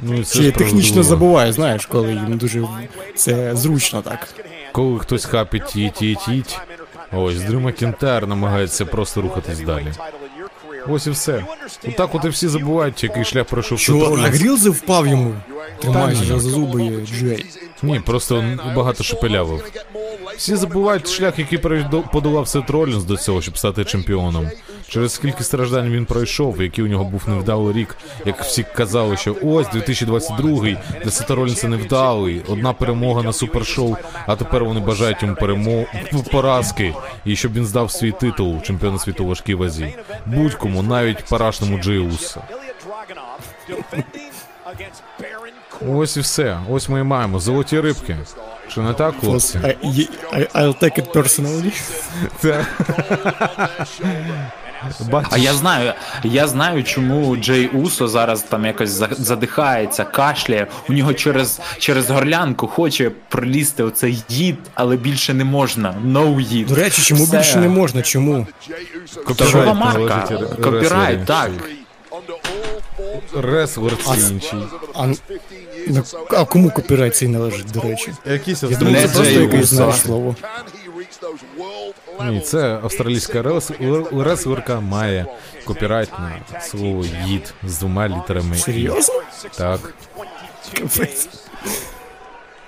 Ну, 0.00 0.24
це 0.24 0.38
Чи 0.38 0.50
технічно 0.50 1.02
забуває, 1.02 1.52
знаєш, 1.52 1.86
коли 1.86 2.12
їм 2.12 2.38
дуже 2.38 2.68
це 3.14 3.56
зручно 3.56 4.02
так. 4.02 4.34
Коли 4.72 4.98
хтось 4.98 5.24
хапить 5.24 5.66
тіть, 5.66 5.94
тіть, 5.94 6.18
тіть. 6.26 6.58
Ось 7.12 7.40
Дрю 7.40 7.60
Макінтайр 7.60 8.26
намагається 8.26 8.86
просто 8.86 9.22
рухатись 9.22 9.60
далі. 9.60 9.92
Ось 10.88 11.06
і 11.06 11.10
все. 11.10 11.44
Отак 11.88 12.14
от 12.14 12.24
і 12.24 12.28
всі 12.28 12.48
забувають, 12.48 13.02
який 13.02 13.24
шлях 13.24 13.46
пройшов 13.46 13.78
Що, 13.78 14.18
а 14.24 14.28
Грілзи 14.28 14.70
впав 14.70 15.06
йому? 15.06 15.34
Тримаючи 15.80 16.20
ні. 16.20 16.26
за 16.26 16.38
зуби 16.38 17.06
Джей. 17.06 17.46
Ні, 17.82 18.00
просто 18.00 18.44
багато 18.76 19.04
шепелявив. 19.04 19.64
Всі 20.36 20.56
забувають 20.56 21.08
шлях, 21.08 21.38
який 21.38 21.58
подолав 22.12 22.48
Сет 22.48 22.70
Ролінс 22.70 23.04
до 23.04 23.16
цього, 23.16 23.42
щоб 23.42 23.58
стати 23.58 23.84
чемпіоном. 23.84 24.50
Через 24.92 25.12
скільки 25.12 25.44
страждань 25.44 25.90
він 25.90 26.06
пройшов, 26.06 26.62
який 26.62 26.84
у 26.84 26.88
нього 26.88 27.04
був 27.04 27.22
невдалий 27.26 27.72
рік, 27.72 27.96
як 28.26 28.42
всі 28.42 28.66
казали, 28.76 29.16
що 29.16 29.36
ось 29.42 29.68
2022 29.68 30.76
для 31.04 31.10
Сета 31.10 31.34
Ролінса 31.34 31.68
невдалий, 31.68 32.42
одна 32.48 32.72
перемога 32.72 33.22
на 33.22 33.32
супершоу, 33.32 33.96
а 34.26 34.36
тепер 34.36 34.64
вони 34.64 34.80
бажають 34.80 35.22
йому 35.22 35.34
перемо... 35.34 35.84
поразки, 36.32 36.94
і 37.24 37.36
щоб 37.36 37.52
він 37.52 37.66
здав 37.66 37.90
свій 37.90 38.12
титул 38.12 38.62
чемпіона 38.62 38.98
світу 38.98 39.26
важкій 39.26 39.54
вазі. 39.54 39.94
Будь-кому, 40.26 40.82
навіть 40.82 41.24
парашному 41.24 41.78
Джеусу. 41.78 42.42
Ось 45.88 46.16
і 46.16 46.20
все. 46.20 46.60
Ось 46.70 46.88
ми 46.88 47.00
і 47.00 47.02
маємо. 47.02 47.38
Золоті 47.38 47.80
рибки. 47.80 48.16
Що 48.68 48.82
не 48.82 48.92
так, 48.92 49.14
хлопці? 49.20 49.58
I'll 49.58 50.82
take 50.82 50.98
it 50.98 51.12
personally. 51.12 51.72
А 55.30 55.38
я 55.38 55.54
знаю, 55.54 55.94
я 56.24 56.48
знаю, 56.48 56.84
чому 56.84 57.36
Джей 57.36 57.68
Усо 57.68 58.08
зараз 58.08 58.42
там 58.42 58.64
якось 58.64 58.90
задихається, 59.10 60.04
кашляє. 60.04 60.66
У 60.88 60.92
нього 60.92 61.14
через, 61.14 61.60
через 61.78 62.10
горлянку 62.10 62.66
хоче 62.66 63.10
пролізти 63.28 63.82
оцей 63.82 64.22
їд, 64.28 64.58
але 64.74 64.96
більше 64.96 65.34
не 65.34 65.44
можна. 65.44 65.94
No 66.06 66.40
їд. 66.40 66.66
До 66.66 66.74
речі, 66.74 67.02
чому 67.02 67.24
Все. 67.24 67.36
більше 67.36 67.58
не 67.58 67.68
можна? 67.68 68.02
Чому? 68.02 68.46
Торгова 69.36 69.74
марка, 69.74 70.28
копірайт, 70.62 71.24
так. 71.24 71.50
Реслер 73.36 73.96
це 73.96 74.32
інший. 74.32 74.58
А, 74.94 75.06
ну, 75.88 76.04
а 76.30 76.44
кому 76.44 76.70
копірайт 76.70 77.16
цей 77.16 77.28
належить, 77.28 77.70
до 77.70 77.80
речі? 77.80 78.12
Якийсь 78.26 78.62
Я 78.62 78.68
думаю, 78.68 79.08
це 79.08 79.14
просто 79.14 79.40
якесь 79.40 79.66
знаєш 79.66 79.96
слово. 79.96 80.36
Ні, 82.30 82.40
це 82.40 82.78
австралійська 82.82 83.42
рес- 83.42 84.22
реслерка 84.22 84.80
має 84.80 85.26
копірайт 85.64 86.08
на 86.18 86.60
слово 86.60 87.04
yeet 87.26 87.54
з 87.66 87.78
двома 87.78 88.08
літерами. 88.08 88.56
Серйозно? 88.56 89.14
Так. 89.56 89.80
Капець. 90.80 91.28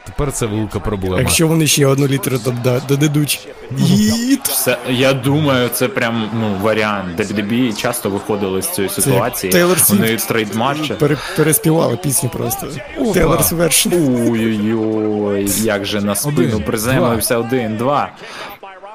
Тепер 0.06 0.32
це 0.32 0.47
велика 0.47 0.81
проблема. 0.81 1.18
Якщо 1.18 1.48
вони 1.48 1.66
ще 1.66 1.86
одну 1.86 2.06
літеру 2.06 2.36
дода- 2.36 2.86
додадуть. 2.89 3.48
Yeet. 3.78 4.41
Все, 4.44 4.78
я 4.89 5.12
думаю, 5.12 5.68
це 5.68 5.89
прям 5.89 6.31
ну 6.40 6.56
варіант. 6.62 7.20
WWE 7.20 7.76
часто 7.76 8.10
виходили 8.10 8.62
з 8.62 8.68
цієї 8.68 8.89
ситуації. 8.94 9.52
Тейлор. 9.52 9.78
Вони 9.89 10.16
trademark 10.16 10.70
чі. 10.70 10.95
Переспівали 11.36 11.97
пісню 11.97 12.28
просто. 12.28 12.68
Тейлорс 13.14 13.52
вершин. 13.52 13.93
Ой-ой-ой, 14.31 15.51
як 15.62 15.85
же 15.85 16.01
на 16.01 16.14
спину 16.14 16.60
приземлився 16.60 17.39
один, 17.39 17.76
два. 17.76 18.10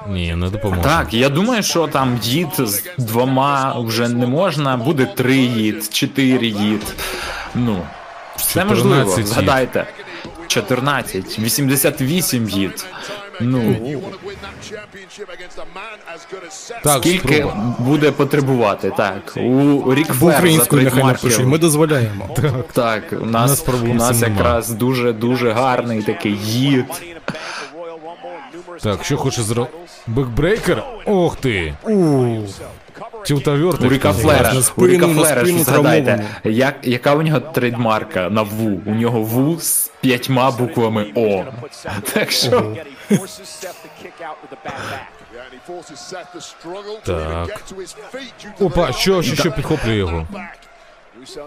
Ні, 0.07 0.35
не 0.35 0.49
допоможе. 0.49 0.81
Так, 0.81 1.13
я 1.13 1.29
думаю, 1.29 1.63
що 1.63 1.87
там 1.87 2.19
їд 2.23 2.47
з 2.57 2.83
двома 2.97 3.75
вже 3.79 4.09
не 4.09 4.27
можна, 4.27 4.77
буде 4.77 5.05
три 5.05 5.35
їд, 5.37 5.89
чотири 5.93 6.47
їд. 6.47 6.93
Ну, 7.55 7.81
все 8.35 8.65
можливо. 8.65 9.15
їд. 9.17 9.27
Згадайте. 9.27 9.85
14, 10.47 11.39
88 11.39 12.49
їд. 12.49 12.85
Ну, 13.41 13.75
Так, 16.83 16.97
скільки 16.99 17.35
спроба. 17.35 17.75
буде 17.79 18.11
потребувати, 18.11 18.91
так. 18.97 19.33
У 19.37 19.93
Рік 19.93 20.07
Бо 20.07 20.13
Флер 20.13 20.35
українською 20.35 20.81
нехай 20.83 21.03
напишуть, 21.03 21.45
ми 21.45 21.57
дозволяємо. 21.57 22.35
Так, 22.73 23.03
у 23.21 23.25
нас 23.25 23.67
нас, 23.67 23.75
у 23.83 23.93
нас 23.93 24.19
цим 24.19 24.29
нема. 24.29 24.37
якраз 24.37 24.69
дуже 24.69 25.13
дуже 25.13 25.51
гарний 25.51 26.03
такий 26.03 26.37
їд. 26.43 26.85
Так, 28.83 29.03
що 29.03 29.17
хоче 29.17 29.41
зро... 29.41 29.67
Бекбрейкер? 30.07 30.83
Ох 31.05 31.35
ти! 31.35 31.73
Тілтавертик. 33.25 33.85
У 33.85 33.93
Ріка 33.93 34.13
Флера, 34.13 34.53
у 34.75 34.87
Ріка 34.87 35.07
Флера, 35.07 35.45
ж 35.45 35.63
згадайте, 35.63 36.25
як, 36.43 36.75
яка 36.83 37.15
у 37.15 37.21
нього 37.21 37.39
трейдмарка 37.39 38.29
на 38.29 38.41
Ву? 38.41 38.81
У 38.85 38.91
нього 38.95 39.21
Ву 39.21 39.59
з 39.59 39.91
п'ятьма 40.01 40.51
буквами 40.51 41.11
О. 41.15 41.43
Так 42.13 42.31
що 42.31 42.75
Так. 47.03 47.61
Опа, 48.59 48.91
що, 48.91 49.21
що, 49.23 49.35
що 49.35 49.51
підхоплює 49.51 49.95
його? 49.95 50.27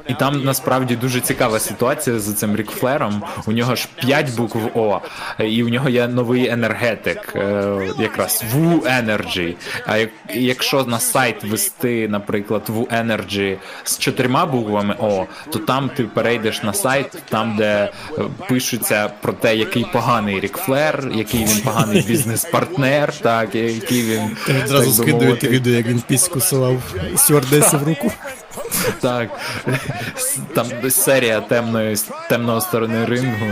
І 0.08 0.14
там 0.14 0.44
насправді 0.44 0.96
дуже 0.96 1.20
цікава 1.20 1.58
ситуація 1.58 2.18
з 2.18 2.34
цим 2.34 2.56
Рік 2.56 2.70
Флером. 2.70 3.22
У 3.46 3.52
нього 3.52 3.74
ж 3.74 3.88
5 3.96 4.36
букв 4.36 4.58
О, 4.74 5.00
і 5.38 5.62
у 5.62 5.68
нього 5.68 5.88
є 5.88 6.08
новий 6.08 6.48
енергетик, 6.48 7.32
е, 7.36 7.78
якраз 7.98 8.44
Ву 8.52 8.78
Energy. 8.78 9.54
А 9.86 10.06
якщо 10.34 10.84
на 10.84 11.00
сайт 11.00 11.44
вести, 11.44 12.08
наприклад, 12.08 12.62
Ву 12.68 12.84
Energy 12.84 13.56
з 13.84 13.98
чотирма 13.98 14.46
буквами 14.46 14.96
О, 14.98 15.26
то 15.50 15.58
там 15.58 15.88
ти 15.96 16.04
перейдеш 16.04 16.62
на 16.62 16.72
сайт, 16.72 17.22
там 17.28 17.56
де 17.56 17.90
е, 18.18 18.22
пишуться 18.48 19.10
про 19.20 19.32
те, 19.32 19.56
який 19.56 19.86
поганий 19.92 20.40
Рік 20.40 20.56
Флер, 20.56 21.10
який 21.14 21.44
він 21.44 21.62
поганий 21.64 22.02
бізнес-партнер, 22.08 23.12
так, 23.18 23.54
який 23.54 24.02
він 24.02 24.36
Ти 24.46 24.52
відразу 24.52 25.02
скидуєте 25.02 25.48
відео, 25.48 25.72
як 25.72 25.86
він 25.86 26.00
піську 26.00 26.40
силав 26.40 26.94
стюардесі 27.16 27.76
в 27.76 27.82
руку. 27.82 28.12
Так, 29.00 29.28
там 30.54 30.90
серія 30.90 31.40
темної 31.40 31.96
темного 32.28 32.60
сторони 32.60 33.04
рингу. 33.04 33.46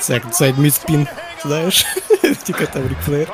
Це 0.00 0.14
як 0.14 0.22
сайд 0.30 0.58
мідспін, 0.58 1.06
знаєш? 1.42 1.86
Тільки 2.42 2.66
там 2.66 2.82
Рік 2.82 2.98
Флеєр. 3.04 3.28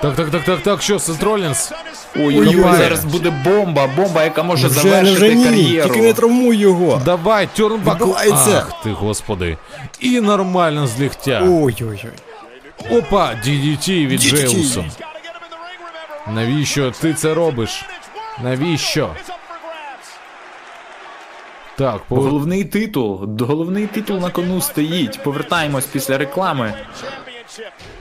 Так, 0.00 0.16
так, 0.16 0.30
так, 0.30 0.44
так, 0.44 0.60
так, 0.60 0.82
що, 0.82 0.98
Сет 0.98 1.22
Ролінс? 1.22 1.72
Ой-ой-ой, 2.16 2.76
зараз 2.76 3.04
буде 3.04 3.30
бомба, 3.30 3.86
бомба, 3.86 4.24
яка 4.24 4.42
може 4.42 4.68
Вже, 4.68 4.80
завершити 4.80 5.16
вже 5.16 5.34
ні, 5.34 5.44
кар'єру. 5.44 5.88
тільки 5.88 6.02
не 6.02 6.12
травмуй 6.12 6.56
його. 6.56 7.02
Давай, 7.04 7.48
тюрнбак. 7.56 8.02
Ах 8.32 8.82
ти, 8.82 8.90
господи. 8.90 9.56
І 10.00 10.20
нормально 10.20 10.86
з 10.86 11.00
ліхтя. 11.00 11.42
Ой-ой-ой. 11.42 12.10
Опа, 12.98 13.34
DDT 13.46 14.06
від. 14.06 14.20
Джеусу. 14.20 14.84
Навіщо 16.28 16.90
ти 16.90 17.14
це 17.14 17.34
робиш? 17.34 17.84
Навіщо? 18.42 19.10
Так, 21.78 22.02
по... 22.08 22.16
Головний 22.16 22.64
титул, 22.64 23.28
головний 23.40 23.86
титул 23.86 24.18
на 24.18 24.30
кону 24.30 24.60
стоїть. 24.60 25.22
Повертаємось 25.22 25.84
після 25.86 26.18
реклами. 26.18 26.74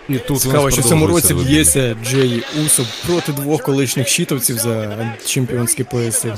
і 0.09 0.17
тут 0.17 0.39
Цікаво, 0.39 0.71
що 0.71 0.81
в 0.81 0.85
цьому 0.85 1.07
році 1.07 1.33
б'ється 1.33 1.95
Джей 2.03 2.43
Усо 2.65 2.85
проти 3.07 3.31
двох 3.31 3.61
колишніх 3.61 4.07
щитовців 4.07 4.57
за 4.57 4.97
чемпіонські 5.25 5.83
пояси. 5.83 6.33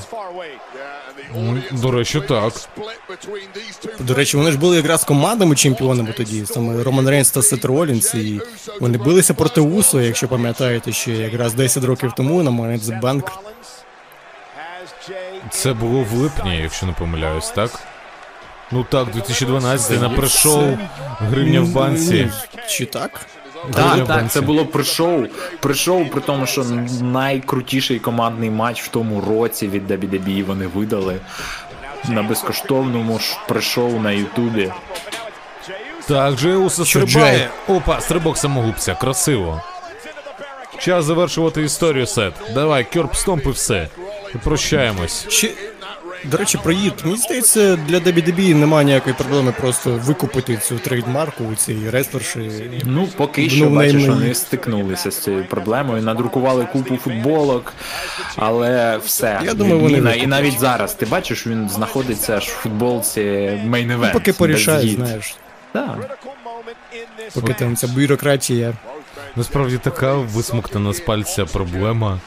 Ну, 1.36 1.58
До 1.72 1.92
речі, 1.92 2.22
так. 2.28 2.54
До 4.00 4.14
речі, 4.14 4.38
вони 4.38 4.52
ж 4.52 4.58
були 4.58 4.76
якраз 4.76 5.04
командами 5.04 5.56
чемпіонами 5.56 6.14
тоді, 6.18 6.46
саме 6.46 6.84
Роман 6.84 7.10
Рейнс 7.10 7.32
та 7.32 7.42
Сет 7.42 7.66
Ролінс, 7.66 8.14
і 8.14 8.42
вони 8.80 8.98
билися 8.98 9.34
проти 9.34 9.62
Усо, 9.62 10.02
якщо 10.02 10.28
пам'ятаєте, 10.28 10.92
ще 10.92 11.12
якраз 11.12 11.54
10 11.54 11.84
років 11.84 12.14
тому 12.18 12.44
на 12.44 12.52
Money 12.52 12.80
in 12.80 12.82
the 12.82 13.02
Bank. 13.02 13.32
Це 15.50 15.74
було 15.74 16.04
в 16.04 16.14
липні, 16.14 16.58
якщо 16.58 16.86
не 16.86 16.94
помиляюсь, 16.94 17.50
так? 17.50 17.72
Ну 18.72 18.86
так, 18.90 19.12
2012 19.12 20.02
на 20.02 20.10
pre-show 20.10 20.78
гривня 21.20 21.62
в 21.62 21.68
банці. 21.68 22.32
Чи 22.68 22.86
так? 22.86 23.26
Так, 23.74 23.98
в 23.98 24.08
так, 24.08 24.32
це 24.32 24.42
було 24.42 24.66
pre-show. 24.66 25.26
Pre-show, 25.60 26.06
тому, 26.26 26.46
що 26.46 26.64
найкрутіший 27.02 28.00
командний 28.00 28.50
матч 28.50 28.82
в 28.82 28.88
тому 28.88 29.22
році 29.22 29.68
від 29.68 29.92
WWE 29.92 30.46
вони 30.46 30.68
видали 30.68 31.20
на 32.10 32.24
безкоштовному 32.24 33.20
при-шоу 33.48 34.00
на 34.00 34.12
Ютубі. 34.12 34.72
Так, 36.08 36.36
Джеуса 36.36 36.86
стрибає. 36.86 37.50
Опа, 37.68 38.02
стрибок 38.02 38.38
самогубця, 38.38 38.96
красиво. 38.96 39.62
Час 40.80 41.06
завершувати 41.06 41.62
історію, 41.62 42.08
Сет. 42.08 42.34
Давай, 42.54 42.84
кьорп 42.84 43.16
стомп 43.16 43.46
і 43.46 43.50
все. 43.50 43.88
І 44.36 44.38
прощаємось. 44.38 45.26
Ще, 45.30 45.52
до 46.24 46.38
речі, 46.38 46.60
про 46.64 46.72
їд. 46.72 46.94
Мені 47.04 47.18
здається, 47.18 47.76
для 47.76 47.98
WWE 48.00 48.56
немає 48.56 48.86
ніякої 48.86 49.16
проблеми 49.16 49.54
просто 49.60 50.00
викупити 50.04 50.58
цю 50.58 50.80
трейдмарку 50.80 51.44
у 51.44 51.56
цій 51.56 51.90
рестлерші. 51.90 52.40
Ну, 52.86 53.08
поки 53.18 53.44
Ну, 53.44 53.50
що, 53.50 53.70
бачиш, 53.70 54.08
вони 54.08 54.34
стикнулися 54.34 55.12
з 55.12 55.18
цією 55.18 55.46
проблемою, 55.46 56.04
надрукували 56.04 56.66
купу 56.66 56.98
футболок, 56.98 57.74
але 58.36 58.98
все. 58.98 59.40
Я 59.44 59.54
думаю, 59.54 59.80
вони 59.80 59.96
відміна. 59.96 60.14
І 60.14 60.28
навіть 60.28 60.60
зараз, 60.60 60.94
ти 60.94 61.06
бачиш, 61.06 61.48
він 61.48 61.70
знаходиться 61.70 62.38
аж 62.38 62.44
в 62.44 62.52
футболці 62.52 63.22
main 63.70 63.88
event. 63.88 64.00
Ну, 64.00 64.10
поки 64.14 64.34
гід. 64.80 64.96
знаєш. 64.96 65.36
This 67.20 67.34
Поки 67.34 67.54
там 67.54 67.76
ця 67.76 67.88
бюрократія. 67.88 68.74
Насправді 69.36 69.78
така 69.78 70.14
висмоктана 70.14 70.94
з 70.94 71.00
пальця 71.00 71.46
проблема. 71.46 72.20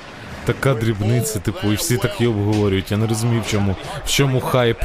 Така 0.47 0.75
дрібниця, 0.75 1.39
типу, 1.39 1.73
і 1.73 1.75
всі 1.75 1.97
так 1.97 2.21
її 2.21 2.33
обговорюють. 2.33 2.91
Я 2.91 2.97
не 2.97 3.07
розумію, 3.07 3.43
в 3.47 3.51
чому, 3.51 3.77
в 4.05 4.11
чому 4.11 4.41
хайп. 4.41 4.79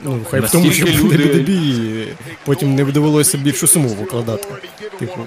Ну, 0.00 0.20
хай 0.30 0.40
в 0.40 0.50
тому, 0.50 0.70
що 0.70 0.84
Настільки 0.84 1.02
буде 1.02 1.16
люди- 1.18 1.52
WWE, 1.52 2.08
потім 2.44 2.74
не 2.74 2.84
довелося 2.84 3.38
більшу 3.38 3.66
суму 3.66 3.88
викладати. 3.88 4.48
Типу. 4.98 5.20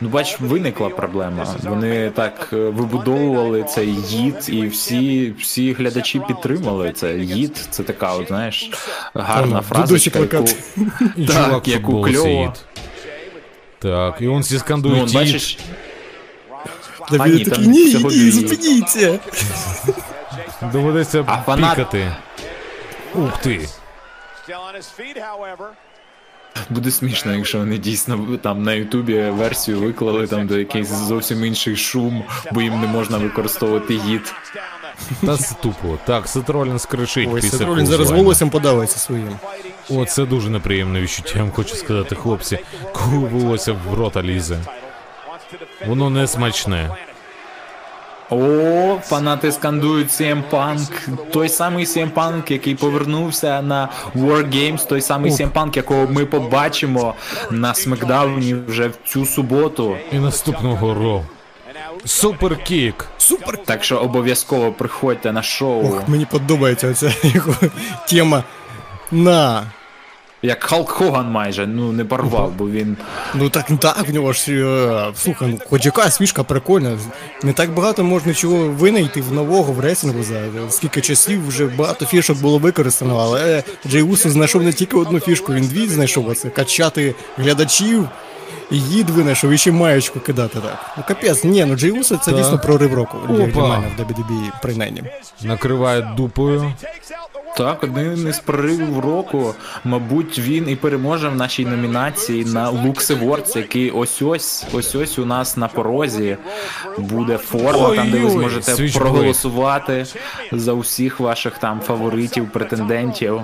Ну, 0.00 0.08
бач, 0.08 0.40
виникла 0.40 0.88
проблема. 0.88 1.56
Вони 1.62 2.10
так 2.10 2.48
е, 2.52 2.56
вибудовували 2.56 3.62
цей 3.64 3.94
їд, 3.94 4.34
і 4.48 4.66
всі, 4.66 5.34
всі 5.38 5.72
глядачі 5.72 6.20
підтримали 6.28 6.92
це. 6.92 7.16
Їд 7.18 7.66
це 7.70 7.82
така, 7.82 8.12
от, 8.14 8.28
знаєш, 8.28 8.70
гарна 9.14 9.62
Там, 9.68 9.82
дудочі 9.82 10.12
яку, 10.14 10.28
плакати. 10.28 10.56
І 11.16 11.26
Так, 11.26 11.44
чувак 11.46 11.68
яку 11.68 11.92
футболці 11.92 12.14
кльово. 12.14 12.28
їд. 12.28 12.50
Так, 13.82 14.16
і 14.20 14.28
он 14.28 14.40
всі 14.42 14.54
ну, 14.54 14.60
скандують 14.60 15.02
от, 15.02 15.14
бачиш, 15.14 15.58
Та 17.10 17.16
він 17.26 17.34
ні, 17.34 17.44
такий, 17.44 17.64
там 17.64 17.72
ні, 17.72 17.84
всього 17.84 18.10
ні, 18.10 18.16
дві. 18.16 18.30
зупиніться. 18.30 19.18
Доведеться 20.72 21.24
А 21.26 21.50
фанат- 21.50 21.70
пікати. 21.76 22.12
Ух 23.14 23.38
ти. 23.42 23.68
Буде 26.70 26.90
смішно, 26.90 27.34
якщо 27.34 27.58
вони 27.58 27.78
дійсно 27.78 28.38
там 28.42 28.62
на 28.62 28.72
Ютубі 28.72 29.20
версію 29.30 29.80
виклали 29.80 30.26
там 30.26 30.46
до 30.46 30.58
якийсь 30.58 30.88
зовсім 30.88 31.44
інший 31.44 31.76
шум, 31.76 32.24
бо 32.52 32.62
їм 32.62 32.80
не 32.80 32.86
можна 32.86 33.18
використовувати 33.18 33.94
їд. 33.94 34.34
Та 35.20 35.36
це 35.36 35.54
тупо. 35.62 35.98
Так, 36.04 36.28
Сет 36.28 36.50
Ролінс 36.50 36.86
кричить 36.86 37.28
Ой, 37.32 37.40
після 37.40 37.58
Сет 37.58 37.66
Ролінс 37.66 37.88
зараз 37.88 38.10
волоссям 38.10 38.50
подавиться 38.50 38.98
своїм. 38.98 39.38
О, 39.90 40.04
це 40.04 40.24
дуже 40.24 40.50
неприємне 40.50 41.00
відчуття, 41.00 41.32
я 41.36 41.42
вам 41.42 41.52
хочу 41.52 41.76
сказати, 41.76 42.14
хлопці. 42.14 42.58
Коли 42.92 43.18
волосся 43.18 43.72
в 43.72 43.94
рота 43.94 44.22
лізе. 44.22 44.58
Воно 45.86 46.10
не 46.10 46.26
смачне. 46.26 46.90
О, 48.30 48.98
фанати 49.02 49.52
скандують 49.52 50.08
CM 50.08 50.42
Punk. 50.50 50.90
Той 51.30 51.48
самий 51.48 51.84
CM 51.84 52.12
Punk, 52.12 52.52
який 52.52 52.74
повернувся 52.74 53.62
на 53.62 53.88
War 54.16 54.54
Games, 54.54 54.88
той 54.88 55.00
самий 55.00 55.30
CM 55.30 55.52
Punk, 55.52 55.76
якого 55.76 56.06
ми 56.06 56.26
побачимо 56.26 57.14
на 57.50 57.74
Смакдауні 57.74 58.54
вже 58.54 58.88
в 58.88 58.94
цю 59.06 59.26
суботу. 59.26 59.96
І 60.12 60.16
наступного 60.16 60.94
ро. 60.94 61.22
Superkick. 62.04 63.06
Супер. 63.18 63.58
Так 63.64 63.84
що 63.84 63.98
обов'язково 63.98 64.72
приходьте 64.72 65.32
на 65.32 65.42
шоу. 65.42 65.84
Ох, 65.84 66.08
мені 66.08 66.24
подобається 66.24 66.90
оця 66.90 67.12
його 67.22 67.54
тема. 68.08 68.44
На. 69.12 69.62
Як 70.44 70.64
Халк 70.64 70.88
Хоган 70.90 71.30
майже, 71.30 71.66
ну 71.66 71.92
не 71.92 72.04
порвав, 72.04 72.52
бо 72.58 72.68
він. 72.70 72.96
Ну 73.34 73.50
так 73.50 73.66
так, 73.80 74.08
в 74.08 74.14
нього 74.14 74.32
ж. 74.32 74.52
е, 74.52 75.12
Слухай, 75.16 75.48
ну 75.48 75.58
хоч 75.70 75.84
якась 75.86 76.18
фішка 76.18 76.42
прикольна. 76.44 76.98
Не 77.42 77.52
так 77.52 77.70
багато 77.70 78.04
можна 78.04 78.34
чого 78.34 78.56
винайти 78.56 79.20
в 79.20 79.32
нового 79.32 79.72
в 79.72 79.80
рейтингу 79.80 80.22
за 80.22 80.40
скільки 80.70 81.00
часів 81.00 81.48
вже 81.48 81.66
багато 81.66 82.06
фішок 82.06 82.38
було 82.38 82.58
використано, 82.58 83.18
але 83.18 83.62
Джей 83.86 84.02
Усо 84.02 84.30
знайшов 84.30 84.62
не 84.62 84.72
тільки 84.72 84.96
одну 84.96 85.20
фішку, 85.20 85.52
він 85.54 85.66
дві 85.66 85.86
знайшов 85.88 86.28
оце 86.28 86.50
качати 86.50 87.14
глядачів. 87.38 88.08
І 88.70 88.80
їд 88.80 89.10
винайшов, 89.10 89.50
і 89.50 89.58
ще 89.58 89.72
маєчку 89.72 90.20
кидати 90.20 90.58
так. 90.58 90.94
Ну 90.96 91.04
капець, 91.08 91.44
ні, 91.44 91.64
ну 91.64 91.76
Джей 91.76 91.90
Усо 91.90 92.16
це 92.16 92.30
Так. 92.30 92.40
дійсно 92.40 92.58
прорив 92.58 92.94
року 92.94 93.18
для, 93.28 93.46
для 93.46 93.62
мене 93.62 93.86
в 93.98 94.00
WWE, 94.00 94.52
принаймні. 94.62 95.02
Накриває 95.42 96.14
дупою. 96.16 96.72
Так, 97.56 97.84
один 97.84 98.28
із 98.28 98.38
проривів 98.38 98.98
року. 98.98 99.54
Мабуть, 99.84 100.38
він 100.38 100.68
і 100.68 100.76
переможе 100.76 101.28
в 101.28 101.36
нашій 101.36 101.66
номінації 101.66 102.44
на 102.44 102.70
Lux 102.70 102.94
Awards, 102.94 103.58
який 103.58 103.90
ось 103.90 104.22
ось 104.22 104.64
ось 104.72 104.94
ось 104.94 105.18
у 105.18 105.26
нас 105.26 105.56
на 105.56 105.68
порозі 105.68 106.36
буде 106.98 107.38
форма, 107.38 107.96
там 107.96 108.10
де 108.10 108.18
ви 108.18 108.30
зможете 108.30 108.88
проголосувати 108.98 110.06
за 110.52 110.72
усіх 110.72 111.20
ваших 111.20 111.58
там 111.58 111.80
фаворитів, 111.80 112.50
претендентів. 112.50 113.40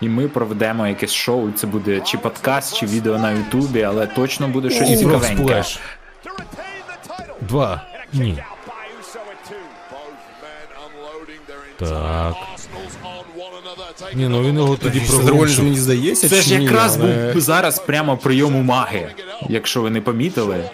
І 0.00 0.08
ми 0.08 0.28
проведемо 0.28 0.86
якесь 0.86 1.12
шоу. 1.12 1.52
Це 1.52 1.66
буде 1.66 2.00
чи 2.00 2.18
подкаст, 2.18 2.76
чи 2.76 2.86
відео 2.86 3.18
на 3.18 3.30
Ютубі, 3.30 3.82
але 3.82 4.06
точно 4.06 4.48
буде 4.48 4.70
щось 4.70 4.98
цікавеньке. 4.98 5.64
Два. 7.40 7.82
Ні. 8.12 8.42
Так. 11.78 12.34
Ні, 14.14 14.28
ну 14.28 14.42
він 14.42 14.54
його 14.54 14.76
тоді 14.76 15.00
Це 15.00 15.62
мені 15.62 15.76
здається, 15.76 16.28
Це 16.28 16.42
ж 16.42 16.58
ні, 16.58 16.64
якраз 16.64 16.98
але- 17.00 17.32
був 17.32 17.42
зараз 17.42 17.78
прямо 17.78 18.16
прийом 18.16 18.56
уваги, 18.56 19.14
якщо 19.48 19.82
ви 19.82 19.90
не 19.90 20.00
помітили. 20.00 20.70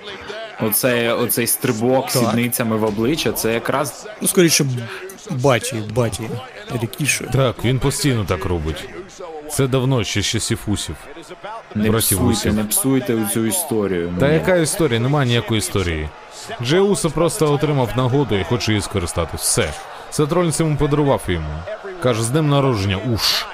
Оцей, 0.61 1.09
оцей 1.09 1.47
стрибок 1.47 2.11
сідницями 2.11 2.77
в 2.77 2.85
обличчя, 2.85 3.33
це 3.33 3.55
якраз 3.55 4.07
Ну, 4.21 4.29
скоріше, 4.29 4.67
баті, 5.31 5.77
баті, 5.95 6.31
рікіші. 6.83 7.25
Так, 7.33 7.65
він 7.65 7.79
постійно 7.79 8.25
так 8.25 8.45
робить. 8.45 8.89
Це 9.51 9.67
давно 9.67 10.05
ще 10.05 10.23
з 10.23 10.27
часів 10.27 10.59
усів. 10.67 10.97
не 11.75 11.91
Братів 11.91 12.19
псуйте, 12.19 12.33
Усів. 12.33 12.55
не 12.55 12.65
псуйте 12.65 13.29
цю 13.35 13.47
історію. 13.47 14.13
Та 14.21 14.27
Ну, 14.27 14.33
яка 14.35 14.57
історія? 14.57 15.01
Немає 15.01 15.29
ніякої 15.29 15.59
історії. 15.59 16.09
Джей 16.63 16.81
Усо 16.81 17.11
просто 17.11 17.53
отримав 17.53 17.91
нагоду 17.97 18.37
і 18.37 18.45
хоче 18.45 18.73
її 18.73 18.83
скористатись. 18.83 19.41
Все. 19.41 19.73
Сет 20.11 20.33
Ролінс 20.33 20.61
йому 20.61 20.77
подарував 20.77 21.23
йому. 21.29 21.49
Каже, 22.03 22.23
з 22.23 22.31
днем 22.31 22.49
народження, 22.49 22.97
уш. 22.97 23.47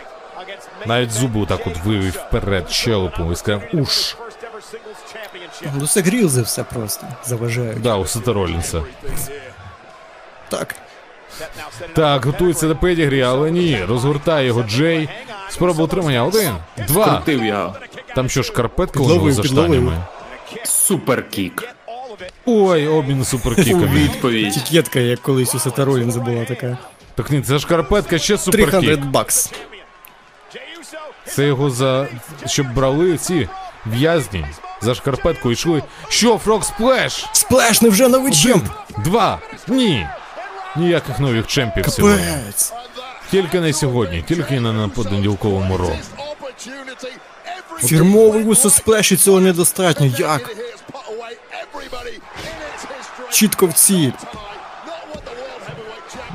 Навіть 0.86 1.10
зуби 1.10 1.46
так 1.46 1.66
от 1.66 1.84
вивів 1.84 2.12
вперед 2.12 2.70
щелепу 2.70 3.32
і 3.32 3.36
сказав 3.36 3.62
уш. 3.72 4.16
Ну 5.74 5.86
це 5.86 6.00
грілзи 6.00 6.42
все 6.42 6.64
просто 6.64 7.06
заважають. 7.24 7.80
Да, 7.82 7.96
у 7.96 8.06
Сета 8.06 8.32
Ролінса. 8.32 8.82
Так. 10.48 10.74
Так, 11.94 12.24
готується 12.24 12.68
до 12.68 12.76
педігрі, 12.76 13.22
але 13.22 13.50
ні. 13.50 13.84
Розгортає 13.88 14.46
його 14.46 14.62
Джей. 14.62 15.08
Спроба 15.50 15.84
утримання. 15.84 16.24
Один, 16.24 16.50
два. 16.88 17.06
крутив 17.16 17.44
його. 17.44 17.74
Там 18.14 18.28
що, 18.28 18.42
шкарпетка 18.42 19.00
у 19.00 19.02
нього 19.02 19.12
Підловив, 19.14 19.34
за 19.34 19.42
підловив. 19.42 19.70
штанями? 19.72 19.96
Суперкік. 20.64 21.68
Ой, 22.46 22.86
обмін 22.88 23.20
У 23.20 23.24
суперкіками. 23.24 23.86
відповідь. 23.86 24.52
Тікетка, 24.64 24.98
як 25.00 25.20
колись 25.20 25.54
у 25.54 25.58
Сета 25.58 25.84
Ролінза 25.84 26.20
була 26.20 26.44
така. 26.44 26.78
Так 27.14 27.30
ні, 27.30 27.40
це 27.40 27.58
шкарпетка 27.58 28.18
ще 28.18 28.36
300 28.36 28.44
суперкік. 28.52 29.04
бакс. 29.04 29.52
Це 31.26 31.46
його 31.46 31.70
за. 31.70 32.06
щоб 32.46 32.74
брали 32.74 33.18
ці 33.18 33.48
в'язні. 33.86 34.46
За 34.80 34.94
шкарпетку 34.94 35.50
йшли. 35.50 35.82
Що, 36.08 36.38
Фрог 36.38 36.64
Сплеш? 36.64 37.26
Сплеш, 37.32 37.82
невже 37.82 38.08
новий 38.08 38.32
чемп? 38.32 38.64
Два. 38.98 39.38
Ні. 39.68 40.06
Ніяких 40.76 41.18
нових 41.18 41.46
чемпів 41.46 41.86
сьогодні. 41.88 42.26
Капець. 42.26 42.72
Тільки 43.30 43.60
не 43.60 43.72
сьогодні, 43.72 44.24
тільки 44.28 44.60
не 44.60 44.72
на 44.72 44.88
понеділковому 44.88 45.76
ро. 45.76 45.96
Фірмовий 47.78 48.44
усо 48.44 48.70
сплеш 48.70 49.20
цього 49.20 49.40
недостатньо. 49.40 50.06
Як? 50.06 50.56
Чітко 53.30 53.66
в 53.66 53.72
ціль. 53.72 54.10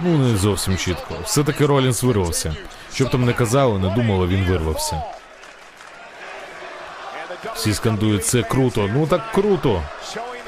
Ну, 0.03 0.17
не 0.17 0.37
зовсім 0.37 0.77
чітко. 0.77 1.15
Все-таки 1.23 1.65
Ролінс 1.65 2.03
вирвався. 2.03 2.55
Щоб 2.93 3.11
там 3.11 3.25
не 3.25 3.33
казали, 3.33 3.79
не 3.79 3.89
думали, 3.89 4.27
він 4.27 4.45
вирвався. 4.45 5.01
Всі 7.55 7.73
скандують, 7.73 8.25
це 8.25 8.43
круто. 8.43 8.89
Ну 8.93 9.07
так 9.07 9.31
круто. 9.31 9.83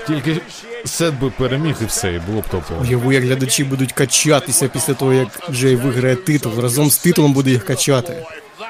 Тільки 0.09 0.41
Сет 0.85 1.19
би 1.19 1.29
переміг 1.29 1.75
і 1.81 1.85
все, 1.85 2.13
і 2.13 2.19
було 2.19 2.41
б 2.41 2.47
топово. 2.47 2.81
Уяву, 2.81 3.11
як 3.11 3.23
глядачі 3.23 3.63
будуть 3.63 3.91
качатися 3.91 4.67
після 4.67 4.93
того, 4.93 5.13
як 5.13 5.27
Джей 5.51 5.75
виграє 5.75 6.15
титул. 6.15 6.59
Разом 6.59 6.89
з 6.89 6.97
титулом 6.97 7.33
буде 7.33 7.51
їх 7.51 7.65
качати. 7.65 8.25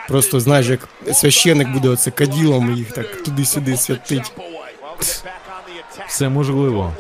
Просто 0.07 0.39
знаєш, 0.39 0.67
як 0.67 0.79
священик 1.13 1.67
буде 1.67 1.89
оце 1.89 2.11
каділом 2.11 2.71
їх 2.71 2.91
так 2.91 3.23
туди-сюди 3.23 3.77
святить. 3.77 4.31
Все 6.07 6.29
можливо. 6.29 6.93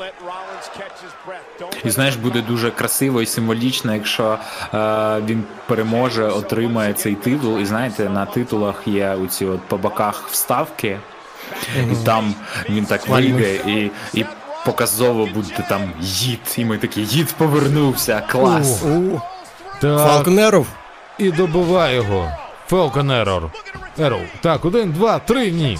І 1.85 1.89
знаєш, 1.89 2.15
буде 2.15 2.41
дуже 2.41 2.71
красиво 2.71 3.21
і 3.21 3.25
символічно, 3.25 3.93
якщо 3.93 4.37
е, 4.73 5.21
він 5.25 5.43
переможе, 5.67 6.23
отримає 6.23 6.93
цей 6.93 7.15
титул. 7.15 7.59
І 7.59 7.65
знаєте, 7.65 8.09
на 8.09 8.25
титулах 8.25 8.87
є 8.87 9.09
оці 9.09 9.45
от 9.45 9.61
по 9.61 9.77
боках 9.77 10.27
вставки. 10.31 10.99
І 11.91 12.05
там 12.05 12.35
він 12.69 12.85
так 12.85 13.07
вийде 13.07 13.55
і, 13.55 13.91
і 14.13 14.25
показово 14.65 15.25
буде 15.33 15.65
там 15.69 15.91
yeet. 16.01 16.39
І 16.57 16.65
ми 16.65 16.77
такі 16.77 17.01
yeet 17.01 17.33
повернувся. 17.37 18.23
Клас. 18.31 18.83
Falcon 19.81 20.24
Arrow. 20.24 20.67
і 21.17 21.31
добиває 21.31 21.95
його. 21.95 22.31
Arrow. 22.71 23.49
Arrow. 23.99 24.25
Так, 24.41 24.65
один, 24.65 24.91
два, 24.91 25.19
три, 25.19 25.51
ні. 25.51 25.77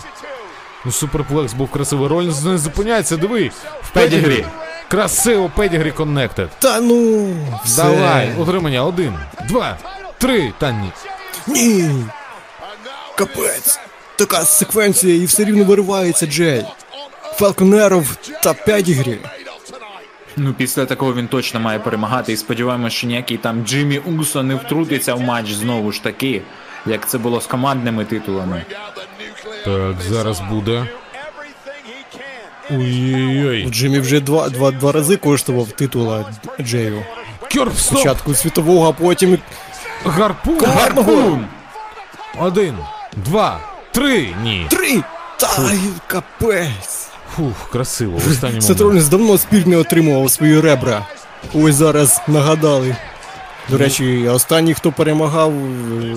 Ну, 0.86 0.92
superplex 0.92 1.54
був 1.54 1.72
красивий. 1.72 2.08
Ролінс 2.08 2.44
не 2.44 2.58
зупиняється, 2.58 3.18
диви. 3.18 3.52
В 3.84 3.90
Pedigree. 3.90 4.46
Красиво, 4.88 5.52
pedigree 5.56 5.92
connected. 5.92 6.50
Та 6.60 6.82
ну. 6.82 7.36
все. 7.66 7.84
Давай, 7.84 8.36
утримання, 8.38 8.84
один, 8.84 9.18
два, 9.48 9.78
три, 10.18 10.54
та 10.58 10.72
ні. 10.72 10.92
Ні. 11.48 12.06
Капець. 13.16 13.80
Така 14.20 14.46
секвенція 14.46 15.16
і 15.16 15.26
все 15.26 15.46
рівно 15.46 15.64
виривається 15.64 16.26
Джей. 16.26 16.66
Фалконеров 17.34 18.16
та 18.44 18.54
Педігрі. 18.54 19.18
Ну, 20.38 20.54
після 20.54 20.86
такого 20.86 21.14
він 21.14 21.28
точно 21.28 21.60
має 21.60 21.80
перемагати. 21.80 22.34
І 22.34 22.38
сподіваємося, 22.38 22.96
що 22.96 23.08
ніякий 23.08 23.38
там 23.38 23.66
Джиммі 23.66 24.00
Усо 24.00 24.44
не 24.44 24.56
втрутиться 24.56 25.14
в 25.14 25.22
матч 25.22 25.52
знову 25.52 25.92
ж 25.92 26.04
таки, 26.04 26.42
як 26.86 27.10
це 27.10 27.18
було 27.18 27.42
з 27.42 27.48
командними 27.48 28.06
титулами. 28.06 28.66
Так, 29.66 29.96
зараз 30.10 30.42
буде. 30.50 30.88
Ой-ой-ой. 32.72 33.66
Джиммі 33.70 34.00
вже 34.00 34.20
два, 34.20 34.50
два, 34.50 34.72
два 34.72 34.92
рази 34.92 35.18
коштував 35.18 35.72
титула 35.72 36.34
Джею. 36.62 37.06
Кьорп, 37.54 37.78
стоп! 37.78 38.00
Спочатку 38.00 38.34
світового, 38.34 38.90
а 38.90 38.92
потім. 38.92 39.38
Гарпун! 40.06 40.60
Гарпун! 40.66 41.46
Один, 42.38 42.78
два, 43.18 43.69
три, 43.92 44.36
ні. 44.44 44.68
Три! 44.70 45.04
Та 45.38 45.72
й 45.74 45.80
капець! 46.08 47.08
Фух, 47.36 47.70
красиво, 47.72 48.18
в 48.18 48.32
останньому. 48.32 48.62
Сет 48.62 48.82
Ролінс 48.82 49.08
давно 49.08 49.38
спір 49.38 49.68
не 49.68 49.78
отримував 49.78 50.32
свої 50.32 50.62
ребра. 50.62 51.06
Ось 51.54 51.76
зараз 51.76 52.22
нагадали. 52.28 52.96
До 53.70 53.78
речі, 53.78 54.28
останній, 54.28 54.74
хто 54.74 54.92
перемагав 54.92 55.54
е, 55.54 56.16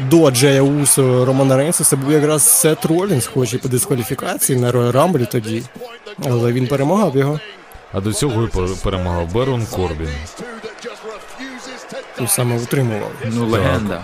до 0.00 0.30
Джея 0.30 0.62
Усо 0.62 1.24
Романа 1.24 1.56
Рейнса, 1.56 1.84
це 1.84 1.96
був 1.96 2.12
якраз 2.12 2.42
Сет 2.60 2.84
Ролінс, 2.84 3.26
хоч 3.26 3.54
і 3.54 3.58
по 3.58 3.68
дискваліфікації 3.68 4.58
на 4.60 4.72
Royal 4.72 4.92
Rumble 4.92 5.30
тоді. 5.30 5.62
Але 6.30 6.52
він 6.52 6.66
перемагав 6.66 7.16
його. 7.16 7.40
А 7.92 8.00
до 8.00 8.12
цього 8.12 8.42
і 8.42 8.46
пер- 8.46 8.82
перемагав 8.84 9.32
Берон 9.32 9.66
Корбін. 9.66 10.08
І 12.20 12.26
саме 12.26 12.56
утримував. 12.58 13.10
Ну, 13.24 13.46
легенда. 13.46 14.02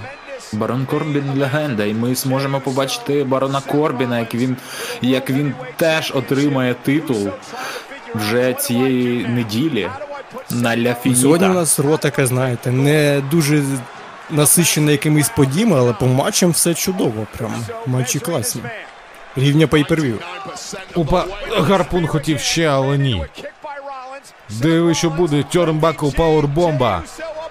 Барон 0.52 0.86
Корбін 0.86 1.24
легенда, 1.36 1.85
і 1.85 1.94
ми 1.94 2.14
зможемо 2.14 2.60
побачити 2.60 3.24
барона 3.24 3.60
Корбіна, 3.60 4.18
як 4.18 4.35
він, 4.35 4.56
як 5.02 5.31
він 5.31 5.55
теж 5.77 6.12
отримає 6.14 6.74
титул 6.82 7.28
вже 8.14 8.55
цієї 8.55 9.27
неділі 9.27 9.90
на 10.51 10.77
Ля 10.77 10.97
Сьогодні 11.14 11.48
у 11.48 11.52
нас 11.52 11.78
ро 11.78 11.97
таке, 11.97 12.27
знаєте, 12.27 12.70
не 12.70 13.23
дуже 13.31 13.62
насичене 14.31 14.93
якимись 14.93 15.28
подіями, 15.28 15.78
але 15.78 15.93
по 15.93 16.06
матчам 16.06 16.51
все 16.51 16.74
чудово. 16.74 17.27
Прям 17.39 17.64
матчі 17.86 18.18
класні. 18.18 18.62
Рівня 19.36 19.66
pay-per-view. 19.66 20.18
Опа, 20.94 21.24
гарпун 21.51 22.06
хотів 22.06 22.40
ще, 22.40 22.66
але 22.66 22.98
ні. 22.98 23.24
Диви, 24.51 24.94
що 24.94 25.10
буде 25.10 25.43
Тьорнбакл 25.52 26.09
Пауербомба. 26.09 27.02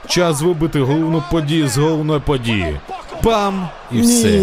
Час 0.08 0.42
вибити 0.42 0.80
головну 0.80 1.24
подію 1.32 1.68
з 1.68 1.78
головної 1.78 2.20
події. 2.20 2.80
Пам! 3.24 3.70
І 3.92 4.02
все. 4.02 4.42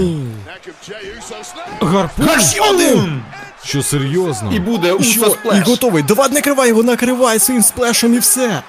Гарпун? 1.80 3.22
Що 3.64 3.82
серйозно? 3.82 4.52
І 4.54 4.58
буде 4.60 4.92
Усо 4.92 5.10
що? 5.42 5.52
І 5.54 5.60
готовий. 5.60 6.02
Давай 6.02 6.30
накривай 6.30 6.68
його, 6.68 6.82
накривай 6.82 7.38
своїм 7.38 7.62
сплешем 7.62 8.14
і 8.14 8.18
все. 8.18 8.62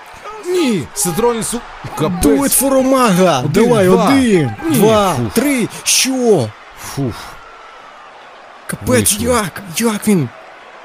Ні! 0.47 0.83
Сетролінсу. 0.93 1.57
Do 1.57 1.99
Капець. 1.99 2.23
it 2.41 2.61
for 2.63 2.77
Омага. 2.77 3.39
Один, 3.39 3.51
Давай, 3.63 3.85
два. 3.87 4.05
один, 4.05 4.51
Ні. 4.69 4.75
два, 4.75 5.13
Фух. 5.15 5.33
три. 5.33 5.67
Що? 5.83 6.49
Фух. 6.81 7.13
Капець, 8.67 8.87
Вийшло. 9.13 9.33
як? 9.33 9.61
Як 9.77 10.07
він? 10.07 10.29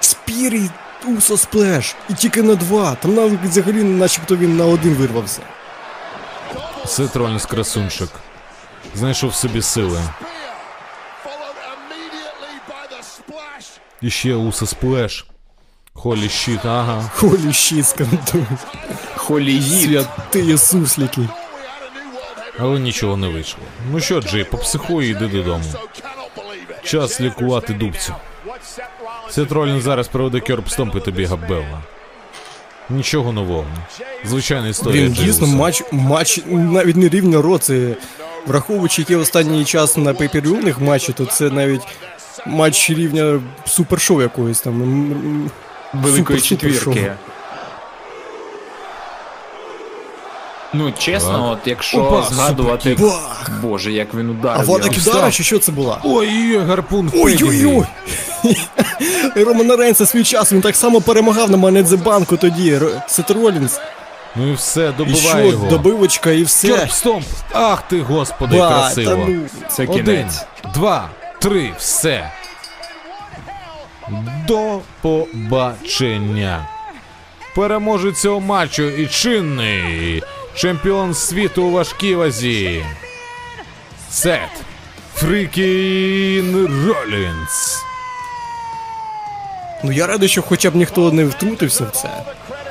Спір 0.01 0.55
і 0.55 0.71
усо 1.19 1.37
сплеш. 1.37 1.95
І 2.11 2.13
тільки 2.15 2.43
на 2.43 2.55
два. 2.55 2.95
Там 3.03 3.15
навіть 3.15 3.39
взагалі 3.45 3.83
начебто 3.85 4.37
він 4.37 4.57
на 4.57 4.65
один 4.67 4.95
вирвався. 4.95 5.41
Сетролінс 6.89 7.47
красунчик. 7.47 8.09
Знайшов 8.95 9.35
собі 9.35 9.63
сили. 9.63 10.01
І 14.01 14.11
ще 14.11 14.35
уса 14.35 14.67
сплеш. 14.67 15.27
Холі 15.95 16.29
щит, 16.29 16.65
ага. 16.65 17.11
Холі 17.15 17.53
щит 17.53 17.87
скандують. 17.87 18.49
Холіїд. 19.17 19.83
Святий 19.83 20.59
суслики. 20.59 21.29
Але 22.59 22.79
нічого 22.81 23.17
не 23.17 23.29
вийшло. 23.29 23.63
Ну 23.93 24.01
що, 24.01 24.21
Джей, 24.21 24.45
попсихуй 24.45 25.07
і 25.07 25.11
йди 25.11 25.27
додому. 25.29 25.65
Час 26.85 27.21
лікувати 27.21 27.75
дубцю. 27.75 28.15
Сетролін 29.31 29.81
зараз 29.81 30.09
проведе 30.09 30.41
кьорбстомпи 30.41 31.01
тобі 31.01 31.25
Габбелла. 31.25 31.83
Нічого 32.91 33.33
нового. 33.33 33.67
Звичайна 34.25 34.69
історія. 34.69 35.05
Він 35.05 35.13
дійсно 35.13 35.47
матч, 35.47 35.83
матч 35.93 36.41
навіть 36.47 36.97
не 36.97 37.09
рівня 37.09 37.43
році. 37.43 37.97
враховуючи 38.47 39.03
який 39.03 39.17
останній 39.17 39.65
час 39.65 39.97
на 39.97 40.15
пейперюних 40.15 40.81
матчі, 40.81 41.13
то 41.13 41.27
це 41.27 41.51
навіть 41.51 41.83
матч 42.47 42.91
рівня 42.91 43.41
супершоу 43.67 44.23
якогось 44.23 44.61
там. 44.61 45.51
Великої 45.95 46.41
четвірки. 46.41 47.13
Ну, 50.73 50.93
чесно, 50.99 51.51
от 51.51 51.59
якщо 51.67 51.99
Опа, 51.99 52.23
згадувати. 52.23 52.95
Бах! 53.01 53.51
Боже, 53.63 53.93
як 53.93 54.15
він 54.15 54.29
А 54.29 54.31
ударив. 54.31 54.67
Влада 54.67 54.85
його. 54.87 54.95
Кідара, 54.99 55.31
чи 55.31 55.43
що 55.43 55.59
це 55.59 55.73
була? 55.73 56.01
Ой, 56.05 56.59
гарпун 56.59 57.11
Ой-ой-ой! 57.15 57.87
Романа 59.45 59.77
Рейнса 59.77 60.07
свій 60.07 60.25
час, 60.25 60.53
він 60.53 60.61
так 60.61 60.77
само 60.77 61.01
перемагав 61.01 61.51
на 61.51 61.57
Манедзе 61.57 61.97
банку 61.97 62.37
тоді. 62.37 62.81
Сет 63.07 63.31
Ролінс. 63.31 63.81
Ну 64.37 64.51
і 64.51 64.55
все, 64.55 64.93
І 65.07 65.15
що, 65.15 65.39
його. 65.39 65.71
добивочка 65.71 66.31
і 66.31 66.43
все. 66.43 66.69
Кьорбстомп! 66.69 67.25
Ах 67.53 67.83
ти, 67.83 68.01
господи, 68.01 68.59
Ба, 68.59 68.91
та 68.95 69.03
ну. 69.17 69.41
Це 69.69 69.87
Один, 69.87 70.31
два, 70.75 71.09
три, 71.41 71.73
все. 71.79 72.31
До 74.47 74.79
побачення. 75.03 76.67
Переможець 77.55 78.21
цього 78.21 78.41
матчу 78.41 78.83
і 78.83 79.07
чинний 79.07 80.23
чемпіон 80.59 81.15
світу 81.15 81.65
у 81.65 81.71
важкій 81.71 82.15
вазі. 82.15 82.85
Сет 84.11 84.51
Фрікін 85.15 86.69
Ролінс. 86.87 87.83
Ну 89.85 89.93
я 89.93 90.07
радий, 90.07 90.29
що 90.29 90.43
хоча 90.43 90.71
б 90.71 90.75
ніхто 90.75 91.13
не 91.13 91.25
втрутився 91.25 91.85
в 91.85 91.91
це, 91.91 92.09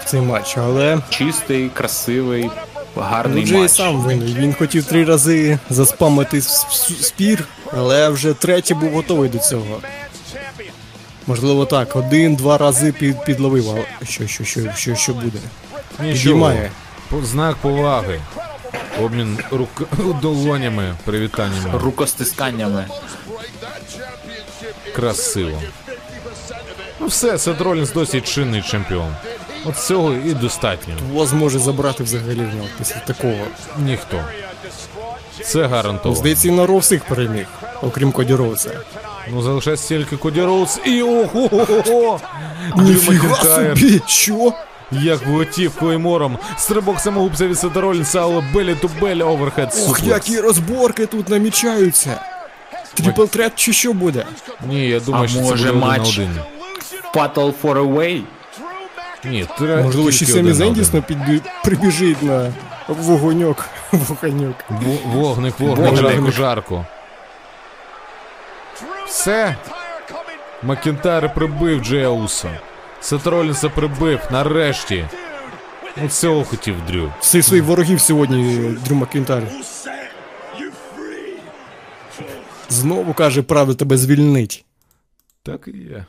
в 0.02 0.06
цей 0.06 0.22
матч, 0.22 0.58
але 0.58 0.98
Чистий, 1.10 1.70
красивий, 1.70 2.50
гарний 2.96 3.46
ну, 3.48 3.60
матч. 3.60 3.72
сам 3.72 4.02
винний. 4.02 4.34
Він 4.34 4.54
хотів 4.54 4.86
три 4.86 5.06
рази 5.06 5.60
заспамити 5.70 6.42
спір, 7.02 7.44
але 7.74 8.10
вже 8.10 8.34
третій 8.34 8.74
був 8.74 8.92
готовий 8.92 9.30
до 9.30 9.38
цього. 9.38 9.80
Можливо, 11.28 11.66
так, 11.66 11.96
один-два 11.96 12.58
рази 12.58 12.92
під, 12.92 13.24
підловив, 13.24 13.86
а 14.02 14.06
що, 14.06 14.28
що, 14.28 14.44
що, 14.44 14.62
що, 14.76 14.96
що 14.96 15.14
буде? 15.14 15.40
Нічого. 16.00 16.14
Підіймає. 16.14 16.72
Знак 17.24 17.56
поваги. 17.56 18.22
Обмін 19.02 19.40
рук... 19.52 19.70
долонями, 20.22 20.96
привітаннями. 21.06 21.80
Рукостисканнями. 21.80 22.86
Красиво. 24.96 25.62
Ну 27.00 27.08
все, 27.08 27.38
Сет 27.38 27.62
Ролінс 27.62 27.92
досить 27.92 28.28
чинний 28.34 28.62
чемпіон. 28.62 29.16
От 29.66 29.78
цього 29.78 30.14
і 30.14 30.34
достатньо. 30.34 30.94
Кого 31.14 31.26
зможе 31.26 31.60
забрати 31.60 32.04
взагалі 32.04 32.40
в 32.52 32.56
нього 32.56 32.68
після 32.78 32.96
такого? 33.00 33.46
Ніхто. 33.80 34.22
Це 35.44 35.68
гарантовано. 35.68 36.16
Здається, 36.20 36.48
і 36.48 36.52
на 36.52 36.66
Ро 36.66 36.78
всіх 36.78 37.04
переміг, 37.04 37.46
окрім 37.82 38.12
Коді 38.12 38.34
Роудса. 38.36 38.72
Ну 39.32 39.42
залишається 39.42 39.88
тільки 39.88 40.18
Коді 40.18 40.42
Роудс 40.42 40.80
і 40.86 41.02
ого-го-го! 41.02 42.20
Ніфіга 42.78 43.28
Макінтайр. 43.30 43.78
собі! 43.80 44.02
Що? 44.08 44.54
Як 44.92 45.26
влетів 45.26 45.76
Claymore 45.76 46.21
ом. 46.21 46.38
Стрибок 46.58 47.00
самогубця 47.00 47.48
від 47.48 47.60
Сета 47.60 47.81
Ролінса, 47.81 48.22
але 48.22 48.44
belly 48.54 48.76
to 48.76 48.90
belly 49.02 49.22
overhead 49.24 49.74
Ох, 49.90 50.04
які 50.04 50.40
розборки 50.40 51.06
тут 51.06 51.30
намічаються! 51.30 52.22
Triple 52.94 53.24
threat 53.24 53.52
чи 53.56 53.74
що 53.74 53.94
буде? 53.94 54.26
Ні, 54.68 54.88
я 54.88 55.00
думаю, 55.00 55.24
А 55.26 55.28
що 55.28 55.40
може 55.42 55.64
це 55.66 55.72
буде 55.74 55.86
один 55.88 56.00
на 56.00 56.04
один. 56.10 56.40
Fatal 57.16 57.54
four-way. 57.64 58.22
Ні, 59.26 59.48
треба 59.58 59.82
Можливо, 59.82 60.12
ще 60.12 60.26
Семі 60.26 60.40
один 60.40 60.50
на 60.50 60.54
Зен 60.54 60.68
один. 60.68 60.84
дійсно 60.84 61.00
підбі- 61.00 61.42
прибіжить 61.64 62.24
на 62.24 62.54
вогоньок. 62.88 63.66
Вогоньок. 63.92 64.56
Во- 64.70 65.12
Вогник, 65.22 65.60
вогник, 65.60 65.78
Вогник. 65.92 65.96
жарко, 66.02 66.32
жарко. 66.32 66.86
Все. 69.08 69.56
Макінтайр 70.64 71.34
прибив 71.34 71.80
Джея 71.84 72.10
Усо. 73.02 73.18
Сет 73.20 73.28
Ролінса 73.28 73.70
прибив, 73.70 74.20
нарешті. 74.32 75.06
Ну 76.02 76.10
цього 76.10 76.44
хотів 76.44 76.76
Дрю. 76.88 77.14
Всіх 77.20 77.44
своїх 77.46 77.66
ворогів 77.66 78.02
сьогодні 78.02 78.70
Дрю 78.86 78.96
Макінтайр. 78.96 79.44
Знову 82.70 83.14
каже, 83.14 83.42
правда 83.42 83.74
тебе 83.74 83.98
звільнить. 83.98 84.66
Так 85.44 85.68
і 85.74 85.78
є. 85.78 86.06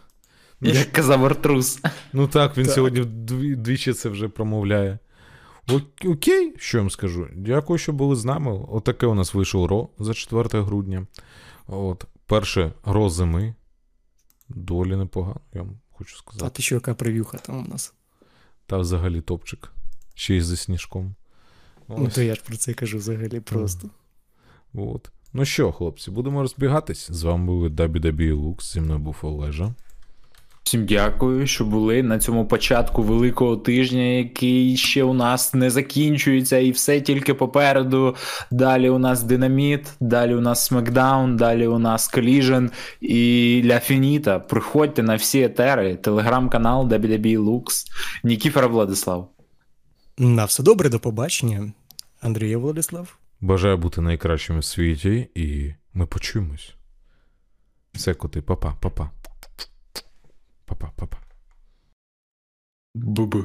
Ну, 0.60 0.70
Як 0.70 0.92
казав 0.92 1.24
Артрус. 1.24 1.80
Ну 2.12 2.28
так, 2.28 2.56
він 2.56 2.66
сьогодні 2.66 3.04
двічі 3.54 3.92
це 3.92 4.08
вже 4.08 4.28
промовляє. 4.28 4.98
О- 5.70 6.08
Окей, 6.10 6.54
що 6.58 6.78
я 6.78 6.82
вам 6.82 6.90
скажу. 6.90 7.28
Дякую, 7.36 7.78
що 7.78 7.92
були 7.92 8.16
з 8.16 8.24
нами. 8.24 8.60
Отаке 8.68 9.06
у 9.06 9.14
нас 9.14 9.34
вийшов 9.34 9.66
Ро 9.66 9.88
за 9.98 10.14
4 10.14 10.62
грудня. 10.62 11.06
От, 11.66 12.04
перше 12.26 12.72
Ро 12.84 13.10
зими. 13.10 13.54
Доволі 14.48 14.96
непогано, 14.96 15.40
я 15.98 16.16
сказати. 16.16 16.46
хочу 16.46 16.46
А 16.46 16.50
ти 16.50 16.62
що, 16.62 16.74
яка 16.74 16.94
прев'юха 16.94 17.38
там 17.38 17.64
у 17.66 17.68
нас? 17.68 17.94
Та 18.66 18.78
взагалі 18.78 19.20
топчик. 19.20 19.72
Ще 20.14 20.34
й 20.34 20.40
зі 20.40 20.56
сніжком. 20.56 21.14
Ну 21.88 22.08
то 22.08 22.22
я 22.22 22.34
ж 22.34 22.42
про 22.46 22.56
це 22.56 22.74
кажу 22.74 22.98
взагалі 22.98 23.40
просто. 23.40 23.90
от. 24.74 25.10
Ну 25.32 25.44
що, 25.44 25.72
хлопці, 25.72 26.10
будемо 26.10 26.42
розбігатись. 26.42 27.10
З 27.10 27.22
вами 27.22 27.46
були 27.46 27.68
дабі-лукс, 27.68 28.72
зі 28.72 28.80
мною 28.80 28.98
був 28.98 29.16
Олежа. 29.22 29.74
Всім 30.68 30.86
дякую, 30.86 31.46
що 31.46 31.64
були 31.64 32.02
на 32.02 32.18
цьому 32.18 32.46
початку 32.46 33.02
великого 33.02 33.56
тижня, 33.56 34.02
який 34.02 34.76
ще 34.76 35.04
у 35.04 35.14
нас 35.14 35.54
не 35.54 35.70
закінчується, 35.70 36.58
і 36.58 36.70
все 36.70 37.00
тільки 37.00 37.34
попереду. 37.34 38.16
Далі 38.50 38.90
у 38.90 38.98
нас 38.98 39.22
Динаміт, 39.22 39.92
далі 40.00 40.34
у 40.34 40.40
нас 40.40 40.64
Смакдаун, 40.64 41.36
далі 41.36 41.66
у 41.66 41.78
нас 41.78 42.14
Collision 42.14 42.70
і 43.00 43.62
Ля 43.66 43.80
Фініта. 43.80 44.38
Приходьте 44.38 45.02
на 45.02 45.16
всі 45.16 45.42
етери, 45.42 45.96
телеграм-канал 45.96 46.88
WWE 46.88 47.38
Lux, 47.38 47.86
Нікіфора 48.24 48.66
Владислав. 48.66 49.30
На 50.18 50.44
все 50.44 50.62
добре, 50.62 50.88
до 50.88 51.00
побачення. 51.00 51.72
Андрія 52.20 52.58
Владислав. 52.58 53.16
Бажаю 53.40 53.76
бути 53.78 54.00
найкращим 54.00 54.58
у 54.58 54.62
світі, 54.62 55.28
і 55.34 55.74
ми 55.94 56.06
почуємось. 56.06 56.74
Все, 57.92 58.14
коти, 58.14 58.42
папа, 58.42 58.74
папа. 58.80 59.10
Папа, 60.68 60.92
папа. 60.96 61.18
Бу-бу. 62.94 63.44